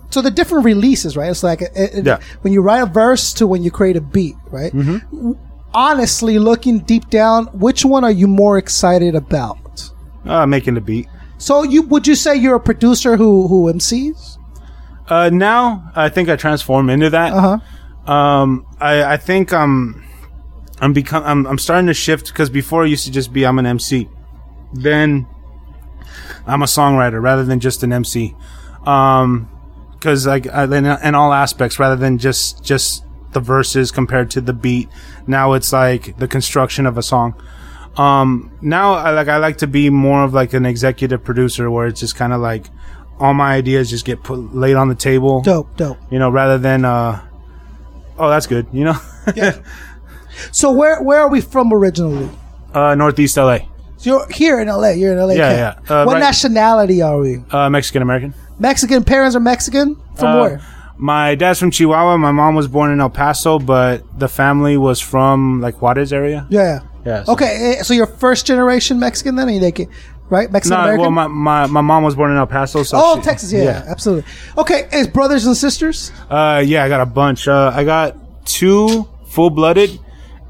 so 0.10 0.22
the 0.22 0.32
different 0.32 0.66
releases, 0.66 1.16
right? 1.18 1.30
It's 1.30 1.43
like 1.43 1.62
Yeah. 2.03 2.20
when 2.41 2.53
you 2.53 2.62
write 2.62 2.82
a 2.82 2.86
verse 2.86 3.34
to 3.34 3.47
when 3.47 3.64
you 3.64 3.72
create 3.72 3.95
a 3.95 4.01
beat, 4.01 4.36
right? 4.51 4.74
Honestly, 5.74 6.39
looking 6.39 6.80
deep 6.80 7.10
down, 7.10 7.45
which 7.53 7.86
one 7.86 8.03
are 8.03 8.12
you 8.12 8.28
more 8.28 8.57
excited 8.57 9.14
about? 9.16 9.91
Uh, 10.26 10.45
making 10.45 10.74
the 10.74 10.82
beat. 10.82 11.07
So, 11.38 11.64
you 11.64 11.84
would 11.84 12.05
you 12.07 12.16
say 12.16 12.36
you're 12.36 12.55
a 12.55 12.60
producer 12.60 13.16
who 13.18 13.47
who 13.47 13.72
MCs? 13.72 14.38
Uh, 15.07 15.30
now 15.32 15.91
I 15.95 16.10
think 16.10 16.28
I 16.30 16.36
transform 16.36 16.89
into 16.89 17.10
that. 17.12 17.34
Uh 17.34 17.60
huh. 18.05 18.12
Um, 18.12 18.66
I 18.82 19.03
I 19.14 19.18
think 19.18 19.53
I'm 19.53 20.03
I'm 20.82 20.91
become 20.93 21.24
I'm 21.24 21.45
I'm 21.47 21.57
starting 21.60 21.88
to 21.88 21.93
shift 21.93 22.28
because 22.28 22.49
before 22.49 22.84
I 22.84 22.88
used 22.88 23.05
to 23.05 23.12
just 23.12 23.32
be 23.32 23.45
I'm 23.45 23.60
an 23.60 23.66
MC, 23.68 24.10
then 24.74 25.28
I'm 26.47 26.62
a 26.64 26.66
songwriter 26.66 27.22
rather 27.22 27.45
than 27.45 27.60
just 27.60 27.84
an 27.84 27.93
MC. 27.93 28.36
Um, 28.86 29.47
because 30.00 30.26
like 30.26 30.47
I, 30.47 30.64
in, 30.64 31.16
all 31.16 31.34
aspects 31.34 31.78
rather 31.80 31.95
than 31.95 32.18
just 32.18 32.64
just 32.64 33.04
the 33.34 33.39
verses 33.39 33.91
compared 33.91 34.32
to 34.32 34.41
the 34.41 34.54
beat. 34.54 34.89
Now 35.28 35.54
it's 35.54 35.72
like 35.74 36.18
the 36.18 36.28
construction 36.28 36.86
of 36.86 36.97
a 36.97 37.04
song. 37.04 37.36
Um, 37.97 38.52
now 38.62 38.93
I 38.93 39.12
like 39.12 39.28
I 39.28 39.38
like 39.38 39.58
to 39.58 39.68
be 39.68 39.89
more 39.89 40.24
of 40.24 40.34
like 40.34 40.54
an 40.54 40.66
executive 40.66 41.24
producer 41.24 41.70
where 41.70 41.88
it's 41.88 42.00
just 42.00 42.16
kind 42.16 42.34
of 42.34 42.39
like 42.41 42.68
all 43.20 43.34
my 43.34 43.54
ideas 43.54 43.89
just 43.89 44.06
get 44.06 44.24
put 44.24 44.56
laid 44.56 44.76
on 44.76 44.88
the 44.88 44.95
table 44.95 45.41
Dope, 45.41 45.76
dope. 45.76 45.97
you 46.10 46.18
know, 46.20 46.30
rather 46.30 46.58
than 46.58 46.86
uh, 46.86 47.22
oh, 48.18 48.30
that's 48.30 48.47
good, 48.47 48.68
you 48.72 48.86
know, 48.86 48.95
yeah 49.36 49.60
So, 50.54 50.72
where 50.72 51.04
where 51.04 51.20
are 51.20 51.28
we 51.30 51.41
from 51.41 51.74
originally? 51.74 52.30
uh, 52.74 52.95
Northeast 52.95 53.36
LA, 53.36 53.58
So 53.97 54.10
you're 54.12 54.28
here 54.30 54.60
in 54.62 54.70
LA. 54.70 54.91
You're 54.91 55.12
in 55.14 55.20
LA. 55.20 55.34
Yeah, 55.34 55.52
yeah. 55.52 55.93
Uh, 55.93 56.06
what 56.06 56.14
right- 56.14 56.20
nationality 56.20 57.02
are 57.02 57.20
we? 57.20 57.43
uh, 57.52 57.70
Mexican 57.70 58.02
American. 58.02 58.34
Mexican 58.60 59.03
parents 59.03 59.36
are 59.36 59.39
Mexican 59.39 59.95
from 60.16 60.28
Uh, 60.28 60.41
where? 60.41 60.62
My 60.97 61.36
dad's 61.36 61.60
from 61.60 61.72
Chihuahua. 61.72 62.18
My 62.18 62.32
mom 62.34 62.55
was 62.55 62.68
born 62.68 62.91
in 62.91 62.99
El 62.99 63.10
Paso, 63.10 63.57
but 63.57 64.03
the 64.20 64.28
family 64.28 64.76
was 64.76 64.99
from 64.99 65.62
like 65.62 65.82
Juarez 65.82 66.12
area. 66.12 66.45
Yeah. 66.49 66.80
Yeah. 67.05 67.24
so- 67.24 67.34
Okay, 67.34 67.76
eh, 67.80 67.84
so 67.84 67.93
you're 67.93 68.05
first 68.05 68.45
generation 68.45 68.99
Mexican 68.99 69.36
then, 69.38 69.47
Are 69.47 69.51
you 69.51 69.62
like, 69.62 69.88
right? 70.30 70.51
Mexican 70.51 70.78
No, 70.78 70.84
American. 70.84 71.01
well, 71.01 71.12
my, 71.12 71.28
my, 71.28 71.68
my 71.68 71.82
mom 71.82 72.03
was 72.03 72.16
born 72.16 72.32
in 72.32 72.38
El 72.38 72.47
Paso. 72.47 72.84
So 72.84 72.97
oh, 73.01 73.16
she- 73.16 73.22
Texas, 73.22 73.53
yeah, 73.53 73.84
absolutely. 73.88 74.30
Okay, 74.57 74.89
is 74.91 75.07
brothers 75.07 75.45
and 75.45 75.55
sisters? 75.55 76.12
Uh, 76.30 76.62
yeah, 76.66 76.84
I 76.84 76.89
got 76.89 76.99
a 76.99 77.05
bunch. 77.05 77.47
Uh, 77.47 77.72
I 77.74 77.86
got 77.86 78.45
two 78.45 79.07
full 79.30 79.49
blooded, 79.51 79.97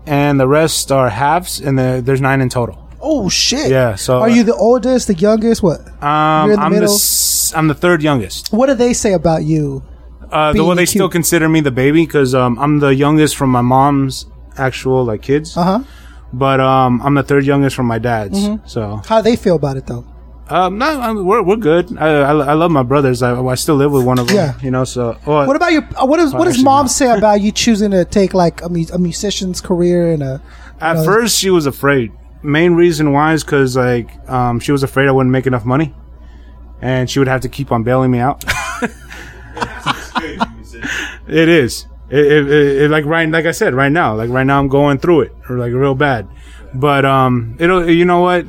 and 0.08 0.40
the 0.40 0.48
rest 0.48 0.92
are 0.92 1.10
halves, 1.10 1.60
and 1.62 1.78
the, 1.78 2.02
there's 2.04 2.22
nine 2.22 2.42
in 2.42 2.50
total. 2.50 2.89
Oh 3.02 3.30
shit. 3.30 3.70
Yeah, 3.72 3.96
so- 3.96 4.20
are 4.20 4.30
you 4.30 4.44
the 4.44 4.56
oldest, 4.56 5.08
the 5.08 5.14
youngest? 5.14 5.64
What? 5.64 5.80
Um, 6.04 6.50
the 6.50 6.56
I'm 6.60 6.72
middle? 6.72 6.88
the 6.88 6.94
s- 6.94 7.54
I'm 7.56 7.68
the 7.68 7.74
third 7.76 8.02
youngest. 8.04 8.52
What 8.52 8.68
do 8.68 8.74
they 8.76 8.94
say 8.94 9.14
about 9.14 9.44
you? 9.44 9.84
Uh, 10.32 10.54
the, 10.54 10.64
well, 10.64 10.76
they 10.76 10.84
cute. 10.84 10.90
still 10.90 11.10
consider 11.10 11.50
me 11.50 11.60
the 11.62 11.72
baby 11.72 12.06
because 12.06 12.36
um, 12.36 12.60
I'm 12.60 12.80
the 12.80 12.94
youngest 12.94 13.36
from 13.36 13.50
my 13.50 13.62
mom's 13.62 14.26
actual 14.58 15.04
like 15.06 15.22
kids. 15.22 15.56
Uh 15.58 15.64
huh. 15.64 15.80
But 16.32 16.60
um, 16.60 17.02
I'm 17.04 17.16
the 17.16 17.24
third 17.24 17.46
youngest 17.46 17.76
from 17.76 17.88
my 17.88 17.98
dad's. 17.98 18.38
Mm-hmm. 18.38 18.68
So 18.68 19.02
How 19.08 19.22
do 19.22 19.30
they 19.30 19.36
feel 19.36 19.56
about 19.56 19.78
it 19.78 19.88
though? 19.88 20.06
um, 20.50 20.78
no, 20.78 20.86
I'm, 21.02 21.26
we're 21.26 21.42
we're 21.42 21.56
good. 21.56 21.98
I, 21.98 22.08
I 22.22 22.32
I 22.32 22.54
love 22.54 22.70
my 22.70 22.84
brothers. 22.84 23.24
I, 23.24 23.40
I 23.42 23.56
still 23.56 23.76
live 23.76 23.92
with 23.92 24.06
one 24.06 24.20
of 24.20 24.28
them. 24.28 24.36
Yeah. 24.36 24.60
You 24.62 24.70
know. 24.72 24.84
So 24.84 25.18
well, 25.26 25.48
What 25.48 25.56
about 25.56 25.72
your? 25.72 25.84
uh, 25.96 26.06
What 26.06 26.18
does 26.18 26.34
what 26.34 26.46
does 26.46 26.62
mom 26.64 26.86
no. 26.86 26.88
say 26.90 27.10
about 27.18 27.42
you 27.42 27.52
choosing 27.52 27.92
to 27.92 28.04
take 28.06 28.34
like 28.36 28.62
a, 28.62 28.70
mu- 28.70 28.86
a 28.94 29.00
musician's 29.00 29.62
career 29.62 30.12
and 30.12 30.22
a? 30.22 30.42
at 30.82 30.94
know, 30.98 31.04
first 31.04 31.38
she 31.40 31.50
was 31.50 31.66
afraid. 31.66 32.12
Main 32.42 32.74
reason 32.74 33.12
why 33.12 33.34
is 33.34 33.44
because 33.44 33.76
like 33.76 34.10
um, 34.30 34.60
she 34.60 34.72
was 34.72 34.84
afraid 34.84 35.08
I 35.08 35.12
wouldn't 35.12 35.32
make 35.32 35.48
enough 35.48 35.66
money, 35.66 35.94
and 36.82 37.10
she 37.10 37.20
would 37.20 37.28
have 37.28 37.42
to 37.42 37.50
keep 37.50 37.72
on 37.72 37.84
bailing 37.84 38.12
me 38.12 38.20
out. 38.20 38.44
It 41.30 41.48
is. 41.48 41.86
It, 42.10 42.26
it, 42.26 42.52
it, 42.52 42.92
like 42.92 43.06
right, 43.06 43.30
like 43.30 43.46
I 43.46 43.52
said, 43.52 43.76
right 43.76 43.92
now, 43.92 44.16
like 44.16 44.32
right 44.32 44.46
now, 44.46 44.60
I'm 44.60 44.68
going 44.68 44.98
through 44.98 45.22
it, 45.22 45.34
like 45.48 45.72
real 45.72 45.94
bad. 45.94 46.28
But 46.74 47.06
um, 47.06 47.56
it'll, 47.60 47.88
you 47.88 48.04
know 48.04 48.22
what? 48.22 48.48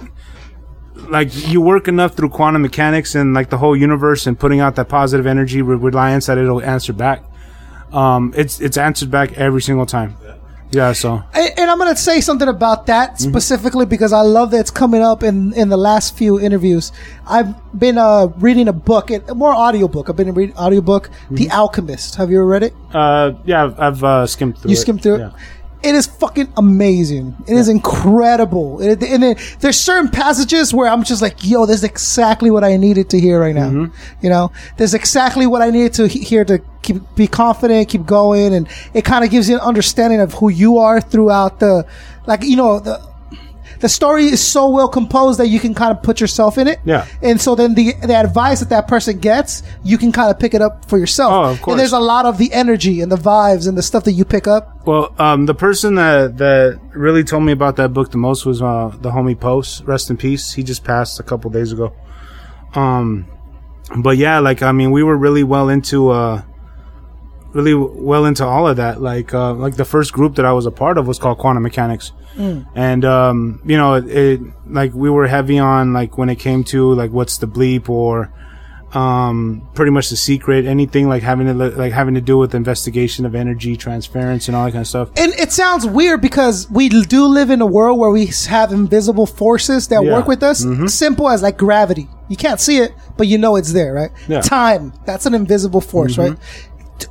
Like 0.95 1.49
you 1.49 1.61
work 1.61 1.87
enough 1.89 2.17
through 2.17 2.31
quantum 2.31 2.63
mechanics 2.63 3.15
and 3.15 3.35
like 3.35 3.51
the 3.51 3.59
whole 3.59 3.77
universe 3.77 4.27
and 4.27 4.39
putting 4.39 4.61
out 4.61 4.77
that 4.77 4.89
positive 4.89 5.27
energy 5.27 5.61
reliance 5.61 6.27
that 6.27 6.39
it'll 6.39 6.63
answer 6.63 6.95
back. 6.95 7.23
Um, 7.93 8.33
it's 8.37 8.61
it's 8.61 8.79
answered 8.79 9.11
back 9.11 9.33
every 9.33 9.61
single 9.61 9.87
time. 9.87 10.17
Yeah. 10.73 10.93
So 10.93 11.23
And, 11.35 11.53
and 11.59 11.71
I'm 11.71 11.79
going 11.79 11.95
to 11.95 12.01
say 12.01 12.21
something 12.21 12.49
about 12.49 12.87
that 12.87 13.11
Mm-hmm. 13.15 13.31
specifically 13.31 13.87
because 13.87 14.13
I 14.13 14.21
love 14.23 14.51
that 14.53 14.61
it's 14.61 14.71
coming 14.71 15.03
up 15.03 15.23
in, 15.23 15.53
in 15.55 15.69
the 15.69 15.77
last 15.77 16.17
few 16.17 16.39
interviews. 16.41 16.93
I've 17.27 17.55
been 17.79 17.99
uh, 17.99 18.27
reading 18.39 18.69
a 18.69 18.73
book, 18.73 19.11
a 19.11 19.35
more 19.35 19.55
audiobook. 19.55 20.09
I've 20.09 20.17
been 20.17 20.33
reading 20.33 20.57
audiobook, 20.57 21.11
The 21.31 21.47
Mm-hmm. 21.47 21.53
Alchemist. 21.61 22.15
Have 22.17 22.31
you 22.31 22.39
ever 22.39 22.47
read 22.47 22.63
it? 22.63 22.75
uh, 22.95 23.33
yeah, 23.45 23.65
I've, 23.65 23.81
I've 23.81 24.05
uh, 24.05 24.27
skimmed 24.27 24.59
through. 24.59 24.71
You 24.71 24.77
it. 24.77 24.81
skimmed 24.81 25.03
through? 25.03 25.19
Yeah. 25.19 25.31
it 25.31 25.60
is 25.85 26.07
fucking 26.07 26.53
amazing. 26.57 27.37
It 27.47 27.55
is 27.55 27.69
incredible. 27.69 28.81
It, 28.83 29.03
and 29.03 29.23
then 29.23 29.37
there's 29.61 29.79
certain 29.79 30.11
passages 30.11 30.75
where 30.75 30.89
I'm 30.89 31.05
just 31.05 31.23
like, 31.23 31.45
yo, 31.45 31.67
this 31.67 31.77
is 31.77 31.85
exactly 31.85 32.51
what 32.51 32.65
I 32.65 32.77
needed 32.77 33.11
to 33.11 33.21
hear 33.21 33.41
right 33.41 33.55
now. 33.55 33.71
Mm-hmm. 33.71 33.97
You 34.23 34.31
know, 34.31 34.53
there's 34.77 34.95
exactly 34.95 35.47
what 35.47 35.63
I 35.63 35.71
needed 35.71 35.95
to 35.95 36.09
he- 36.09 36.23
hear 36.25 36.45
to 36.45 36.61
keep 36.83 37.03
be 37.15 37.27
confident, 37.27 37.89
keep 37.89 38.05
going, 38.07 38.55
and 38.55 38.69
it 38.95 39.05
kind 39.05 39.25
of 39.25 39.31
gives 39.31 39.49
you 39.49 39.55
an 39.57 39.63
understanding 39.63 40.21
of 40.21 40.35
who 40.35 40.49
you 40.51 40.79
are 40.79 41.01
throughout 41.01 41.61
the, 41.61 41.87
like 42.27 42.43
you 42.45 42.57
know 42.57 42.81
the. 42.81 43.10
The 43.81 43.89
story 43.89 44.27
is 44.27 44.45
so 44.47 44.69
well 44.69 44.89
composed 44.89 45.41
that 45.41 45.49
you 45.49 45.59
can 45.59 45.75
kind 45.75 45.91
of 45.91 46.03
put 46.03 46.21
yourself 46.21 46.59
in 46.59 46.69
it. 46.69 46.81
Yeah. 46.85 47.07
And 47.23 47.41
so 47.41 47.55
then 47.55 47.75
the 47.75 47.95
the 48.03 48.15
advice 48.15 48.61
that 48.61 48.69
that 48.69 48.89
person 48.89 49.19
gets, 49.19 49.63
you 49.83 49.99
can 49.99 50.13
kind 50.13 50.31
of 50.31 50.39
pick 50.39 50.55
it 50.55 50.63
up 50.63 50.85
for 50.85 50.99
yourself. 50.99 51.33
Oh, 51.33 51.51
of 51.51 51.63
course. 51.63 51.73
And 51.73 51.81
there's 51.81 51.93
a 51.93 51.99
lot 51.99 52.27
of 52.27 52.39
the 52.39 52.53
energy 52.53 53.01
and 53.01 53.11
the 53.11 53.17
vibes 53.17 53.67
and 53.67 53.77
the 53.77 53.83
stuff 53.83 54.05
that 54.05 54.13
you 54.13 54.25
pick 54.25 54.47
up. 54.47 54.87
Well, 54.87 55.15
um, 55.19 55.47
the 55.47 55.55
person 55.55 55.95
that 55.97 56.37
that 56.39 56.81
really 56.93 57.25
told 57.25 57.43
me 57.43 57.53
about 57.53 57.77
that 57.77 57.93
book 57.93 58.11
the 58.11 58.19
most 58.19 58.47
was 58.47 58.63
uh, 58.63 58.93
the 59.01 59.11
homie 59.11 59.39
Post. 59.39 59.85
Rest 59.85 60.11
in 60.11 60.17
peace. 60.17 60.53
He 60.53 60.63
just 60.63 60.85
passed 60.85 61.19
a 61.19 61.23
couple 61.23 61.51
days 61.51 61.73
ago. 61.73 61.95
Um, 62.75 63.27
but 63.97 64.17
yeah, 64.17 64.39
like 64.39 64.63
I 64.63 64.73
mean, 64.73 64.91
we 64.91 65.03
were 65.03 65.17
really 65.17 65.43
well 65.43 65.69
into 65.69 66.11
uh, 66.11 66.43
really 67.53 67.75
well 67.75 68.25
into 68.27 68.45
all 68.45 68.67
of 68.69 68.77
that. 68.77 69.01
Like 69.01 69.33
uh, 69.35 69.55
like 69.55 69.77
the 69.77 69.85
first 69.85 70.13
group 70.13 70.37
that 70.37 70.45
I 70.45 70.53
was 70.53 70.67
a 70.67 70.71
part 70.71 70.99
of 70.99 71.07
was 71.07 71.19
called 71.19 71.39
Quantum 71.39 71.63
Mechanics, 71.63 72.13
and 72.75 73.05
um, 73.05 73.61
you 73.65 73.77
know, 73.77 73.95
it, 73.95 74.07
it 74.09 74.41
like 74.67 74.93
we 74.95 75.11
were 75.11 75.27
heavy 75.27 75.59
on 75.59 75.93
like 75.93 76.17
when 76.19 76.29
it 76.29 76.37
came 76.37 76.65
to 76.65 76.93
like 76.95 77.11
what's 77.11 77.39
the 77.39 77.47
bleep 77.49 77.89
or 77.89 78.33
um 78.93 79.63
pretty 79.75 79.93
much 79.93 80.09
the 80.11 80.17
secret 80.17 80.67
anything 80.67 81.09
like 81.09 81.23
having 81.23 81.47
to 81.47 81.55
like 81.55 81.93
having 81.93 82.15
to 82.17 82.21
do 82.21 82.37
with 82.37 82.57
investigation 82.57 83.25
of 83.25 83.37
energy 83.37 83.77
transference 83.77 84.49
and 84.49 84.57
all 84.57 84.65
that 84.65 84.73
kind 84.73 84.81
of 84.83 84.89
stuff 84.89 85.11
And 85.17 85.33
it 85.35 85.53
sounds 85.53 85.87
weird 85.87 86.21
because 86.21 86.69
we 86.71 86.89
do 86.89 87.27
live 87.27 87.51
in 87.51 87.61
a 87.61 87.67
world 87.67 88.01
where 88.01 88.11
we 88.11 88.27
have 88.49 88.73
invisible 88.73 89.27
forces 89.27 89.87
that 89.89 90.03
Yeah. 90.03 90.13
work 90.13 90.27
with 90.27 90.43
us. 90.43 90.67
Simple 90.93 91.29
as 91.29 91.41
like 91.41 91.57
gravity. 91.57 92.09
You 92.29 92.37
can't 92.37 92.59
see 92.61 92.79
it, 92.79 92.93
but 93.17 93.29
you 93.29 93.39
know 93.39 93.55
it's 93.55 93.73
there, 93.73 93.93
right? 93.95 94.11
Yeah. 94.27 94.41
Time. 94.41 94.93
That's 95.07 95.25
an 95.25 95.35
invisible 95.35 95.81
force, 95.81 96.19
right? 96.19 96.37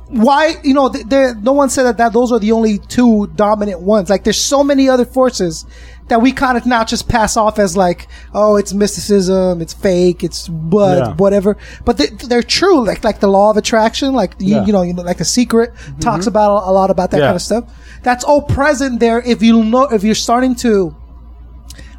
Why, 0.08 0.56
you 0.62 0.74
know, 0.74 0.88
there, 0.88 1.34
no 1.34 1.52
one 1.52 1.70
said 1.70 1.84
that, 1.84 1.96
that 1.98 2.12
those 2.12 2.32
are 2.32 2.38
the 2.38 2.52
only 2.52 2.78
two 2.78 3.26
dominant 3.36 3.80
ones. 3.80 4.10
Like, 4.10 4.24
there's 4.24 4.40
so 4.40 4.62
many 4.64 4.88
other 4.88 5.04
forces 5.04 5.64
that 6.08 6.20
we 6.20 6.32
kind 6.32 6.56
of 6.58 6.66
now 6.66 6.82
just 6.84 7.08
pass 7.08 7.36
off 7.36 7.58
as 7.60 7.76
like, 7.76 8.08
oh, 8.34 8.56
it's 8.56 8.72
mysticism, 8.74 9.60
it's 9.60 9.72
fake, 9.72 10.24
it's 10.24 10.48
what, 10.48 10.98
Yeah. 10.98 11.14
whatever. 11.14 11.56
But 11.84 11.98
they, 11.98 12.06
they're 12.06 12.42
true. 12.42 12.84
Like, 12.84 13.04
like 13.04 13.20
the 13.20 13.28
law 13.28 13.50
of 13.50 13.56
attraction, 13.56 14.12
like, 14.12 14.34
you, 14.40 14.48
Yeah. 14.48 14.56
Mm-hmm. 14.58 14.66
you 14.66 14.72
know, 14.72 14.82
you 14.82 14.92
know, 14.94 15.02
like 15.02 15.18
the 15.18 15.24
secret 15.24 15.72
talks 16.00 16.26
about 16.26 16.64
a, 16.64 16.70
a 16.70 16.72
lot 16.72 16.90
about 16.90 17.12
that 17.12 17.18
Yeah. 17.18 17.26
kind 17.26 17.36
of 17.36 17.42
stuff. 17.42 17.64
That's 18.02 18.24
all 18.24 18.42
present 18.42 18.98
there 18.98 19.20
if 19.20 19.40
you 19.42 19.62
know, 19.62 19.84
if 19.84 20.02
you're 20.02 20.14
starting 20.16 20.54
to 20.56 20.96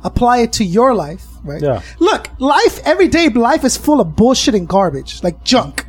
apply 0.04 0.40
it 0.40 0.54
to 0.54 0.64
your 0.66 0.94
life, 0.94 1.26
right? 1.44 1.62
Yeah. 1.62 1.82
Look, 2.00 2.30
life, 2.40 2.80
everyday 2.86 3.30
life 3.30 3.64
is 3.64 3.78
full 3.78 4.02
of 4.02 4.16
bullshit 4.16 4.56
and 4.56 4.68
garbage, 4.68 5.24
like 5.24 5.44
junk. 5.44 5.86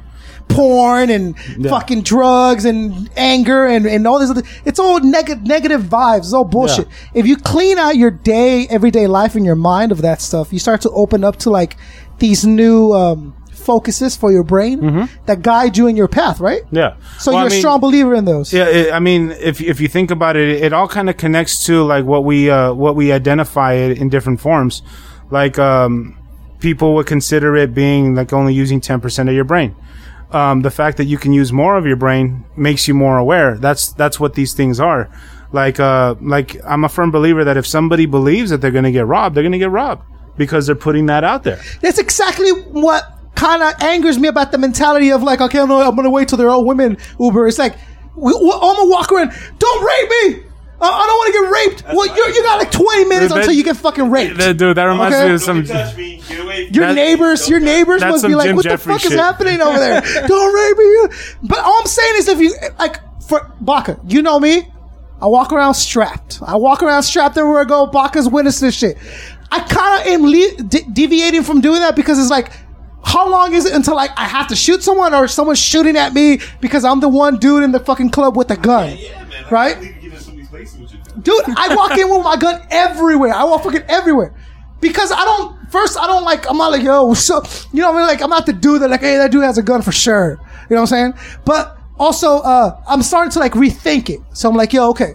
Porn 0.55 1.11
and 1.11 1.37
fucking 1.71 2.03
drugs 2.03 2.65
and 2.65 3.11
anger 3.17 3.67
and, 3.67 3.87
and 3.87 4.07
all 4.07 4.19
this 4.19 4.31
other, 4.31 4.43
it's 4.65 4.79
all 4.79 5.01
neg- 5.01 5.47
negative 5.47 5.83
vibes. 5.83 6.19
It's 6.21 6.33
all 6.33 6.45
bullshit. 6.45 6.89
If 7.15 7.27
you 7.27 7.37
clean 7.37 7.79
out 7.79 7.97
your 7.97 8.11
day, 8.11 8.67
everyday 8.69 9.07
life 9.07 9.37
in 9.37 9.45
your 9.45 9.57
mind 9.57 9.93
of 9.93 10.03
that 10.03 10.21
stuff, 10.21 10.53
you 10.53 10.59
start 10.59 10.81
to 10.83 10.91
open 10.91 11.25
up 11.25 11.37
to 11.39 11.51
like 11.51 11.77
these 12.19 12.45
new, 12.47 12.93
um, 12.93 13.35
focuses 13.53 14.17
for 14.17 14.33
your 14.33 14.43
brain 14.43 15.09
that 15.27 15.41
guide 15.41 15.77
you 15.77 15.87
in 15.87 15.97
your 15.97 16.09
path, 16.09 16.41
right? 16.41 16.63
yeah 16.73 16.97
So 17.19 17.31
Mm-hmm. 17.31 17.31
Well, 17.31 17.35
you're 17.35 17.41
I 17.41 17.49
mean- 17.51 17.59
a 17.59 17.61
strong 17.61 17.81
believer 17.81 18.15
in 18.15 18.25
those. 18.25 18.53
Yeah, 18.53 18.67
it, 18.67 18.93
I 18.93 18.99
mean, 18.99 19.31
if 19.39 19.61
if 19.61 19.81
you 19.81 19.87
think 19.87 20.11
about 20.11 20.35
it, 20.37 20.49
it 20.65 20.73
all 20.73 20.89
kind 20.89 21.09
of 21.09 21.17
connects 21.17 21.65
to 21.67 21.85
like 21.85 22.05
what 22.05 22.25
we 22.25 22.51
uh, 22.51 22.73
what 22.75 22.97
we 22.97 23.13
identify 23.13 23.75
it 23.75 23.99
in 23.99 24.09
different 24.09 24.41
forms. 24.41 24.83
Like 25.31 25.61
um, 25.61 26.17
people 26.59 26.95
would 26.95 27.07
consider 27.07 27.55
it 27.57 27.73
being 27.73 28.17
like 28.17 28.33
only 28.33 28.53
using 28.53 28.81
ten 28.81 29.01
percent 29.01 29.29
of 29.29 29.35
your 29.37 29.45
brain. 29.45 29.77
Um, 30.35 30.63
the 30.63 30.71
fact 30.71 30.97
that 30.97 31.05
you 31.05 31.19
can 31.19 31.33
use 31.33 31.53
more 31.53 31.77
of 31.77 31.87
your 31.87 31.97
brain 31.97 32.45
makes 32.57 32.89
you 32.89 32.95
more 32.95 33.19
aware. 33.19 33.59
That's 33.59 33.93
that's 33.93 34.19
what 34.19 34.35
these 34.35 34.55
things 34.55 34.81
are. 34.81 35.11
Like 35.53 35.79
uh, 35.79 36.15
like 36.21 36.57
I'm 36.65 36.85
a 36.85 36.89
firm 36.89 37.11
believer 37.11 37.45
that 37.45 37.57
if 37.57 37.67
somebody 37.67 38.07
believes 38.07 38.51
that 38.51 38.61
they're 38.61 38.71
going 38.71 38.85
to 38.85 38.93
get 38.93 39.07
robbed, 39.07 39.35
they're 39.35 39.43
going 39.43 39.53
to 39.53 39.59
get 39.59 39.71
robbed 39.71 40.03
because 40.37 40.67
they're 40.67 40.75
putting 40.75 41.07
that 41.07 41.25
out 41.25 41.43
there. 41.43 41.61
That's 41.81 41.99
exactly 41.99 42.51
what 42.51 43.05
kind 43.35 43.63
of 43.63 43.75
angers 43.83 44.19
me 44.19 44.29
about 44.29 44.53
the 44.53 44.59
mentality 44.59 45.11
of 45.11 45.23
like, 45.23 45.41
okay, 45.41 45.59
I'm 45.59 45.69
gonna 45.69 46.11
wait 46.11 46.29
till 46.29 46.39
they're 46.39 46.51
all 46.51 46.65
women 46.65 46.97
Uber. 47.19 47.49
It's 47.49 47.59
like, 47.59 47.75
I'm 48.17 48.23
gonna 48.23 48.89
walk 48.89 49.11
around. 49.13 49.33
Don't 49.59 49.85
rape 49.85 50.11
me. 50.37 50.52
I, 50.83 50.87
I 50.89 51.07
don't 51.07 51.17
want 51.17 51.27
to 51.27 51.41
get 51.41 51.51
raped. 51.51 51.97
well, 51.97 52.07
you 52.07 52.35
you 52.35 52.43
got 52.43 52.59
like 52.59 52.71
20 52.73 53.05
minutes 53.07 53.33
That- 53.33 53.39
until 53.41 53.55
you 53.55 53.65
get 53.65 53.77
fucking 53.77 54.11
raped. 54.11 54.39
That- 54.39 54.57
dude, 54.57 54.77
that 54.77 54.85
reminds 54.85 55.17
Okay. 55.17 55.29
me 55.29 55.35
of 55.35 55.41
some. 55.43 55.65
Touch 55.65 55.97
me. 55.97 56.21
Get 56.29 56.41
away 56.41 56.67
from 56.67 56.75
your 56.75 56.87
that- 56.87 56.95
neighbors, 56.95 57.49
your 57.49 57.61
neighbors 57.61 58.01
that's 58.01 58.11
must 58.13 58.25
be 58.25 58.31
some 58.33 58.39
like, 58.39 58.47
Jim 58.49 58.57
what 58.57 58.65
Jeffries 58.65 58.85
the 58.87 58.93
fuck 58.93 59.01
shit. 59.03 59.13
is 59.13 59.19
happening 59.19 59.61
over 59.61 59.79
there? 59.79 60.01
Don't 60.27 60.55
rape 60.55 60.77
me. 60.79 61.17
But 61.45 61.61
all 61.61 61.79
I'm 61.81 61.87
saying 61.87 62.15
is, 62.17 62.29
if 62.29 62.41
you 62.41 62.55
like, 62.79 62.99
for 63.23 63.53
Baka, 63.61 64.01
you 64.07 64.23
know 64.23 64.39
me. 64.41 64.69
I 65.21 65.27
walk 65.27 65.53
around 65.53 65.75
strapped. 65.75 66.41
I 66.45 66.57
walk 66.57 66.83
around 66.83 67.05
strapped 67.05 67.39
everywhere 67.39 67.61
I 67.61 67.65
go. 67.65 67.87
Baka's 67.87 68.29
witness 68.29 68.59
this 68.59 68.75
shit. 68.75 68.99
I 69.53 69.61
kind 69.61 70.01
of 70.01 70.07
am 70.09 70.23
le- 70.25 70.57
de- 70.69 70.83
deviating 70.93 71.45
from 71.45 71.61
doing 71.61 71.79
that 71.81 71.95
because 71.95 72.19
it's 72.19 72.31
like, 72.31 72.51
how 73.05 73.29
long 73.29 73.53
is 73.53 73.65
it 73.65 73.73
until 73.75 73.95
like 73.95 74.11
I 74.17 74.25
have 74.27 74.49
to 74.49 74.57
shoot 74.57 74.83
someone 74.83 75.15
or 75.15 75.29
someone's 75.29 75.61
shooting 75.61 75.97
at 75.97 76.13
me 76.13 76.41
because 76.61 76.85
I'm 76.85 76.99
the 77.01 77.09
one 77.09 77.37
dude 77.39 77.63
in 77.63 77.71
the 77.71 77.79
fucking 77.79 78.11
club 78.11 78.37
with 78.37 78.51
a 78.51 78.57
gun, 78.57 78.97
Yeah, 78.99 79.25
man. 79.25 79.45
I 79.45 79.51
right? 79.51 79.73
can't 79.75 79.81
believe 79.81 80.02
Dude, 81.23 81.43
I 81.57 81.75
walk 81.75 81.97
in 81.99 82.09
with 82.11 82.23
my 82.25 82.37
gun 82.37 82.61
everywhere. 82.71 83.33
I 83.33 83.45
walk 83.45 83.63
fucking 83.65 83.85
everywhere. 83.89 84.35
Because 84.81 85.13
I 85.13 85.25
don't, 85.25 85.71
first, 85.71 85.97
I 85.97 86.07
don't 86.09 86.25
like, 86.25 86.49
I'm 86.51 86.57
not 86.57 86.73
like, 86.73 86.83
yo, 86.83 87.15
so, 87.15 87.43
you 87.73 87.81
know 87.81 87.91
what 87.93 87.97
I 87.97 87.99
mean? 88.01 88.07
Like, 88.09 88.23
I'm 88.23 88.31
not 88.31 88.47
the 88.47 88.53
dude 88.53 88.83
that, 88.83 88.91
like, 88.91 89.01
hey, 89.01 89.17
that 89.19 89.31
dude 89.31 89.45
has 89.45 89.57
a 89.59 89.63
gun 89.63 89.81
for 89.83 89.93
sure. 89.93 90.41
You 90.69 90.75
know 90.77 90.83
what 90.83 90.93
I'm 90.93 91.15
saying? 91.15 91.15
But 91.45 91.79
also, 91.99 92.39
uh, 92.39 92.81
I'm 92.89 93.03
starting 93.03 93.31
to, 93.33 93.39
like, 93.39 93.53
rethink 93.53 94.11
it. 94.11 94.21
So 94.33 94.49
I'm 94.51 94.57
like, 94.57 94.73
yo, 94.73 94.91
okay. 94.91 95.15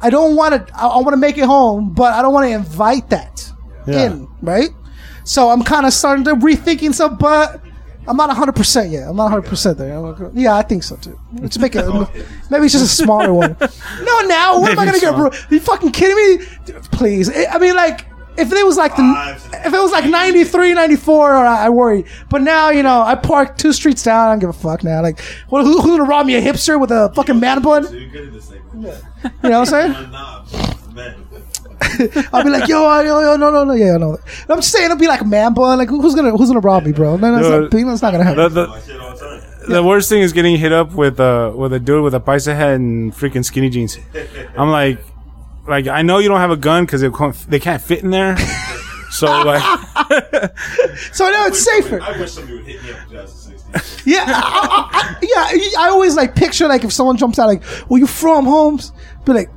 I 0.00 0.10
don't 0.10 0.36
want 0.36 0.68
to, 0.68 0.76
I, 0.76 0.86
I 0.86 0.96
want 0.98 1.14
to 1.14 1.16
make 1.16 1.36
it 1.38 1.44
home, 1.46 1.92
but 1.94 2.12
I 2.12 2.22
don't 2.22 2.32
want 2.32 2.46
to 2.48 2.54
invite 2.54 3.10
that 3.10 3.50
Yeah. 3.86 4.06
in, 4.06 4.28
right? 4.42 4.68
So 5.24 5.48
I'm 5.50 5.62
kind 5.64 5.84
of 5.86 5.92
starting 5.92 6.24
to 6.26 6.34
rethinking 6.34 6.94
stuff, 6.94 7.18
but 7.18 7.60
I'm 8.08 8.16
not 8.16 8.30
100% 8.30 8.90
yet. 8.92 9.08
I'm 9.08 9.16
not 9.16 9.32
100% 9.32 9.76
there. 9.76 9.98
Like, 9.98 10.32
yeah, 10.34 10.56
I 10.56 10.62
think 10.62 10.82
so 10.82 10.96
too. 10.96 11.18
Let's 11.34 11.58
make 11.58 11.74
it, 11.74 11.84
maybe 12.50 12.66
it's 12.66 12.72
just 12.72 12.84
a 12.84 13.02
smaller 13.04 13.32
one. 13.32 13.56
No, 13.60 14.20
now, 14.22 14.60
what 14.60 14.72
am 14.72 14.78
I 14.78 14.84
gonna 14.86 15.00
get? 15.00 15.14
Bro? 15.14 15.30
you 15.50 15.60
fucking 15.60 15.92
kidding 15.92 16.16
me? 16.16 16.46
Please. 16.92 17.30
I 17.30 17.58
mean, 17.58 17.74
like, 17.74 18.06
if 18.36 18.52
it 18.52 18.66
was 18.66 18.76
like 18.76 18.94
the, 18.96 19.40
if 19.64 19.72
it 19.72 19.78
was 19.78 19.92
like 19.92 20.04
93, 20.04 20.74
94, 20.74 21.34
I, 21.34 21.66
I 21.66 21.68
worry. 21.70 22.04
But 22.28 22.42
now, 22.42 22.70
you 22.70 22.82
know, 22.82 23.00
I 23.00 23.14
park 23.14 23.56
two 23.56 23.72
streets 23.72 24.02
down. 24.02 24.28
I 24.28 24.32
don't 24.32 24.38
give 24.40 24.50
a 24.50 24.52
fuck 24.52 24.84
now. 24.84 25.02
Like, 25.02 25.20
what, 25.48 25.64
who, 25.64 25.80
who's 25.80 25.96
gonna 25.96 26.04
rob 26.04 26.26
me? 26.26 26.36
A 26.36 26.42
hipster 26.42 26.80
with 26.80 26.90
a 26.90 27.12
fucking 27.14 27.40
man 27.40 27.62
bun? 27.62 27.84
So 27.84 27.94
you're 27.94 28.10
good 28.10 28.28
at 28.28 28.32
this 28.34 28.50
thing. 28.50 28.62
You 28.74 29.50
know 29.50 29.60
what 29.60 29.72
I'm 29.72 29.92
saying? 29.92 31.42
One 31.80 31.90
knob, 31.90 32.14
man. 32.14 32.28
I'll 32.32 32.44
be 32.44 32.50
like, 32.50 32.68
yo, 32.68 33.00
yo, 33.00 33.20
yo, 33.20 33.36
no, 33.36 33.50
no, 33.50 33.64
no, 33.64 33.72
yeah, 33.74 33.96
no. 33.96 34.18
I'm 34.48 34.58
just 34.58 34.72
saying, 34.72 34.86
it'll 34.86 34.96
be 34.96 35.08
like 35.08 35.24
man 35.26 35.54
bun. 35.54 35.78
Like, 35.78 35.88
who's 35.88 36.14
gonna, 36.14 36.30
who's 36.36 36.48
gonna 36.48 36.60
rob 36.60 36.84
me, 36.84 36.92
bro? 36.92 37.16
No, 37.16 37.32
that's 37.34 37.48
not, 37.48 37.70
Dude, 37.70 37.86
that's 37.88 38.02
not 38.02 38.12
gonna 38.12 38.24
happen. 38.24 38.42
The, 38.42 38.48
the, 38.48 38.66
My 38.68 38.80
shit 38.80 39.00
all 39.00 39.14
the 39.14 39.66
time. 39.68 39.84
worst 39.84 40.08
thing 40.08 40.22
is 40.22 40.32
getting 40.32 40.56
hit 40.56 40.72
up 40.72 40.92
with 40.92 41.18
uh 41.20 41.52
with 41.54 41.72
a 41.72 41.80
dude 41.80 42.02
with 42.04 42.14
a 42.14 42.20
paisa 42.20 42.54
head 42.54 42.74
and 42.76 43.12
freaking 43.12 43.44
skinny 43.44 43.68
jeans. 43.70 43.98
I'm 44.56 44.70
like, 44.70 44.98
like 45.66 45.86
I 45.86 46.02
know 46.02 46.18
you 46.18 46.28
don't 46.28 46.40
have 46.40 46.50
a 46.50 46.56
gun 46.56 46.86
because 46.86 47.00
they 47.46 47.60
can't 47.60 47.82
fit 47.82 48.02
in 48.02 48.10
there. 48.10 48.36
So 49.08 49.26
like, 49.26 49.62
so 51.12 51.30
now 51.30 51.46
it's 51.46 51.64
safer. 51.64 52.02
I 52.02 52.18
wish 52.18 52.32
somebody 52.32 52.56
would 52.58 52.66
hit 52.66 52.82
me 52.82 52.92
up 52.92 53.04
with 53.04 53.12
Justice 53.12 53.62
60. 53.72 54.10
Yeah, 54.10 54.24
I, 54.26 54.88
I, 54.92 55.16
I, 55.32 55.60
yeah. 55.62 55.80
I 55.80 55.88
always 55.88 56.16
like 56.16 56.34
picture 56.34 56.68
like 56.68 56.84
if 56.84 56.92
someone 56.92 57.16
jumps 57.16 57.38
out 57.38 57.46
like, 57.46 57.64
"Where 57.88 57.98
you 58.00 58.06
from, 58.06 58.44
Holmes?" 58.44 58.92
Be 59.24 59.32
like, 59.32 59.50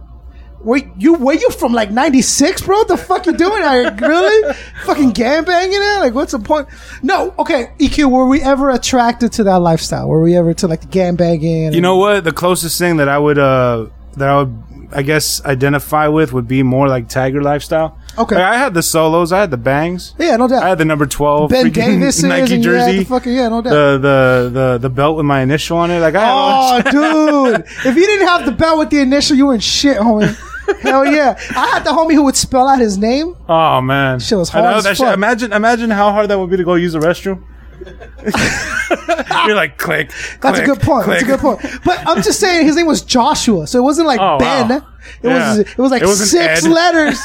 "Where 0.61 0.81
you? 0.97 1.13
Where 1.15 1.35
you 1.35 1.49
from? 1.51 1.73
Like 1.73 1.91
'96, 1.91 2.61
bro? 2.63 2.77
What 2.79 2.87
the 2.87 2.97
fuck 2.97 3.25
you 3.25 3.33
doing 3.33 3.63
out 3.63 3.73
here? 3.99 4.07
Really? 4.09 4.53
Fucking 4.85 5.11
gang 5.11 5.43
banging 5.43 5.73
it? 5.81 5.99
Like, 5.99 6.13
what's 6.13 6.31
the 6.31 6.39
point?" 6.39 6.67
No, 7.01 7.33
okay. 7.39 7.71
EQ, 7.79 8.09
were 8.11 8.27
we 8.27 8.41
ever 8.41 8.69
attracted 8.69 9.31
to 9.33 9.43
that 9.45 9.57
lifestyle? 9.61 10.07
Were 10.07 10.21
we 10.21 10.35
ever 10.37 10.53
to 10.55 10.67
like 10.67 10.81
the 10.81 10.87
gang 10.87 11.15
banging? 11.15 11.73
you 11.73 11.81
know 11.81 11.97
what? 11.97 12.23
The 12.23 12.31
closest 12.33 12.77
thing 12.77 12.97
that 12.97 13.09
I 13.09 13.17
would 13.17 13.37
uh 13.39 13.87
that 14.17 14.27
I 14.29 14.37
would 14.43 14.63
I 14.91 15.03
guess 15.03 15.43
identify 15.45 16.07
with 16.07 16.33
would 16.33 16.47
be 16.47 16.63
more 16.63 16.87
like 16.87 17.07
Tiger 17.09 17.43
lifestyle. 17.43 17.95
Okay. 18.17 18.35
Like, 18.35 18.43
I 18.43 18.57
had 18.57 18.73
the 18.73 18.81
solos. 18.81 19.31
I 19.31 19.39
had 19.39 19.51
the 19.51 19.57
bangs. 19.57 20.15
Yeah, 20.17 20.35
no 20.35 20.47
doubt. 20.47 20.63
I 20.63 20.69
had 20.69 20.79
the 20.79 20.83
number 20.85 21.05
twelve 21.05 21.51
Ben 21.51 21.69
Davis 21.71 22.23
Nike 22.23 22.59
jersey. 22.59 22.97
the 22.99 23.05
fucking 23.05 23.31
yeah, 23.33 23.49
no 23.49 23.61
doubt. 23.61 23.69
the, 23.69 23.99
the 24.01 24.49
the 24.51 24.77
the 24.79 24.89
belt 24.89 25.15
with 25.17 25.27
my 25.27 25.41
initial 25.41 25.77
on 25.77 25.91
it. 25.91 25.99
Like 25.99 26.15
I 26.15 26.25
Oh, 26.27 26.81
dude! 27.53 27.65
If 27.85 27.95
you 27.95 28.05
didn't 28.05 28.27
have 28.27 28.45
the 28.47 28.51
belt 28.51 28.79
with 28.79 28.89
the 28.89 28.99
initial, 28.99 29.37
you 29.37 29.45
were 29.45 29.53
in 29.53 29.59
shit, 29.59 29.97
homie. 29.97 30.35
Hell 30.81 31.05
yeah! 31.05 31.37
I 31.55 31.67
had 31.67 31.83
the 31.83 31.91
homie 31.91 32.13
who 32.13 32.23
would 32.23 32.35
spell 32.37 32.67
out 32.67 32.79
his 32.79 32.97
name. 32.97 33.35
Oh 33.47 33.81
man, 33.81 34.19
Shit 34.19 34.37
was 34.37 34.53
I 34.53 34.61
know 34.61 34.77
as 34.77 34.83
that 34.83 34.97
shit- 34.97 35.13
Imagine, 35.13 35.53
imagine 35.53 35.89
how 35.89 36.11
hard 36.11 36.29
that 36.29 36.39
would 36.39 36.49
be 36.49 36.57
to 36.57 36.63
go 36.63 36.75
use 36.75 36.93
the 36.93 36.99
restroom. 36.99 37.43
You're 39.45 39.55
like 39.55 39.77
click. 39.77 40.11
That's 40.41 40.59
a 40.59 40.65
good 40.65 40.79
point. 40.81 41.07
That's 41.07 41.23
a 41.23 41.25
good 41.25 41.39
point. 41.39 41.61
But 41.85 42.05
I'm 42.07 42.21
just 42.21 42.39
saying 42.39 42.65
his 42.65 42.75
name 42.75 42.85
was 42.87 43.01
Joshua, 43.01 43.67
so 43.67 43.79
it 43.79 43.83
wasn't 43.83 44.07
like 44.07 44.19
Oh, 44.19 44.37
Ben. 44.37 44.69
wow. 44.69 44.87
It 45.23 45.27
was 45.27 45.59
it 45.59 45.77
was 45.77 45.91
like 45.91 46.01
It 46.03 46.07
six 46.15 46.65
Ed. 46.65 46.69
letters, 46.69 47.19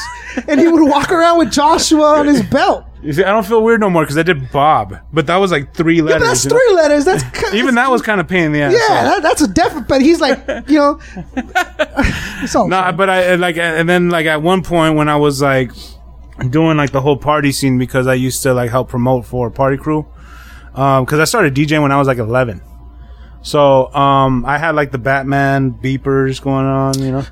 and 0.47 0.59
he 0.59 0.67
would 0.67 0.87
walk 0.89 1.11
around 1.11 1.39
with 1.39 1.51
Joshua 1.51 2.19
on 2.19 2.27
his 2.27 2.41
belt. 2.43 2.85
You 3.03 3.13
see, 3.13 3.23
I 3.23 3.31
don't 3.31 3.45
feel 3.45 3.61
weird 3.61 3.81
no 3.81 3.89
more 3.89 4.01
because 4.03 4.17
I 4.17 4.23
did 4.23 4.51
Bob, 4.51 4.97
but 5.13 5.27
that 5.27 5.35
was 5.35 5.51
like 5.51 5.75
three 5.75 5.97
Yeah, 5.97 6.03
letters. 6.03 6.19
but 6.21 6.25
that's 6.27 6.45
you 6.45 6.49
know? 6.51 6.57
three 6.57 6.75
letters. 6.75 7.05
That's 7.05 7.53
Even 7.53 7.75
that 7.75 7.91
was 7.91 8.01
kind 8.01 8.19
of 8.19 8.27
pain 8.27 8.45
in 8.45 8.51
the 8.53 8.61
ass. 8.61 8.73
yeah, 8.73 8.87
so. 8.87 8.93
that, 8.93 9.21
that's 9.23 9.41
a 9.41 9.47
definite. 9.47 9.87
But 9.87 10.01
he's 10.01 10.19
like, 10.19 10.39
you 10.67 10.79
know, 10.79 10.99
it's 12.41 12.55
all 12.55 12.67
No, 12.67 12.91
but 12.93 13.09
I 13.09 13.35
like, 13.35 13.57
and 13.57 13.87
then 13.87 14.09
like 14.09 14.25
at 14.25 14.41
one 14.41 14.63
point 14.63 14.95
when 14.95 15.07
I 15.09 15.17
was 15.17 15.41
like 15.41 15.71
doing 16.49 16.77
like 16.77 16.91
the 16.91 17.01
whole 17.01 17.17
party 17.17 17.51
scene 17.51 17.77
because 17.77 18.07
I 18.07 18.15
used 18.15 18.41
to 18.43 18.53
like 18.53 18.71
help 18.71 18.89
promote 18.89 19.25
for 19.25 19.49
Party 19.51 19.77
Crew. 19.77 20.07
Um, 20.75 21.05
cause 21.05 21.19
I 21.19 21.23
started 21.23 21.55
DJing 21.55 21.81
when 21.81 21.91
I 21.91 21.97
was 21.97 22.07
like 22.07 22.17
11. 22.17 22.61
So, 23.41 23.93
um, 23.93 24.43
I 24.45 24.57
had 24.57 24.75
like 24.75 24.91
the 24.91 24.97
Batman 24.97 25.71
beepers 25.71 26.41
going 26.41 26.65
on, 26.65 26.99
you 26.99 27.11
know? 27.11 27.25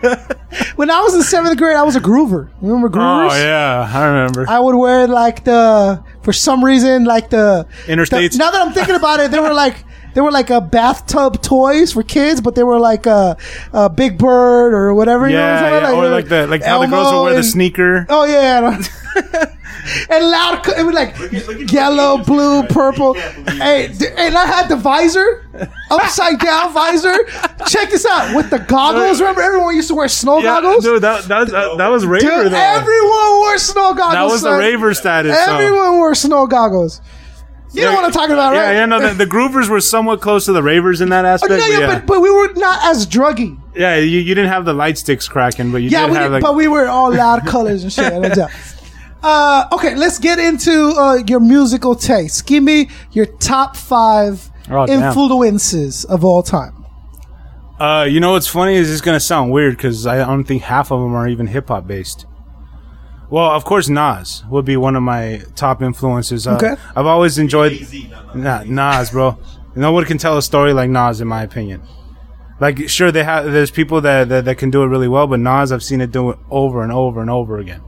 when 0.76 0.90
I 0.90 1.00
was 1.00 1.14
in 1.14 1.22
seventh 1.22 1.58
grade, 1.58 1.76
I 1.76 1.82
was 1.82 1.96
a 1.96 2.00
groover. 2.00 2.50
Remember 2.60 2.88
groovers? 2.88 3.30
Oh 3.30 3.36
yeah, 3.36 3.90
I 3.92 4.06
remember. 4.06 4.46
I 4.48 4.58
would 4.58 4.74
wear 4.74 5.06
like 5.06 5.44
the 5.44 6.02
for 6.22 6.32
some 6.32 6.64
reason 6.64 7.04
like 7.04 7.30
the 7.30 7.66
Interstates? 7.86 8.32
the- 8.32 8.38
now 8.38 8.50
that 8.50 8.62
I'm 8.66 8.72
thinking 8.72 8.94
about 8.94 9.20
it, 9.20 9.30
they 9.30 9.38
were 9.38 9.52
like 9.52 9.84
they 10.14 10.20
were 10.20 10.30
like 10.32 10.50
a 10.50 10.60
bathtub 10.60 11.42
toys 11.42 11.92
for 11.92 12.02
kids, 12.02 12.40
but 12.40 12.54
they 12.54 12.62
were 12.64 12.78
like 12.78 13.06
a, 13.06 13.36
a 13.72 13.88
Big 13.90 14.18
Bird 14.18 14.72
or 14.74 14.94
whatever. 14.94 15.28
you 15.28 15.34
know 15.36 15.42
what 15.42 15.50
I'm 15.50 15.72
yeah, 15.72 15.80
talking 15.80 15.96
yeah. 15.98 16.04
or 16.06 16.10
like 16.10 16.28
the 16.28 16.46
like 16.46 16.62
how 16.62 16.78
the 16.80 16.86
girls 16.86 17.06
Elmo 17.06 17.18
would 17.22 17.24
wear 17.30 17.34
the 17.36 17.42
sneaker. 17.42 18.06
Oh 18.08 18.24
yeah. 18.24 18.80
and 20.10 20.24
loud, 20.30 20.66
it 20.68 20.84
was 20.84 20.94
like 20.94 21.18
Look 21.18 21.34
at- 21.34 21.46
look 21.46 21.60
at 21.60 21.72
yellow, 21.72 22.18
blue, 22.24 22.62
pictures, 22.62 22.74
purple. 22.74 23.16
you 23.16 23.20
can't 23.22 23.44
believe 23.46 23.58
Hey, 23.60 23.88
d- 23.88 24.06
and 24.16 24.36
I 24.36 24.46
had 24.46 24.68
the 24.68 24.76
visor, 24.76 25.46
upside 25.90 26.38
down 26.38 26.72
visor. 26.72 27.24
Check 27.66 27.90
this 27.90 28.06
out 28.06 28.34
with 28.34 28.50
the 28.50 28.58
goggles. 28.60 29.20
Remember, 29.20 29.42
everyone 29.42 29.74
used 29.76 29.88
to 29.88 29.94
wear 29.94 30.08
snow 30.08 30.38
Yeah, 30.38 30.60
goggles. 30.60 30.84
dude, 30.84 31.02
that 31.02 31.24
that, 31.24 31.48
that, 31.48 31.54
uh, 31.54 31.76
that 31.76 31.88
was 31.88 32.06
raver 32.06 32.24
Dude, 32.44 32.52
though. 32.52 32.56
everyone 32.56 33.30
wore 33.36 33.58
snow 33.58 33.94
goggles. 33.94 34.12
that 34.14 34.24
was 34.24 34.42
the 34.42 34.52
raver 34.52 34.94
status. 34.94 35.36
so- 35.44 35.54
Everyone 35.56 35.92
wore 35.96 36.14
snow 36.14 36.46
goggles. 36.46 37.00
You 37.74 37.82
know 37.84 37.92
what 37.94 38.04
I'm 38.04 38.12
talking 38.12 38.32
about, 38.34 38.54
Yeah, 38.54 38.66
right? 38.66 38.72
yeah, 38.74 38.86
no, 38.86 39.00
the, 39.00 39.14
the 39.14 39.26
groovers 39.26 39.68
were 39.68 39.80
somewhat 39.80 40.20
close 40.20 40.44
to 40.46 40.52
the 40.52 40.62
ravers 40.62 41.00
in 41.00 41.08
that 41.10 41.24
aspect. 41.24 41.50
no, 41.50 41.56
but 41.58 41.68
yeah, 41.68 41.78
yeah, 41.80 41.86
But, 41.98 42.06
but 42.06 42.20
we 42.20 42.30
were 42.30 42.52
not 42.54 42.84
as 42.84 43.06
druggy. 43.06 43.58
yeah, 43.74 43.96
you, 43.96 44.20
you 44.20 44.34
didn't 44.34 44.50
have 44.50 44.64
the 44.64 44.72
light 44.72 44.96
sticks 44.98 45.26
cracking, 45.28 45.72
but 45.72 45.78
you 45.78 45.88
Yeah, 45.88 46.02
did 46.06 46.10
we 46.12 46.16
have 46.18 46.26
did, 46.26 46.32
like 46.34 46.42
but 46.42 46.54
we 46.54 46.68
were 46.68 46.86
all 46.86 47.12
loud 47.12 47.44
colors 47.46 47.82
and 47.82 47.92
shit. 47.92 48.38
Uh, 49.22 49.66
okay, 49.72 49.94
let's 49.94 50.18
get 50.18 50.38
into 50.38 50.90
uh, 50.98 51.14
your 51.26 51.40
musical 51.40 51.94
taste. 51.94 52.46
Give 52.46 52.62
me 52.62 52.90
your 53.12 53.26
top 53.26 53.76
five 53.76 54.50
Oh, 54.70 54.86
damn. 54.86 55.02
influences 55.02 56.04
of 56.04 56.24
all 56.24 56.42
time. 56.42 56.84
Uh, 57.78 58.06
you 58.08 58.20
know 58.20 58.32
what's 58.32 58.46
funny 58.46 58.74
is 58.76 58.90
it's 58.90 59.00
gonna 59.00 59.18
sound 59.20 59.50
weird 59.50 59.76
because 59.76 60.06
I 60.06 60.18
don't 60.18 60.44
think 60.44 60.62
half 60.62 60.90
of 60.92 61.00
them 61.00 61.14
are 61.14 61.26
even 61.28 61.46
hip 61.48 61.68
hop 61.68 61.86
based. 61.86 62.26
Well, 63.30 63.50
of 63.50 63.64
course, 63.64 63.88
Nas 63.88 64.44
would 64.50 64.64
be 64.64 64.76
one 64.76 64.96
of 64.96 65.02
my 65.02 65.42
top 65.56 65.82
influences. 65.82 66.46
Uh, 66.46 66.54
Okay. 66.56 66.76
I've 66.94 67.06
always 67.06 67.38
enjoyed 67.38 67.72
AZ, 67.72 67.92
not- 68.10 68.36
not 68.36 68.66
nah, 68.68 68.98
Nas, 68.98 69.10
bro. 69.10 69.38
No 69.74 69.92
one 69.92 70.04
can 70.04 70.18
tell 70.18 70.36
a 70.36 70.42
story 70.42 70.72
like 70.72 70.88
Nas, 70.90 71.20
in 71.20 71.26
my 71.28 71.42
opinion. 71.42 71.82
Like, 72.60 72.88
sure, 72.88 73.10
they 73.10 73.24
have. 73.24 73.50
There's 73.50 73.72
people 73.72 74.00
that, 74.02 74.28
that 74.28 74.44
that 74.44 74.58
can 74.58 74.70
do 74.70 74.82
it 74.82 74.86
really 74.86 75.08
well, 75.08 75.26
but 75.26 75.40
Nas, 75.40 75.72
I've 75.72 75.82
seen 75.82 76.00
it 76.00 76.12
do 76.12 76.30
it 76.30 76.38
over 76.50 76.82
and 76.84 76.92
over 76.92 77.20
and 77.20 77.28
over 77.28 77.58
again. 77.58 77.80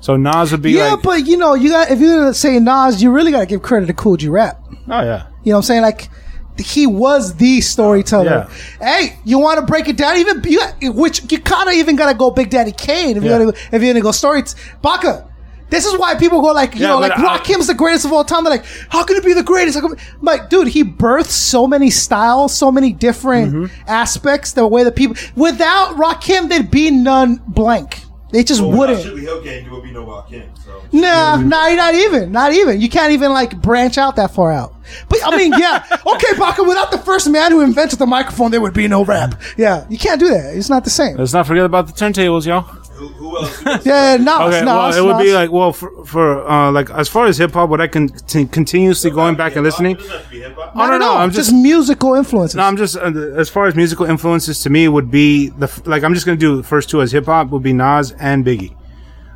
So 0.00 0.16
Nas 0.16 0.52
would 0.52 0.60
be 0.60 0.72
Yeah, 0.72 0.92
like, 0.92 1.02
but 1.02 1.26
you 1.26 1.38
know, 1.38 1.54
you 1.54 1.70
got 1.70 1.90
if 1.90 1.98
you're 1.98 2.18
gonna 2.18 2.34
say 2.34 2.58
Nas, 2.60 3.02
you 3.02 3.10
really 3.10 3.30
got 3.32 3.40
to 3.40 3.46
give 3.46 3.62
credit 3.62 3.86
to 3.86 3.94
Kool 3.94 4.18
G 4.18 4.28
Rap. 4.28 4.60
oh 4.90 5.00
yeah, 5.02 5.28
You 5.44 5.52
know 5.52 5.56
what 5.56 5.56
I'm 5.56 5.62
saying? 5.62 5.80
Like 5.82 6.10
he 6.58 6.86
was 6.86 7.34
the 7.36 7.60
storyteller. 7.60 8.48
Hey, 8.80 9.18
you 9.24 9.38
want 9.38 9.58
to 9.60 9.66
break 9.66 9.88
it 9.88 9.96
down? 9.96 10.16
Even 10.18 10.42
you, 10.44 10.92
which 10.92 11.30
you 11.32 11.40
kind 11.40 11.68
of 11.68 11.74
even 11.74 11.96
got 11.96 12.10
to 12.12 12.16
go 12.16 12.30
Big 12.30 12.50
Daddy 12.50 12.72
Kane 12.72 13.16
if 13.16 13.22
Yeah. 13.24 13.30
you're 13.30 13.38
gonna 13.46 13.56
if 13.72 13.82
you're 13.82 13.92
gonna 13.92 14.00
go 14.02 14.12
story. 14.12 14.42
Baka. 14.82 15.28
This 15.70 15.86
is 15.86 15.98
why 15.98 16.14
people 16.14 16.40
go 16.42 16.48
like, 16.52 16.74
you 16.74 16.82
Yeah, 16.82 16.88
know, 16.88 16.98
like 17.00 17.12
Rakim's 17.12 17.66
the 17.66 17.74
greatest 17.74 18.04
of 18.04 18.12
all 18.12 18.22
time. 18.22 18.44
They're 18.44 18.52
like, 18.52 18.66
how 18.90 19.02
can 19.02 19.16
it 19.16 19.24
be 19.24 19.32
the 19.32 19.42
greatest? 19.42 19.74
How 19.76 19.80
come-" 19.80 19.96
I'm 19.98 20.22
like, 20.22 20.48
dude, 20.48 20.68
he 20.68 20.84
birthed 20.84 21.30
so 21.30 21.66
many 21.66 21.90
styles, 21.90 22.54
so 22.56 22.70
many 22.70 22.92
different 22.92 23.52
Mm-hmm. 23.52 23.90
aspects. 23.90 24.52
The 24.52 24.66
way 24.68 24.84
that 24.84 24.94
people, 24.94 25.16
without 25.34 25.96
Rakim, 25.96 26.48
there'd 26.48 26.70
be 26.70 26.90
none 26.92 27.40
blank. 27.48 28.02
They 28.34 28.42
just 28.42 28.60
Well, 28.60 28.72
wouldn't. 28.72 28.98
without 28.98 29.10
Sugar 29.10 29.20
Hill 29.22 29.42
Gang, 29.44 29.62
there 29.62 29.72
would 29.72 29.84
be 29.84 29.92
no 29.92 30.04
Rakim. 30.04 30.42
So. 30.64 30.82
Nah, 30.90 31.36
not, 31.36 31.72
not 31.76 31.94
even. 31.94 32.32
Not 32.32 32.52
even. 32.52 32.80
You 32.80 32.88
can't 32.88 33.12
even 33.12 33.30
like 33.32 33.62
branch 33.62 33.96
out 33.96 34.16
that 34.16 34.34
far 34.34 34.50
out. 34.50 34.74
But 35.08 35.20
I 35.24 35.36
mean, 35.36 35.52
yeah. 35.56 35.84
Okay, 36.14 36.36
Baka, 36.36 36.64
without 36.64 36.90
the 36.90 36.98
first 36.98 37.30
man 37.30 37.52
who 37.52 37.60
invented 37.60 38.00
the 38.00 38.06
microphone, 38.06 38.50
there 38.50 38.60
would 38.60 38.74
be 38.74 38.88
no 38.88 39.04
rap. 39.04 39.40
Yeah, 39.56 39.86
you 39.88 39.98
can't 39.98 40.18
do 40.18 40.28
that. 40.30 40.56
It's 40.56 40.68
not 40.68 40.82
the 40.82 40.90
same. 40.90 41.16
let's 41.16 41.32
not 41.32 41.46
forget 41.46 41.64
about 41.64 41.86
the 41.86 41.92
turntables, 41.92 42.44
y'all. 42.44 42.66
Who, 42.94 43.08
who 43.08 43.36
else? 43.38 43.56
Who 43.60 43.70
else? 43.70 43.86
Yeah, 43.86 44.16
no, 44.20 44.46
Okay, 44.48 44.60
no, 44.64 44.76
well, 44.76 44.94
it 44.96 45.04
would 45.04 45.22
be 45.22 45.32
like, 45.34 45.50
well, 45.50 45.72
for, 45.72 46.04
for 46.06 46.48
uh, 46.48 46.70
like 46.70 46.90
as 46.90 47.08
far 47.08 47.26
as 47.26 47.36
hip 47.38 47.52
hop, 47.52 47.68
what 47.68 47.80
I 47.80 47.86
can 47.88 48.08
t- 48.08 48.44
continuously 48.46 49.10
going 49.10 49.34
back 49.34 49.56
and 49.56 49.64
listening. 49.64 49.96
It 49.96 49.98
doesn't 49.98 50.12
have 50.12 50.24
to 50.24 50.30
be 50.30 50.40
hip-hop. 50.40 50.72
Oh 50.76 50.86
no, 50.86 50.98
no, 50.98 51.16
I'm 51.16 51.30
just, 51.30 51.50
just 51.50 51.62
musical 51.62 52.14
influences. 52.14 52.54
No, 52.56 52.62
I'm 52.62 52.76
just 52.76 52.96
uh, 52.96 53.12
as 53.36 53.48
far 53.48 53.66
as 53.66 53.74
musical 53.74 54.06
influences 54.06 54.62
to 54.62 54.70
me 54.70 54.86
would 54.88 55.10
be 55.10 55.48
the 55.48 55.68
like 55.86 56.04
I'm 56.04 56.14
just 56.14 56.24
gonna 56.24 56.36
do 56.38 56.56
the 56.56 56.62
first 56.62 56.88
two 56.88 57.02
as 57.02 57.10
hip 57.12 57.26
hop 57.26 57.48
would 57.50 57.62
be 57.62 57.72
Nas 57.72 58.12
and 58.12 58.44
Biggie. 58.44 58.76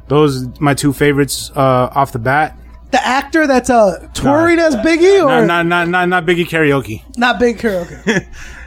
Those 0.09 0.47
my 0.61 0.75
two 0.75 0.93
favorites 0.93 1.51
uh, 1.57 1.91
off 1.95 2.13
the 2.13 2.19
bat. 2.19 2.57
the 2.93 3.05
actor 3.07 3.47
that's 3.47 3.69
uh 3.71 4.09
touring 4.15 4.59
as 4.59 4.75
Biggie 4.77 5.21
or 5.23 5.45
Not, 5.45 5.67
not 5.67 5.67
not 5.67 5.89
not 5.89 6.09
not 6.09 6.25
Biggie 6.27 6.47
karaoke. 6.49 7.03
not 7.19 7.39
Big 7.39 7.59
karaoke. 7.59 8.27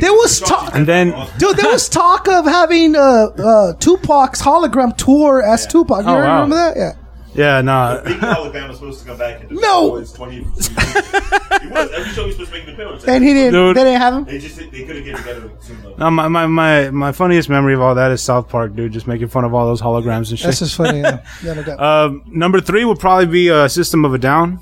there 0.00 0.12
was 0.12 0.40
talk, 0.40 0.74
And 0.74 0.86
then 0.86 1.10
dude. 1.38 1.56
There 1.56 1.70
was 1.70 1.88
talk 1.88 2.28
of 2.28 2.44
having 2.44 2.94
uh, 2.96 3.00
uh 3.38 3.72
Tupac's 3.74 4.42
hologram 4.42 4.96
tour 4.96 5.42
as 5.42 5.66
Tupac. 5.66 6.04
You 6.04 6.10
Oh, 6.10 6.14
wow. 6.14 6.42
remember 6.42 6.56
that? 6.56 6.76
Yeah. 6.76 6.92
yeah, 7.34 7.60
no, 7.60 8.00
Big 8.04 8.22
Alabama 8.22 8.72
supposed 8.74 9.00
to 9.00 9.06
come 9.06 9.18
back. 9.18 9.42
And 9.42 9.52
No! 9.52 9.96
It's 9.96 10.12
20, 10.12 10.34
he 10.40 10.40
was. 10.42 10.70
Every 10.78 12.10
show 12.12 12.24
he's 12.24 12.34
supposed 12.36 12.50
to 12.50 12.50
make 12.52 12.66
an 12.66 12.74
appearance. 12.74 13.04
And 13.04 13.22
he 13.24 13.32
didn't. 13.34 13.52
Dude. 13.52 13.76
They 13.76 13.84
didn't 13.84 14.00
have 14.00 14.14
him. 14.14 14.24
They 14.24 14.38
just 14.38 14.56
they 14.56 14.84
couldn't 14.84 15.04
get 15.04 15.16
together 15.18 15.50
soon 15.60 15.78
enough. 15.80 15.98
no 15.98 16.10
my, 16.10 16.28
my 16.28 16.46
my 16.46 16.90
my 16.90 17.12
funniest 17.12 17.48
memory 17.48 17.74
of 17.74 17.80
all 17.82 17.94
that 17.94 18.10
is 18.10 18.22
South 18.22 18.48
Park, 18.48 18.74
dude, 18.74 18.92
just 18.92 19.06
making 19.06 19.28
fun 19.28 19.44
of 19.44 19.52
all 19.54 19.66
those 19.66 19.82
holograms 19.82 20.30
and 20.30 20.38
shit. 20.38 20.46
That's 20.46 20.60
just 20.60 20.76
funny. 20.76 21.00
Yeah. 21.00 21.22
Yeah, 21.42 21.52
no 21.54 21.62
doubt. 21.62 21.80
Um, 21.80 22.22
number 22.26 22.60
three 22.60 22.84
would 22.84 22.98
probably 23.00 23.26
be 23.26 23.50
uh, 23.50 23.68
System 23.68 24.04
of 24.04 24.14
a 24.14 24.18
Down. 24.18 24.56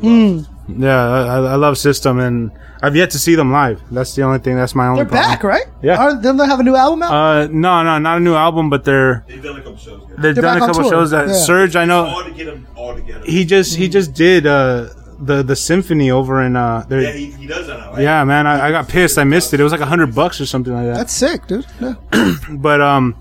Hmm. 0.00 0.40
Yeah, 0.68 0.96
I, 1.00 1.36
I 1.36 1.54
love 1.56 1.78
System, 1.78 2.18
and 2.18 2.50
I've 2.82 2.96
yet 2.96 3.10
to 3.10 3.18
see 3.18 3.34
them 3.36 3.52
live. 3.52 3.80
That's 3.90 4.14
the 4.16 4.22
only 4.22 4.38
thing. 4.40 4.56
That's 4.56 4.74
my 4.74 4.88
only. 4.88 4.98
They're 5.04 5.06
problem. 5.10 5.30
back, 5.30 5.44
right? 5.44 5.64
Yeah. 5.82 5.96
Aren't, 6.02 6.22
don't 6.22 6.36
they 6.36 6.46
have 6.46 6.58
a 6.60 6.64
new 6.64 6.74
album 6.74 7.02
out? 7.04 7.12
Uh, 7.12 7.46
no, 7.52 7.82
no, 7.84 7.98
not 7.98 8.16
a 8.16 8.20
new 8.20 8.34
album, 8.34 8.68
but 8.68 8.84
they're 8.84 9.24
They've 9.28 9.42
done 9.42 9.56
a 9.58 9.62
couple 9.62 9.76
shows. 9.76 10.00
Yeah. 10.02 10.14
they've 10.18 10.34
They're 10.34 10.42
done 10.42 10.56
a 10.56 10.60
couple 10.60 10.82
tour. 10.82 10.90
shows. 10.90 11.10
That 11.12 11.28
Yeah. 11.28 11.34
Serj, 11.34 11.76
I 11.76 11.84
know 11.84 12.04
hard 12.06 12.26
to 12.26 12.32
get 12.32 12.46
them 12.46 12.66
all 12.74 12.94
together. 12.94 13.24
he 13.24 13.44
just 13.44 13.76
he 13.76 13.88
just 13.88 14.12
did 14.14 14.46
uh 14.46 14.88
the 15.20 15.42
the 15.42 15.54
symphony 15.56 16.10
over 16.10 16.42
in 16.42 16.56
uh 16.56 16.84
there. 16.88 17.00
yeah, 17.00 17.08
Yeah, 17.10 17.14
he, 17.14 17.30
he 17.32 17.46
does 17.46 17.68
that 17.68 17.78
now. 17.78 17.92
Right? 17.92 18.26
man, 18.26 18.46
I, 18.46 18.66
I 18.66 18.70
got 18.72 18.88
pissed. 18.88 19.18
I 19.18 19.24
missed 19.24 19.54
it. 19.54 19.60
It 19.60 19.62
was 19.62 19.72
like 19.72 19.80
a 19.80 19.86
hundred 19.86 20.14
bucks 20.14 20.40
or 20.40 20.46
something 20.46 20.74
like 20.74 20.86
that. 20.86 20.96
That's 20.96 21.12
sick, 21.12 21.46
dude. 21.46 21.64
Yeah. 21.80 21.94
but 22.50 22.80
um, 22.80 23.14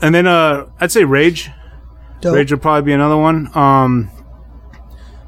and 0.00 0.14
then 0.14 0.26
uh, 0.26 0.66
I'd 0.80 0.92
say 0.92 1.02
Rage. 1.04 1.50
Dope. 2.20 2.34
Rage 2.34 2.50
would 2.52 2.62
probably 2.62 2.82
be 2.86 2.92
another 2.92 3.16
one. 3.18 3.50
Um, 3.54 4.10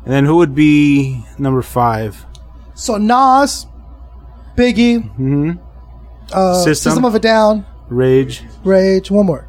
and 0.09 0.14
then 0.16 0.24
who 0.24 0.36
would 0.36 0.54
be 0.54 1.22
number 1.38 1.61
five? 1.61 2.24
So 2.74 2.96
Nas, 2.96 3.66
Biggie, 4.56 5.59
uh, 6.32 6.54
System. 6.64 6.74
System 6.92 7.04
of 7.04 7.14
a 7.14 7.18
Down, 7.18 7.66
Rage. 7.90 8.42
Rage. 8.64 9.11
One 9.11 9.26
more. 9.26 9.46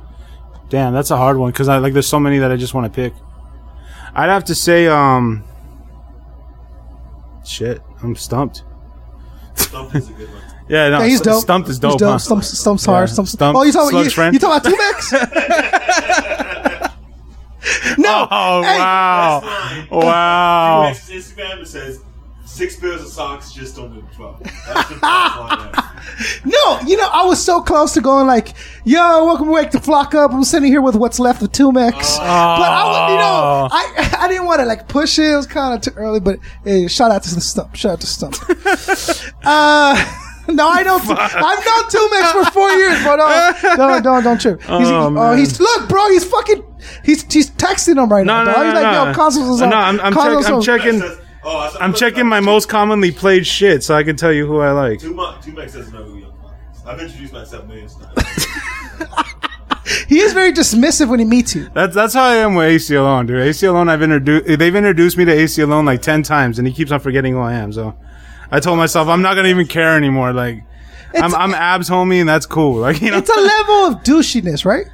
Damn, 0.67 0.91
that's 0.93 1.11
a 1.11 1.17
hard 1.17 1.37
one 1.37 1.51
because 1.51 1.69
I 1.69 1.77
like. 1.77 1.93
There's 1.93 2.07
so 2.07 2.19
many 2.19 2.39
that 2.39 2.51
I 2.51 2.57
just 2.57 2.73
want 2.73 2.91
to 2.91 2.95
pick. 2.95 3.13
I'd 4.13 4.27
have 4.27 4.43
to 4.45 4.55
say, 4.55 4.87
um, 4.87 5.45
shit, 7.45 7.81
I'm 8.03 8.17
stumped. 8.17 8.63
Stump 9.55 9.95
is 9.95 10.09
a 10.09 10.13
good 10.13 10.29
one. 10.29 10.43
Yeah, 10.69 10.89
no, 10.89 10.99
Yeah, 10.99 11.05
he's 11.07 11.21
dope. 11.21 11.41
Stumped 11.41 11.67
is 11.69 11.77
He's 11.77 11.79
dope. 11.79 11.97
dope. 11.97 12.11
huh? 12.11 12.17
Stump, 12.19 12.43
Stump's 12.43 12.85
hard. 12.85 13.07
Yeah. 13.09 13.13
Stump, 13.13 13.27
Stump, 13.27 13.57
oh, 13.57 13.63
you 13.63 13.71
talking 13.71 13.89
Slug's 13.89 14.15
you, 14.15 14.23
you 14.33 14.37
talking 14.37 14.59
about 14.59 14.63
Two 14.63 14.77
Mex? 14.77 15.11
no. 17.97 18.27
Oh 18.31 18.61
Hey, 18.63 18.77
wow, 18.79 19.41
Line. 19.43 19.87
wow. 19.91 20.83
Next 20.83 21.07
to 21.07 21.13
Instagram 21.13 21.61
it 21.61 21.67
says 21.67 22.01
six 22.45 22.75
pairs 22.77 23.01
of 23.01 23.07
socks 23.07 23.51
just 23.51 23.77
under 23.77 24.01
twelve. 24.15 24.39
That's 24.43 24.89
the 24.89 24.95
best. 24.95 25.85
No, 26.45 26.79
you 26.87 26.97
know, 26.97 27.07
I 27.11 27.25
was 27.25 27.43
so 27.43 27.61
close 27.61 27.93
to 27.93 28.01
going 28.01 28.25
like, 28.25 28.53
"Yo, 28.83 28.97
welcome 29.25 29.45
back 29.47 29.51
to 29.51 29.51
Wake 29.53 29.71
the 29.71 29.79
Flock 29.81 30.15
Up." 30.15 30.31
I'm 30.31 30.43
sitting 30.43 30.69
here 30.69 30.81
with 30.81 30.95
what's 30.95 31.19
left 31.19 31.41
of 31.41 31.51
Two 31.51 31.71
Mex, 31.71 32.17
but 32.17 32.23
I, 32.25 32.83
was, 32.85 33.11
you 33.11 33.17
know, 33.17 33.67
I 33.71 34.17
I 34.25 34.27
didn't 34.27 34.45
want 34.45 34.59
to 34.61 34.65
like 34.65 34.87
push 34.87 35.19
it. 35.19 35.31
It 35.31 35.35
was 35.35 35.45
kind 35.45 35.75
of 35.75 35.81
too 35.81 35.97
early, 35.97 36.19
but 36.19 36.39
hey, 36.63 36.87
shout 36.87 37.11
out 37.11 37.23
to 37.23 37.35
the 37.35 37.41
stump. 37.41 37.75
Shout 37.75 37.93
out 37.93 38.01
to 38.01 38.07
stump. 38.07 38.35
uh, 39.43 39.95
no, 40.47 40.67
I 40.67 40.83
don't. 40.83 41.01
I've 41.09 41.65
known 41.65 41.89
Two 41.89 42.09
Mex 42.11 42.31
for 42.31 42.45
four 42.51 42.69
years, 42.71 43.03
but 43.03 43.19
uh, 43.19 43.75
don't 43.75 44.03
don't 44.03 44.23
don't 44.23 44.41
trip. 44.41 44.61
He's, 44.61 44.69
Oh, 44.71 45.13
oh, 45.17 45.35
he's 45.35 45.59
look, 45.59 45.87
bro. 45.89 46.09
He's 46.09 46.25
fucking 46.25 46.63
He's 47.03 47.23
he's 47.31 47.49
texting 47.51 48.01
him 48.01 48.09
right 48.09 48.25
No, 48.25 48.43
now. 48.43 48.43
no, 48.43 48.53
dog. 48.53 48.57
no, 48.61 48.65
He's 48.65 48.73
like, 48.83 48.93
no. 48.93 49.05
yo, 49.07 49.13
consoles 49.13 49.49
is 49.55 49.61
uh, 49.61 49.69
No. 49.69 49.75
I'm- 49.77 49.99
I'm 50.01 50.13
Consoles 50.13 50.45
check- 50.45 50.53
I'm 50.53 50.61
checking- 50.61 50.99
Says- 51.01 51.17
oh, 51.43 51.57
I 51.57 51.69
saw- 51.69 51.79
I'm 51.79 51.93
checking 51.93 52.27
my 52.27 52.39
most 52.39 52.69
commonly 52.69 53.11
played 53.11 53.45
shit 53.45 53.83
so 53.83 53.95
I 53.95 54.03
can 54.03 54.15
tell 54.15 54.31
you 54.31 54.45
who 54.47 54.59
I 54.59 54.71
like. 54.71 54.99
Two 54.99 55.13
Mex 55.15 55.45
two 55.45 55.51
Mex 55.53 55.73
doesn't 55.73 55.93
know 55.93 56.03
who 56.03 56.17
Young 56.19 56.31
Baka 56.41 56.55
is. 56.73 56.85
I've 56.85 56.99
introduced 56.99 57.33
myself 57.33 57.65
millions 57.67 57.95
of 57.95 58.15
times. 58.15 58.45
He 60.07 60.19
is 60.19 60.33
very 60.33 60.51
dismissive 60.51 61.09
when 61.09 61.17
he 61.19 61.25
meets 61.25 61.55
you. 61.55 61.67
That's 61.73 61.95
that's 61.95 62.13
how 62.13 62.23
I 62.23 62.35
am 62.37 62.53
with 62.53 62.67
Aceyalone, 62.69 63.25
dude. 63.25 63.37
Aceyalone, 63.37 63.89
I've 63.89 64.03
introduced 64.03 64.59
they've 64.59 64.75
introduced 64.75 65.17
me 65.17 65.25
to 65.25 65.31
Aceyalone 65.35 65.85
like 65.85 66.01
ten 66.03 66.21
times, 66.21 66.59
and 66.59 66.67
he 66.67 66.73
keeps 66.73 66.91
on 66.91 66.99
forgetting 66.99 67.33
who 67.33 67.39
I 67.39 67.53
am. 67.53 67.73
So 67.73 67.95
I 68.51 68.59
told 68.59 68.77
myself 68.77 69.07
I'm 69.07 69.23
not 69.23 69.35
gonna 69.35 69.47
even 69.47 69.65
care 69.65 69.95
anymore. 69.97 70.31
Like 70.31 70.63
I'm 71.15 71.33
I'm 71.33 71.55
abs 71.55 71.89
homie, 71.89 72.19
and 72.19 72.29
that's 72.29 72.45
cool. 72.45 72.75
Like 72.75 73.01
you 73.01 73.09
know, 73.09 73.17
It's 73.17 73.29
a 73.35 73.39
level 73.39 73.73
of 73.87 74.03
douchiness, 74.03 74.63
right? 74.63 74.85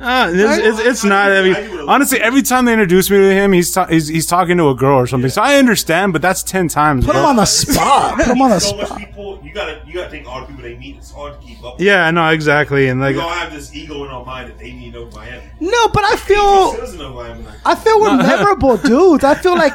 Uh, 0.00 0.30
it's, 0.32 0.66
it's, 0.80 0.86
it's 0.88 1.04
not. 1.04 1.30
I 1.32 1.42
mean, 1.42 1.88
honestly, 1.88 2.20
every 2.20 2.42
time 2.42 2.64
they 2.64 2.72
introduce 2.72 3.10
me 3.10 3.16
to 3.18 3.32
him, 3.32 3.52
he's, 3.52 3.70
ta- 3.72 3.86
he's 3.86 4.08
he's 4.08 4.26
talking 4.26 4.56
to 4.58 4.68
a 4.68 4.74
girl 4.74 4.98
or 4.98 5.06
something. 5.06 5.30
So 5.30 5.40
I 5.42 5.56
understand, 5.56 6.12
but 6.12 6.20
that's 6.22 6.42
ten 6.42 6.68
times. 6.68 7.04
Put 7.06 7.12
bro. 7.12 7.20
him 7.22 7.26
on 7.30 7.36
the 7.36 7.44
spot. 7.46 8.16
Put 8.16 8.26
him 8.26 8.42
on 8.42 8.50
the 8.50 8.58
so 8.60 8.76
much 8.76 8.96
people, 8.98 9.40
you 9.42 9.52
gotta 9.54 9.82
you 9.86 9.94
gotta 9.94 10.10
think 10.10 10.26
all 10.28 10.40
the 10.40 10.46
people 10.46 10.62
they 10.62 10.76
meet. 10.76 10.96
It's 10.96 11.10
hard 11.10 11.40
to 11.40 11.46
keep 11.46 11.62
up. 11.64 11.74
with. 11.78 11.82
Yeah, 11.86 12.10
no, 12.10 12.28
exactly, 12.30 12.88
and 12.88 13.00
like 13.00 13.14
We 13.14 13.20
all 13.22 13.28
have 13.30 13.52
this 13.52 13.74
ego 13.74 14.04
in 14.04 14.10
our 14.10 14.24
mind 14.24 14.48
that 14.50 14.58
they 14.58 14.72
need 14.72 14.92
to 14.92 15.00
know 15.00 15.06
who 15.06 15.18
I 15.18 15.26
am. 15.28 15.42
No, 15.60 15.88
but 15.88 16.04
I 16.04 16.16
feel 16.16 16.76
doesn't 16.76 16.98
know 16.98 17.12
who 17.12 17.20
I 17.20 17.28
am. 17.28 17.38
and 17.38 17.48
I 17.64 17.74
feel 17.74 18.00
we're 18.00 18.16
memorable 18.18 18.76
dudes. 18.76 19.24
I 19.24 19.34
feel 19.34 19.54
like 19.54 19.74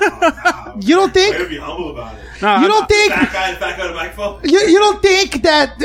you 0.82 0.96
don't 0.96 1.10
I 1.10 1.14
think 1.14 1.38
gotta 1.38 1.50
be 1.50 1.58
humble 1.58 1.92
about 1.92 2.16
it. 2.16 2.22
No, 2.42 2.56
you 2.58 2.66
I- 2.66 2.68
don't 2.68 2.88
think 2.90 3.14
Fat 3.14 3.34
guy, 3.34 3.56
fat 3.56 3.78
guy 3.78 3.84
on 3.84 3.90
the 3.90 3.96
microphone. 3.96 4.40
you, 4.44 4.60
you 4.60 4.80
don't 4.80 5.02
think 5.02 5.42
that 5.44 5.78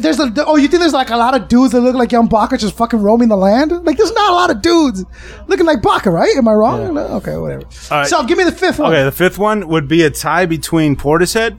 there's 0.00 0.18
a 0.20 0.32
oh 0.46 0.56
you 0.56 0.68
think 0.68 0.80
there's 0.80 0.92
like 0.94 1.10
a 1.10 1.16
lot 1.16 1.34
of 1.38 1.48
dudes 1.48 1.72
that 1.72 1.80
look 1.80 1.94
like 1.94 2.12
young 2.12 2.28
Baka 2.28 2.56
just 2.56 2.74
fucking 2.76 3.00
roaming 3.02 3.28
the 3.28 3.36
land? 3.36 3.72
Like 3.84 3.96
there's 3.96 4.12
not 4.12 4.30
a 4.30 4.34
lot 4.34 4.50
of 4.50 4.62
dudes 4.62 5.04
looking 5.46 5.66
like 5.66 5.82
Baka, 5.82 6.10
right? 6.10 6.34
Am 6.36 6.46
I 6.48 6.52
wrong? 6.52 6.94
No? 6.94 7.00
Okay, 7.16 7.36
whatever. 7.36 7.64
All 7.90 7.98
right. 7.98 8.06
So 8.06 8.24
give 8.24 8.38
me 8.38 8.44
the 8.44 8.52
fifth 8.52 8.78
one. 8.78 8.92
Okay, 8.92 9.04
the 9.04 9.12
fifth 9.12 9.38
one 9.38 9.68
would 9.68 9.88
be 9.88 10.02
a 10.04 10.10
tie 10.10 10.46
between 10.46 10.96
Portishead. 10.96 11.58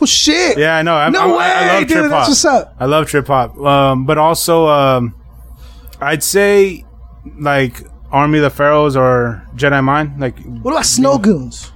Oh 0.00 0.06
shit! 0.06 0.56
Yeah, 0.56 0.76
I 0.76 0.82
know. 0.82 0.94
I'm, 0.96 1.12
No 1.12 1.20
I'm- 1.20 1.30
I, 1.32 1.34
I 1.34 1.38
way, 1.38 1.68
love 1.74 1.80
dude, 1.80 1.88
trip 1.90 2.02
hop. 2.04 2.10
that's 2.10 2.28
what's 2.30 2.44
up. 2.44 2.76
I 2.80 2.86
love 2.86 3.06
trip 3.08 3.26
hop. 3.26 3.58
Um, 3.58 4.06
but 4.06 4.16
also, 4.18 4.66
um, 4.68 5.14
I'd 6.00 6.22
say 6.22 6.84
like 7.38 7.82
Army 8.10 8.38
of 8.38 8.44
the 8.44 8.50
Pharaohs 8.50 8.96
or 8.96 9.46
Jedi 9.56 9.82
Mind. 9.84 10.20
Like, 10.20 10.38
What 10.42 10.70
about 10.72 10.86
Snow 10.86 11.18
Goons? 11.18 11.70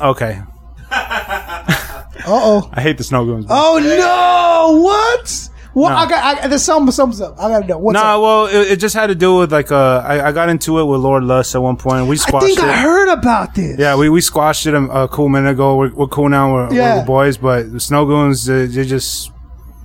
okay, 0.00 0.42
Uh 0.90 2.04
oh. 2.26 2.70
I 2.72 2.80
hate 2.80 2.98
the 2.98 3.04
Snow 3.04 3.24
Goons. 3.24 3.46
Oh 3.48 3.78
no! 3.82 4.80
What? 4.82 5.48
What? 5.74 5.90
No. 5.90 5.96
I 5.96 6.08
got. 6.08 6.44
I, 6.44 6.46
there's 6.46 6.62
some. 6.62 6.88
Something's 6.90 7.20
up. 7.20 7.34
I 7.38 7.48
gotta 7.48 7.66
know. 7.66 7.78
What's 7.78 7.94
No, 7.94 8.00
up? 8.00 8.22
well, 8.22 8.46
it, 8.46 8.72
it 8.72 8.76
just 8.76 8.94
had 8.94 9.08
to 9.08 9.14
do 9.14 9.36
with 9.38 9.52
like 9.52 9.70
uh, 9.72 10.02
I, 10.06 10.28
I 10.28 10.32
got 10.32 10.48
into 10.48 10.78
it 10.78 10.84
with 10.84 11.00
Lord 11.00 11.24
Lhus 11.24 11.54
at 11.54 11.60
one 11.62 11.76
point. 11.76 12.06
We 12.06 12.14
I 12.14 12.18
squashed 12.18 12.46
think 12.46 12.58
it. 12.60 12.64
I 12.64 12.76
heard 12.76 13.08
about 13.08 13.54
this. 13.56 13.76
Yeah, 13.78 13.96
we, 13.96 14.08
we 14.08 14.20
squashed 14.20 14.66
it 14.66 14.74
a, 14.74 14.82
a 14.84 15.08
cool 15.08 15.28
minute 15.28 15.50
ago. 15.50 15.76
We're, 15.76 15.92
we're 15.92 16.06
cool 16.06 16.28
now. 16.28 16.52
We're, 16.54 16.72
Yeah. 16.72 17.00
we're 17.00 17.06
boys, 17.06 17.36
but 17.38 17.72
the 17.72 17.80
Snow 17.80 18.06
Goons, 18.06 18.46
they, 18.46 18.66
they 18.66 18.84
just 18.84 19.32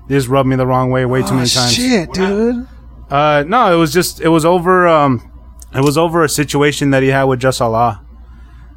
they 0.07 0.15
just 0.15 0.27
rubbed 0.27 0.47
me 0.47 0.55
the 0.55 0.67
wrong 0.67 0.91
way 0.91 1.05
way 1.05 1.21
too 1.21 1.29
Oh, 1.31 1.35
many 1.37 1.49
times. 1.49 1.73
shit, 1.73 2.13
dude. 2.13 2.67
Uh, 3.09 3.43
no, 3.47 3.73
it 3.73 3.77
was 3.77 3.91
just 3.91 4.21
it 4.21 4.29
was 4.29 4.45
over. 4.45 4.87
Um, 4.87 5.25
it 5.73 5.81
was 5.83 5.97
over 5.97 6.23
a 6.23 6.29
situation 6.29 6.91
that 6.91 7.01
he 7.01 7.09
had 7.09 7.23
with 7.23 7.39
Jus 7.39 7.61
Allah, 7.61 8.03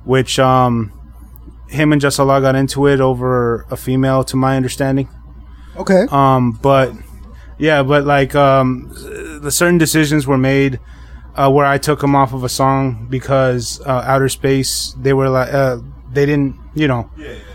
which 0.04 0.38
um, 0.38 0.92
him 1.68 1.92
and 1.92 2.00
Jus 2.00 2.18
Allah 2.18 2.40
got 2.40 2.54
into 2.54 2.86
it 2.86 3.00
over 3.00 3.66
a 3.70 3.76
female, 3.76 4.24
to 4.24 4.36
my 4.36 4.56
understanding. 4.56 5.10
Okay. 5.76 6.06
Um, 6.10 6.52
but 6.52 6.92
yeah, 7.58 7.82
but 7.82 8.04
like 8.04 8.34
um, 8.34 8.90
the 9.42 9.50
certain 9.50 9.78
decisions 9.78 10.26
were 10.26 10.38
made 10.38 10.80
uh, 11.36 11.50
where 11.50 11.64
I 11.66 11.78
took 11.78 12.02
him 12.02 12.14
off 12.14 12.32
of 12.32 12.44
a 12.44 12.48
song 12.48 13.06
because 13.08 13.80
uh, 13.86 14.02
Outerspace 14.04 15.00
they 15.02 15.12
were 15.12 15.28
like 15.28 15.52
uh, 15.52 15.78
they 16.12 16.26
didn't 16.26 16.56
you 16.74 16.86
know 16.88 17.10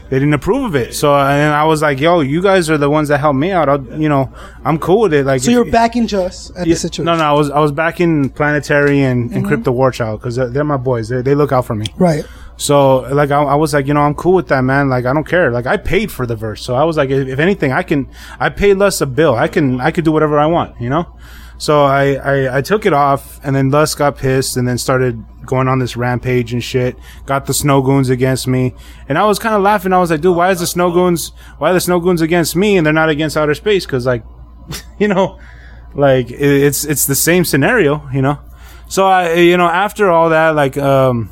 they 0.10 0.20
didn't 0.20 0.34
approve 0.34 0.64
of 0.66 0.76
it. 0.76 0.94
So 0.96 1.14
and 1.14 1.54
I 1.54 1.66
was 1.66 1.82
like, 1.82 2.00
yo, 2.00 2.22
you 2.22 2.42
guys 2.42 2.70
are 2.70 2.78
the 2.78 2.90
ones 2.90 3.10
that 3.10 3.20
helped 3.20 3.38
me 3.38 3.52
out. 3.52 3.68
I'll, 3.70 3.84
you 4.00 4.08
know, 4.10 4.34
I'm 4.64 4.80
cool 4.80 5.02
with 5.02 5.14
it. 5.14 5.26
Like 5.26 5.42
so 5.42 5.52
you're 5.52 5.66
backing 5.70 6.08
Just 6.08 6.52
at 6.56 6.66
yeah, 6.66 6.74
the 6.74 6.80
situation. 6.80 7.06
No, 7.06 7.18
no, 7.18 7.24
I 7.24 7.34
was 7.34 7.50
I 7.52 7.60
was 7.60 7.72
back 7.72 8.00
in 8.00 8.30
Planetary 8.30 9.02
and, 9.02 9.32
and 9.32 9.44
Mhm. 9.44 9.48
Crypt 9.48 9.64
the 9.66 9.74
Warchild 9.74 10.20
because 10.20 10.36
they're, 10.38 10.50
they're 10.50 10.64
my 10.64 10.78
boys. 10.78 11.10
They 11.10 11.22
they 11.22 11.36
look 11.36 11.52
out 11.52 11.66
for 11.66 11.76
me. 11.76 11.86
Right. 11.98 12.26
So 12.58 13.00
like 13.14 13.30
I, 13.32 13.42
I 13.44 13.56
was 13.56 13.74
like, 13.74 13.88
you 13.88 13.94
know, 13.94 14.02
I'm 14.02 14.16
cool 14.16 14.34
with 14.34 14.48
that, 14.48 14.62
man. 14.62 14.90
Like 14.90 15.06
I 15.06 15.14
don't 15.14 15.28
care. 15.28 15.52
Like 15.52 15.68
I 15.68 15.78
paid 15.78 16.12
for 16.12 16.26
the 16.26 16.36
verse, 16.36 16.62
so 16.62 16.76
I 16.76 16.84
was 16.84 16.98
like, 16.98 17.10
if, 17.10 17.28
if 17.28 17.40
anything, 17.40 17.72
I 17.72 17.84
can. 17.84 18.10
I 18.40 18.50
paid 18.50 18.76
less 18.76 19.00
a 19.00 19.06
bill. 19.06 19.36
I 19.36 19.48
can 19.48 19.80
I 19.80 19.92
could 19.92 20.04
do 20.04 20.12
whatever 20.12 20.40
I 20.40 20.48
want, 20.48 20.82
you 20.82 20.90
know. 20.90 21.06
So 21.60 21.84
I, 21.86 22.14
I 22.16 22.58
I 22.58 22.62
took 22.62 22.86
it 22.86 22.94
off, 22.94 23.40
and 23.44 23.56
then 23.56 23.72
Lhus 23.72 23.96
got 23.96 24.18
pissed, 24.18 24.58
and 24.58 24.68
then 24.68 24.78
started 24.78 25.24
going 25.46 25.68
on 25.68 25.80
this 25.80 25.96
rampage 25.96 26.52
and 26.52 26.64
shit. 26.64 26.98
Got 27.26 27.46
the 27.46 27.54
Snow 27.54 27.82
Goons 27.82 28.10
against 28.10 28.48
me, 28.48 28.74
and 29.08 29.18
I 29.18 29.26
was 29.26 29.38
kind 29.40 29.56
of 29.56 29.62
laughing. 29.62 29.94
I 29.94 30.00
was 30.00 30.10
like, 30.10 30.22
dude, 30.22 30.36
why 30.36 30.50
is 30.52 30.60
the 30.60 30.68
Snow 30.68 30.92
Goons? 30.92 31.32
Why 31.60 31.72
are 31.72 31.74
the 31.74 31.80
Snow 31.80 32.00
Goons 32.00 32.22
against 32.22 32.56
me, 32.56 32.78
and 32.78 32.86
they're 32.86 32.94
not 32.94 33.10
against 33.10 33.38
outerspace? 33.38 33.84
Because 33.86 34.06
like, 34.06 34.24
you 35.00 35.08
know, 35.08 35.40
like 35.94 36.32
it, 36.32 36.42
it's 36.42 36.86
it's 36.86 37.06
the 37.06 37.16
same 37.16 37.46
scenario, 37.46 38.08
you 38.12 38.22
know. 38.22 38.40
So 38.88 39.06
I, 39.06 39.34
you 39.34 39.58
know, 39.58 39.68
after 39.68 40.10
all 40.10 40.30
that, 40.30 40.52
like, 40.52 40.78
um, 40.78 41.30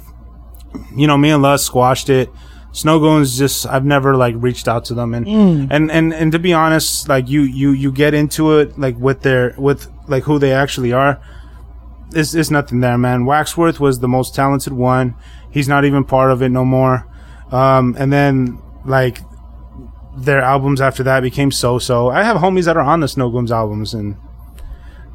you 0.96 1.08
know, 1.08 1.18
me 1.18 1.30
and 1.32 1.44
Lhus 1.44 1.60
squashed 1.60 2.10
it. 2.10 2.30
Snow 2.72 3.00
Goons 3.00 3.38
just 3.38 3.66
I've 3.68 3.86
never 3.86 4.16
like 4.18 4.36
reached 4.38 4.68
out 4.68 4.84
to 4.86 4.94
them 4.94 5.14
and 5.14 5.26
Mm. 5.26 5.68
and 5.72 5.90
and 5.92 6.14
and 6.14 6.32
to 6.34 6.40
be 6.40 6.52
honest, 6.54 7.08
like 7.08 7.30
you 7.30 7.42
you 7.42 7.72
you 7.72 7.92
get 7.92 8.14
into 8.14 8.58
it 8.58 8.78
like 8.78 8.98
with 9.00 9.22
their 9.22 9.56
with 9.58 9.88
like 10.08 10.24
who 10.24 10.40
they 10.40 10.52
actually 10.52 10.92
are. 10.92 11.20
It's 12.14 12.34
it's 12.36 12.52
nothing 12.52 12.82
there, 12.82 12.98
man. 12.98 13.26
Waxworth 13.26 13.80
was 13.80 14.00
the 14.00 14.08
most 14.10 14.36
talented 14.36 14.74
one. 14.74 15.16
He's 15.52 15.70
not 15.70 15.86
even 15.86 16.04
part 16.04 16.32
of 16.32 16.42
it 16.42 16.50
no 16.50 16.66
more. 16.66 17.08
Um, 17.52 17.96
and 17.98 18.12
then 18.12 18.60
like 18.86 19.20
their 20.18 20.42
albums 20.42 20.82
after 20.82 21.04
that 21.04 21.22
became 21.22 21.52
so 21.52 21.80
so. 21.80 22.10
I 22.10 22.24
have 22.24 22.38
homies 22.38 22.66
that 22.66 22.76
are 22.78 22.84
on 22.84 23.00
the 23.00 23.08
Snow 23.08 23.30
Goons 23.30 23.52
albums 23.52 23.94
and 23.94 24.16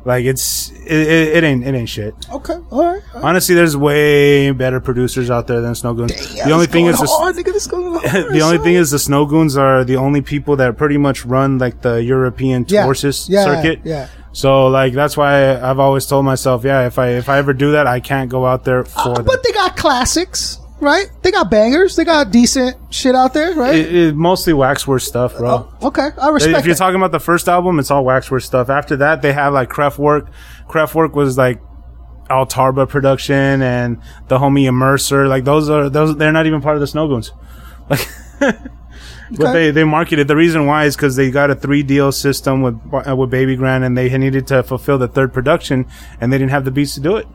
like 0.04 0.24
it's 0.24 0.70
it, 0.70 0.92
it, 0.92 1.36
it 1.36 1.44
ain't 1.44 1.64
it 1.66 1.74
ain't 1.74 1.88
shit. 1.88 2.14
Okay. 2.32 2.54
All 2.70 2.84
right. 2.92 3.02
Honestly, 3.14 3.54
there's 3.54 3.76
way 3.76 4.50
better 4.52 4.80
producers 4.80 5.30
out 5.30 5.46
there 5.46 5.60
than 5.60 5.74
Snow 5.74 5.94
Goons. 5.94 6.34
the 6.44 6.50
only 6.52 6.66
thing 6.66 6.86
is, 6.86 6.98
the, 6.98 7.06
nigga, 7.06 8.32
the 8.32 8.40
only 8.40 8.58
thing 8.58 8.74
is, 8.74 8.90
the 8.90 8.98
Snow 8.98 9.26
Goons 9.26 9.56
are 9.56 9.84
the 9.84 9.96
only 9.96 10.22
people 10.22 10.56
that 10.56 10.76
pretty 10.76 10.96
much 10.96 11.24
run 11.24 11.58
like 11.58 11.82
the 11.82 12.02
European 12.02 12.64
Yeah. 12.68 12.84
tour 12.84 12.94
sys- 12.94 13.28
Yeah, 13.28 13.44
circuit. 13.44 13.80
yeah. 13.84 14.08
So 14.32 14.68
like 14.68 14.92
that's 14.92 15.16
why 15.16 15.60
I've 15.60 15.78
always 15.80 16.06
told 16.06 16.24
myself, 16.24 16.64
yeah, 16.64 16.86
if 16.86 16.98
I 16.98 17.08
if 17.10 17.28
I 17.28 17.38
ever 17.38 17.52
do 17.52 17.72
that, 17.72 17.86
I 17.86 18.00
can't 18.00 18.30
go 18.30 18.46
out 18.46 18.64
there 18.64 18.80
uh, 18.80 18.84
for 18.84 19.14
them. 19.16 19.24
But 19.24 19.42
they 19.42 19.52
got 19.52 19.76
classics, 19.76 20.58
right? 20.80 21.06
They 21.22 21.30
got 21.30 21.50
bangers. 21.50 21.96
They 21.96 22.04
got 22.04 22.30
decent 22.30 22.76
shit 22.92 23.14
out 23.14 23.34
there, 23.34 23.54
right? 23.54 23.74
It, 23.74 23.94
it, 23.94 24.14
mostly 24.16 24.52
Waxworth 24.52 25.02
stuff, 25.02 25.36
bro. 25.36 25.72
okay, 25.82 26.08
I 26.20 26.28
respect 26.30 26.56
it. 26.56 26.60
if 26.60 26.66
you're 26.66 26.74
that. 26.74 26.78
talking 26.78 26.96
about 26.96 27.12
the 27.12 27.20
first 27.20 27.48
album, 27.48 27.78
it's 27.78 27.90
all 27.90 28.04
Waxworth 28.04 28.44
stuff. 28.44 28.68
After 28.70 28.96
that, 28.96 29.22
they 29.22 29.32
have 29.32 29.52
like 29.52 29.68
Kraftwerk. 29.68 30.28
Kraftwerk 30.68 31.12
was 31.12 31.36
like 31.38 31.60
Al 32.28 32.46
Tarba 32.46 32.88
production 32.88 33.60
and 33.62 33.98
the 34.28 34.38
homie 34.38 34.64
Immerser. 34.64 35.28
Like 35.28 35.44
those 35.44 35.68
are 35.68 35.88
those. 35.90 36.16
They're 36.16 36.32
not 36.32 36.46
even 36.46 36.60
part 36.60 36.76
of 36.76 36.80
the 36.80 36.86
Snow 36.86 37.08
Goons. 37.08 37.32
Like, 37.90 38.58
but 39.32 39.46
Okay. 39.46 39.52
they 39.52 39.70
they 39.70 39.84
marketed. 39.84 40.26
The 40.26 40.34
reason 40.34 40.66
why 40.66 40.86
is 40.86 40.96
because 40.96 41.14
they 41.14 41.30
got 41.30 41.50
a 41.50 41.54
three 41.54 41.84
deal 41.84 42.10
system 42.10 42.62
with 42.62 42.74
uh, 42.92 43.14
with 43.14 43.30
Babygrande, 43.30 43.84
and 43.84 43.96
they 43.96 44.16
needed 44.18 44.48
to 44.48 44.64
fulfill 44.64 44.98
the 44.98 45.06
third 45.06 45.32
production, 45.32 45.86
and 46.20 46.32
they 46.32 46.38
didn't 46.38 46.50
have 46.50 46.64
the 46.64 46.72
beats 46.72 46.94
to 46.94 47.00
do 47.00 47.14
it. 47.16 47.28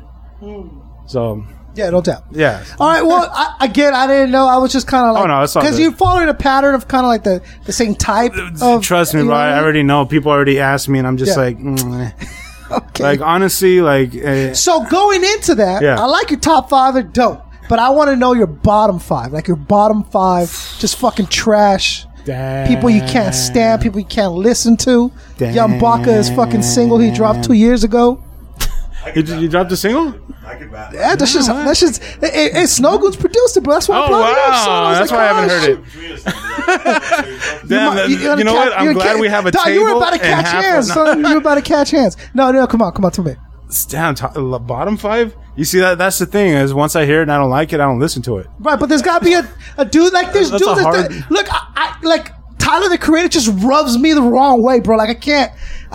So 1.08 1.46
yeah, 1.76 1.90
no 1.90 2.02
doubt. 2.02 2.24
yeah, 2.32 2.64
All 2.80 2.88
right. 2.88 3.04
Well, 3.06 3.30
I, 3.32 3.58
again, 3.62 3.94
I 3.94 4.08
didn't 4.08 4.32
know. 4.32 4.48
I 4.48 4.58
was 4.58 4.72
just 4.72 4.88
kind 4.88 5.08
of 5.08 5.14
like, 5.16 5.24
Oh, 5.24 5.28
no, 5.28 5.42
it's 5.44 5.56
all 5.56 5.62
because 5.62 5.78
good. 5.78 5.84
you 5.84 5.92
followed 5.92 6.28
a 6.30 6.34
pattern 6.34 6.74
of 6.76 6.88
kind 6.88 7.06
of 7.06 7.10
like 7.10 7.24
the 7.24 7.42
the 7.66 7.72
same 7.74 7.96
type. 7.96 8.34
Of, 8.62 8.82
trust 8.84 9.14
me, 9.14 9.20
you 9.22 9.26
know 9.26 9.32
bro. 9.32 9.38
I 9.38 9.54
mean? 9.56 9.64
already 9.64 9.84
know. 9.84 10.06
People 10.06 10.32
already 10.32 10.60
asked 10.60 10.90
me, 10.90 10.98
and 11.00 11.08
I'm 11.08 11.18
just 11.18 11.36
Yeah. 11.38 11.44
like, 11.44 11.58
mm, 11.60 12.14
Okay. 12.72 13.04
like 13.04 13.22
honestly, 13.22 13.82
like. 13.82 14.16
Uh, 14.16 14.54
So 14.54 14.84
going 14.86 15.24
into 15.24 15.56
that, 15.56 15.82
Yeah. 15.84 16.02
I 16.02 16.06
like 16.06 16.32
your 16.32 16.40
top 16.40 16.70
five. 16.70 16.94
They're 16.96 17.04
dope, 17.04 17.42
but 17.70 17.80
I 17.80 17.90
want 17.92 18.10
to 18.10 18.16
know 18.16 18.34
your 18.34 18.48
bottom 18.48 18.98
five. 19.00 19.32
Like 19.34 19.48
your 19.48 19.58
bottom 19.58 20.04
five, 20.06 20.50
just 20.80 20.98
fucking 20.98 21.28
trash. 21.28 22.06
People 22.68 22.90
you 22.90 23.02
can't 23.02 23.36
stand, 23.36 23.84
people 23.84 24.00
you 24.00 24.06
can't 24.08 24.34
listen 24.34 24.78
to. 24.78 25.12
Young 25.40 25.78
Baka 25.78 26.10
is 26.12 26.28
fucking 26.32 26.64
single. 26.64 26.98
He 26.98 27.12
dropped 27.12 27.44
two 27.44 27.54
years 27.54 27.84
ago. 27.84 28.24
You, 29.16 29.22
you 29.22 29.48
dropped 29.48 29.72
a 29.72 29.78
single? 29.78 30.16
I 30.46 30.56
could 30.56 30.72
bat. 30.72 30.92
Yeah, 30.94 31.16
that's 31.16 31.34
just 31.34 31.48
that's 31.48 31.80
just. 31.80 32.02
It, 32.02 32.24
it, 32.24 32.56
it's 32.56 32.74
Snow 32.74 32.98
Goons 32.98 33.16
produced 33.16 33.58
it, 33.58 33.62
bro. 33.64 33.74
That's 33.74 33.88
why. 33.90 33.98
I 33.98 34.06
Oh, 34.06 34.08
brought 34.08 34.32
it 34.32 34.38
up, 34.38 34.56
son. 34.66 34.94
That's 34.94 35.12
like, 35.12 35.20
why 35.20 35.26
I 35.26 35.34
haven't 35.34 35.50
heard 35.50 35.70
it. 35.70 35.86
Damn, 37.68 37.96
might- 37.96 38.10
you, 38.10 38.18
you're 38.18 38.36
know 38.38 38.54
catch- 38.54 38.70
what? 38.70 38.80
I'm 38.80 38.94
glad 38.94 39.16
ca- 39.16 39.20
we 39.22 39.28
have 39.28 39.46
a 39.46 39.52
Dog, 39.52 39.66
table. 39.66 39.76
You 39.76 39.84
were 39.86 39.98
about 39.98 40.14
to 40.14 40.20
catch 40.20 40.48
hands, 40.48 40.92
son. 40.94 41.20
You 41.24 41.32
were 41.34 41.38
about 41.38 41.56
to 41.56 41.62
catch 41.62 41.92
hands. 41.92 42.18
No, 42.34 42.52
no, 42.52 42.68
come 42.68 42.82
on, 42.82 42.92
come 42.92 43.06
on 43.06 43.12
to 43.12 43.24
me. 43.24 43.36
Damn, 43.90 44.16
to- 44.16 44.28
uh, 44.40 44.60
bottom 44.60 44.98
five. 44.98 45.36
You 45.56 45.64
see 45.64 45.80
that? 45.80 45.98
That's 45.98 46.20
the 46.20 46.26
thing 46.26 46.54
is, 46.54 46.74
once 46.74 46.96
I 46.96 47.06
hear 47.06 47.20
it 47.20 47.24
and 47.24 47.32
I 47.32 47.38
don't 47.38 47.50
like 47.50 47.72
it, 47.72 47.80
I 47.80 47.86
don't 47.86 48.00
listen 48.00 48.22
to 48.24 48.38
it. 48.40 48.48
Right, 48.60 48.78
but 48.80 48.88
there's 48.90 49.02
got 49.02 49.20
to 49.20 49.26
be 49.26 49.34
a, 49.34 49.50
a 49.78 49.86
dude 49.86 50.12
like 50.14 50.34
there's 50.34 50.52
That's 50.52 50.64
dudes 50.66 50.80
a 50.80 50.84
that 50.84 51.12
hard- 51.12 51.32
look. 51.32 51.48
I, 51.50 51.68
I 51.76 52.06
like 52.06 52.32
Tyler 52.60 52.90
the 52.90 52.98
Creator 52.98 53.30
just 53.30 53.48
rubs 53.64 53.98
me 53.98 54.14
the 54.14 54.22
wrong 54.22 54.62
way, 54.62 54.80
bro. 54.82 54.98
Like 54.98 55.10
I 55.10 55.14
can't. 55.14 55.52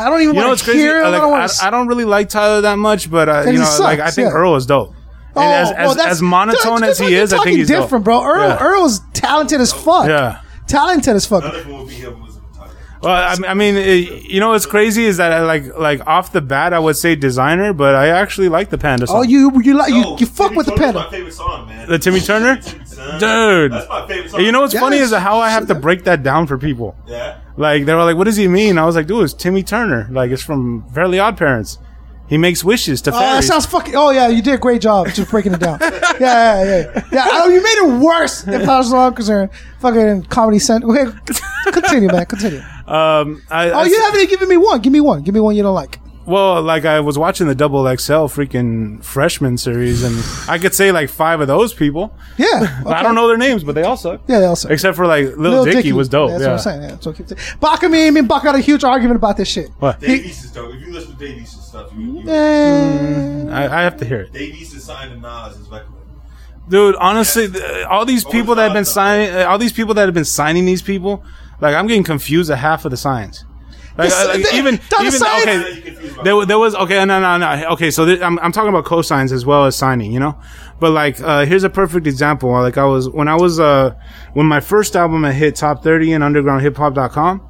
I 0.07 0.11
don't 0.11 0.21
even 0.23 0.35
You 0.35 0.41
know 0.41 0.47
want 0.47 0.51
what's 0.51 0.63
to 0.63 0.71
crazy? 0.71 0.81
hear. 0.81 1.01
Him. 1.01 1.07
I 1.15 1.19
don't 1.19 1.33
I. 1.35 1.49
I 1.63 1.71
don't 1.71 1.87
really 1.89 2.05
like 2.05 2.29
Tyler 2.29 2.61
that 2.63 2.77
much, 2.79 3.11
but 3.11 3.29
uh, 3.29 3.43
you 3.47 3.59
know, 3.59 3.65
sucks, 3.65 3.81
like 3.81 4.01
I 4.01 4.11
think 4.11 4.27
yeah. 4.29 4.35
Earl 4.35 4.57
is 4.57 4.67
dope. 4.67 4.95
Oh, 5.37 5.41
and 5.41 5.53
as, 5.53 5.71
well, 5.77 5.91
as, 5.93 6.07
as 6.07 6.23
monotone 6.23 6.83
as 6.83 6.99
he 6.99 7.11
you're 7.13 7.23
is, 7.23 7.33
I 7.33 7.43
think 7.45 7.57
he's 7.59 7.69
different, 7.69 7.91
dope. 7.91 8.05
bro. 8.05 8.25
Earl, 8.25 8.49
Yeah. 8.49 8.59
Earl's 8.61 9.01
talented 9.13 9.61
as 9.61 9.73
fuck. 9.73 10.09
Yeah. 10.09 10.41
talented 10.67 11.15
as 11.15 11.25
fuck. 11.25 11.45
None 11.45 11.55
of 11.55 11.65
them 11.65 11.73
will 11.79 11.87
be 11.87 11.95
here 11.95 12.09
if 12.09 12.15
it 12.15 12.19
wasn't 12.19 12.45
for 12.49 12.55
Tyler. 12.59 12.71
Well, 13.01 13.13
I, 13.13 13.37
mean- 13.37 13.45
I 13.51 13.55
mean, 13.55 13.77
it, 13.77 14.25
you 14.29 14.41
know 14.41 14.49
what's 14.51 14.67
crazy 14.67 15.05
is 15.05 15.19
that 15.19 15.33
I 15.33 15.43
like 15.43 15.79
like 15.79 16.05
off 16.07 16.33
the 16.33 16.41
bat 16.41 16.75
I 16.75 16.81
would 16.81 16.97
say 16.97 17.15
Desiigner, 17.17 17.77
but 17.77 17.95
I 17.95 18.09
actually 18.09 18.49
like 18.49 18.71
the 18.71 18.79
Panda 18.79 19.07
song. 19.07 19.19
Oh, 19.19 19.23
you 19.23 19.53
you 19.63 19.75
like 19.75 19.91
you, 19.93 20.01
No, 20.03 20.17
you 20.19 20.27
fuck 20.27 20.49
Timmy 20.49 20.57
with 20.57 20.67
the 20.67 20.73
Turner's 20.73 20.95
panda. 20.95 20.99
My 21.05 21.11
favorite 21.11 21.33
song, 21.35 21.67
man. 21.69 21.89
The 21.89 21.99
Timmy 21.99 22.21
Turner? 22.21 22.57
Dude. 22.57 23.73
that's 23.73 23.89
my 23.89 24.07
favorite 24.09 24.31
song. 24.31 24.39
And 24.41 24.47
you 24.47 24.53
know 24.53 24.61
what's 24.63 24.75
Yeah, 24.75 24.81
funny 24.81 24.99
is 24.99 25.13
how 25.13 25.39
I 25.39 25.51
have 25.51 25.67
to 25.69 25.75
break 25.75 26.05
that 26.05 26.23
down 26.23 26.47
for 26.47 26.59
people. 26.59 26.97
Yeah. 27.07 27.40
Like 27.57 27.85
they 27.85 27.95
were 27.95 28.05
like, 28.05 28.17
"What 28.17 28.25
does 28.25 28.37
he 28.37 28.49
mean?" 28.49 28.79
I 28.79 28.85
was 28.87 28.95
like, 28.97 29.07
"Dude, 29.07 29.25
it's 29.25 29.35
Timmy 29.35 29.63
Turner. 29.63 30.09
Like 30.11 30.31
it's 30.31 30.43
from 30.43 30.85
Fairly 30.95 31.19
Odd 31.19 31.37
Parents. 31.37 31.79
He 32.29 32.39
makes 32.39 32.63
wishes 32.63 33.03
to 33.03 33.11
Oh, 33.13 33.19
that 33.19 33.43
sounds 33.43 33.67
fucking. 33.67 33.95
Oh 33.97 34.11
yeah, 34.11 34.29
you 34.29 34.41
did 34.41 34.55
a 34.55 34.59
great 34.59 34.81
job 34.81 35.09
just 35.09 35.31
breaking 35.31 35.53
it 35.53 35.59
down. 35.61 35.79
yeah, 35.83 36.19
yeah, 36.21 36.65
yeah. 36.65 37.05
Yeah, 37.13 37.29
I, 37.29 37.47
you 37.49 37.61
made 37.61 37.79
it 37.99 38.01
worse 38.05 38.47
as 38.47 38.65
far 38.65 38.81
as 38.81 38.93
I'm 38.93 39.15
concerned. 39.15 39.51
Fucking 39.81 40.23
comedy 40.25 40.61
center. 40.61 40.87
Okay, 40.89 41.11
continue, 41.73 42.09
man. 42.09 42.27
Continue. 42.27 42.61
um, 42.87 43.43
I, 43.51 43.71
Oh, 43.71 43.79
I- 43.81 43.85
you 43.87 44.01
haven't 44.01 44.21
even 44.21 44.31
given 44.31 44.49
me 44.49 44.57
one. 44.57 44.81
Give 44.81 44.93
me 44.93 45.01
one. 45.01 45.23
Give 45.23 45.35
me 45.35 45.41
one 45.41 45.57
you 45.57 45.63
don't 45.65 45.75
like. 45.75 45.99
Well, 46.31 46.63
like 46.63 46.85
I 46.85 47.01
was 47.01 47.19
watching 47.19 47.47
the 47.47 47.55
Double 47.55 47.85
XL 47.85 48.31
freaking 48.31 49.05
freshman 49.05 49.59
series, 49.59 50.03
and 50.03 50.17
I 50.49 50.59
could 50.59 50.75
say 50.75 50.93
like 50.93 51.11
five 51.11 51.41
of 51.41 51.49
those 51.49 51.75
people. 51.75 52.15
Yeah. 52.39 52.83
I 52.87 53.03
don't 53.03 53.15
know 53.15 53.29
their 53.29 53.37
names, 53.37 53.65
but 53.65 53.75
they 53.75 53.83
all 53.83 53.97
suck. 53.97 54.23
Yeah, 54.29 54.39
they 54.39 54.47
also. 54.47 54.69
Except 54.69 54.97
for 54.97 55.07
like 55.07 55.37
Lil, 55.37 55.65
Dicky, 55.65 55.93
was 55.93 56.09
dope. 56.09 56.31
That's 56.31 56.43
yeah. 56.43 56.47
what 56.49 56.53
I'm 56.55 56.59
saying. 56.59 56.83
Yeah, 56.83 56.99
so 57.01 57.13
keep 57.13 57.27
Baka 57.59 57.89
me 57.89 58.07
and 58.07 58.15
me 58.15 58.21
and 58.21 58.29
Baka 58.29 58.47
had 58.47 58.55
a 58.55 58.61
huge 58.61 58.85
argument 58.85 59.17
about 59.17 59.37
this 59.37 59.49
shit. 59.49 59.71
What? 59.79 60.01
Dave 60.01 60.25
East 60.25 60.45
is 60.45 60.53
dope. 60.53 60.75
If 60.75 60.81
you 60.87 60.93
listen 60.93 61.13
to 61.13 61.19
Dave 61.19 61.43
East's 61.43 61.67
stuff, 61.67 61.91
you, 61.97 62.21
you 62.21 62.31
Eh, 62.31 63.49
I, 63.51 63.65
I 63.65 63.83
have 63.83 63.97
to 63.99 64.05
hear 64.05 64.21
it. 64.23 64.33
Dave 64.33 64.55
East 64.55 64.75
is 64.75 64.85
signed 64.85 65.13
to 65.13 65.19
Nas 65.19 65.57
is 65.57 65.69
like 65.69 65.83
dude. 66.69 66.97
Honestly, 66.97 67.49
th- 67.49 67.85
all 67.87 68.07
these 68.07 68.25
people 68.25 68.55
that 68.55 68.65
have 68.65 68.73
been 68.73 68.85
signing, 68.85 69.35
uh, 69.35 69.45
all 69.49 69.59
these 69.59 69.73
people 69.73 69.95
that 69.95 70.05
have 70.05 70.15
been 70.15 70.25
signing 70.25 70.65
these 70.65 70.83
people, 70.83 71.23
like 71.61 71.75
I'm 71.75 71.87
getting 71.87 72.05
confused 72.05 72.51
at 72.51 72.59
half 72.59 72.85
of 72.85 72.91
the 72.91 72.97
signs. 72.97 73.45
Like, 73.99 74.11
like, 74.11 74.55
even 74.55 74.75
even 74.75 74.79
okay, 74.79 75.05
you 75.05 75.11
confused 75.11 75.23
about 76.15 76.25
there, 76.25 76.47
there 76.47 76.59
was 76.59 76.75
okay, 76.75 77.05
no, 77.05 77.21
no, 77.21 77.37
no. 77.37 77.69
Okay, 77.73 77.91
so 77.91 78.07
th- 78.07 78.21
I'm 78.21 78.39
I'm 78.39 78.53
talking 78.53 78.71
about 78.71 78.85
cosigns 78.85 79.33
as 79.33 79.45
well 79.45 79.67
as 79.67 79.77
signing, 79.77 80.13
you 80.13 80.21
know. 80.21 80.39
But 80.79 80.93
like, 80.93 81.21
uh, 81.21 81.45
here's 81.45 81.65
a 81.65 81.71
perfect 81.71 82.07
example. 82.07 82.51
Like 82.51 82.79
I 82.79 82.85
was 82.85 83.09
when 83.09 83.29
I 83.29 83.37
was 83.37 83.61
uh 83.61 83.95
when 84.33 84.47
my 84.47 84.61
first 84.61 84.97
album 84.97 85.25
had 85.25 85.35
hit 85.35 85.57
top 85.57 85.83
30 85.83 86.13
in 86.13 86.23
undergroundhiphop.com. 86.23 87.49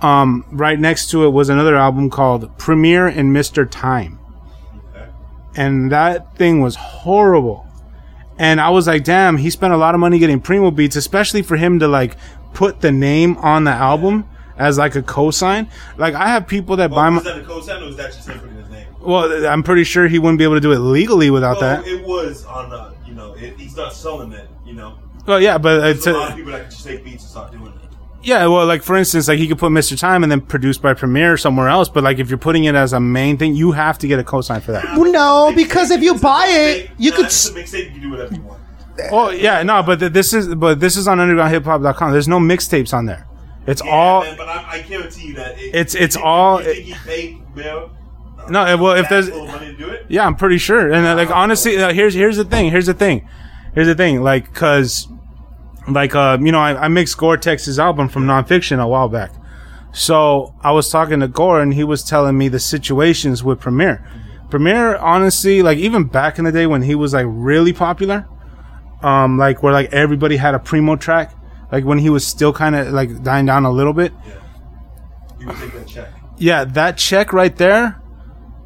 Um, 0.00 0.46
right 0.50 0.80
next 0.80 1.10
to 1.10 1.24
it 1.24 1.28
was 1.28 1.50
another 1.50 1.76
album 1.76 2.08
called 2.08 2.56
Premier 2.56 3.06
and 3.06 3.36
Mr. 3.36 3.68
Time 3.70 4.20
and 5.56 5.90
that 5.92 6.36
thing 6.36 6.60
was 6.60 6.76
horrible. 6.76 7.66
And 8.38 8.60
I 8.60 8.70
was 8.70 8.86
like, 8.86 9.04
damn, 9.04 9.36
he 9.36 9.50
spent 9.50 9.72
a 9.72 9.76
lot 9.76 9.94
of 9.94 10.00
money 10.00 10.18
getting 10.18 10.40
Primo 10.40 10.70
beats, 10.70 10.96
especially 10.96 11.42
for 11.42 11.56
him 11.56 11.78
to 11.80 11.88
like 11.88 12.16
put 12.54 12.80
the 12.80 12.92
name 12.92 13.36
on 13.38 13.64
the 13.64 13.70
album 13.70 14.28
as 14.60 14.78
like 14.78 14.94
a 14.94 15.02
cosign. 15.02 15.68
Like 15.96 16.14
I 16.14 16.28
have 16.28 16.46
people 16.46 16.76
that 16.76 16.90
buy 16.90 17.08
my. 17.10 17.16
was 17.16 17.24
that 17.24 17.38
a 17.38 17.44
co-sign 17.44 17.82
or 17.82 17.86
was 17.86 17.96
that 17.96 18.12
just 18.12 18.28
him 18.28 18.38
putting 18.38 18.56
his 18.56 18.68
name? 18.70 18.86
Well, 19.00 19.46
I'm 19.46 19.62
pretty 19.62 19.84
sure 19.84 20.06
he 20.08 20.18
wouldn't 20.18 20.38
be 20.38 20.44
able 20.44 20.56
to 20.56 20.60
do 20.60 20.72
it 20.72 20.78
legally 20.78 21.30
without 21.30 21.60
Well, 21.60 21.82
that. 21.82 21.86
it 21.88 22.04
was 22.04 22.44
on, 22.44 22.72
uh, 22.72 22.92
you 23.06 23.14
know, 23.14 23.32
it, 23.34 23.58
he's 23.58 23.74
not 23.76 23.92
selling 23.94 24.32
it, 24.32 24.48
you 24.64 24.74
know. 24.74 24.98
Well, 25.26 25.40
yeah, 25.40 25.58
but 25.58 25.82
it's 25.88 26.04
There's 26.04 26.16
a 26.16 26.18
lot 26.20 26.30
of 26.30 26.36
people 26.36 26.52
that 26.52 26.62
can 26.62 26.70
just 26.70 26.84
take 26.84 27.02
beats 27.04 27.22
and 27.22 27.30
start 27.30 27.52
doing 27.52 27.66
it. 27.68 27.72
yeah. 28.22 28.46
Well, 28.46 28.66
like 28.66 28.82
for 28.82 28.96
instance, 28.96 29.28
like 29.28 29.38
he 29.38 29.48
could 29.48 29.58
put 29.58 29.70
Mr. 29.72 29.98
Time 29.98 30.22
and 30.22 30.30
then 30.32 30.40
produced 30.42 30.82
by 30.82 30.92
Premier 30.94 31.36
somewhere 31.38 31.68
else. 31.68 31.88
But 31.88 32.04
like 32.04 32.18
if 32.18 32.28
you're 32.28 32.38
putting 32.38 32.64
it 32.64 32.74
as 32.74 32.92
a 32.92 33.00
main 33.00 33.36
thing, 33.38 33.54
you 33.54 33.72
have 33.72 33.98
to 33.98 34.06
get 34.08 34.18
a 34.18 34.22
cosign 34.24 34.60
for 34.62 34.72
that. 34.72 34.84
well, 34.98 35.10
no, 35.10 35.52
because 35.54 35.90
if 35.90 36.02
you 36.02 36.14
buy 36.18 36.46
it, 36.48 36.90
you 36.98 37.12
could. 37.12 37.26
it's 37.26 37.46
s- 37.46 37.50
a 37.50 37.58
mixtape. 37.58 37.84
You 37.86 37.90
can 37.92 38.00
do 38.02 38.10
whatever 38.10 38.34
you 38.34 38.42
want. 38.42 38.60
Oh 39.12 39.30
yeah, 39.30 39.62
no, 39.62 39.82
but 39.82 40.12
this 40.12 40.34
is 40.34 40.54
but 40.54 40.78
this 40.80 40.96
is 40.98 41.08
on 41.08 41.16
undergroundhiphop.com. 41.18 42.12
There's 42.12 42.28
no 42.28 42.38
mixtapes 42.38 42.92
on 42.92 43.06
there. 43.06 43.26
It's 43.66 43.82
Yeah, 43.84 43.90
all 43.90 44.22
man, 44.22 44.36
but 44.36 44.48
I, 44.48 44.64
I 44.72 44.82
guarantee 44.82 45.28
you 45.28 45.34
that 45.34 45.58
it, 45.58 45.74
It's- 45.74 45.94
it's 45.94 46.14
think- 46.16 46.26
all- 46.26 46.58
think 46.58 46.78
he 46.78 46.94
paid 47.06 47.54
Bill? 47.54 47.90
uh, 48.38 48.50
No, 48.50 48.76
well, 48.76 48.94
if 48.96 49.08
there's- 49.08 49.28
money 49.30 49.66
to 49.66 49.76
do 49.76 49.88
it, 49.88 50.06
Yeah, 50.08 50.26
I'm 50.26 50.34
pretty 50.34 50.58
sure. 50.58 50.90
And 50.90 51.06
uh, 51.06 51.14
like 51.14 51.30
honestly, 51.30 51.76
uh, 51.80 51.92
here's 51.92 52.14
here's 52.14 52.36
the 52.38 52.44
thing. 52.44 52.70
Here's 52.70 52.86
the 52.86 52.94
thing. 52.94 53.28
Here's 53.74 53.86
the 53.86 53.94
thing. 53.94 54.22
Like, 54.22 54.52
cause, 54.54 55.06
like, 55.88 56.14
uh, 56.14 56.38
you 56.40 56.50
know, 56.50 56.58
I, 56.58 56.84
I 56.86 56.88
mixed 56.88 57.16
Gore-Tex's 57.18 57.78
album 57.78 58.08
from 58.08 58.26
Non 58.26 58.44
Phixion 58.44 58.80
a 58.82 58.88
while 58.88 59.08
back. 59.08 59.30
So 59.92 60.54
I 60.62 60.72
was 60.72 60.88
talking 60.90 61.20
to 61.20 61.28
Gore, 61.28 61.60
and 61.60 61.72
he 61.74 61.84
was 61.84 62.02
telling 62.02 62.36
me 62.38 62.48
the 62.48 62.58
situations 62.60 63.44
with 63.44 63.60
Premier. 63.60 64.04
Premier, 64.50 64.96
honestly, 64.96 65.62
like 65.62 65.78
even 65.78 66.04
back 66.04 66.38
in 66.38 66.44
the 66.44 66.52
day 66.52 66.66
when 66.66 66.82
he 66.82 66.94
was 66.96 67.12
like 67.14 67.26
really 67.28 67.72
popular, 67.72 68.26
um, 69.02 69.38
like 69.38 69.62
where 69.62 69.72
like 69.72 69.92
everybody 69.92 70.36
had 70.36 70.54
a 70.54 70.58
primo 70.58 70.96
track, 70.96 71.32
like 71.72 71.84
when 71.84 71.98
he 71.98 72.10
was 72.10 72.26
still 72.26 72.52
kind 72.52 72.74
of 72.76 72.88
like 72.92 73.22
dying 73.22 73.46
down 73.46 73.64
a 73.64 73.70
little 73.70 73.92
bit. 73.92 74.12
you 75.38 75.46
would 75.46 75.56
take 75.56 75.72
that 75.72 75.86
check. 75.88 76.08
Yeah, 76.38 76.64
that 76.64 76.96
check 76.96 77.32
right 77.32 77.54
there. 77.56 78.00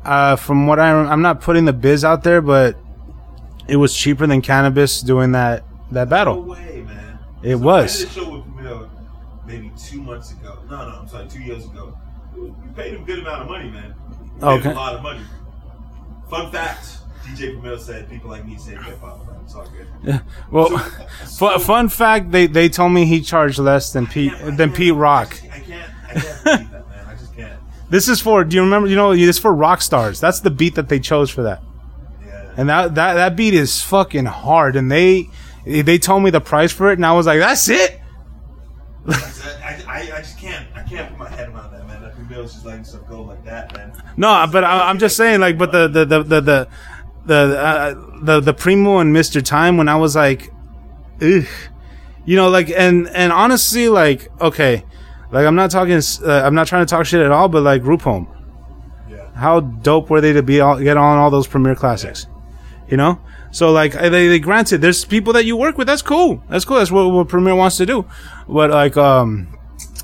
Uh, 0.04 0.36
from 0.36 0.66
what 0.66 0.78
I, 0.78 0.90
I'm 0.92 1.22
not 1.22 1.40
putting 1.40 1.64
the 1.64 1.72
biz 1.72 2.04
out 2.04 2.22
there, 2.24 2.42
but 2.42 2.76
it 3.68 3.76
was 3.76 3.96
cheaper 3.96 4.26
than 4.26 4.42
Canibus 4.42 5.04
doing 5.04 5.32
that 5.32 5.64
that 5.92 6.08
battle. 6.08 6.36
No 6.36 6.52
way, 6.52 6.84
man. 6.86 7.18
It 7.42 7.56
So 7.56 7.58
was. 7.58 7.94
I 7.94 7.98
did 7.98 8.08
a 8.08 8.10
show 8.12 8.30
with 8.30 8.44
maybe 9.46 9.72
two 9.78 10.02
months 10.02 10.32
ago. 10.32 10.58
No, 10.70 10.88
no, 10.88 10.98
I'm 11.00 11.08
sorry, 11.08 11.26
two 11.28 11.40
years 11.40 11.64
ago. 11.64 11.96
You 12.36 12.54
paid 12.76 12.94
him 12.94 13.02
a 13.02 13.06
good 13.06 13.20
amount 13.20 13.42
of 13.42 13.48
money, 13.48 13.70
man. 13.70 13.94
Paid 14.40 14.46
Okay. 14.46 14.70
him 14.70 14.76
a 14.76 14.80
lot 14.80 14.94
of 14.94 15.02
money. 15.02 15.20
Fun 16.28 16.50
fact: 16.50 16.98
DJ 17.24 17.54
Camille 17.56 17.78
said 17.78 18.08
people 18.10 18.30
like 18.30 18.46
me 18.46 18.56
say 18.58 18.72
hip 18.76 19.00
hop. 19.00 19.20
It's 19.44 19.54
all 19.54 19.66
good. 20.04 20.20
Well, 20.50 20.78
So- 21.26 21.50
fu- 21.58 21.58
fun 21.60 21.88
fact: 21.88 22.30
they 22.30 22.46
they 22.46 22.68
told 22.68 22.92
me 22.92 23.04
he 23.06 23.20
charged 23.20 23.58
less 23.58 23.92
than 23.92 24.06
Pete 24.06 24.32
than 24.56 24.72
Pete 24.72 24.94
Rock. 24.94 25.38
I 25.52 25.58
can't. 25.60 25.90
I 26.08 26.12
can't 26.20 26.44
believe 26.44 26.70
that, 26.70 26.88
man. 26.88 27.06
I 27.06 27.14
just 27.14 27.34
can't. 27.36 27.60
This 27.90 28.08
is 28.08 28.20
for. 28.20 28.44
Do 28.44 28.56
you 28.56 28.62
remember? 28.62 28.88
You 28.88 28.96
know, 28.96 29.14
this 29.14 29.36
is 29.36 29.38
for 29.38 29.54
rock 29.54 29.82
stars. 29.82 30.20
That's 30.20 30.40
the 30.40 30.50
beat 30.50 30.74
that 30.76 30.88
they 30.88 31.00
chose 31.00 31.30
for 31.30 31.42
that. 31.42 31.62
Yeah. 32.26 32.52
And 32.56 32.68
that 32.68 32.94
that 32.94 33.14
that 33.14 33.36
beat 33.36 33.54
is 33.54 33.82
fucking 33.82 34.26
hard. 34.26 34.76
And 34.76 34.90
they 34.90 35.28
they 35.64 35.98
told 35.98 36.22
me 36.22 36.30
the 36.30 36.40
price 36.40 36.72
for 36.72 36.90
it, 36.90 36.94
and 36.98 37.06
I 37.06 37.12
was 37.12 37.26
like, 37.26 37.40
that's 37.40 37.68
it. 37.68 38.00
I, 39.08 39.82
I, 39.86 39.98
I 40.00 40.18
just 40.20 40.38
can't. 40.38 40.66
I 40.74 40.82
can't 40.82 41.10
put 41.10 41.18
my 41.18 41.28
head 41.28 41.48
around 41.50 41.72
that, 41.72 41.86
man. 41.86 42.02
That 42.02 42.14
Camille's 42.14 42.52
just 42.54 42.64
letting 42.64 42.84
stuff 42.84 43.06
go 43.08 43.22
like 43.22 43.44
that, 43.44 43.74
man. 43.76 43.92
No, 44.16 44.46
but 44.50 44.64
I, 44.64 44.88
I'm 44.88 44.98
just 44.98 45.16
saying, 45.16 45.40
like, 45.40 45.58
but 45.58 45.72
the 45.72 45.88
the 45.88 46.04
the 46.06 46.22
the 46.22 46.40
the 46.40 46.68
the, 47.26 47.58
uh, 47.58 47.94
the 48.22 48.40
the 48.40 48.54
primo 48.54 48.98
and 48.98 49.12
Mister 49.12 49.40
Time 49.40 49.76
when 49.76 49.88
I 49.88 49.96
was 49.96 50.14
like, 50.16 50.52
ugh, 51.22 51.44
you 52.24 52.36
know, 52.36 52.48
like, 52.48 52.70
and 52.70 53.08
and 53.08 53.32
honestly, 53.32 53.88
like, 53.88 54.28
okay, 54.40 54.84
like 55.30 55.46
I'm 55.46 55.54
not 55.54 55.70
talking, 55.70 56.00
uh, 56.22 56.42
I'm 56.44 56.54
not 56.54 56.66
trying 56.66 56.86
to 56.86 56.90
talk 56.90 57.06
shit 57.06 57.20
at 57.20 57.30
all, 57.32 57.48
but 57.48 57.62
like 57.62 57.82
Group 57.82 58.02
Home, 58.02 58.28
Yeah. 59.10 59.30
how 59.34 59.60
dope 59.60 60.10
were 60.10 60.20
they 60.20 60.32
to 60.32 60.42
be 60.42 60.60
all, 60.60 60.78
get 60.78 60.96
on 60.96 61.18
all 61.18 61.30
those 61.30 61.46
premier 61.46 61.74
classics, 61.74 62.26
you 62.88 62.96
know? 62.96 63.18
So 63.50 63.70
like, 63.70 63.92
they, 63.92 64.26
they 64.28 64.40
granted, 64.40 64.80
there's 64.80 65.04
people 65.04 65.32
that 65.34 65.44
you 65.44 65.56
work 65.56 65.78
with. 65.78 65.86
That's 65.86 66.02
cool. 66.02 66.42
That's 66.50 66.64
cool. 66.64 66.78
That's 66.78 66.90
what, 66.90 67.08
what 67.10 67.28
Premiere 67.28 67.54
wants 67.54 67.76
to 67.76 67.86
do. 67.86 68.04
But 68.48 68.70
like, 68.70 68.96
um, 68.96 69.56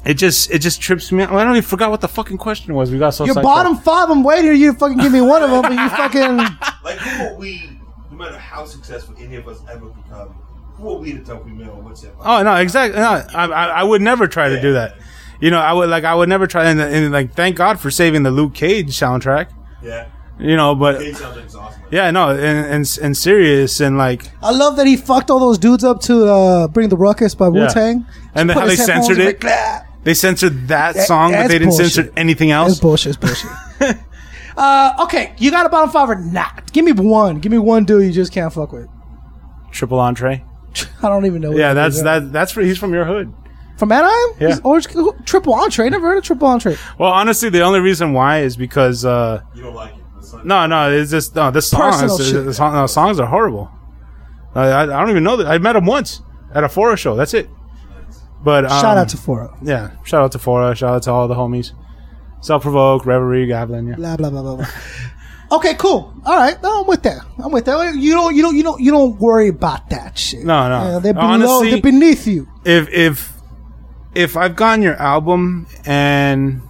it 0.05 0.15
just 0.15 0.51
it 0.51 0.61
just 0.61 0.81
trips 0.81 1.13
me. 1.13 1.23
out. 1.23 1.33
I 1.33 1.45
don't 1.45 1.53
even 1.57 1.63
forgot 1.63 1.91
what 1.91 2.01
the 2.01 2.09
fucking 2.09 2.39
question 2.39 2.75
was. 2.75 2.91
We 2.91 2.99
got 2.99 3.11
so 3.11 3.25
Your 3.25 3.35
sidetracked. 3.35 3.55
bottom 3.55 3.77
five, 3.77 4.11
I'm 4.11 4.23
waiting 4.23 4.47
for 4.47 4.55
you 4.55 4.73
to 4.73 4.79
fucking 4.79 4.99
give 4.99 5.13
me 5.13 5.21
one 5.21 5.43
of 5.43 5.51
them, 5.51 5.63
but 5.63 5.73
you 5.73 5.89
fucking. 5.91 6.37
Like, 6.83 6.99
who 6.99 7.25
are 7.27 7.35
we, 7.37 7.79
no 8.11 8.17
matter 8.17 8.39
how 8.39 8.65
successful 8.65 9.15
any 9.19 9.37
of 9.37 9.47
us 9.47 9.61
ever 9.71 9.87
become, 9.87 10.29
who 10.77 10.91
are 10.91 10.99
we 10.99 11.13
to 11.13 11.19
tell 11.21 11.41
Camille 11.41 11.81
what's 11.83 12.03
hip 12.03 12.17
hop? 12.17 12.41
Oh 12.41 12.43
no, 12.43 12.55
exactly. 12.57 12.99
No, 13.01 13.09
I, 13.35 13.47
I 13.47 13.67
I 13.67 13.83
would 13.83 14.01
never 14.01 14.27
try 14.27 14.49
to 14.49 14.61
do 14.61 14.73
that. 14.73 14.97
You 15.41 15.51
know, 15.51 15.59
I 15.61 15.73
would 15.73 15.89
like 15.91 16.05
I 16.05 16.15
would 16.15 16.29
never 16.29 16.47
try 16.47 16.67
and, 16.67 16.81
and 16.81 17.13
like 17.13 17.35
thank 17.35 17.57
God 17.57 17.79
for 17.79 17.91
saving 17.91 18.23
the 18.23 18.31
Luke 18.31 18.55
Cage 18.55 18.89
soundtrack. 18.99 19.49
Yeah. 19.83 20.09
You 20.39 20.57
know, 20.57 20.75
but 20.75 20.99
Cage 21.01 21.17
sounds 21.17 21.55
like 21.55 21.75
yeah, 21.91 22.11
no, 22.13 22.31
and 22.31 22.41
and 22.41 22.99
and 23.03 23.17
serious 23.17 23.81
and 23.81 23.99
like 23.99 24.31
I 24.43 24.53
love 24.53 24.77
that 24.77 24.87
he 24.87 24.97
fucked 24.97 25.29
all 25.31 25.41
those 25.41 25.59
dudes 25.59 25.83
up 25.83 26.01
to 26.03 26.27
uh, 26.27 26.69
bring 26.69 26.89
the 26.89 26.97
ruckus 26.97 27.35
by 27.35 27.49
Wu 27.49 27.69
Tang. 27.69 28.07
And 28.35 28.49
then 28.49 28.57
how 28.57 28.67
they 28.67 28.77
censored 28.77 29.19
it. 29.19 29.41
They 30.03 30.15
censored 30.15 30.69
that 30.69 30.97
song, 30.97 31.33
but 31.33 31.49
they 31.49 31.59
didn't 31.59 31.69
bullshit. 31.71 31.93
censor 31.93 32.13
anything 32.17 32.51
else. 32.51 32.71
else. 32.71 32.81
bullshit. 32.81 33.17
It's 33.17 33.17
bullshit. 33.19 33.97
uh, 34.57 34.95
okay, 35.05 35.35
you 35.39 35.51
got 35.51 35.67
a 35.67 35.69
bottom 35.69 35.91
five 35.91 36.09
or 36.11 36.17
not? 36.17 36.73
Give 36.73 36.85
me 36.85 36.93
one. 36.93 37.39
Give 37.41 37.53
me 37.53 37.59
one 37.59 37.85
dude 37.85 38.05
you 38.07 38.13
just 38.13 38.33
can't 38.33 38.53
fuck 38.53 38.73
with. 38.73 38.89
Triple 39.73 40.01
entree. 40.01 40.45
I 41.03 41.09
don't 41.09 41.27
even 41.27 41.43
know. 41.43 41.51
what 41.51 41.59
Yeah, 41.59 41.75
that's 41.75 41.97
is. 41.97 42.03
that. 42.05 42.33
That's 42.33 42.53
for 42.53 42.63
he's 42.63 42.79
from 42.79 42.93
your 42.95 43.05
hood. 43.05 43.33
from 43.77 43.93
Anaheim. 43.93 44.37
Yeah. 44.41 44.49
He's 44.49 44.61
orange, 44.61 44.87
triple 45.27 45.55
entree. 45.55 45.89
Never 45.91 46.09
heard 46.09 46.19
of 46.19 46.25
triple 46.25 46.49
entree. 46.49 46.77
Well, 46.99 47.13
honestly, 47.13 47.51
the 47.51 47.61
only 47.63 47.81
reason 47.81 48.13
why 48.13 48.41
is 48.41 48.57
because 48.57 49.05
uh 49.05 49.43
You 49.55 49.63
don't 49.65 49.75
like 49.75 49.95
it. 49.95 50.03
That's 50.17 50.33
not- 50.33 50.47
no, 50.47 50.67
no, 50.67 50.91
it's 50.91 51.11
just 51.11 51.35
no. 51.37 51.51
The 51.51 51.61
songs, 51.63 51.97
Personal 51.97 52.17
the, 52.19 52.25
shit. 52.25 52.45
the 52.47 52.55
song, 52.55 52.73
no, 52.75 52.87
songs 52.87 53.21
are 53.21 53.27
horrible. 53.27 53.71
I, 54.55 54.63
I, 54.69 54.83
I 54.83 54.87
don't 54.87 55.11
even 55.11 55.25
know 55.25 55.37
that. 55.37 55.47
I 55.47 55.59
met 55.59 55.77
him 55.77 55.85
once 55.87 56.23
at 56.55 56.65
a 56.65 56.69
Forest 56.69 57.03
show. 57.03 57.15
That's 57.15 57.35
it. 57.35 57.49
But 58.43 58.65
um, 58.65 58.81
Shout 58.81 58.97
out 58.97 59.09
to 59.11 59.17
Foro. 59.17 59.57
yeah, 59.63 59.91
shout 60.05 60.23
out 60.25 60.33
to 60.33 60.39
Fora, 60.39 60.75
shout 60.75 60.95
out 60.95 61.03
to 61.05 61.11
all 61.13 61.29
the 61.29 61.35
homies. 61.35 61.73
Self 62.41 62.63
provoke, 62.63 63.05
reverie, 63.05 63.47
Goblin. 63.47 63.89
Yeah. 63.89 63.97
Blah 63.97 64.17
blah 64.17 64.31
blah 64.31 64.43
blah 64.43 64.57
blah. 64.57 64.67
Okay, 65.53 65.75
cool. 65.75 66.15
All 66.25 66.37
right, 66.37 66.63
no, 66.63 66.81
I'm 66.83 66.87
with 66.87 67.03
that. 67.03 67.19
I'm 67.43 67.51
with 67.51 67.65
that. 67.65 67.97
You 67.97 68.13
don't, 68.13 68.35
you 68.37 68.41
don't, 68.43 68.57
you 68.57 68.63
don't, 68.63 68.81
you 68.81 68.91
don't 68.93 69.19
worry 69.21 69.49
about 69.49 69.91
that 69.91 70.17
shit. 70.17 70.45
No, 70.45 70.69
no. 70.69 71.01
They're 71.01 71.13
below, 71.13 71.25
Honestly- 71.27 71.71
they're 71.73 71.83
beneath 71.83 72.27
you. 72.27 72.49
if 72.65 72.89
if 72.91 73.33
if 74.15 74.37
I've 74.37 74.55
gotten 74.57 74.83
your 74.83 74.95
album 74.95 75.67
and 75.85 76.63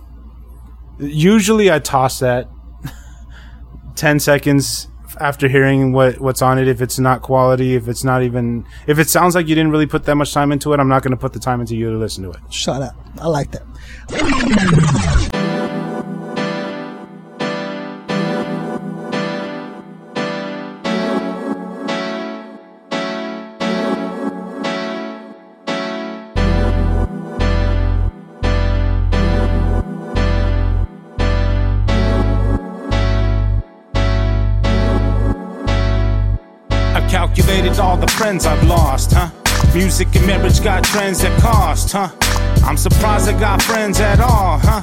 usually 0.99 1.71
I 1.71 1.79
toss 1.79 2.19
that 2.21 2.49
ten 3.97 4.19
seconds 4.19 4.89
after 5.21 5.49
hearing 5.49 5.93
what 5.93 6.21
what's 6.21 6.43
on 6.43 6.59
it. 6.59 6.69
If 6.69 6.81
it's 6.81 6.99
not 6.99 7.23
quality, 7.23 7.75
if 7.75 7.89
it's 7.89 8.05
not 8.05 8.23
even 8.23 8.67
if 8.87 8.99
it 8.99 9.09
sounds 9.09 9.35
like 9.35 9.49
you 9.49 9.55
didn't 9.55 9.71
really 9.71 9.87
put 9.87 10.05
that 10.05 10.15
much 10.17 10.33
time 10.33 10.53
into 10.53 10.73
it, 10.73 10.81
I'm 10.81 10.89
not 10.89 11.03
going 11.03 11.13
to 11.13 11.17
put 11.17 11.33
the 11.33 11.41
time 11.41 11.61
into 11.61 11.77
you 11.77 11.91
to 11.91 11.97
listen 11.97 12.25
to 12.25 12.31
it. 12.31 12.41
Shut 12.51 12.83
up. 12.83 12.95
I 13.21 13.27
like 13.29 13.51
that. 13.53 15.40
All 37.81 37.97
the 37.97 38.07
friends 38.09 38.47
I've 38.47 38.63
lost, 38.65 39.13
huh? 39.13 39.31
Music 39.75 40.15
and 40.15 40.27
marriage 40.27 40.63
got 40.63 40.85
trends 40.85 41.23
that 41.23 41.41
cost, 41.41 41.93
huh? 41.93 42.11
I'm 42.65 42.77
surprised 42.77 43.29
I 43.29 43.39
got 43.39 43.63
friends 43.63 43.99
at 44.01 44.21
all, 44.21 44.59
huh? 44.59 44.83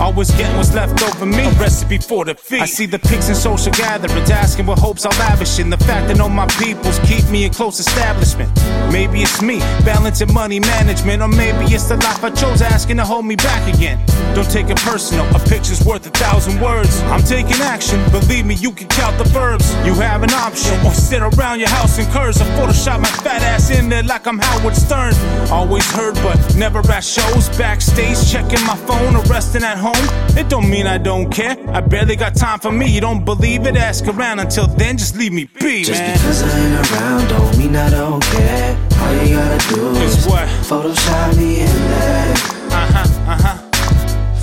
Always 0.00 0.30
getting 0.32 0.56
what's 0.56 0.74
left 0.74 1.02
over 1.02 1.26
me. 1.26 1.44
A 1.44 1.50
recipe 1.52 1.98
for 1.98 2.24
the 2.24 2.34
feast. 2.34 2.62
I 2.62 2.66
see 2.66 2.86
the 2.86 2.98
pics 2.98 3.28
in 3.28 3.34
social 3.34 3.72
gatherings, 3.72 4.30
asking 4.30 4.66
what 4.66 4.78
hopes 4.78 5.06
I'll 5.06 5.18
lavish 5.18 5.58
in. 5.58 5.70
The 5.70 5.76
fact 5.78 6.08
that 6.08 6.20
all 6.20 6.28
my 6.28 6.46
peoples 6.58 6.98
keep 7.00 7.28
me 7.30 7.44
in 7.44 7.52
close 7.52 7.78
establishment. 7.78 8.50
Maybe 8.90 9.22
it's 9.22 9.40
me, 9.40 9.58
balancing 9.84 10.32
money 10.32 10.60
management, 10.60 11.22
or 11.22 11.28
maybe 11.28 11.64
it's 11.74 11.84
the 11.84 11.96
life 11.96 12.22
I 12.24 12.30
chose, 12.30 12.62
asking 12.62 12.96
to 12.96 13.04
hold 13.04 13.26
me 13.26 13.36
back 13.36 13.62
again. 13.72 13.98
Don't 14.34 14.50
take 14.50 14.70
it 14.70 14.78
personal, 14.78 15.24
a 15.34 15.38
picture's 15.38 15.84
worth 15.84 16.06
a 16.06 16.10
thousand 16.10 16.60
words. 16.60 17.00
I'm 17.04 17.22
taking 17.22 17.60
action, 17.62 18.02
believe 18.10 18.46
me, 18.46 18.54
you 18.54 18.72
can 18.72 18.88
count 18.88 19.18
the 19.18 19.24
verbs. 19.24 19.72
You 19.86 19.94
have 19.94 20.22
an 20.22 20.32
option, 20.32 20.74
or 20.84 20.92
sit 20.92 21.22
around 21.22 21.60
your 21.60 21.68
house 21.68 21.98
in 21.98 22.06
curves, 22.10 22.40
or 22.40 22.44
Photoshop 22.56 23.00
my 23.00 23.08
fat 23.24 23.42
ass 23.42 23.70
in 23.70 23.88
there 23.88 24.02
like 24.02 24.26
I'm 24.26 24.38
Howard 24.38 24.76
Stern. 24.76 25.14
Always 25.50 25.88
heard, 25.92 26.14
but 26.16 26.38
never 26.56 26.80
at 26.90 27.04
shows. 27.04 27.48
Backstage, 27.56 28.30
checking 28.30 28.64
my 28.66 28.76
phone, 28.76 29.16
or 29.16 29.22
resting 29.24 29.62
at 29.62 29.78
home. 29.82 30.06
It 30.38 30.48
don't 30.48 30.68
mean 30.70 30.86
I 30.86 30.96
don't 30.98 31.28
care. 31.30 31.56
I 31.70 31.80
barely 31.80 32.16
got 32.16 32.34
time 32.36 32.58
for 32.60 32.70
me. 32.72 32.86
You 32.94 33.00
don't 33.00 33.24
believe 33.24 33.66
it? 33.66 33.76
Ask 33.76 34.06
around. 34.06 34.38
Until 34.38 34.66
then, 34.66 34.96
just 34.96 35.16
leave 35.16 35.32
me 35.32 35.44
be, 35.60 35.84
Just 35.84 36.00
man. 36.00 36.16
because 36.16 36.42
I 36.42 36.58
ain't 36.58 36.90
around 36.92 37.28
don't 37.28 37.58
mean 37.58 37.74
I 37.76 37.90
don't 37.90 38.22
care. 38.22 38.76
All 39.00 39.12
you 39.26 39.36
gotta 39.36 39.74
do 39.74 39.90
Is 40.00 40.16
is 40.16 40.26
what? 40.26 40.46
Photoshop 40.70 41.36
me 41.36 41.60
in 41.60 41.66
there. 41.66 42.34
Uh 42.70 42.86
huh, 42.94 43.32
uh 43.32 43.38
huh. 43.44 43.58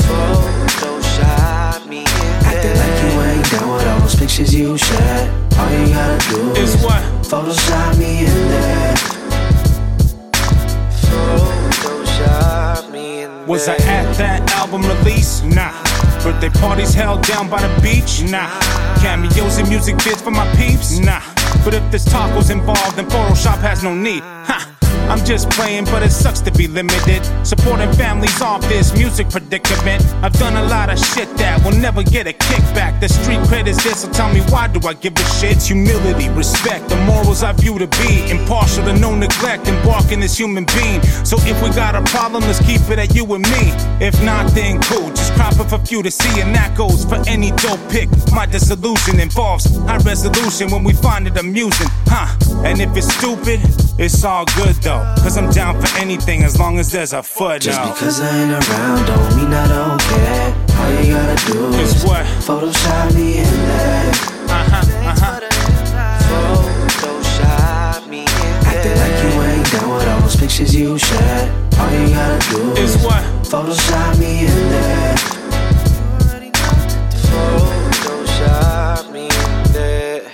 Photoshop 0.04 1.88
me 1.88 2.00
in 2.00 2.06
there. 2.06 2.50
Acting 2.50 2.76
like 2.82 2.98
you 3.04 3.12
ain't 3.30 3.52
down 3.52 3.68
with 3.74 3.88
all 3.88 4.00
those 4.02 4.16
pictures 4.16 4.54
you 4.54 4.78
shared. 4.78 5.30
All 5.58 5.70
you 5.72 5.94
gotta 5.94 6.30
do 6.30 6.52
Is 6.62 6.76
is 6.76 6.84
what? 6.84 7.02
Photoshop 7.24 7.98
me 7.98 8.20
in 8.26 8.40
there. 8.52 8.96
Photoshop 11.02 11.59
Was 13.50 13.68
I 13.68 13.78
at 13.78 14.14
that 14.18 14.52
album 14.52 14.84
release? 14.84 15.42
Nah. 15.42 15.74
Birthday 16.22 16.50
parties 16.60 16.94
held 16.94 17.24
down 17.24 17.50
by 17.50 17.60
the 17.60 17.82
beach? 17.82 18.22
Nah. 18.30 18.48
Cameos 19.02 19.58
and 19.58 19.68
music 19.68 19.96
vids 19.96 20.22
for 20.22 20.30
my 20.30 20.46
peeps? 20.56 21.00
Nah. 21.00 21.20
But 21.66 21.74
if 21.74 21.82
there's 21.90 22.06
tacos 22.06 22.52
involved, 22.52 22.96
then 22.96 23.10
Photoshop 23.10 23.58
has 23.62 23.82
no 23.84 23.96
need. 23.96 24.22
Ha. 24.22 24.79
I'm 25.10 25.26
just 25.26 25.50
playing, 25.50 25.86
but 25.86 26.04
it 26.04 26.12
sucks 26.12 26.40
to 26.42 26.52
be 26.52 26.68
limited. 26.68 27.26
Supporting 27.46 27.92
families 27.94 28.42
off 28.42 28.62
this 28.70 28.94
music 28.96 29.30
predicament. 29.30 30.06
I've 30.24 30.34
done 30.34 30.56
a 30.56 30.64
lot 30.68 30.90
of 30.90 31.00
shit 31.00 31.28
that 31.38 31.64
will 31.66 31.78
never 31.80 32.04
get 32.04 32.28
a 32.28 32.34
kickback. 32.34 33.00
The 33.02 33.10
street 33.10 33.40
cred 33.50 33.68
is 33.68 33.84
this, 33.84 34.02
so 34.02 34.10
tell 34.12 34.32
me 34.32 34.42
why 34.50 34.68
do 34.68 34.88
I 34.88 34.94
give 34.94 35.14
a 35.18 35.24
shit? 35.40 35.58
It's 35.58 35.68
humility, 35.68 36.30
respect, 36.30 36.90
the 36.90 36.96
morals 37.06 37.42
I 37.42 37.54
view 37.54 37.80
to 37.80 37.88
be 37.88 38.30
impartial 38.30 38.86
to 38.86 38.94
no 38.94 39.16
neglect, 39.16 39.68
embarking 39.68 40.20
this 40.20 40.38
human 40.38 40.66
being. 40.78 41.02
So 41.26 41.38
if 41.42 41.62
we 41.64 41.70
got 41.72 41.96
a 41.96 42.04
problem, 42.04 42.44
let's 42.44 42.60
keep 42.60 42.82
it 42.90 43.00
at 43.00 43.16
you 43.16 43.26
and 43.34 43.44
me. 43.44 43.74
If 44.00 44.22
not, 44.24 44.54
then 44.54 44.80
cool, 44.84 45.10
just 45.10 45.34
crop 45.34 45.60
it 45.60 45.70
for 45.70 45.80
few 45.80 46.04
to 46.04 46.12
see, 46.12 46.40
and 46.40 46.54
that 46.54 46.78
goes 46.78 47.04
for 47.04 47.18
any 47.28 47.50
dope 47.52 47.82
pick. 47.90 48.10
My 48.32 48.46
dissolution 48.46 49.20
involves 49.20 49.66
high 49.88 49.98
resolution 49.98 50.70
when 50.70 50.84
we 50.84 50.94
find 50.94 51.26
it 51.26 51.38
amusing, 51.38 51.88
huh? 52.06 52.30
And 52.64 52.80
if 52.80 52.96
it's 52.96 53.12
stupid, 53.18 53.60
it's 53.98 54.24
all 54.24 54.46
good 54.56 54.76
though, 54.76 54.99
cause 55.22 55.38
I'm 55.38 55.50
down 55.52 55.80
for 55.82 55.88
anything 55.98 56.44
as 56.44 56.58
long 56.60 56.80
as 56.80 56.92
there's 56.92 57.14
a 57.14 57.22
footnote. 57.24 57.62
Just 57.62 57.94
because 57.94 58.22
I 58.22 58.38
ain't 58.38 58.52
around 58.52 59.06
don't 59.06 59.36
mean 59.36 59.54
I 59.54 59.68
don't 59.68 60.00
care. 60.02 60.54
All 60.80 60.92
you 61.04 61.14
gotta 61.14 61.52
do 61.52 61.68
Is 61.80 61.96
is 61.96 62.04
what? 62.06 62.26
Photoshop 62.48 63.14
me 63.16 63.38
in 63.40 63.44
there. 63.44 64.14
Uh-huh, 64.50 64.84
uh-huh. 65.12 65.40
Photoshop 67.02 68.08
me 68.08 68.20
in 68.20 68.26
there. 68.26 68.70
Acting 68.70 68.98
like 69.02 69.18
you 69.24 69.32
ain't 69.42 69.68
down 69.72 69.90
with 69.94 70.08
all 70.08 70.20
those 70.22 70.36
pictures 70.36 70.74
you 70.76 70.98
shared. 70.98 71.50
All 71.78 71.92
you 71.92 72.10
gotta 72.14 72.40
do 72.52 72.72
Is 72.74 72.96
is 72.96 73.04
what? 73.04 73.24
Photoshop 73.44 74.20
me 74.20 74.46
in 74.46 74.70
there. 74.70 75.16
Photoshop 78.02 79.12
me 79.12 79.24
in 79.24 79.74
there. 79.74 80.30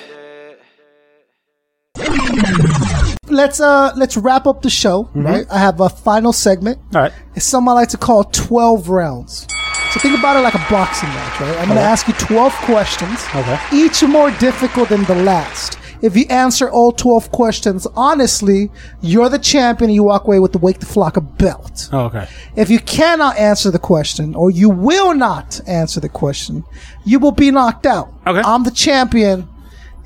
Let's 3.35 3.59
uh 3.59 3.91
let's 3.97 4.15
wrap 4.15 4.47
up 4.47 4.61
the 4.61 4.69
show. 4.69 5.09
Right. 5.13 5.45
I 5.51 5.59
have 5.59 5.81
a 5.81 5.89
final 5.89 6.31
segment. 6.31 6.79
All 6.95 7.01
right. 7.01 7.13
It's 7.35 7.45
something 7.45 7.69
I 7.69 7.73
like 7.73 7.89
to 7.89 7.97
call 7.97 8.23
twelve 8.23 8.87
rounds. 8.89 9.45
So 9.91 9.99
think 9.99 10.17
about 10.17 10.37
it 10.37 10.41
like 10.41 10.55
a 10.55 10.65
boxing 10.69 11.09
match, 11.09 11.39
right? 11.39 11.57
I'm 11.57 11.67
going 11.67 11.77
to 11.77 11.81
ask 11.81 12.05
you 12.05 12.13
12 12.15 12.51
questions. 12.65 13.23
Okay. 13.33 13.57
Each 13.71 14.03
more 14.03 14.29
difficult 14.31 14.89
than 14.89 15.05
the 15.05 15.15
last. 15.15 15.79
If 16.01 16.17
you 16.17 16.25
answer 16.29 16.69
all 16.69 16.91
12 16.91 17.31
questions 17.31 17.87
honestly, 17.95 18.71
you're 18.99 19.29
the 19.29 19.39
champion 19.39 19.89
and 19.89 19.95
you 19.95 20.03
walk 20.03 20.25
away 20.25 20.39
with 20.39 20.51
the 20.51 20.57
Wake 20.57 20.79
the 20.79 20.85
Flock 20.85 21.15
belt. 21.37 21.87
Oh, 21.93 22.05
okay. 22.07 22.27
If 22.57 22.69
you 22.69 22.79
cannot 22.79 23.37
answer 23.37 23.71
the 23.71 23.79
question 23.79 24.35
or 24.35 24.51
you 24.51 24.69
will 24.69 25.13
not 25.13 25.61
answer 25.65 26.01
the 26.01 26.09
question, 26.09 26.65
you 27.05 27.17
will 27.19 27.31
be 27.31 27.49
knocked 27.49 27.85
out. 27.85 28.13
Okay. 28.27 28.41
I'm 28.43 28.65
the 28.65 28.71
champion 28.71 29.47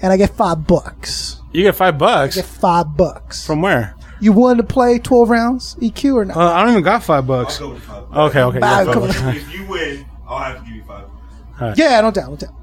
and 0.03 0.14
I 0.14 0.18
get 0.18 0.30
five 0.35 0.68
bucks. 0.68 1.39
You 1.51 1.63
get 1.63 1.76
five 1.76 1.97
bucks 1.97 2.35
Get 2.35 2.45
five 2.45 2.95
bucks. 2.95 3.45
from 3.45 3.61
where? 3.61 3.95
you 4.21 4.34
willing 4.34 4.57
to 4.57 4.63
play 4.63 4.99
12 4.99 5.30
rounds 5.30 5.76
EQ 5.76 6.13
or 6.15 6.26
not? 6.26 6.38
Uh, 6.38 6.51
I 6.53 6.61
don't 6.63 6.71
even 6.71 6.84
got 6.84 7.03
five 7.03 7.26
bucks. 7.26 7.59
I'll 7.61 7.67
go 7.69 7.73
with 7.76 7.84
five. 7.84 8.03
Okay, 8.17 8.41
okay. 8.41 8.59
Bah, 8.59 8.80
yeah, 8.81 8.85
five 8.85 8.95
bucks. 8.95 9.21
If 9.38 9.53
you 9.53 9.65
win, 9.65 10.05
I'll 10.27 10.39
have 10.39 10.59
to 10.59 10.65
give 10.65 10.76
you 10.76 10.84
five. 10.84 11.77
yeah, 11.77 12.01
no 12.01 12.11
doubt, 12.11 12.30
no 12.30 12.35
doubt. 12.35 12.53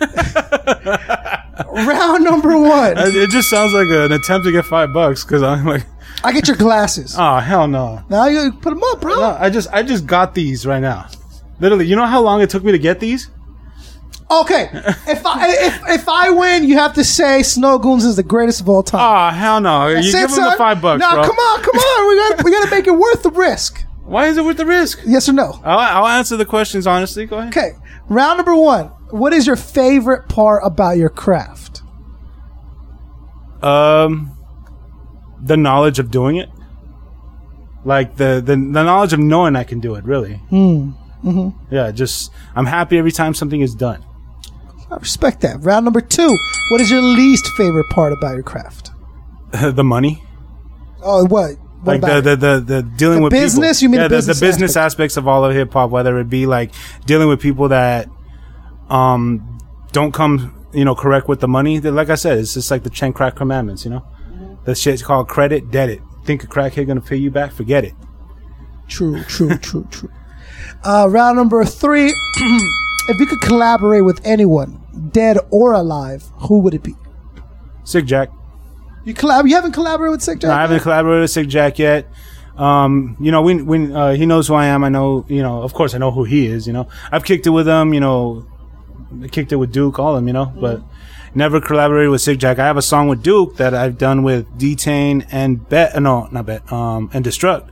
Round 1.72 2.24
number 2.24 2.58
one. 2.58 2.94
It 2.98 3.30
just 3.30 3.48
sounds 3.48 3.72
like 3.72 3.88
an 3.88 4.12
attempt 4.12 4.46
to 4.46 4.52
get 4.52 4.64
five 4.64 4.92
bucks 4.92 5.24
because 5.24 5.42
I'm 5.42 5.64
like, 5.64 5.84
I 6.24 6.32
get 6.32 6.48
your 6.48 6.56
glasses. 6.56 7.14
oh 7.18 7.38
hell 7.38 7.68
no. 7.68 8.02
Now 8.08 8.26
you 8.26 8.52
put 8.52 8.70
them 8.70 8.82
up, 8.82 9.00
bro. 9.00 9.16
No, 9.16 9.36
I 9.38 9.50
just 9.50 9.68
I 9.72 9.82
just 9.82 10.06
got 10.06 10.34
these 10.34 10.66
right 10.66 10.80
now. 10.80 11.08
Literally, 11.60 11.86
you 11.86 11.96
know 11.96 12.06
how 12.06 12.20
long 12.20 12.40
it 12.40 12.50
took 12.50 12.64
me 12.64 12.72
to 12.72 12.78
get 12.78 13.00
these? 13.00 13.30
Okay, 14.30 14.70
if 15.08 15.26
I 15.26 15.48
if, 15.48 15.82
if 15.88 16.08
I 16.08 16.30
win, 16.30 16.62
you 16.64 16.76
have 16.76 16.94
to 16.94 17.02
say 17.04 17.42
Snow 17.42 17.78
Goons 17.78 18.04
is 18.04 18.14
the 18.14 18.22
greatest 18.22 18.60
of 18.60 18.68
all 18.68 18.82
time. 18.84 19.00
Oh 19.02 19.36
hell 19.36 19.60
no! 19.60 19.88
You 19.88 20.12
give 20.12 20.30
them 20.30 20.44
the 20.50 20.54
five 20.56 20.80
bucks, 20.80 21.00
No, 21.00 21.10
bro. 21.14 21.24
come 21.24 21.36
on, 21.36 21.62
come 21.62 21.74
on. 21.76 22.08
We 22.08 22.16
got 22.36 22.44
we 22.44 22.50
got 22.52 22.64
to 22.64 22.70
make 22.70 22.86
it 22.86 22.92
worth 22.96 23.24
the 23.24 23.30
risk. 23.30 23.84
Why 24.04 24.26
is 24.26 24.36
it 24.36 24.44
worth 24.44 24.56
the 24.56 24.66
risk? 24.66 25.00
Yes 25.04 25.28
or 25.28 25.32
no? 25.32 25.60
I'll, 25.64 25.78
I'll 26.04 26.06
answer 26.06 26.36
the 26.36 26.44
questions 26.44 26.86
honestly. 26.86 27.26
Go 27.26 27.38
ahead. 27.38 27.48
Okay, 27.56 27.72
round 28.08 28.36
number 28.38 28.54
one. 28.54 28.86
What 29.10 29.32
is 29.32 29.46
your 29.48 29.56
favorite 29.56 30.28
part 30.28 30.62
about 30.64 30.96
your 30.96 31.08
craft? 31.10 31.82
Um, 33.62 34.36
the 35.42 35.56
knowledge 35.56 35.98
of 35.98 36.10
doing 36.10 36.36
it, 36.36 36.48
like 37.84 38.16
the 38.16 38.34
the, 38.44 38.52
the 38.52 38.56
knowledge 38.84 39.12
of 39.12 39.18
knowing 39.18 39.56
I 39.56 39.64
can 39.64 39.80
do 39.80 39.96
it. 39.96 40.04
Really. 40.04 40.34
Hmm. 40.50 40.92
Mm-hmm. 41.24 41.74
Yeah. 41.74 41.90
Just 41.90 42.32
I'm 42.54 42.66
happy 42.66 42.96
every 42.96 43.12
time 43.12 43.34
something 43.34 43.60
is 43.60 43.74
done. 43.74 44.04
I 44.90 44.96
respect 44.96 45.40
that. 45.42 45.62
Round 45.62 45.84
number 45.84 46.00
two. 46.00 46.36
What 46.70 46.80
is 46.80 46.90
your 46.90 47.00
least 47.02 47.46
favorite 47.56 47.88
part 47.90 48.12
about 48.12 48.34
your 48.34 48.42
craft? 48.42 48.90
the 49.52 49.84
money. 49.84 50.22
Oh, 51.02 51.24
what? 51.26 51.52
What 51.82 52.00
like 52.00 52.00
the, 52.02 52.20
the 52.20 52.36
the 52.36 52.60
the 52.60 52.82
dealing 52.82 53.18
The 53.18 53.22
with 53.24 53.30
business? 53.32 53.78
people. 53.80 53.82
You 53.84 53.88
mean 53.90 54.00
yeah, 54.02 54.08
the 54.08 54.16
business 54.16 54.38
the 54.40 54.46
business 54.46 54.70
aspect? 54.72 54.84
aspects 54.86 55.16
of 55.16 55.26
all 55.28 55.44
of 55.44 55.54
hip 55.54 55.72
hop, 55.72 55.90
whether 55.90 56.18
it 56.18 56.28
be 56.28 56.46
like 56.46 56.72
dealing 57.06 57.28
with 57.28 57.40
people 57.40 57.68
that 57.68 58.08
um 58.88 59.58
don't 59.92 60.12
come 60.12 60.54
you 60.72 60.84
know 60.84 60.94
correct 60.94 61.28
with 61.28 61.40
the 61.40 61.48
money. 61.48 61.78
That, 61.78 61.92
like 61.92 62.10
I 62.10 62.16
said, 62.16 62.38
it's 62.38 62.54
just 62.54 62.70
like 62.70 62.82
the 62.82 62.90
Ten 62.90 63.12
Crack 63.12 63.36
commandments. 63.36 63.84
You 63.84 63.92
know, 63.92 64.00
Mm-hmm. 64.30 64.64
the 64.64 64.74
shit's 64.74 65.02
called 65.02 65.28
credit, 65.28 65.70
debt 65.70 65.88
it. 65.88 66.00
think 66.24 66.44
a 66.44 66.46
crackhead 66.46 66.86
gonna 66.86 67.00
pay 67.00 67.16
you 67.16 67.30
back? 67.30 67.52
Forget 67.52 67.84
it. 67.84 67.94
True, 68.88 69.22
true, 69.24 69.56
true, 69.58 69.86
true. 69.90 70.10
Uh, 70.84 71.06
round 71.10 71.36
number 71.36 71.64
three. 71.64 72.08
if 73.08 73.18
you 73.18 73.26
could 73.26 73.40
collaborate 73.40 74.04
with 74.04 74.20
anyone, 74.24 74.79
dead 75.12 75.38
or 75.50 75.72
alive, 75.72 76.24
who 76.48 76.58
would 76.60 76.74
it 76.74 76.82
be? 76.82 76.94
Sick 77.84 78.04
Jack. 78.06 78.30
You 79.04 79.14
collab? 79.14 79.48
You 79.48 79.54
haven't 79.54 79.72
collaborated 79.72 80.12
with 80.12 80.22
Sick 80.22 80.38
Jack? 80.40 80.48
No, 80.48 80.54
I 80.54 80.60
haven't 80.60 80.80
collaborated 80.80 81.22
with 81.22 81.30
Sick 81.30 81.48
Jack 81.48 81.78
yet. 81.78 82.06
Um, 82.56 83.16
you 83.18 83.32
know, 83.32 83.40
when 83.42 83.64
when 83.66 83.96
uh, 83.96 84.12
he 84.12 84.26
knows 84.26 84.48
who 84.48 84.54
I 84.54 84.66
am, 84.66 84.84
I 84.84 84.90
know. 84.90 85.24
You 85.28 85.42
know, 85.42 85.62
of 85.62 85.72
course, 85.72 85.94
I 85.94 85.98
know 85.98 86.10
who 86.10 86.24
he 86.24 86.46
is. 86.46 86.66
You 86.66 86.72
know, 86.74 86.88
I've 87.10 87.24
kicked 87.24 87.46
it 87.46 87.50
with 87.50 87.66
him. 87.66 87.94
You 87.94 88.00
know, 88.00 88.46
I 89.22 89.28
kicked 89.28 89.52
it 89.52 89.56
with 89.56 89.72
Duke, 89.72 89.98
all 89.98 90.10
of 90.10 90.16
them. 90.16 90.26
You 90.26 90.34
know, 90.34 90.52
but 90.60 90.82
never 91.34 91.60
collaborated 91.60 92.10
with 92.10 92.20
Sick 92.20 92.38
Jack. 92.38 92.58
I 92.58 92.66
have 92.66 92.76
a 92.76 92.82
song 92.82 93.08
with 93.08 93.22
Duke 93.22 93.56
that 93.56 93.72
I've 93.72 93.96
done 93.96 94.22
with 94.22 94.58
Detain 94.58 95.26
and 95.30 95.66
Bet. 95.68 95.94
uh, 95.96 96.00
No, 96.00 96.28
not 96.30 96.44
Bet. 96.44 96.70
Um, 96.70 97.08
and 97.14 97.24
Destruct. 97.24 97.70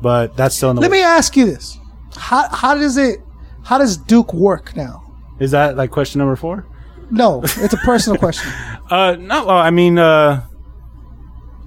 But 0.00 0.36
that's 0.36 0.54
still 0.56 0.70
in 0.70 0.76
the. 0.76 0.82
Let 0.82 0.90
works. 0.90 0.98
me 0.98 1.04
ask 1.04 1.36
you 1.36 1.44
this: 1.44 1.78
How 2.16 2.48
how 2.48 2.74
does 2.74 2.96
it? 2.96 3.20
How 3.64 3.76
does 3.76 3.98
Duke 3.98 4.32
work 4.32 4.74
now? 4.74 5.02
Is 5.38 5.50
that 5.50 5.76
like 5.76 5.90
question 5.90 6.18
number 6.18 6.36
four? 6.36 6.66
No, 7.10 7.42
it's 7.42 7.74
a 7.74 7.78
personal 7.78 8.18
question. 8.18 8.50
Uh, 8.90 9.16
no, 9.18 9.46
well, 9.46 9.56
I 9.56 9.70
mean, 9.70 9.98
uh, 9.98 10.46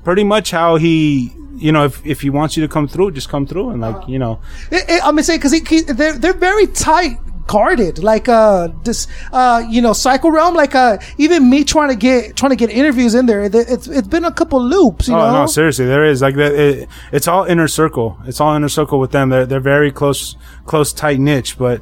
pretty 0.04 0.24
much 0.24 0.52
how 0.52 0.76
he, 0.76 1.34
you 1.56 1.72
know, 1.72 1.86
if 1.86 2.06
if 2.06 2.22
he 2.22 2.30
wants 2.30 2.56
you 2.56 2.62
to 2.62 2.72
come 2.72 2.88
through, 2.88 3.10
just 3.12 3.28
come 3.28 3.48
through, 3.48 3.72
and 3.72 3.82
like, 3.82 4.08
you 4.08 4.20
know, 4.20 4.40
It, 4.70 4.88
it, 4.88 5.02
I'm 5.04 5.14
gonna 5.16 5.24
say 5.24 5.36
because 5.38 5.52
he, 5.52 5.62
he, 5.62 5.82
they're 5.82 6.14
they're 6.14 6.34
very 6.34 6.68
tight 6.68 7.18
guarded. 7.48 8.04
Like 8.04 8.30
uh 8.30 8.68
this 8.84 9.08
uh 9.34 9.64
you 9.68 9.82
know 9.82 9.94
Psycho 9.94 10.30
Realm. 10.30 10.54
Like 10.54 10.76
uh 10.76 11.00
even 11.18 11.50
me 11.50 11.64
trying 11.64 11.90
to 11.90 11.96
get 11.96 12.36
trying 12.36 12.52
to 12.52 12.56
get 12.56 12.70
interviews 12.70 13.16
in 13.16 13.26
there. 13.26 13.42
It's 13.44 13.88
it's 13.88 14.08
been 14.08 14.26
a 14.26 14.32
couple 14.32 14.62
loops. 14.62 15.08
You 15.08 15.16
oh 15.16 15.18
know. 15.18 15.32
no, 15.32 15.46
seriously, 15.48 15.86
there 15.86 16.06
is 16.06 16.22
like 16.22 16.36
that. 16.36 16.54
It, 16.54 16.90
it's 17.12 17.28
all 17.28 17.46
inner 17.46 17.68
circle. 17.68 18.20
It's 18.26 18.40
all 18.40 18.56
inner 18.56 18.70
circle 18.70 19.00
with 19.00 19.12
them. 19.12 19.30
They're 19.30 19.46
they're 19.46 19.60
very 19.60 19.92
close, 19.92 20.36
close, 20.66 20.94
tight 20.94 21.20
niche, 21.20 21.58
but. 21.58 21.82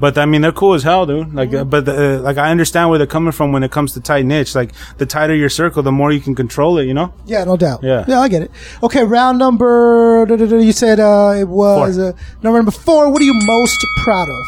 But 0.00 0.16
I 0.16 0.24
mean, 0.24 0.40
they're 0.40 0.50
cool 0.50 0.74
as 0.74 0.82
hell, 0.82 1.04
dude. 1.04 1.34
Like, 1.34 1.52
uh, 1.52 1.64
but 1.64 1.86
uh, 1.88 2.20
like, 2.20 2.38
I 2.38 2.50
understand 2.50 2.88
where 2.88 2.98
they're 2.98 3.06
coming 3.06 3.32
from 3.32 3.52
when 3.52 3.62
it 3.62 3.70
comes 3.70 3.92
to 3.92 4.00
tight 4.00 4.24
niche. 4.24 4.54
Like, 4.54 4.72
the 4.96 5.06
tighter 5.06 5.34
your 5.34 5.50
circle, 5.50 5.82
the 5.82 5.92
more 5.92 6.10
you 6.10 6.20
can 6.20 6.34
control 6.34 6.78
it. 6.78 6.86
You 6.86 6.94
know? 6.94 7.12
Yeah, 7.26 7.44
no 7.44 7.56
doubt. 7.56 7.82
Yeah. 7.82 8.04
yeah, 8.08 8.20
I 8.20 8.28
get 8.28 8.42
it. 8.42 8.50
Okay, 8.82 9.04
round 9.04 9.38
number. 9.38 10.26
You 10.28 10.72
said 10.72 10.98
uh, 10.98 11.34
it 11.36 11.48
was 11.48 11.98
uh, 11.98 12.12
number 12.42 12.58
number 12.58 12.72
four. 12.72 13.12
What 13.12 13.20
are 13.20 13.26
you 13.26 13.34
most 13.34 13.84
proud 14.02 14.28
of? 14.28 14.46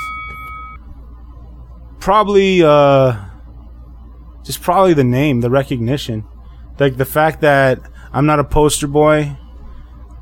probably 2.02 2.60
uh 2.64 3.14
just 4.42 4.60
probably 4.60 4.92
the 4.92 5.04
name 5.04 5.40
the 5.40 5.48
recognition 5.48 6.24
like 6.80 6.96
the 6.96 7.04
fact 7.04 7.42
that 7.42 7.78
i'm 8.12 8.26
not 8.26 8.40
a 8.40 8.44
poster 8.44 8.88
boy 8.88 9.36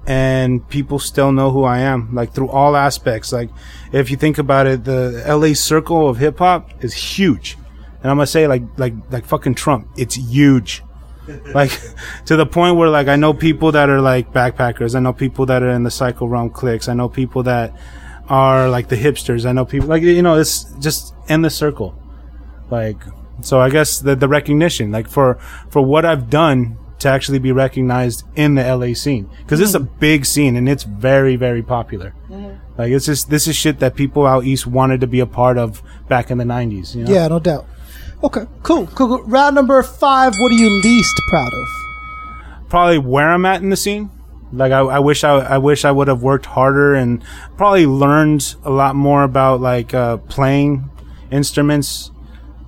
and 0.06 0.66
people 0.68 0.98
still 0.98 1.32
know 1.32 1.50
who 1.50 1.64
i 1.64 1.78
am 1.78 2.14
like 2.14 2.32
through 2.32 2.48
all 2.48 2.76
aspects 2.76 3.32
like 3.32 3.50
if 3.92 4.10
you 4.10 4.16
think 4.16 4.38
about 4.38 4.66
it 4.66 4.84
the 4.84 5.24
la 5.28 5.52
circle 5.52 6.08
of 6.08 6.18
hip-hop 6.18 6.82
is 6.82 6.94
huge 6.94 7.56
and 8.02 8.10
i'm 8.10 8.16
gonna 8.16 8.26
say 8.26 8.46
like 8.46 8.62
like 8.76 8.94
like 9.10 9.24
fucking 9.24 9.54
trump 9.54 9.86
it's 9.96 10.14
huge 10.14 10.82
like 11.54 11.70
to 12.26 12.36
the 12.36 12.46
point 12.46 12.76
where 12.76 12.88
like 12.88 13.08
I 13.08 13.16
know 13.16 13.32
people 13.32 13.72
that 13.72 13.88
are 13.88 14.00
like 14.00 14.32
backpackers. 14.32 14.94
I 14.94 15.00
know 15.00 15.12
people 15.12 15.46
that 15.46 15.62
are 15.62 15.70
in 15.70 15.82
the 15.82 15.90
Psycho 15.90 16.26
Realm 16.26 16.50
cliques. 16.50 16.88
I 16.88 16.94
know 16.94 17.08
people 17.08 17.42
that 17.44 17.74
are 18.28 18.68
like 18.68 18.88
the 18.88 18.96
hipsters. 18.96 19.46
I 19.46 19.52
know 19.52 19.64
people 19.64 19.88
like 19.88 20.02
you 20.02 20.22
know 20.22 20.36
it's 20.38 20.64
just 20.78 21.14
in 21.28 21.42
the 21.42 21.50
circle. 21.50 21.94
Like 22.70 22.98
so, 23.42 23.60
I 23.60 23.70
guess 23.70 24.00
the 24.00 24.14
the 24.16 24.28
recognition 24.28 24.92
like 24.92 25.08
for 25.08 25.38
for 25.70 25.82
what 25.82 26.04
I've 26.04 26.30
done 26.30 26.78
to 27.00 27.08
actually 27.08 27.38
be 27.38 27.52
recognized 27.52 28.24
in 28.36 28.54
the 28.54 28.76
LA 28.76 28.94
scene 28.94 29.28
because 29.38 29.60
it's 29.60 29.74
a 29.74 29.80
big 29.80 30.24
scene 30.24 30.56
and 30.56 30.68
it's 30.68 30.84
very 30.84 31.36
very 31.36 31.62
popular. 31.62 32.14
Like 32.78 32.92
it's 32.92 33.06
just 33.06 33.28
this 33.28 33.46
is 33.46 33.56
shit 33.56 33.80
that 33.80 33.94
people 33.94 34.26
out 34.26 34.44
east 34.44 34.66
wanted 34.66 35.00
to 35.02 35.06
be 35.06 35.20
a 35.20 35.26
part 35.26 35.58
of 35.58 35.82
back 36.08 36.30
in 36.30 36.38
the 36.38 36.44
'90s. 36.44 36.94
You 36.94 37.04
know? 37.04 37.10
Yeah, 37.10 37.28
no 37.28 37.38
doubt. 37.38 37.66
Okay, 38.22 38.46
cool, 38.62 38.86
cool. 38.88 39.18
cool. 39.18 39.22
Round 39.24 39.54
number 39.54 39.82
five. 39.82 40.34
What 40.38 40.52
are 40.52 40.54
you 40.54 40.68
least 40.82 41.20
proud 41.30 41.52
of? 41.52 41.68
probably 42.70 42.98
where 42.98 43.28
I'm 43.28 43.44
at 43.44 43.60
in 43.60 43.68
the 43.68 43.76
scene. 43.76 44.10
Like 44.52 44.72
I, 44.72 44.78
I 44.78 44.98
wish 45.00 45.22
I, 45.22 45.38
I 45.38 45.58
wish 45.58 45.84
I 45.84 45.92
would 45.92 46.08
have 46.08 46.22
worked 46.22 46.46
harder 46.46 46.94
and 46.94 47.22
probably 47.56 47.86
learned 47.86 48.54
a 48.64 48.70
lot 48.70 48.96
more 48.96 49.22
about 49.22 49.60
like 49.60 49.92
uh, 49.92 50.16
playing 50.16 50.88
instruments, 51.30 52.10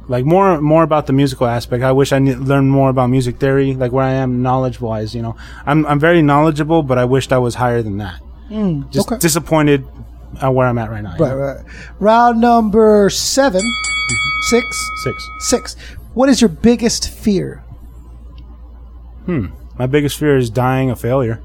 like 0.08 0.24
more 0.24 0.60
more 0.60 0.82
about 0.82 1.06
the 1.06 1.12
musical 1.12 1.46
aspect. 1.46 1.82
I 1.82 1.92
wish 1.92 2.12
I 2.12 2.18
knew, 2.18 2.36
learned 2.36 2.70
more 2.70 2.90
about 2.90 3.08
music 3.08 3.38
theory, 3.38 3.74
like 3.74 3.92
where 3.92 4.04
I 4.04 4.12
am 4.12 4.42
knowledge 4.42 4.80
wise. 4.80 5.14
You 5.14 5.22
know, 5.22 5.36
I'm 5.66 5.86
I'm 5.86 6.00
very 6.00 6.22
knowledgeable, 6.22 6.82
but 6.82 6.98
I 6.98 7.04
wished 7.04 7.32
I 7.32 7.38
was 7.38 7.54
higher 7.54 7.82
than 7.82 7.98
that. 7.98 8.20
Just 8.90 9.10
okay. 9.10 9.18
disappointed 9.18 9.86
at 10.40 10.48
where 10.48 10.66
I'm 10.66 10.76
at 10.78 10.90
right 10.90 11.02
now. 11.02 11.16
Right, 11.16 11.34
right. 11.34 11.64
Round 11.98 12.40
number 12.40 13.08
seven, 13.10 13.62
six, 14.50 14.64
Six. 15.02 15.30
six. 15.40 15.76
What 16.14 16.28
is 16.28 16.40
your 16.40 16.48
biggest 16.48 17.08
fear? 17.10 17.64
Hmm. 19.24 19.46
My 19.78 19.86
biggest 19.86 20.18
fear 20.18 20.36
is 20.36 20.50
dying 20.50 20.90
a 20.90 20.96
failure. 20.96 21.40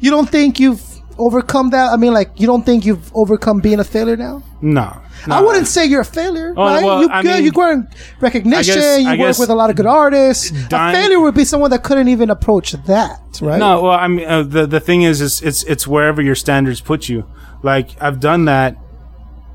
You 0.00 0.10
don't 0.10 0.28
think 0.28 0.60
you've 0.60 0.82
overcome 1.18 1.70
that? 1.70 1.92
I 1.92 1.96
mean, 1.96 2.12
like, 2.12 2.38
you 2.40 2.46
don't 2.46 2.64
think 2.64 2.84
you've 2.84 3.14
overcome 3.14 3.60
being 3.60 3.80
a 3.80 3.84
failure 3.84 4.16
now? 4.16 4.42
No, 4.60 5.00
I 5.28 5.40
wouldn't 5.40 5.66
say 5.66 5.86
you're 5.86 6.00
a 6.02 6.04
failure. 6.04 6.52
Oh, 6.56 6.64
right? 6.64 6.84
well, 6.84 7.00
you 7.02 7.08
I 7.10 7.22
good. 7.22 7.42
mean- 7.44 7.52
you 7.54 7.62
earn 7.62 7.88
recognition. 8.20 8.74
I 8.74 8.76
guess- 8.80 9.00
you 9.02 9.08
I 9.08 9.16
work 9.18 9.38
with 9.38 9.50
a 9.50 9.54
lot 9.54 9.70
of 9.70 9.76
good 9.76 9.86
artists. 9.86 10.50
dying- 10.68 10.94
a 10.94 10.98
failure 10.98 11.20
would 11.20 11.34
be 11.34 11.44
someone 11.44 11.70
that 11.70 11.82
couldn't 11.82 12.08
even 12.08 12.30
approach 12.30 12.72
that, 12.72 13.20
right? 13.40 13.58
No, 13.58 13.82
well, 13.82 13.92
I 13.98 14.08
mean, 14.08 14.26
uh, 14.28 14.42
the 14.42 14.66
the 14.66 14.80
thing 14.80 15.02
is, 15.02 15.20
is 15.20 15.40
it's 15.42 15.62
it's 15.64 15.86
wherever 15.86 16.20
your 16.22 16.34
standards 16.34 16.80
put 16.80 17.08
you. 17.08 17.24
Like 17.62 17.90
I've 18.00 18.20
done 18.20 18.44
that. 18.46 18.76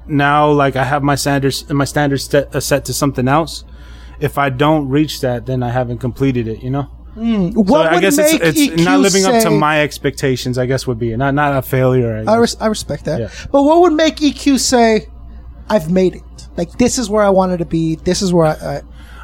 Now, 0.08 0.50
like 0.50 0.76
I 0.76 0.84
have 0.86 1.04
my 1.04 1.16
standards, 1.16 1.70
my 1.70 1.86
standards 1.86 2.24
set, 2.24 2.56
uh, 2.56 2.60
set 2.60 2.86
to 2.86 2.94
something 2.94 3.28
else. 3.28 3.64
If 4.20 4.38
I 4.38 4.50
don't 4.50 4.90
reach 4.90 5.22
that, 5.22 5.46
then 5.46 5.62
I 5.62 5.70
haven't 5.70 6.00
completed 6.00 6.48
it. 6.48 6.64
You 6.64 6.72
know. 6.72 6.88
What 7.16 7.68
So 7.68 7.76
I 7.90 7.94
would 7.96 8.02
guess 8.02 8.18
make 8.18 8.42
it's, 8.42 8.60
it's 8.60 8.82
EQ 8.82 8.86
not 8.86 9.00
living 9.02 9.26
up 9.26 9.42
to 9.44 9.50
my 9.52 9.82
expectations. 9.82 10.58
I 10.58 10.66
guess 10.66 10.88
would 10.88 11.00
be 11.00 11.16
not 11.18 11.34
not 11.34 11.56
a 11.58 11.62
failure. 11.62 12.24
I 12.28 12.32
I, 12.32 12.38
res- 12.38 12.56
I 12.60 12.68
respect 12.68 13.06
that. 13.06 13.20
Yeah. 13.20 13.30
But 13.52 13.64
what 13.64 13.82
would 13.82 13.94
make 13.94 14.18
EQ 14.18 14.58
say, 14.60 15.08
"I've 15.70 15.92
made 15.92 16.16
it"? 16.16 16.24
Like 16.58 16.78
this 16.78 16.98
is 16.98 17.10
where 17.10 17.24
I 17.24 17.30
wanted 17.30 17.58
to 17.60 17.66
be. 17.66 17.96
This 17.96 18.22
is 18.22 18.34
where 18.34 18.48
I. 18.48 18.52
I 18.78 18.82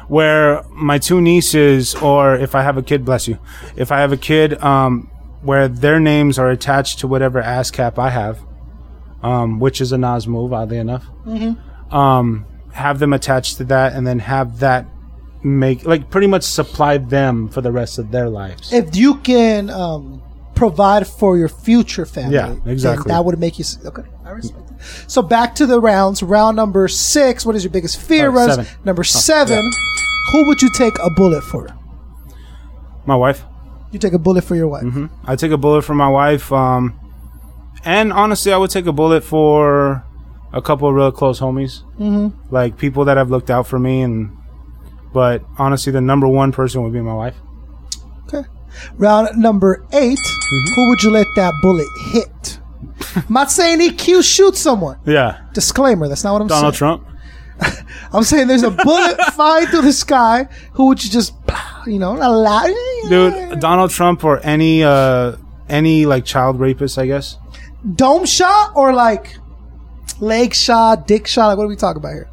where 0.08 0.62
my 0.70 0.98
two 0.98 1.20
nieces, 1.20 1.94
or 1.96 2.36
if 2.36 2.54
I 2.54 2.62
have 2.62 2.76
a 2.76 2.82
kid, 2.82 3.04
bless 3.04 3.26
you, 3.26 3.38
if 3.74 3.90
I 3.90 3.98
have 3.98 4.12
a 4.12 4.16
kid, 4.16 4.62
um, 4.62 5.10
where 5.42 5.66
their 5.66 5.98
names 5.98 6.38
are 6.38 6.48
attached 6.48 7.00
to 7.00 7.08
whatever 7.08 7.42
ASCAP 7.42 7.98
I 7.98 8.10
have, 8.10 8.38
um, 9.24 9.58
which 9.58 9.80
is 9.80 9.90
a 9.90 9.98
Nas 9.98 10.28
move, 10.28 10.52
oddly 10.52 10.78
enough, 10.78 11.04
um, 11.90 12.46
have 12.72 13.00
them 13.00 13.12
attached 13.12 13.56
to 13.56 13.64
that, 13.64 13.94
and 13.94 14.06
then 14.06 14.20
have 14.20 14.60
that 14.60 14.86
make 15.42 15.84
like 15.84 16.10
pretty 16.10 16.26
much 16.26 16.42
supply 16.42 16.98
them 16.98 17.48
for 17.48 17.60
the 17.60 17.72
rest 17.72 17.98
of 17.98 18.10
their 18.10 18.28
lives. 18.28 18.72
if 18.72 18.94
you 18.96 19.16
can 19.16 19.70
um, 19.70 20.22
provide 20.54 21.06
for 21.06 21.36
your 21.36 21.48
future 21.48 22.06
family, 22.06 22.34
Yeah, 22.34 22.48
then 22.64 22.72
exactly. 22.72 23.10
that 23.10 23.24
would 23.24 23.38
make 23.38 23.58
you 23.58 23.64
okay. 23.84 24.02
I 24.26 24.30
respect 24.30 24.68
that. 24.68 25.10
So 25.10 25.22
back 25.22 25.54
to 25.56 25.66
the 25.66 25.80
rounds. 25.80 26.22
Round 26.22 26.56
number 26.56 26.88
six. 26.88 27.46
What 27.46 27.54
is 27.54 27.64
your 27.64 27.72
biggest 27.72 28.00
fear? 28.00 28.28
Oh, 28.28 28.32
Round 28.32 28.52
seven. 28.52 28.66
Number 28.84 29.04
seven. 29.04 29.70
Who 30.32 30.46
would 30.48 30.60
you 30.60 30.70
take 30.70 30.98
a 30.98 31.10
bullet 31.10 31.42
for? 31.42 31.68
my 33.06 33.16
wife. 33.16 33.44
You 33.92 33.98
take 33.98 34.12
a 34.12 34.18
bullet 34.18 34.44
for 34.44 34.56
your 34.56 34.68
wife. 34.68 34.82
Mm-hmm. 34.82 35.06
I 35.24 35.36
take 35.36 35.52
a 35.52 35.56
bullet 35.56 35.82
for 35.82 35.94
my 35.94 36.08
wife, 36.08 36.52
um, 36.52 36.98
and 37.84 38.12
honestly, 38.12 38.52
I 38.52 38.56
would 38.56 38.70
take 38.70 38.86
a 38.86 38.92
bullet 38.92 39.22
for 39.22 40.04
a 40.52 40.60
couple 40.60 40.88
of 40.88 40.94
real 40.94 41.12
close 41.12 41.40
homies, 41.40 41.82
mm-hmm. 41.98 42.28
like 42.52 42.76
people 42.76 43.04
that 43.04 43.16
have 43.16 43.30
looked 43.30 43.50
out 43.50 43.66
for 43.66 43.78
me. 43.78 44.02
And 44.02 44.36
but 45.14 45.44
honestly, 45.56 45.92
the 45.92 46.00
number 46.00 46.26
one 46.26 46.52
person 46.52 46.82
would 46.82 46.92
be 46.92 47.00
my 47.00 47.14
wife. 47.14 47.36
Okay. 48.26 48.46
Round 48.98 49.38
number 49.38 49.86
8 49.92 50.18
Mm-hmm. 50.46 50.74
Who 50.74 50.88
would 50.90 51.02
you 51.02 51.10
let 51.10 51.26
that 51.34 51.54
bullet 51.60 51.88
hit? 52.12 52.55
I'm 53.14 53.24
not 53.32 53.50
saying 53.50 53.80
EQ 53.80 54.22
shoot 54.24 54.56
someone. 54.56 54.98
Yeah, 55.06 55.40
Disclaimer. 55.52 56.08
That's 56.08 56.24
not 56.24 56.32
what 56.32 56.42
I'm 56.42 56.48
Donald 56.48 56.74
saying. 56.74 56.90
Donald 56.90 57.04
Trump. 57.04 57.86
I'm 58.12 58.22
saying 58.22 58.48
there's 58.48 58.62
a 58.62 58.70
bullet 58.70 59.18
flying 59.34 59.66
through 59.66 59.82
the 59.82 59.92
sky. 59.92 60.48
Who 60.72 60.86
would 60.88 61.02
you 61.02 61.10
just, 61.10 61.32
you 61.86 61.98
know, 61.98 62.14
allow? 62.16 62.66
Dude, 63.08 63.60
Donald 63.60 63.90
Trump 63.90 64.24
or 64.24 64.40
any 64.40 64.82
uh 64.84 65.36
any 65.68 66.06
like 66.06 66.24
child 66.24 66.60
rapist, 66.60 66.98
I 66.98 67.06
guess. 67.06 67.38
dome 67.94 68.26
shot 68.26 68.72
or 68.76 68.92
like 68.92 69.36
leg 70.20 70.54
shot, 70.54 71.06
dick 71.06 71.26
shot? 71.26 71.48
Like, 71.48 71.56
what 71.58 71.64
are 71.64 71.68
we 71.68 71.76
talking 71.76 71.98
about 72.00 72.12
here? 72.12 72.28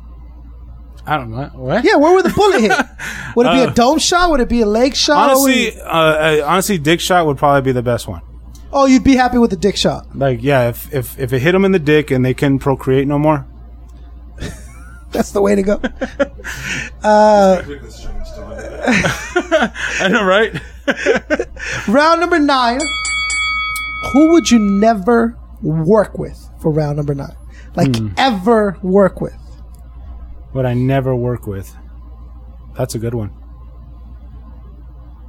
I 1.06 1.18
don't 1.18 1.32
know 1.32 1.50
what. 1.56 1.84
Yeah, 1.84 1.96
where 1.98 2.14
would 2.14 2.24
the 2.26 2.30
bullet 2.30 2.62
hit? 2.62 2.72
Would 3.36 3.46
it 3.48 3.52
be 3.54 3.60
Uh, 3.62 3.72
a 3.72 3.74
dome 3.74 4.00
shot? 4.00 4.30
Would 4.30 4.40
it 4.40 4.48
be 4.48 4.62
a 4.62 4.66
leg 4.66 4.96
shot? 4.96 5.32
Honestly, 5.32 5.78
uh, 5.82 5.90
uh, 5.90 6.44
honestly, 6.46 6.78
dick 6.78 7.00
shot 7.02 7.26
would 7.26 7.38
probably 7.38 7.62
be 7.62 7.72
the 7.74 7.82
best 7.82 8.08
one. 8.08 8.22
Oh, 8.74 8.86
you'd 8.88 9.04
be 9.04 9.16
happy 9.16 9.38
with 9.38 9.52
the 9.52 9.56
dick 9.58 9.78
shot. 9.78 10.08
Like, 10.18 10.42
yeah, 10.44 10.68
if 10.70 10.94
if 10.94 11.18
if 11.20 11.32
it 11.32 11.40
hit 11.40 11.52
them 11.54 11.64
in 11.66 11.72
the 11.72 11.80
dick 11.80 12.12
and 12.12 12.26
they 12.26 12.34
couldn't 12.34 12.60
procreate 12.60 13.08
no 13.08 13.18
more, 13.20 13.46
That's 15.12 15.32
the 15.32 15.42
way 15.42 15.56
to 15.56 15.62
go. 15.64 15.80
Uh, 17.04 17.62
Ridiculous 17.68 18.02
change 18.02 18.28
to 18.36 18.42
it. 18.56 19.72
I 20.00 20.08
know, 20.08 20.24
right? 20.26 20.54
round 21.88 22.22
number 22.22 22.40
nine. 22.40 22.80
Who 24.14 24.32
would 24.32 24.50
you 24.50 24.58
never 24.60 25.38
work 25.62 26.18
with 26.18 26.40
for 26.60 26.72
round 26.72 26.96
number 26.98 27.14
nine? 27.14 27.36
Like 27.76 27.96
Hmm. 27.98 28.10
ever 28.18 28.78
work 28.82 29.20
with? 29.20 29.36
Would 30.54 30.66
I 30.66 30.74
never 30.74 31.14
work 31.16 31.46
with? 31.46 31.76
That's 32.78 32.96
a 32.96 33.00
good 33.00 33.14
one. 33.14 33.32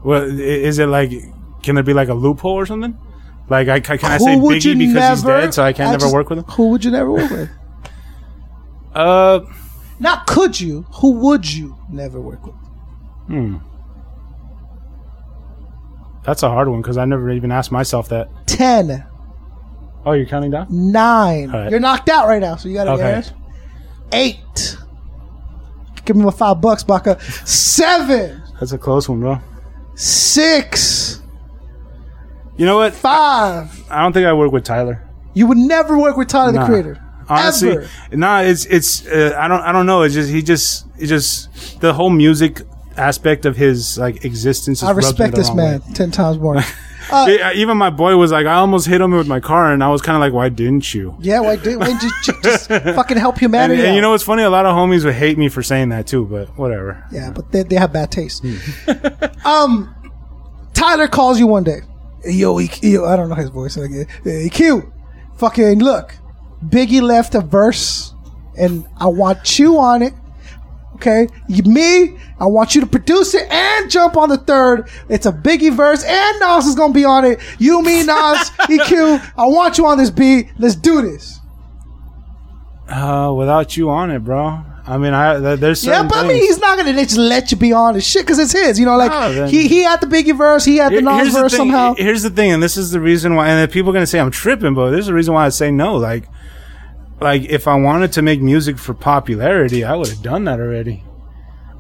Well, 0.04 0.22
is 0.22 0.78
it 0.78 0.86
like? 0.86 1.10
Can 1.62 1.74
there 1.74 1.84
be 1.84 1.94
like 1.94 2.08
a 2.08 2.14
loophole 2.14 2.52
or 2.54 2.66
something? 2.66 2.96
Like, 3.48 3.68
I 3.68 3.80
can 3.80 3.98
I 4.04 4.18
say 4.18 4.34
Who 4.34 4.40
would 4.40 4.56
Biggie 4.62 4.78
because 4.78 5.18
he's 5.18 5.22
dead, 5.22 5.52
so 5.54 5.62
I 5.62 5.72
can't 5.72 5.88
I 5.88 5.92
never 5.92 6.02
just- 6.06 6.14
work 6.14 6.30
with 6.30 6.38
him? 6.38 6.44
Who 6.44 6.68
would 6.70 6.84
you 6.84 6.90
never 6.90 7.10
work 7.10 7.30
with? 7.30 7.50
Uh, 8.94 9.40
Not 9.98 10.24
could 10.28 10.60
you. 10.60 10.82
Who 11.00 11.12
would 11.14 11.52
you 11.52 11.76
never 11.90 12.20
work 12.20 12.46
with? 12.46 12.54
Hmm. 13.26 13.56
That's 16.24 16.42
a 16.42 16.48
hard 16.48 16.68
one 16.68 16.80
because 16.80 16.96
I 16.96 17.04
never 17.04 17.30
even 17.30 17.50
asked 17.52 17.72
myself 17.72 18.08
that. 18.10 18.28
Ten, 18.46 19.04
Oh, 20.06 20.12
you're 20.12 20.26
counting 20.26 20.50
down? 20.52 20.66
nine. 20.70 21.50
Right. 21.50 21.70
You're 21.70 21.80
knocked 21.80 22.08
out 22.08 22.28
right 22.28 22.40
now, 22.40 22.56
so 22.56 22.68
you 22.68 22.74
got 22.74 22.84
to 22.84 22.90
Okay. 22.92 23.02
get 23.02 23.26
it. 23.26 23.32
Eight. 24.12 24.76
Give 26.04 26.14
me 26.16 26.24
my 26.24 26.30
five 26.30 26.60
bucks, 26.60 26.84
Baka. 26.84 27.18
Seven, 27.44 28.42
That's 28.60 28.72
a 28.72 28.78
close 28.78 29.08
one, 29.08 29.20
bro. 29.20 29.38
six, 29.94 31.13
You 32.56 32.66
know 32.66 32.76
what? 32.76 32.94
five. 32.94 33.84
I 33.90 34.02
don't 34.02 34.12
think 34.12 34.26
I 34.26 34.32
work 34.32 34.52
with 34.52 34.64
Tyler. 34.64 35.02
You 35.34 35.46
would 35.48 35.58
never 35.58 35.98
work 35.98 36.16
with 36.16 36.28
Tyler 36.28 36.52
the 36.52 36.60
Nah. 36.60 36.66
Creator. 36.66 37.00
Honestly, 37.28 37.70
Ever. 37.72 37.88
nah. 38.12 38.40
It's 38.40 38.64
it's. 38.66 39.06
Uh, 39.06 39.34
I 39.38 39.48
don't. 39.48 39.62
I 39.62 39.72
don't 39.72 39.86
know. 39.86 40.02
It's 40.02 40.14
just 40.14 40.30
he 40.30 40.42
just. 40.42 40.86
It 40.98 41.06
just 41.06 41.80
the 41.80 41.92
whole 41.92 42.10
music 42.10 42.62
aspect 42.96 43.44
of 43.46 43.56
his 43.56 43.98
like 43.98 44.24
existence. 44.24 44.80
Just 44.80 44.88
I 44.90 44.92
me 44.92 44.96
respect 44.98 45.32
the 45.32 45.38
this 45.40 45.48
wrong 45.48 45.56
man 45.56 45.80
way. 45.80 45.92
ten 45.94 46.10
times 46.10 46.38
more. 46.38 46.60
Yeah, 47.12 47.52
even 47.52 47.76
my 47.76 47.90
boy 47.90 48.16
was 48.16 48.32
like, 48.32 48.46
I 48.46 48.54
almost 48.54 48.86
hit 48.86 48.98
him 49.00 49.10
with 49.12 49.28
my 49.28 49.38
car, 49.38 49.70
and 49.72 49.84
I 49.84 49.90
was 49.90 50.00
kind 50.00 50.16
of 50.16 50.20
like, 50.20 50.32
why 50.32 50.48
didn't 50.48 50.94
you? 50.94 51.14
yeah, 51.20 51.38
why 51.40 51.56
did 51.56 51.78
why 51.78 51.86
didn't 51.86 52.02
you 52.02 52.10
ju- 52.22 52.40
just 52.42 52.66
fucking 52.68 53.18
help 53.18 53.34
And, 53.34 53.42
humanity? 53.42 53.82
and 53.84 53.92
you 53.94 53.98
out? 53.98 54.02
know 54.02 54.10
what's 54.12 54.24
funny? 54.24 54.42
A 54.42 54.48
lot 54.48 54.64
of 54.64 54.74
homies 54.74 55.04
would 55.04 55.14
hate 55.14 55.36
me 55.36 55.50
for 55.50 55.62
saying 55.62 55.90
that 55.90 56.06
too, 56.06 56.24
but 56.24 56.48
whatever. 56.58 57.04
Yeah, 57.12 57.30
but 57.30 57.52
they, 57.52 57.62
they 57.62 57.76
have 57.76 57.92
bad 57.92 58.10
taste. 58.10 58.42
Hmm. 58.42 59.46
um, 59.46 59.94
Tyler 60.72 61.06
calls 61.06 61.38
you 61.38 61.46
one 61.46 61.62
day. 61.62 61.80
Yo, 62.26 62.58
yo, 62.58 63.04
I 63.04 63.16
don't 63.16 63.28
know 63.28 63.34
his 63.34 63.50
voice. 63.50 63.76
Like, 63.76 63.90
hey, 64.22 64.48
Q, 64.48 64.92
fucking 65.36 65.80
look. 65.80 66.14
Biggie 66.64 67.02
left 67.02 67.34
a 67.34 67.40
verse, 67.40 68.14
and 68.58 68.86
I 68.96 69.08
want 69.08 69.58
you 69.58 69.78
on 69.78 70.02
it. 70.02 70.14
Okay, 70.94 71.26
you, 71.48 71.64
me, 71.64 72.16
I 72.38 72.46
want 72.46 72.74
you 72.74 72.80
to 72.80 72.86
produce 72.86 73.34
it 73.34 73.50
and 73.50 73.90
jump 73.90 74.16
on 74.16 74.28
the 74.28 74.38
third. 74.38 74.88
It's 75.08 75.26
a 75.26 75.32
Biggie 75.32 75.74
verse, 75.74 76.04
and 76.04 76.40
Nas 76.40 76.66
is 76.66 76.74
gonna 76.74 76.94
be 76.94 77.04
on 77.04 77.24
it. 77.24 77.40
You, 77.58 77.82
me, 77.82 78.04
Nas, 78.04 78.06
EQ. 78.60 79.32
I 79.36 79.46
want 79.46 79.76
you 79.76 79.86
on 79.86 79.98
this 79.98 80.10
beat. 80.10 80.50
Let's 80.58 80.76
do 80.76 81.02
this. 81.02 81.40
Uh, 82.88 83.34
without 83.36 83.76
you 83.76 83.90
on 83.90 84.10
it, 84.10 84.20
bro. 84.20 84.64
I 84.86 84.98
mean, 84.98 85.14
I 85.14 85.56
there's 85.56 85.80
certain 85.80 86.02
Yeah, 86.04 86.08
but 86.08 86.18
I 86.24 86.28
mean, 86.28 86.36
he's 86.36 86.58
not 86.58 86.76
gonna 86.76 86.92
just 86.92 87.16
let 87.16 87.50
you 87.50 87.56
be 87.56 87.72
on 87.72 87.94
his 87.94 88.06
shit 88.06 88.22
because 88.26 88.38
it's 88.38 88.52
his. 88.52 88.78
You 88.78 88.84
know, 88.84 88.96
like 88.96 89.10
ah, 89.10 89.30
then- 89.30 89.48
he 89.48 89.66
he 89.68 89.82
had 89.82 90.00
the 90.00 90.06
Biggie 90.06 90.36
verse, 90.36 90.64
he 90.64 90.76
had 90.76 90.92
the 90.92 91.00
Nas 91.00 91.32
verse 91.32 91.56
somehow. 91.56 91.94
Here's 91.94 92.22
the 92.22 92.30
thing, 92.30 92.52
and 92.52 92.62
this 92.62 92.76
is 92.76 92.90
the 92.90 93.00
reason 93.00 93.34
why. 93.34 93.48
And 93.48 93.70
people 93.72 93.90
are 93.90 93.94
gonna 93.94 94.06
say 94.06 94.20
I'm 94.20 94.30
tripping, 94.30 94.74
but 94.74 94.90
there's 94.90 95.08
a 95.08 95.14
reason 95.14 95.32
why 95.34 95.46
I 95.46 95.48
say 95.48 95.70
no. 95.70 95.96
Like, 95.96 96.28
like 97.20 97.44
if 97.44 97.66
I 97.66 97.76
wanted 97.76 98.12
to 98.12 98.22
make 98.22 98.42
music 98.42 98.78
for 98.78 98.92
popularity, 98.94 99.84
I 99.84 99.94
would 99.96 100.08
have 100.08 100.22
done 100.22 100.44
that 100.44 100.60
already. 100.60 101.02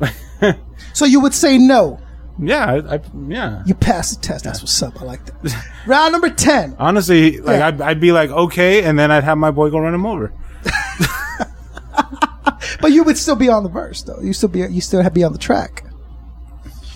So 0.94 1.04
you 1.04 1.20
would 1.20 1.34
say 1.34 1.58
no. 1.58 1.98
Yeah, 2.38 2.64
I, 2.66 2.94
I, 2.96 3.00
yeah. 3.28 3.62
You 3.66 3.74
passed 3.74 4.20
the 4.20 4.26
test. 4.28 4.44
That's 4.44 4.60
what's 4.60 4.82
up. 4.82 5.00
I 5.02 5.04
like 5.04 5.24
that. 5.26 5.66
Round 5.86 6.12
number 6.12 6.30
ten. 6.30 6.76
Honestly, 6.78 7.40
like 7.40 7.58
Yeah. 7.58 7.66
I'd, 7.68 7.80
I'd 7.80 8.00
be 8.00 8.12
like, 8.12 8.30
okay, 8.30 8.84
and 8.84 8.98
then 8.98 9.10
I'd 9.10 9.24
have 9.24 9.38
my 9.38 9.50
boy 9.50 9.70
go 9.70 9.78
run 9.80 9.94
him 9.94 10.06
over. 10.06 10.32
But 12.80 12.92
you 12.92 13.04
would 13.04 13.16
still 13.18 13.36
be 13.36 13.48
on 13.48 13.62
the 13.62 13.68
verse, 13.68 14.02
though. 14.02 14.20
You 14.20 14.32
still 14.32 14.48
be 14.48 14.60
you 14.60 14.80
still 14.80 15.02
have 15.02 15.14
be 15.14 15.24
on 15.24 15.32
the 15.32 15.38
track. 15.38 15.84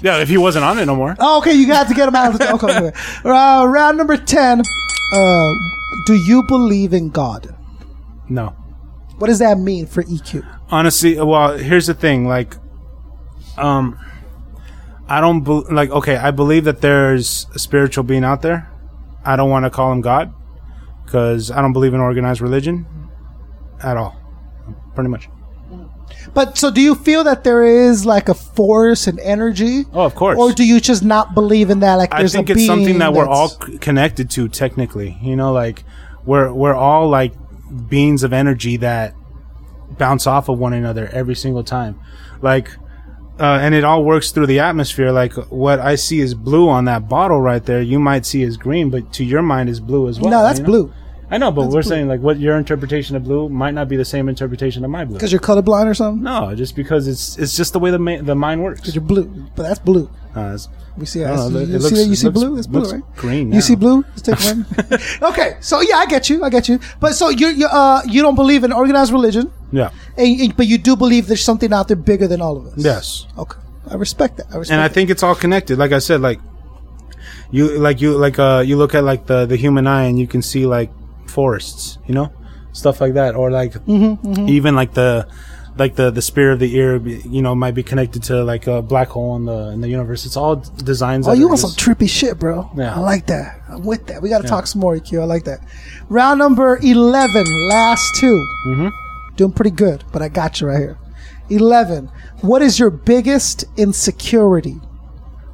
Yeah, 0.00 0.18
if 0.18 0.28
he 0.28 0.36
wasn't 0.38 0.64
on 0.64 0.78
it 0.78 0.86
no 0.86 0.94
more. 0.94 1.16
Oh, 1.18 1.38
okay, 1.38 1.52
you 1.54 1.66
got 1.66 1.88
to 1.88 1.94
get 1.94 2.08
him 2.08 2.14
out 2.14 2.32
of 2.32 2.38
the. 2.38 2.52
Okay, 2.54 2.76
okay. 2.88 2.98
Uh, 3.24 3.66
round 3.66 3.98
number 3.98 4.16
ten. 4.16 4.62
Uh, 5.12 5.52
do 6.06 6.14
you 6.14 6.42
believe 6.44 6.92
in 6.92 7.10
God? 7.10 7.54
No. 8.28 8.54
What 9.18 9.26
does 9.26 9.40
that 9.40 9.58
mean 9.58 9.86
for 9.86 10.02
EQ? 10.04 10.46
honestly 10.70 11.18
well 11.18 11.56
here's 11.56 11.86
the 11.86 11.94
thing 11.94 12.28
like 12.28 12.54
um 13.56 13.98
i 15.08 15.18
don't 15.18 15.42
be- 15.42 15.64
like 15.72 15.88
okay 15.88 16.14
i 16.16 16.30
believe 16.30 16.64
that 16.64 16.82
there's 16.82 17.46
a 17.54 17.58
spiritual 17.58 18.04
being 18.04 18.22
out 18.22 18.42
there 18.42 18.70
i 19.24 19.34
don't 19.34 19.48
want 19.48 19.64
to 19.64 19.70
call 19.70 19.90
him 19.90 20.02
god 20.02 20.30
because 21.06 21.50
i 21.50 21.62
don't 21.62 21.72
believe 21.72 21.94
in 21.94 22.00
organized 22.00 22.42
religion 22.42 22.84
at 23.82 23.96
all 23.96 24.14
pretty 24.94 25.08
much 25.08 25.30
But 26.38 26.56
so, 26.56 26.70
do 26.70 26.80
you 26.80 26.94
feel 26.94 27.24
that 27.24 27.42
there 27.42 27.64
is 27.64 28.06
like 28.06 28.28
a 28.28 28.34
force 28.34 29.08
and 29.08 29.18
energy? 29.18 29.86
Oh, 29.92 30.04
of 30.04 30.14
course. 30.14 30.38
Or 30.38 30.52
do 30.52 30.64
you 30.64 30.78
just 30.78 31.02
not 31.02 31.34
believe 31.34 31.68
in 31.68 31.80
that? 31.80 31.96
Like, 31.96 32.14
i 32.14 32.18
there's 32.18 32.32
think 32.32 32.48
a 32.48 32.52
it's 32.52 32.64
something 32.64 33.00
that 33.00 33.12
we're 33.12 33.26
all 33.26 33.48
c- 33.48 33.76
connected 33.78 34.30
to 34.30 34.46
technically 34.46 35.18
you 35.20 35.34
know 35.34 35.52
like 35.52 35.82
we're 36.24 36.52
we're 36.52 36.76
all 36.76 37.08
like 37.08 37.32
beings 37.88 38.22
of 38.22 38.32
energy 38.32 38.76
that 38.76 39.16
bounce 39.98 40.28
off 40.28 40.48
of 40.48 40.60
one 40.60 40.72
another 40.74 41.08
every 41.08 41.34
single 41.34 41.64
time 41.64 41.98
like 42.40 42.70
uh, 43.40 43.58
and 43.60 43.74
it 43.74 43.82
all 43.82 44.04
works 44.04 44.30
through 44.30 44.46
the 44.46 44.60
atmosphere. 44.60 45.10
Like 45.10 45.32
what 45.50 45.80
I 45.80 45.96
see 45.96 46.20
is 46.20 46.34
blue 46.34 46.68
on 46.68 46.84
that 46.84 47.08
bottle 47.08 47.40
right 47.40 47.64
there, 47.64 47.82
you 47.82 47.98
might 47.98 48.24
see 48.24 48.42
is 48.42 48.56
green, 48.56 48.90
but 48.90 49.12
to 49.14 49.24
your 49.24 49.42
mind 49.42 49.68
is 49.68 49.80
blue 49.80 50.08
as 50.08 50.20
well. 50.20 50.30
No, 50.30 50.42
that's 50.44 50.60
you 50.60 50.64
know? 50.64 50.70
blue 50.70 50.94
I 51.30 51.36
know, 51.38 51.50
but 51.50 51.62
That's 51.64 51.74
we're 51.74 51.82
blue. 51.82 51.88
saying 51.90 52.08
like 52.08 52.20
what 52.20 52.38
your 52.40 52.56
interpretation 52.56 53.14
of 53.14 53.24
blue 53.24 53.48
might 53.50 53.74
not 53.74 53.86
be 53.88 53.96
the 53.96 54.04
same 54.04 54.28
interpretation 54.30 54.84
of 54.84 54.90
my 54.90 55.04
blue. 55.04 55.14
because 55.18 55.30
you're 55.30 55.40
colorblind 55.42 55.86
or 55.86 55.94
something. 55.94 56.22
No, 56.22 56.54
just 56.54 56.74
because 56.74 57.06
it's 57.06 57.36
it's 57.38 57.54
just 57.56 57.72
the 57.74 57.78
way 57.78 57.90
the 57.90 57.98
ma- 57.98 58.22
the 58.22 58.34
mind 58.34 58.62
works. 58.62 58.80
Because 58.80 58.94
you're 58.94 59.04
blue, 59.04 59.24
but 59.54 59.64
that's 59.64 59.78
blue. 59.78 60.08
Uh, 60.34 60.40
it's- 60.56 60.68
We 60.96 61.04
see. 61.06 61.24
I 61.24 61.32
I 61.32 61.36
don't 61.36 61.52
know, 61.52 61.58
see 61.58 61.64
it 61.64 61.68
you 61.68 61.78
looks- 61.78 61.88
see, 61.94 62.02
that? 62.02 62.08
you 62.08 62.16
see 62.16 62.26
looks- 62.26 62.38
blue. 62.40 62.54
That's 62.56 62.66
blue, 62.66 62.90
right? 62.92 63.02
green 63.16 63.52
You 63.52 63.60
see 63.60 63.76
blue. 63.76 64.04
Let's 64.16 64.22
take 64.22 64.40
one. 64.40 64.66
okay, 65.30 65.56
so 65.60 65.80
yeah, 65.82 65.96
I 65.96 66.06
get 66.06 66.28
you. 66.30 66.42
I 66.44 66.50
get 66.50 66.68
you. 66.68 66.80
But 66.98 67.12
so 67.14 67.28
you 67.28 67.48
you 67.48 67.66
uh 67.66 68.00
you 68.06 68.22
don't 68.22 68.34
believe 68.34 68.64
in 68.64 68.72
organized 68.72 69.12
religion, 69.12 69.52
yeah. 69.70 69.90
and, 70.16 70.40
and- 70.40 70.56
but 70.56 70.66
you 70.66 70.78
do 70.78 70.96
believe 70.96 71.26
there's 71.28 71.44
something 71.44 71.72
out 71.74 71.88
there 71.88 71.96
bigger 72.10 72.26
than 72.26 72.40
all 72.40 72.56
of 72.56 72.64
us. 72.68 72.74
Yes. 72.78 73.26
Okay, 73.36 73.58
I 73.90 73.94
respect 73.96 74.38
that. 74.38 74.46
I 74.52 74.56
respect. 74.56 74.72
and 74.72 74.80
I 74.80 74.88
that. 74.88 74.94
think 74.94 75.10
it's 75.10 75.22
all 75.22 75.34
connected. 75.34 75.76
Like 75.78 75.92
I 75.92 75.98
said, 76.00 76.20
like 76.22 76.40
you, 77.50 77.78
like 77.78 78.00
you, 78.00 78.16
like 78.16 78.38
uh, 78.38 78.62
you 78.66 78.76
look 78.76 78.94
at 78.94 79.04
like 79.04 79.26
the 79.26 79.46
the 79.46 79.56
human 79.56 79.86
eye, 79.86 80.04
and 80.04 80.18
you 80.18 80.26
can 80.26 80.42
see 80.42 80.66
like 80.66 80.90
forests, 81.28 81.98
you 82.06 82.14
know, 82.14 82.32
stuff 82.72 83.00
like 83.00 83.14
that, 83.14 83.34
or 83.34 83.50
like 83.50 83.72
Mm-hmm, 83.72 84.48
even 84.48 84.74
like 84.74 84.94
the 84.94 85.28
like 85.76 85.94
the 85.94 86.10
the 86.10 86.22
spear 86.22 86.50
of 86.52 86.58
the 86.58 86.74
ear, 86.74 86.96
you 86.96 87.40
know, 87.40 87.54
might 87.54 87.74
be 87.74 87.82
connected 87.84 88.22
to 88.24 88.42
like 88.42 88.66
a 88.66 88.82
black 88.82 89.08
hole 89.08 89.36
in 89.36 89.44
the 89.44 89.68
in 89.70 89.80
the 89.80 89.88
universe. 89.88 90.26
It's 90.26 90.36
all 90.36 90.56
designs. 90.56 91.28
Oh, 91.28 91.32
you 91.32 91.46
want 91.48 91.60
some 91.60 91.70
trippy 91.70 92.08
shit, 92.08 92.38
bro? 92.38 92.68
Yeah. 92.76 92.96
I 92.96 93.00
like 93.00 93.26
that. 93.28 93.60
I'm 93.68 93.84
with 93.84 94.06
that. 94.08 94.20
We 94.20 94.28
got 94.28 94.42
to 94.42 94.48
talk 94.48 94.66
some 94.66 94.80
more, 94.80 94.96
EQ. 94.96 95.20
I 95.20 95.24
like 95.24 95.44
that. 95.44 95.60
Round 96.08 96.38
number 96.38 96.78
eleven, 96.82 97.46
last 97.68 98.16
2 98.16 98.46
Mm-hmm. 98.66 98.88
Doing 99.36 99.52
pretty 99.52 99.70
good, 99.70 100.02
but 100.12 100.20
I 100.20 100.28
got 100.28 100.60
you 100.60 100.66
right 100.66 100.78
here. 100.78 100.98
Eleven. 101.48 102.10
What 102.40 102.60
is 102.60 102.78
your 102.80 102.90
biggest 102.90 103.64
insecurity? 103.76 104.80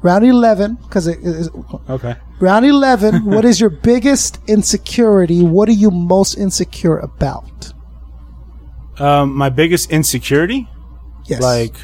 Round 0.01 0.25
eleven, 0.25 0.75
because 0.75 1.05
it 1.07 1.19
is 1.19 1.49
okay. 1.89 2.15
Round 2.39 2.65
eleven. 2.65 3.25
what 3.35 3.45
is 3.45 3.59
your 3.59 3.69
biggest 3.69 4.39
insecurity? 4.47 5.41
What 5.41 5.69
are 5.69 5.73
you 5.73 5.91
most 5.91 6.35
insecure 6.37 6.97
about? 6.97 7.73
Um, 8.97 9.35
my 9.35 9.49
biggest 9.49 9.91
insecurity, 9.91 10.69
Yes. 11.25 11.41
like 11.41 11.75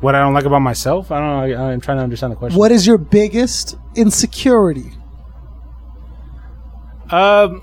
what 0.00 0.14
I 0.14 0.20
don't 0.20 0.32
like 0.32 0.44
about 0.44 0.60
myself. 0.60 1.10
I 1.10 1.18
don't 1.20 1.50
know. 1.50 1.62
I, 1.64 1.72
I'm 1.72 1.80
trying 1.80 1.98
to 1.98 2.02
understand 2.02 2.32
the 2.32 2.36
question. 2.36 2.58
what 2.58 2.72
is 2.72 2.86
your 2.86 2.98
biggest 2.98 3.76
insecurity? 3.94 4.92
Um, 7.10 7.62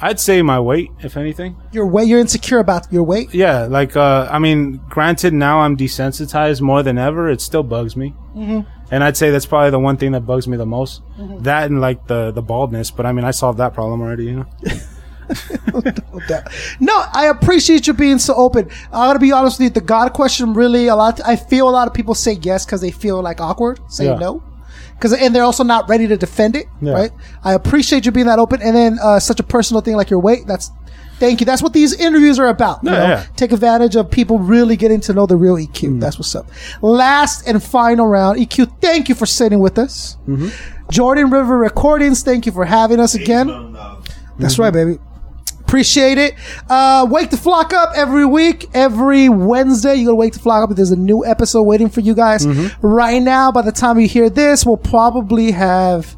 I'd 0.00 0.20
say 0.20 0.42
my 0.42 0.60
weight, 0.60 0.90
if 1.02 1.16
anything. 1.16 1.56
Your 1.72 1.86
weight. 1.86 2.08
You're 2.08 2.20
insecure 2.20 2.58
about 2.58 2.92
your 2.92 3.02
weight. 3.02 3.34
Yeah, 3.34 3.62
like 3.64 3.96
uh, 3.96 4.28
I 4.30 4.38
mean, 4.38 4.80
granted, 4.88 5.32
now 5.32 5.60
I'm 5.60 5.76
desensitized 5.76 6.60
more 6.60 6.82
than 6.82 6.98
ever. 6.98 7.30
It 7.30 7.40
still 7.40 7.62
bugs 7.62 7.96
me, 7.96 8.14
mm-hmm. 8.36 8.60
And 8.90 9.02
I'd 9.04 9.16
say 9.16 9.30
that's 9.30 9.46
probably 9.46 9.70
the 9.70 9.78
one 9.78 9.96
thing 9.96 10.12
that 10.12 10.20
bugs 10.22 10.46
me 10.48 10.56
the 10.56 10.66
most. 10.66 11.02
That 11.40 11.70
and 11.70 11.80
like 11.80 12.06
the 12.06 12.30
the 12.32 12.42
baldness, 12.42 12.90
but 12.90 13.06
I 13.06 13.12
mean, 13.12 13.24
I 13.24 13.30
solved 13.30 13.58
that 13.58 13.74
problem 13.74 14.00
already. 14.02 14.24
You 14.26 14.36
know, 14.36 14.46
No. 15.72 15.80
No, 16.80 17.02
I 17.12 17.26
appreciate 17.26 17.86
you 17.86 17.94
being 17.94 18.18
so 18.18 18.34
open. 18.34 18.68
I 18.92 19.06
gotta 19.06 19.18
be 19.18 19.32
honest 19.32 19.58
with 19.58 19.64
you. 19.64 19.70
The 19.70 19.80
God 19.80 20.12
question 20.12 20.52
really 20.54 20.88
a 20.88 20.96
lot. 20.96 21.20
I 21.26 21.36
feel 21.36 21.68
a 21.68 21.70
lot 21.70 21.88
of 21.88 21.94
people 21.94 22.14
say 22.14 22.32
yes 22.42 22.64
because 22.66 22.80
they 22.80 22.90
feel 22.90 23.22
like 23.22 23.40
awkward. 23.40 23.80
Say 23.88 24.04
Yeah. 24.06 24.16
no. 24.16 24.42
Because 24.94 25.12
and 25.12 25.34
they're 25.34 25.42
also 25.44 25.64
not 25.64 25.88
ready 25.88 26.06
to 26.06 26.16
defend 26.16 26.54
it, 26.56 26.66
Yeah. 26.80 26.92
right? 26.92 27.10
I 27.42 27.54
appreciate 27.54 28.06
you 28.06 28.12
being 28.12 28.26
that 28.26 28.38
open, 28.38 28.62
and 28.62 28.76
then 28.76 28.98
uh, 29.02 29.18
such 29.18 29.40
a 29.40 29.42
personal 29.42 29.80
thing 29.80 29.96
like 29.96 30.08
your 30.10 30.20
weight. 30.20 30.46
That's 30.46 30.70
Thank 31.24 31.40
you. 31.40 31.46
That's 31.46 31.62
what 31.62 31.72
these 31.72 31.94
interviews 31.94 32.38
are 32.38 32.48
about. 32.48 32.82
you 32.84 32.90
know? 32.90 32.98
yeah. 33.02 33.26
Take 33.36 33.52
advantage 33.52 33.96
of 33.96 34.10
people 34.10 34.38
really 34.38 34.76
getting 34.76 35.00
to 35.02 35.12
know 35.14 35.26
the 35.26 35.36
real 35.36 35.56
EQ. 35.56 36.00
That's 36.00 36.18
what's 36.18 36.34
up. 36.34 36.46
Last 36.82 37.46
and 37.48 37.62
final 37.62 38.06
round. 38.06 38.38
EQ, 38.38 38.80
thank 38.80 39.08
you 39.08 39.14
for 39.14 39.26
sitting 39.26 39.58
with 39.58 39.78
us. 39.78 40.16
Mm-hmm. 40.28 40.48
Jordan 40.90 41.30
River 41.30 41.56
Recordings, 41.58 42.22
thank 42.22 42.44
you 42.46 42.52
for 42.52 42.64
having 42.64 43.00
us 43.00 43.14
again. 43.14 43.74
That's 44.38 44.58
right, 44.58 44.72
baby. 44.72 44.98
Appreciate 45.60 46.18
it. 46.18 46.34
Uh, 46.68 47.06
wake 47.10 47.30
the 47.30 47.36
flock 47.38 47.72
up 47.72 47.92
every 47.96 48.26
week, 48.26 48.68
every 48.74 49.28
Wednesday. 49.30 49.94
You 49.94 50.04
gotta 50.06 50.16
wake 50.16 50.34
the 50.34 50.38
flock 50.38 50.68
up. 50.68 50.76
There's 50.76 50.90
a 50.90 50.96
new 50.96 51.24
episode 51.24 51.62
waiting 51.62 51.88
for 51.88 52.00
you 52.00 52.14
guys. 52.14 52.46
Right 52.82 53.20
now, 53.22 53.50
by 53.50 53.62
the 53.62 53.72
time 53.72 53.98
you 53.98 54.06
hear 54.06 54.28
this, 54.28 54.66
we'll 54.66 54.76
probably 54.76 55.52
have 55.52 56.16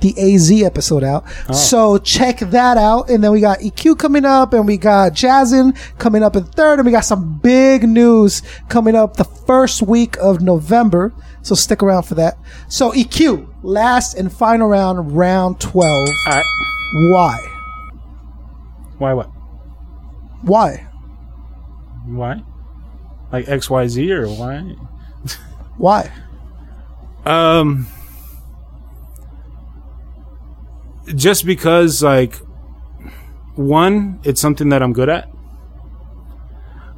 the 0.00 0.14
AZ 0.18 0.50
episode 0.62 1.02
out. 1.04 1.24
So 1.54 1.98
check 1.98 2.38
that 2.38 2.76
out. 2.76 3.08
And 3.10 3.22
then 3.24 3.32
we 3.32 3.40
got 3.40 3.60
EQ 3.60 3.98
coming 3.98 4.24
up 4.24 4.52
and 4.52 4.66
we 4.66 4.76
got 4.76 5.12
Jazzin 5.12 5.76
coming 5.98 6.22
up 6.22 6.36
in 6.36 6.44
third. 6.44 6.78
And 6.78 6.86
we 6.86 6.92
got 6.92 7.04
some 7.04 7.38
big 7.38 7.88
news 7.88 8.42
coming 8.68 8.94
up 8.94 9.16
the 9.16 9.24
first 9.24 9.82
week 9.82 10.16
of 10.18 10.42
November. 10.42 11.14
So 11.42 11.54
stick 11.54 11.82
around 11.82 12.02
for 12.02 12.16
that. 12.16 12.38
So 12.68 12.92
EQ, 12.92 13.48
last 13.62 14.14
and 14.14 14.32
final 14.32 14.68
round, 14.68 15.16
round 15.16 15.60
12. 15.60 16.08
All 16.08 16.08
right. 16.26 16.44
Why? 17.10 17.38
Why 18.98 19.12
what? 19.12 19.30
Why? 20.42 20.86
Why? 22.06 22.42
Like 23.32 23.48
X 23.48 23.68
Y 23.68 23.86
Z 23.88 24.12
or 24.12 24.28
why? 24.28 24.74
Why? 25.76 26.10
Um, 27.24 27.86
just 31.14 31.46
because 31.46 32.02
like 32.02 32.36
one, 33.54 34.20
it's 34.24 34.40
something 34.40 34.68
that 34.70 34.82
I'm 34.82 34.92
good 34.92 35.08
at. 35.08 35.28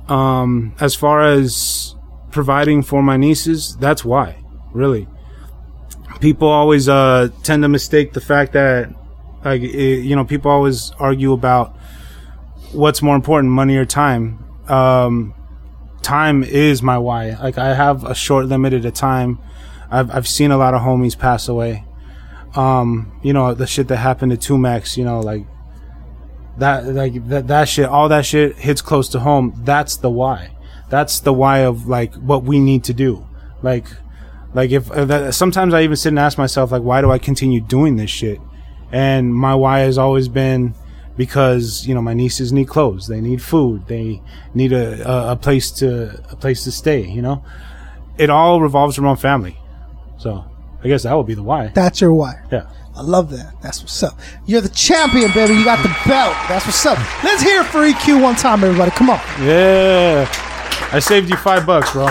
Um, 0.08 0.74
as 0.80 0.94
far 0.94 1.22
as 1.22 1.94
providing 2.30 2.82
for 2.82 3.02
my 3.02 3.16
nieces, 3.16 3.76
that's 3.76 4.04
why. 4.04 4.42
Really, 4.72 5.08
people 6.20 6.48
always 6.48 6.88
uh 6.88 7.28
tend 7.42 7.62
to 7.62 7.68
mistake 7.68 8.12
the 8.12 8.20
fact 8.20 8.52
that 8.52 8.90
like 9.44 9.62
it, 9.62 10.04
you 10.04 10.14
know 10.16 10.24
people 10.24 10.50
always 10.50 10.92
argue 10.98 11.32
about 11.32 11.76
what's 12.72 13.02
more 13.02 13.16
important, 13.16 13.52
money 13.52 13.76
or 13.76 13.84
time. 13.84 14.44
Um, 14.68 15.34
time 16.02 16.44
is 16.44 16.82
my 16.82 16.98
why. 16.98 17.30
Like 17.30 17.58
I 17.58 17.74
have 17.74 18.04
a 18.04 18.14
short 18.14 18.46
limited 18.46 18.84
of 18.84 18.94
time. 18.94 19.38
I've 19.90 20.10
I've 20.10 20.28
seen 20.28 20.50
a 20.50 20.58
lot 20.58 20.74
of 20.74 20.82
homies 20.82 21.18
pass 21.18 21.48
away. 21.48 21.84
Um, 22.54 23.12
you 23.22 23.32
know, 23.32 23.54
the 23.54 23.66
shit 23.66 23.88
that 23.88 23.96
happened 23.98 24.32
to 24.32 24.38
Two 24.38 24.58
Mex, 24.58 24.96
you 24.96 25.04
know, 25.04 25.20
like 25.20 25.44
that 26.58 26.86
like 26.86 27.28
that 27.28 27.46
that 27.48 27.68
shit, 27.68 27.86
all 27.86 28.08
that 28.08 28.26
shit 28.26 28.56
hits 28.56 28.82
close 28.82 29.08
to 29.10 29.20
home. 29.20 29.54
That's 29.64 29.96
the 29.96 30.10
why. 30.10 30.56
That's 30.88 31.20
the 31.20 31.32
why 31.32 31.58
of 31.58 31.86
like 31.86 32.14
what 32.14 32.44
we 32.44 32.58
need 32.58 32.84
to 32.84 32.94
do. 32.94 33.26
Like 33.62 33.86
like 34.54 34.70
if 34.70 34.90
uh, 34.90 35.04
that, 35.04 35.34
sometimes 35.34 35.74
I 35.74 35.82
even 35.82 35.96
sit 35.96 36.08
and 36.08 36.18
ask 36.18 36.38
myself 36.38 36.72
like 36.72 36.82
why 36.82 37.00
do 37.00 37.10
I 37.10 37.18
continue 37.18 37.60
doing 37.60 37.96
this 37.96 38.10
shit? 38.10 38.40
And 38.90 39.34
my 39.34 39.54
why 39.54 39.80
has 39.80 39.98
always 39.98 40.28
been 40.28 40.74
because 41.16 41.86
you 41.86 41.94
know 41.94 42.00
my 42.00 42.14
nieces 42.14 42.52
need 42.52 42.68
clothes, 42.68 43.08
they 43.08 43.20
need 43.20 43.42
food, 43.42 43.86
they 43.88 44.22
need 44.54 44.72
a, 44.72 45.06
a, 45.08 45.32
a 45.32 45.36
place 45.36 45.70
to 45.72 46.18
a 46.30 46.36
place 46.36 46.64
to 46.64 46.72
stay. 46.72 47.06
You 47.06 47.20
know, 47.20 47.44
it 48.16 48.30
all 48.30 48.60
revolves 48.60 48.98
around 48.98 49.18
family. 49.18 49.58
So 50.16 50.44
I 50.82 50.88
guess 50.88 51.02
that 51.02 51.14
would 51.14 51.26
be 51.26 51.34
the 51.34 51.42
why. 51.42 51.68
That's 51.68 52.00
your 52.00 52.12
why. 52.12 52.40
Yeah. 52.52 52.68
I 52.94 53.02
love 53.02 53.30
that. 53.30 53.60
That's 53.62 53.80
what's 53.80 54.02
up. 54.02 54.18
You're 54.46 54.60
the 54.60 54.68
champion, 54.68 55.30
baby. 55.32 55.54
You 55.54 55.64
got 55.64 55.82
the 55.82 55.88
belt. 56.08 56.34
That's 56.48 56.66
what's 56.66 56.84
up. 56.84 56.98
Let's 57.22 57.42
hear 57.42 57.60
it 57.60 57.66
for 57.66 57.78
EQ 57.78 58.20
one 58.20 58.34
time, 58.34 58.64
everybody. 58.64 58.90
Come 58.90 59.10
on. 59.10 59.20
Yeah. 59.40 60.28
I 60.90 60.98
saved 60.98 61.30
you 61.30 61.36
five 61.36 61.64
bucks, 61.64 61.92
bro. 61.92 62.06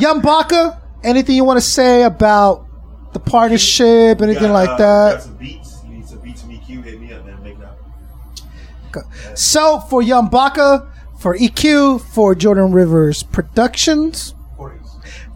Young 0.00 0.20
Baka, 0.20 0.80
anything 1.02 1.36
you 1.36 1.44
want 1.44 1.58
to 1.58 1.64
say 1.64 2.04
about 2.04 2.66
the 3.12 3.20
partnership, 3.20 4.22
anything 4.22 4.44
Got, 4.44 4.52
like 4.52 4.68
uh, 4.70 4.76
that? 4.76 5.12
Got 5.14 5.22
some 5.22 5.36
beats. 5.36 5.78
You 5.84 5.90
need 5.90 6.06
some 6.06 6.18
beats 6.20 6.40
from 6.42 6.50
EQ. 6.50 6.84
Hit 6.84 7.00
me 7.00 7.12
up, 7.12 7.26
man. 7.26 7.42
Make 7.42 7.56
it 7.58 7.64
up. 7.64 9.36
So 9.36 9.80
for 9.80 10.00
Young 10.02 10.28
Baka, 10.30 10.90
for 11.18 11.36
EQ, 11.36 12.00
for 12.00 12.34
Jordan 12.34 12.72
Rivers 12.72 13.22
Productions, 13.22 14.34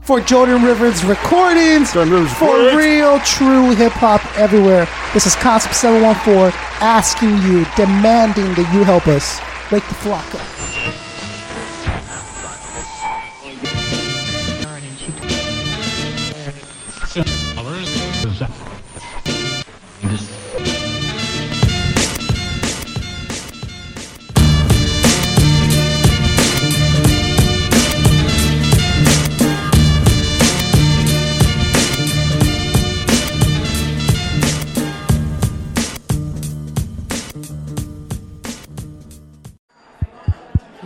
for 0.05 0.20
Jordan 0.20 0.62
Rivers 0.62 1.02
Recordings, 1.02 1.93
Jordan 1.94 2.12
Rivers 2.12 2.32
for 2.35 2.76
real, 2.76 3.18
true 3.20 3.74
hip 3.74 3.93
hop 3.93 4.22
everywhere. 4.36 4.86
This 5.14 5.26
is 5.26 5.35
Concept 5.36 5.74
714 5.74 6.52
asking 6.81 7.31
you, 7.48 7.64
demanding 7.74 8.52
that 8.55 8.70
you 8.74 8.85
help 8.85 9.09
us 9.09 9.40
wake 9.72 9.86
the 9.89 9.94
flock 9.94 10.35
up. 10.35 11.03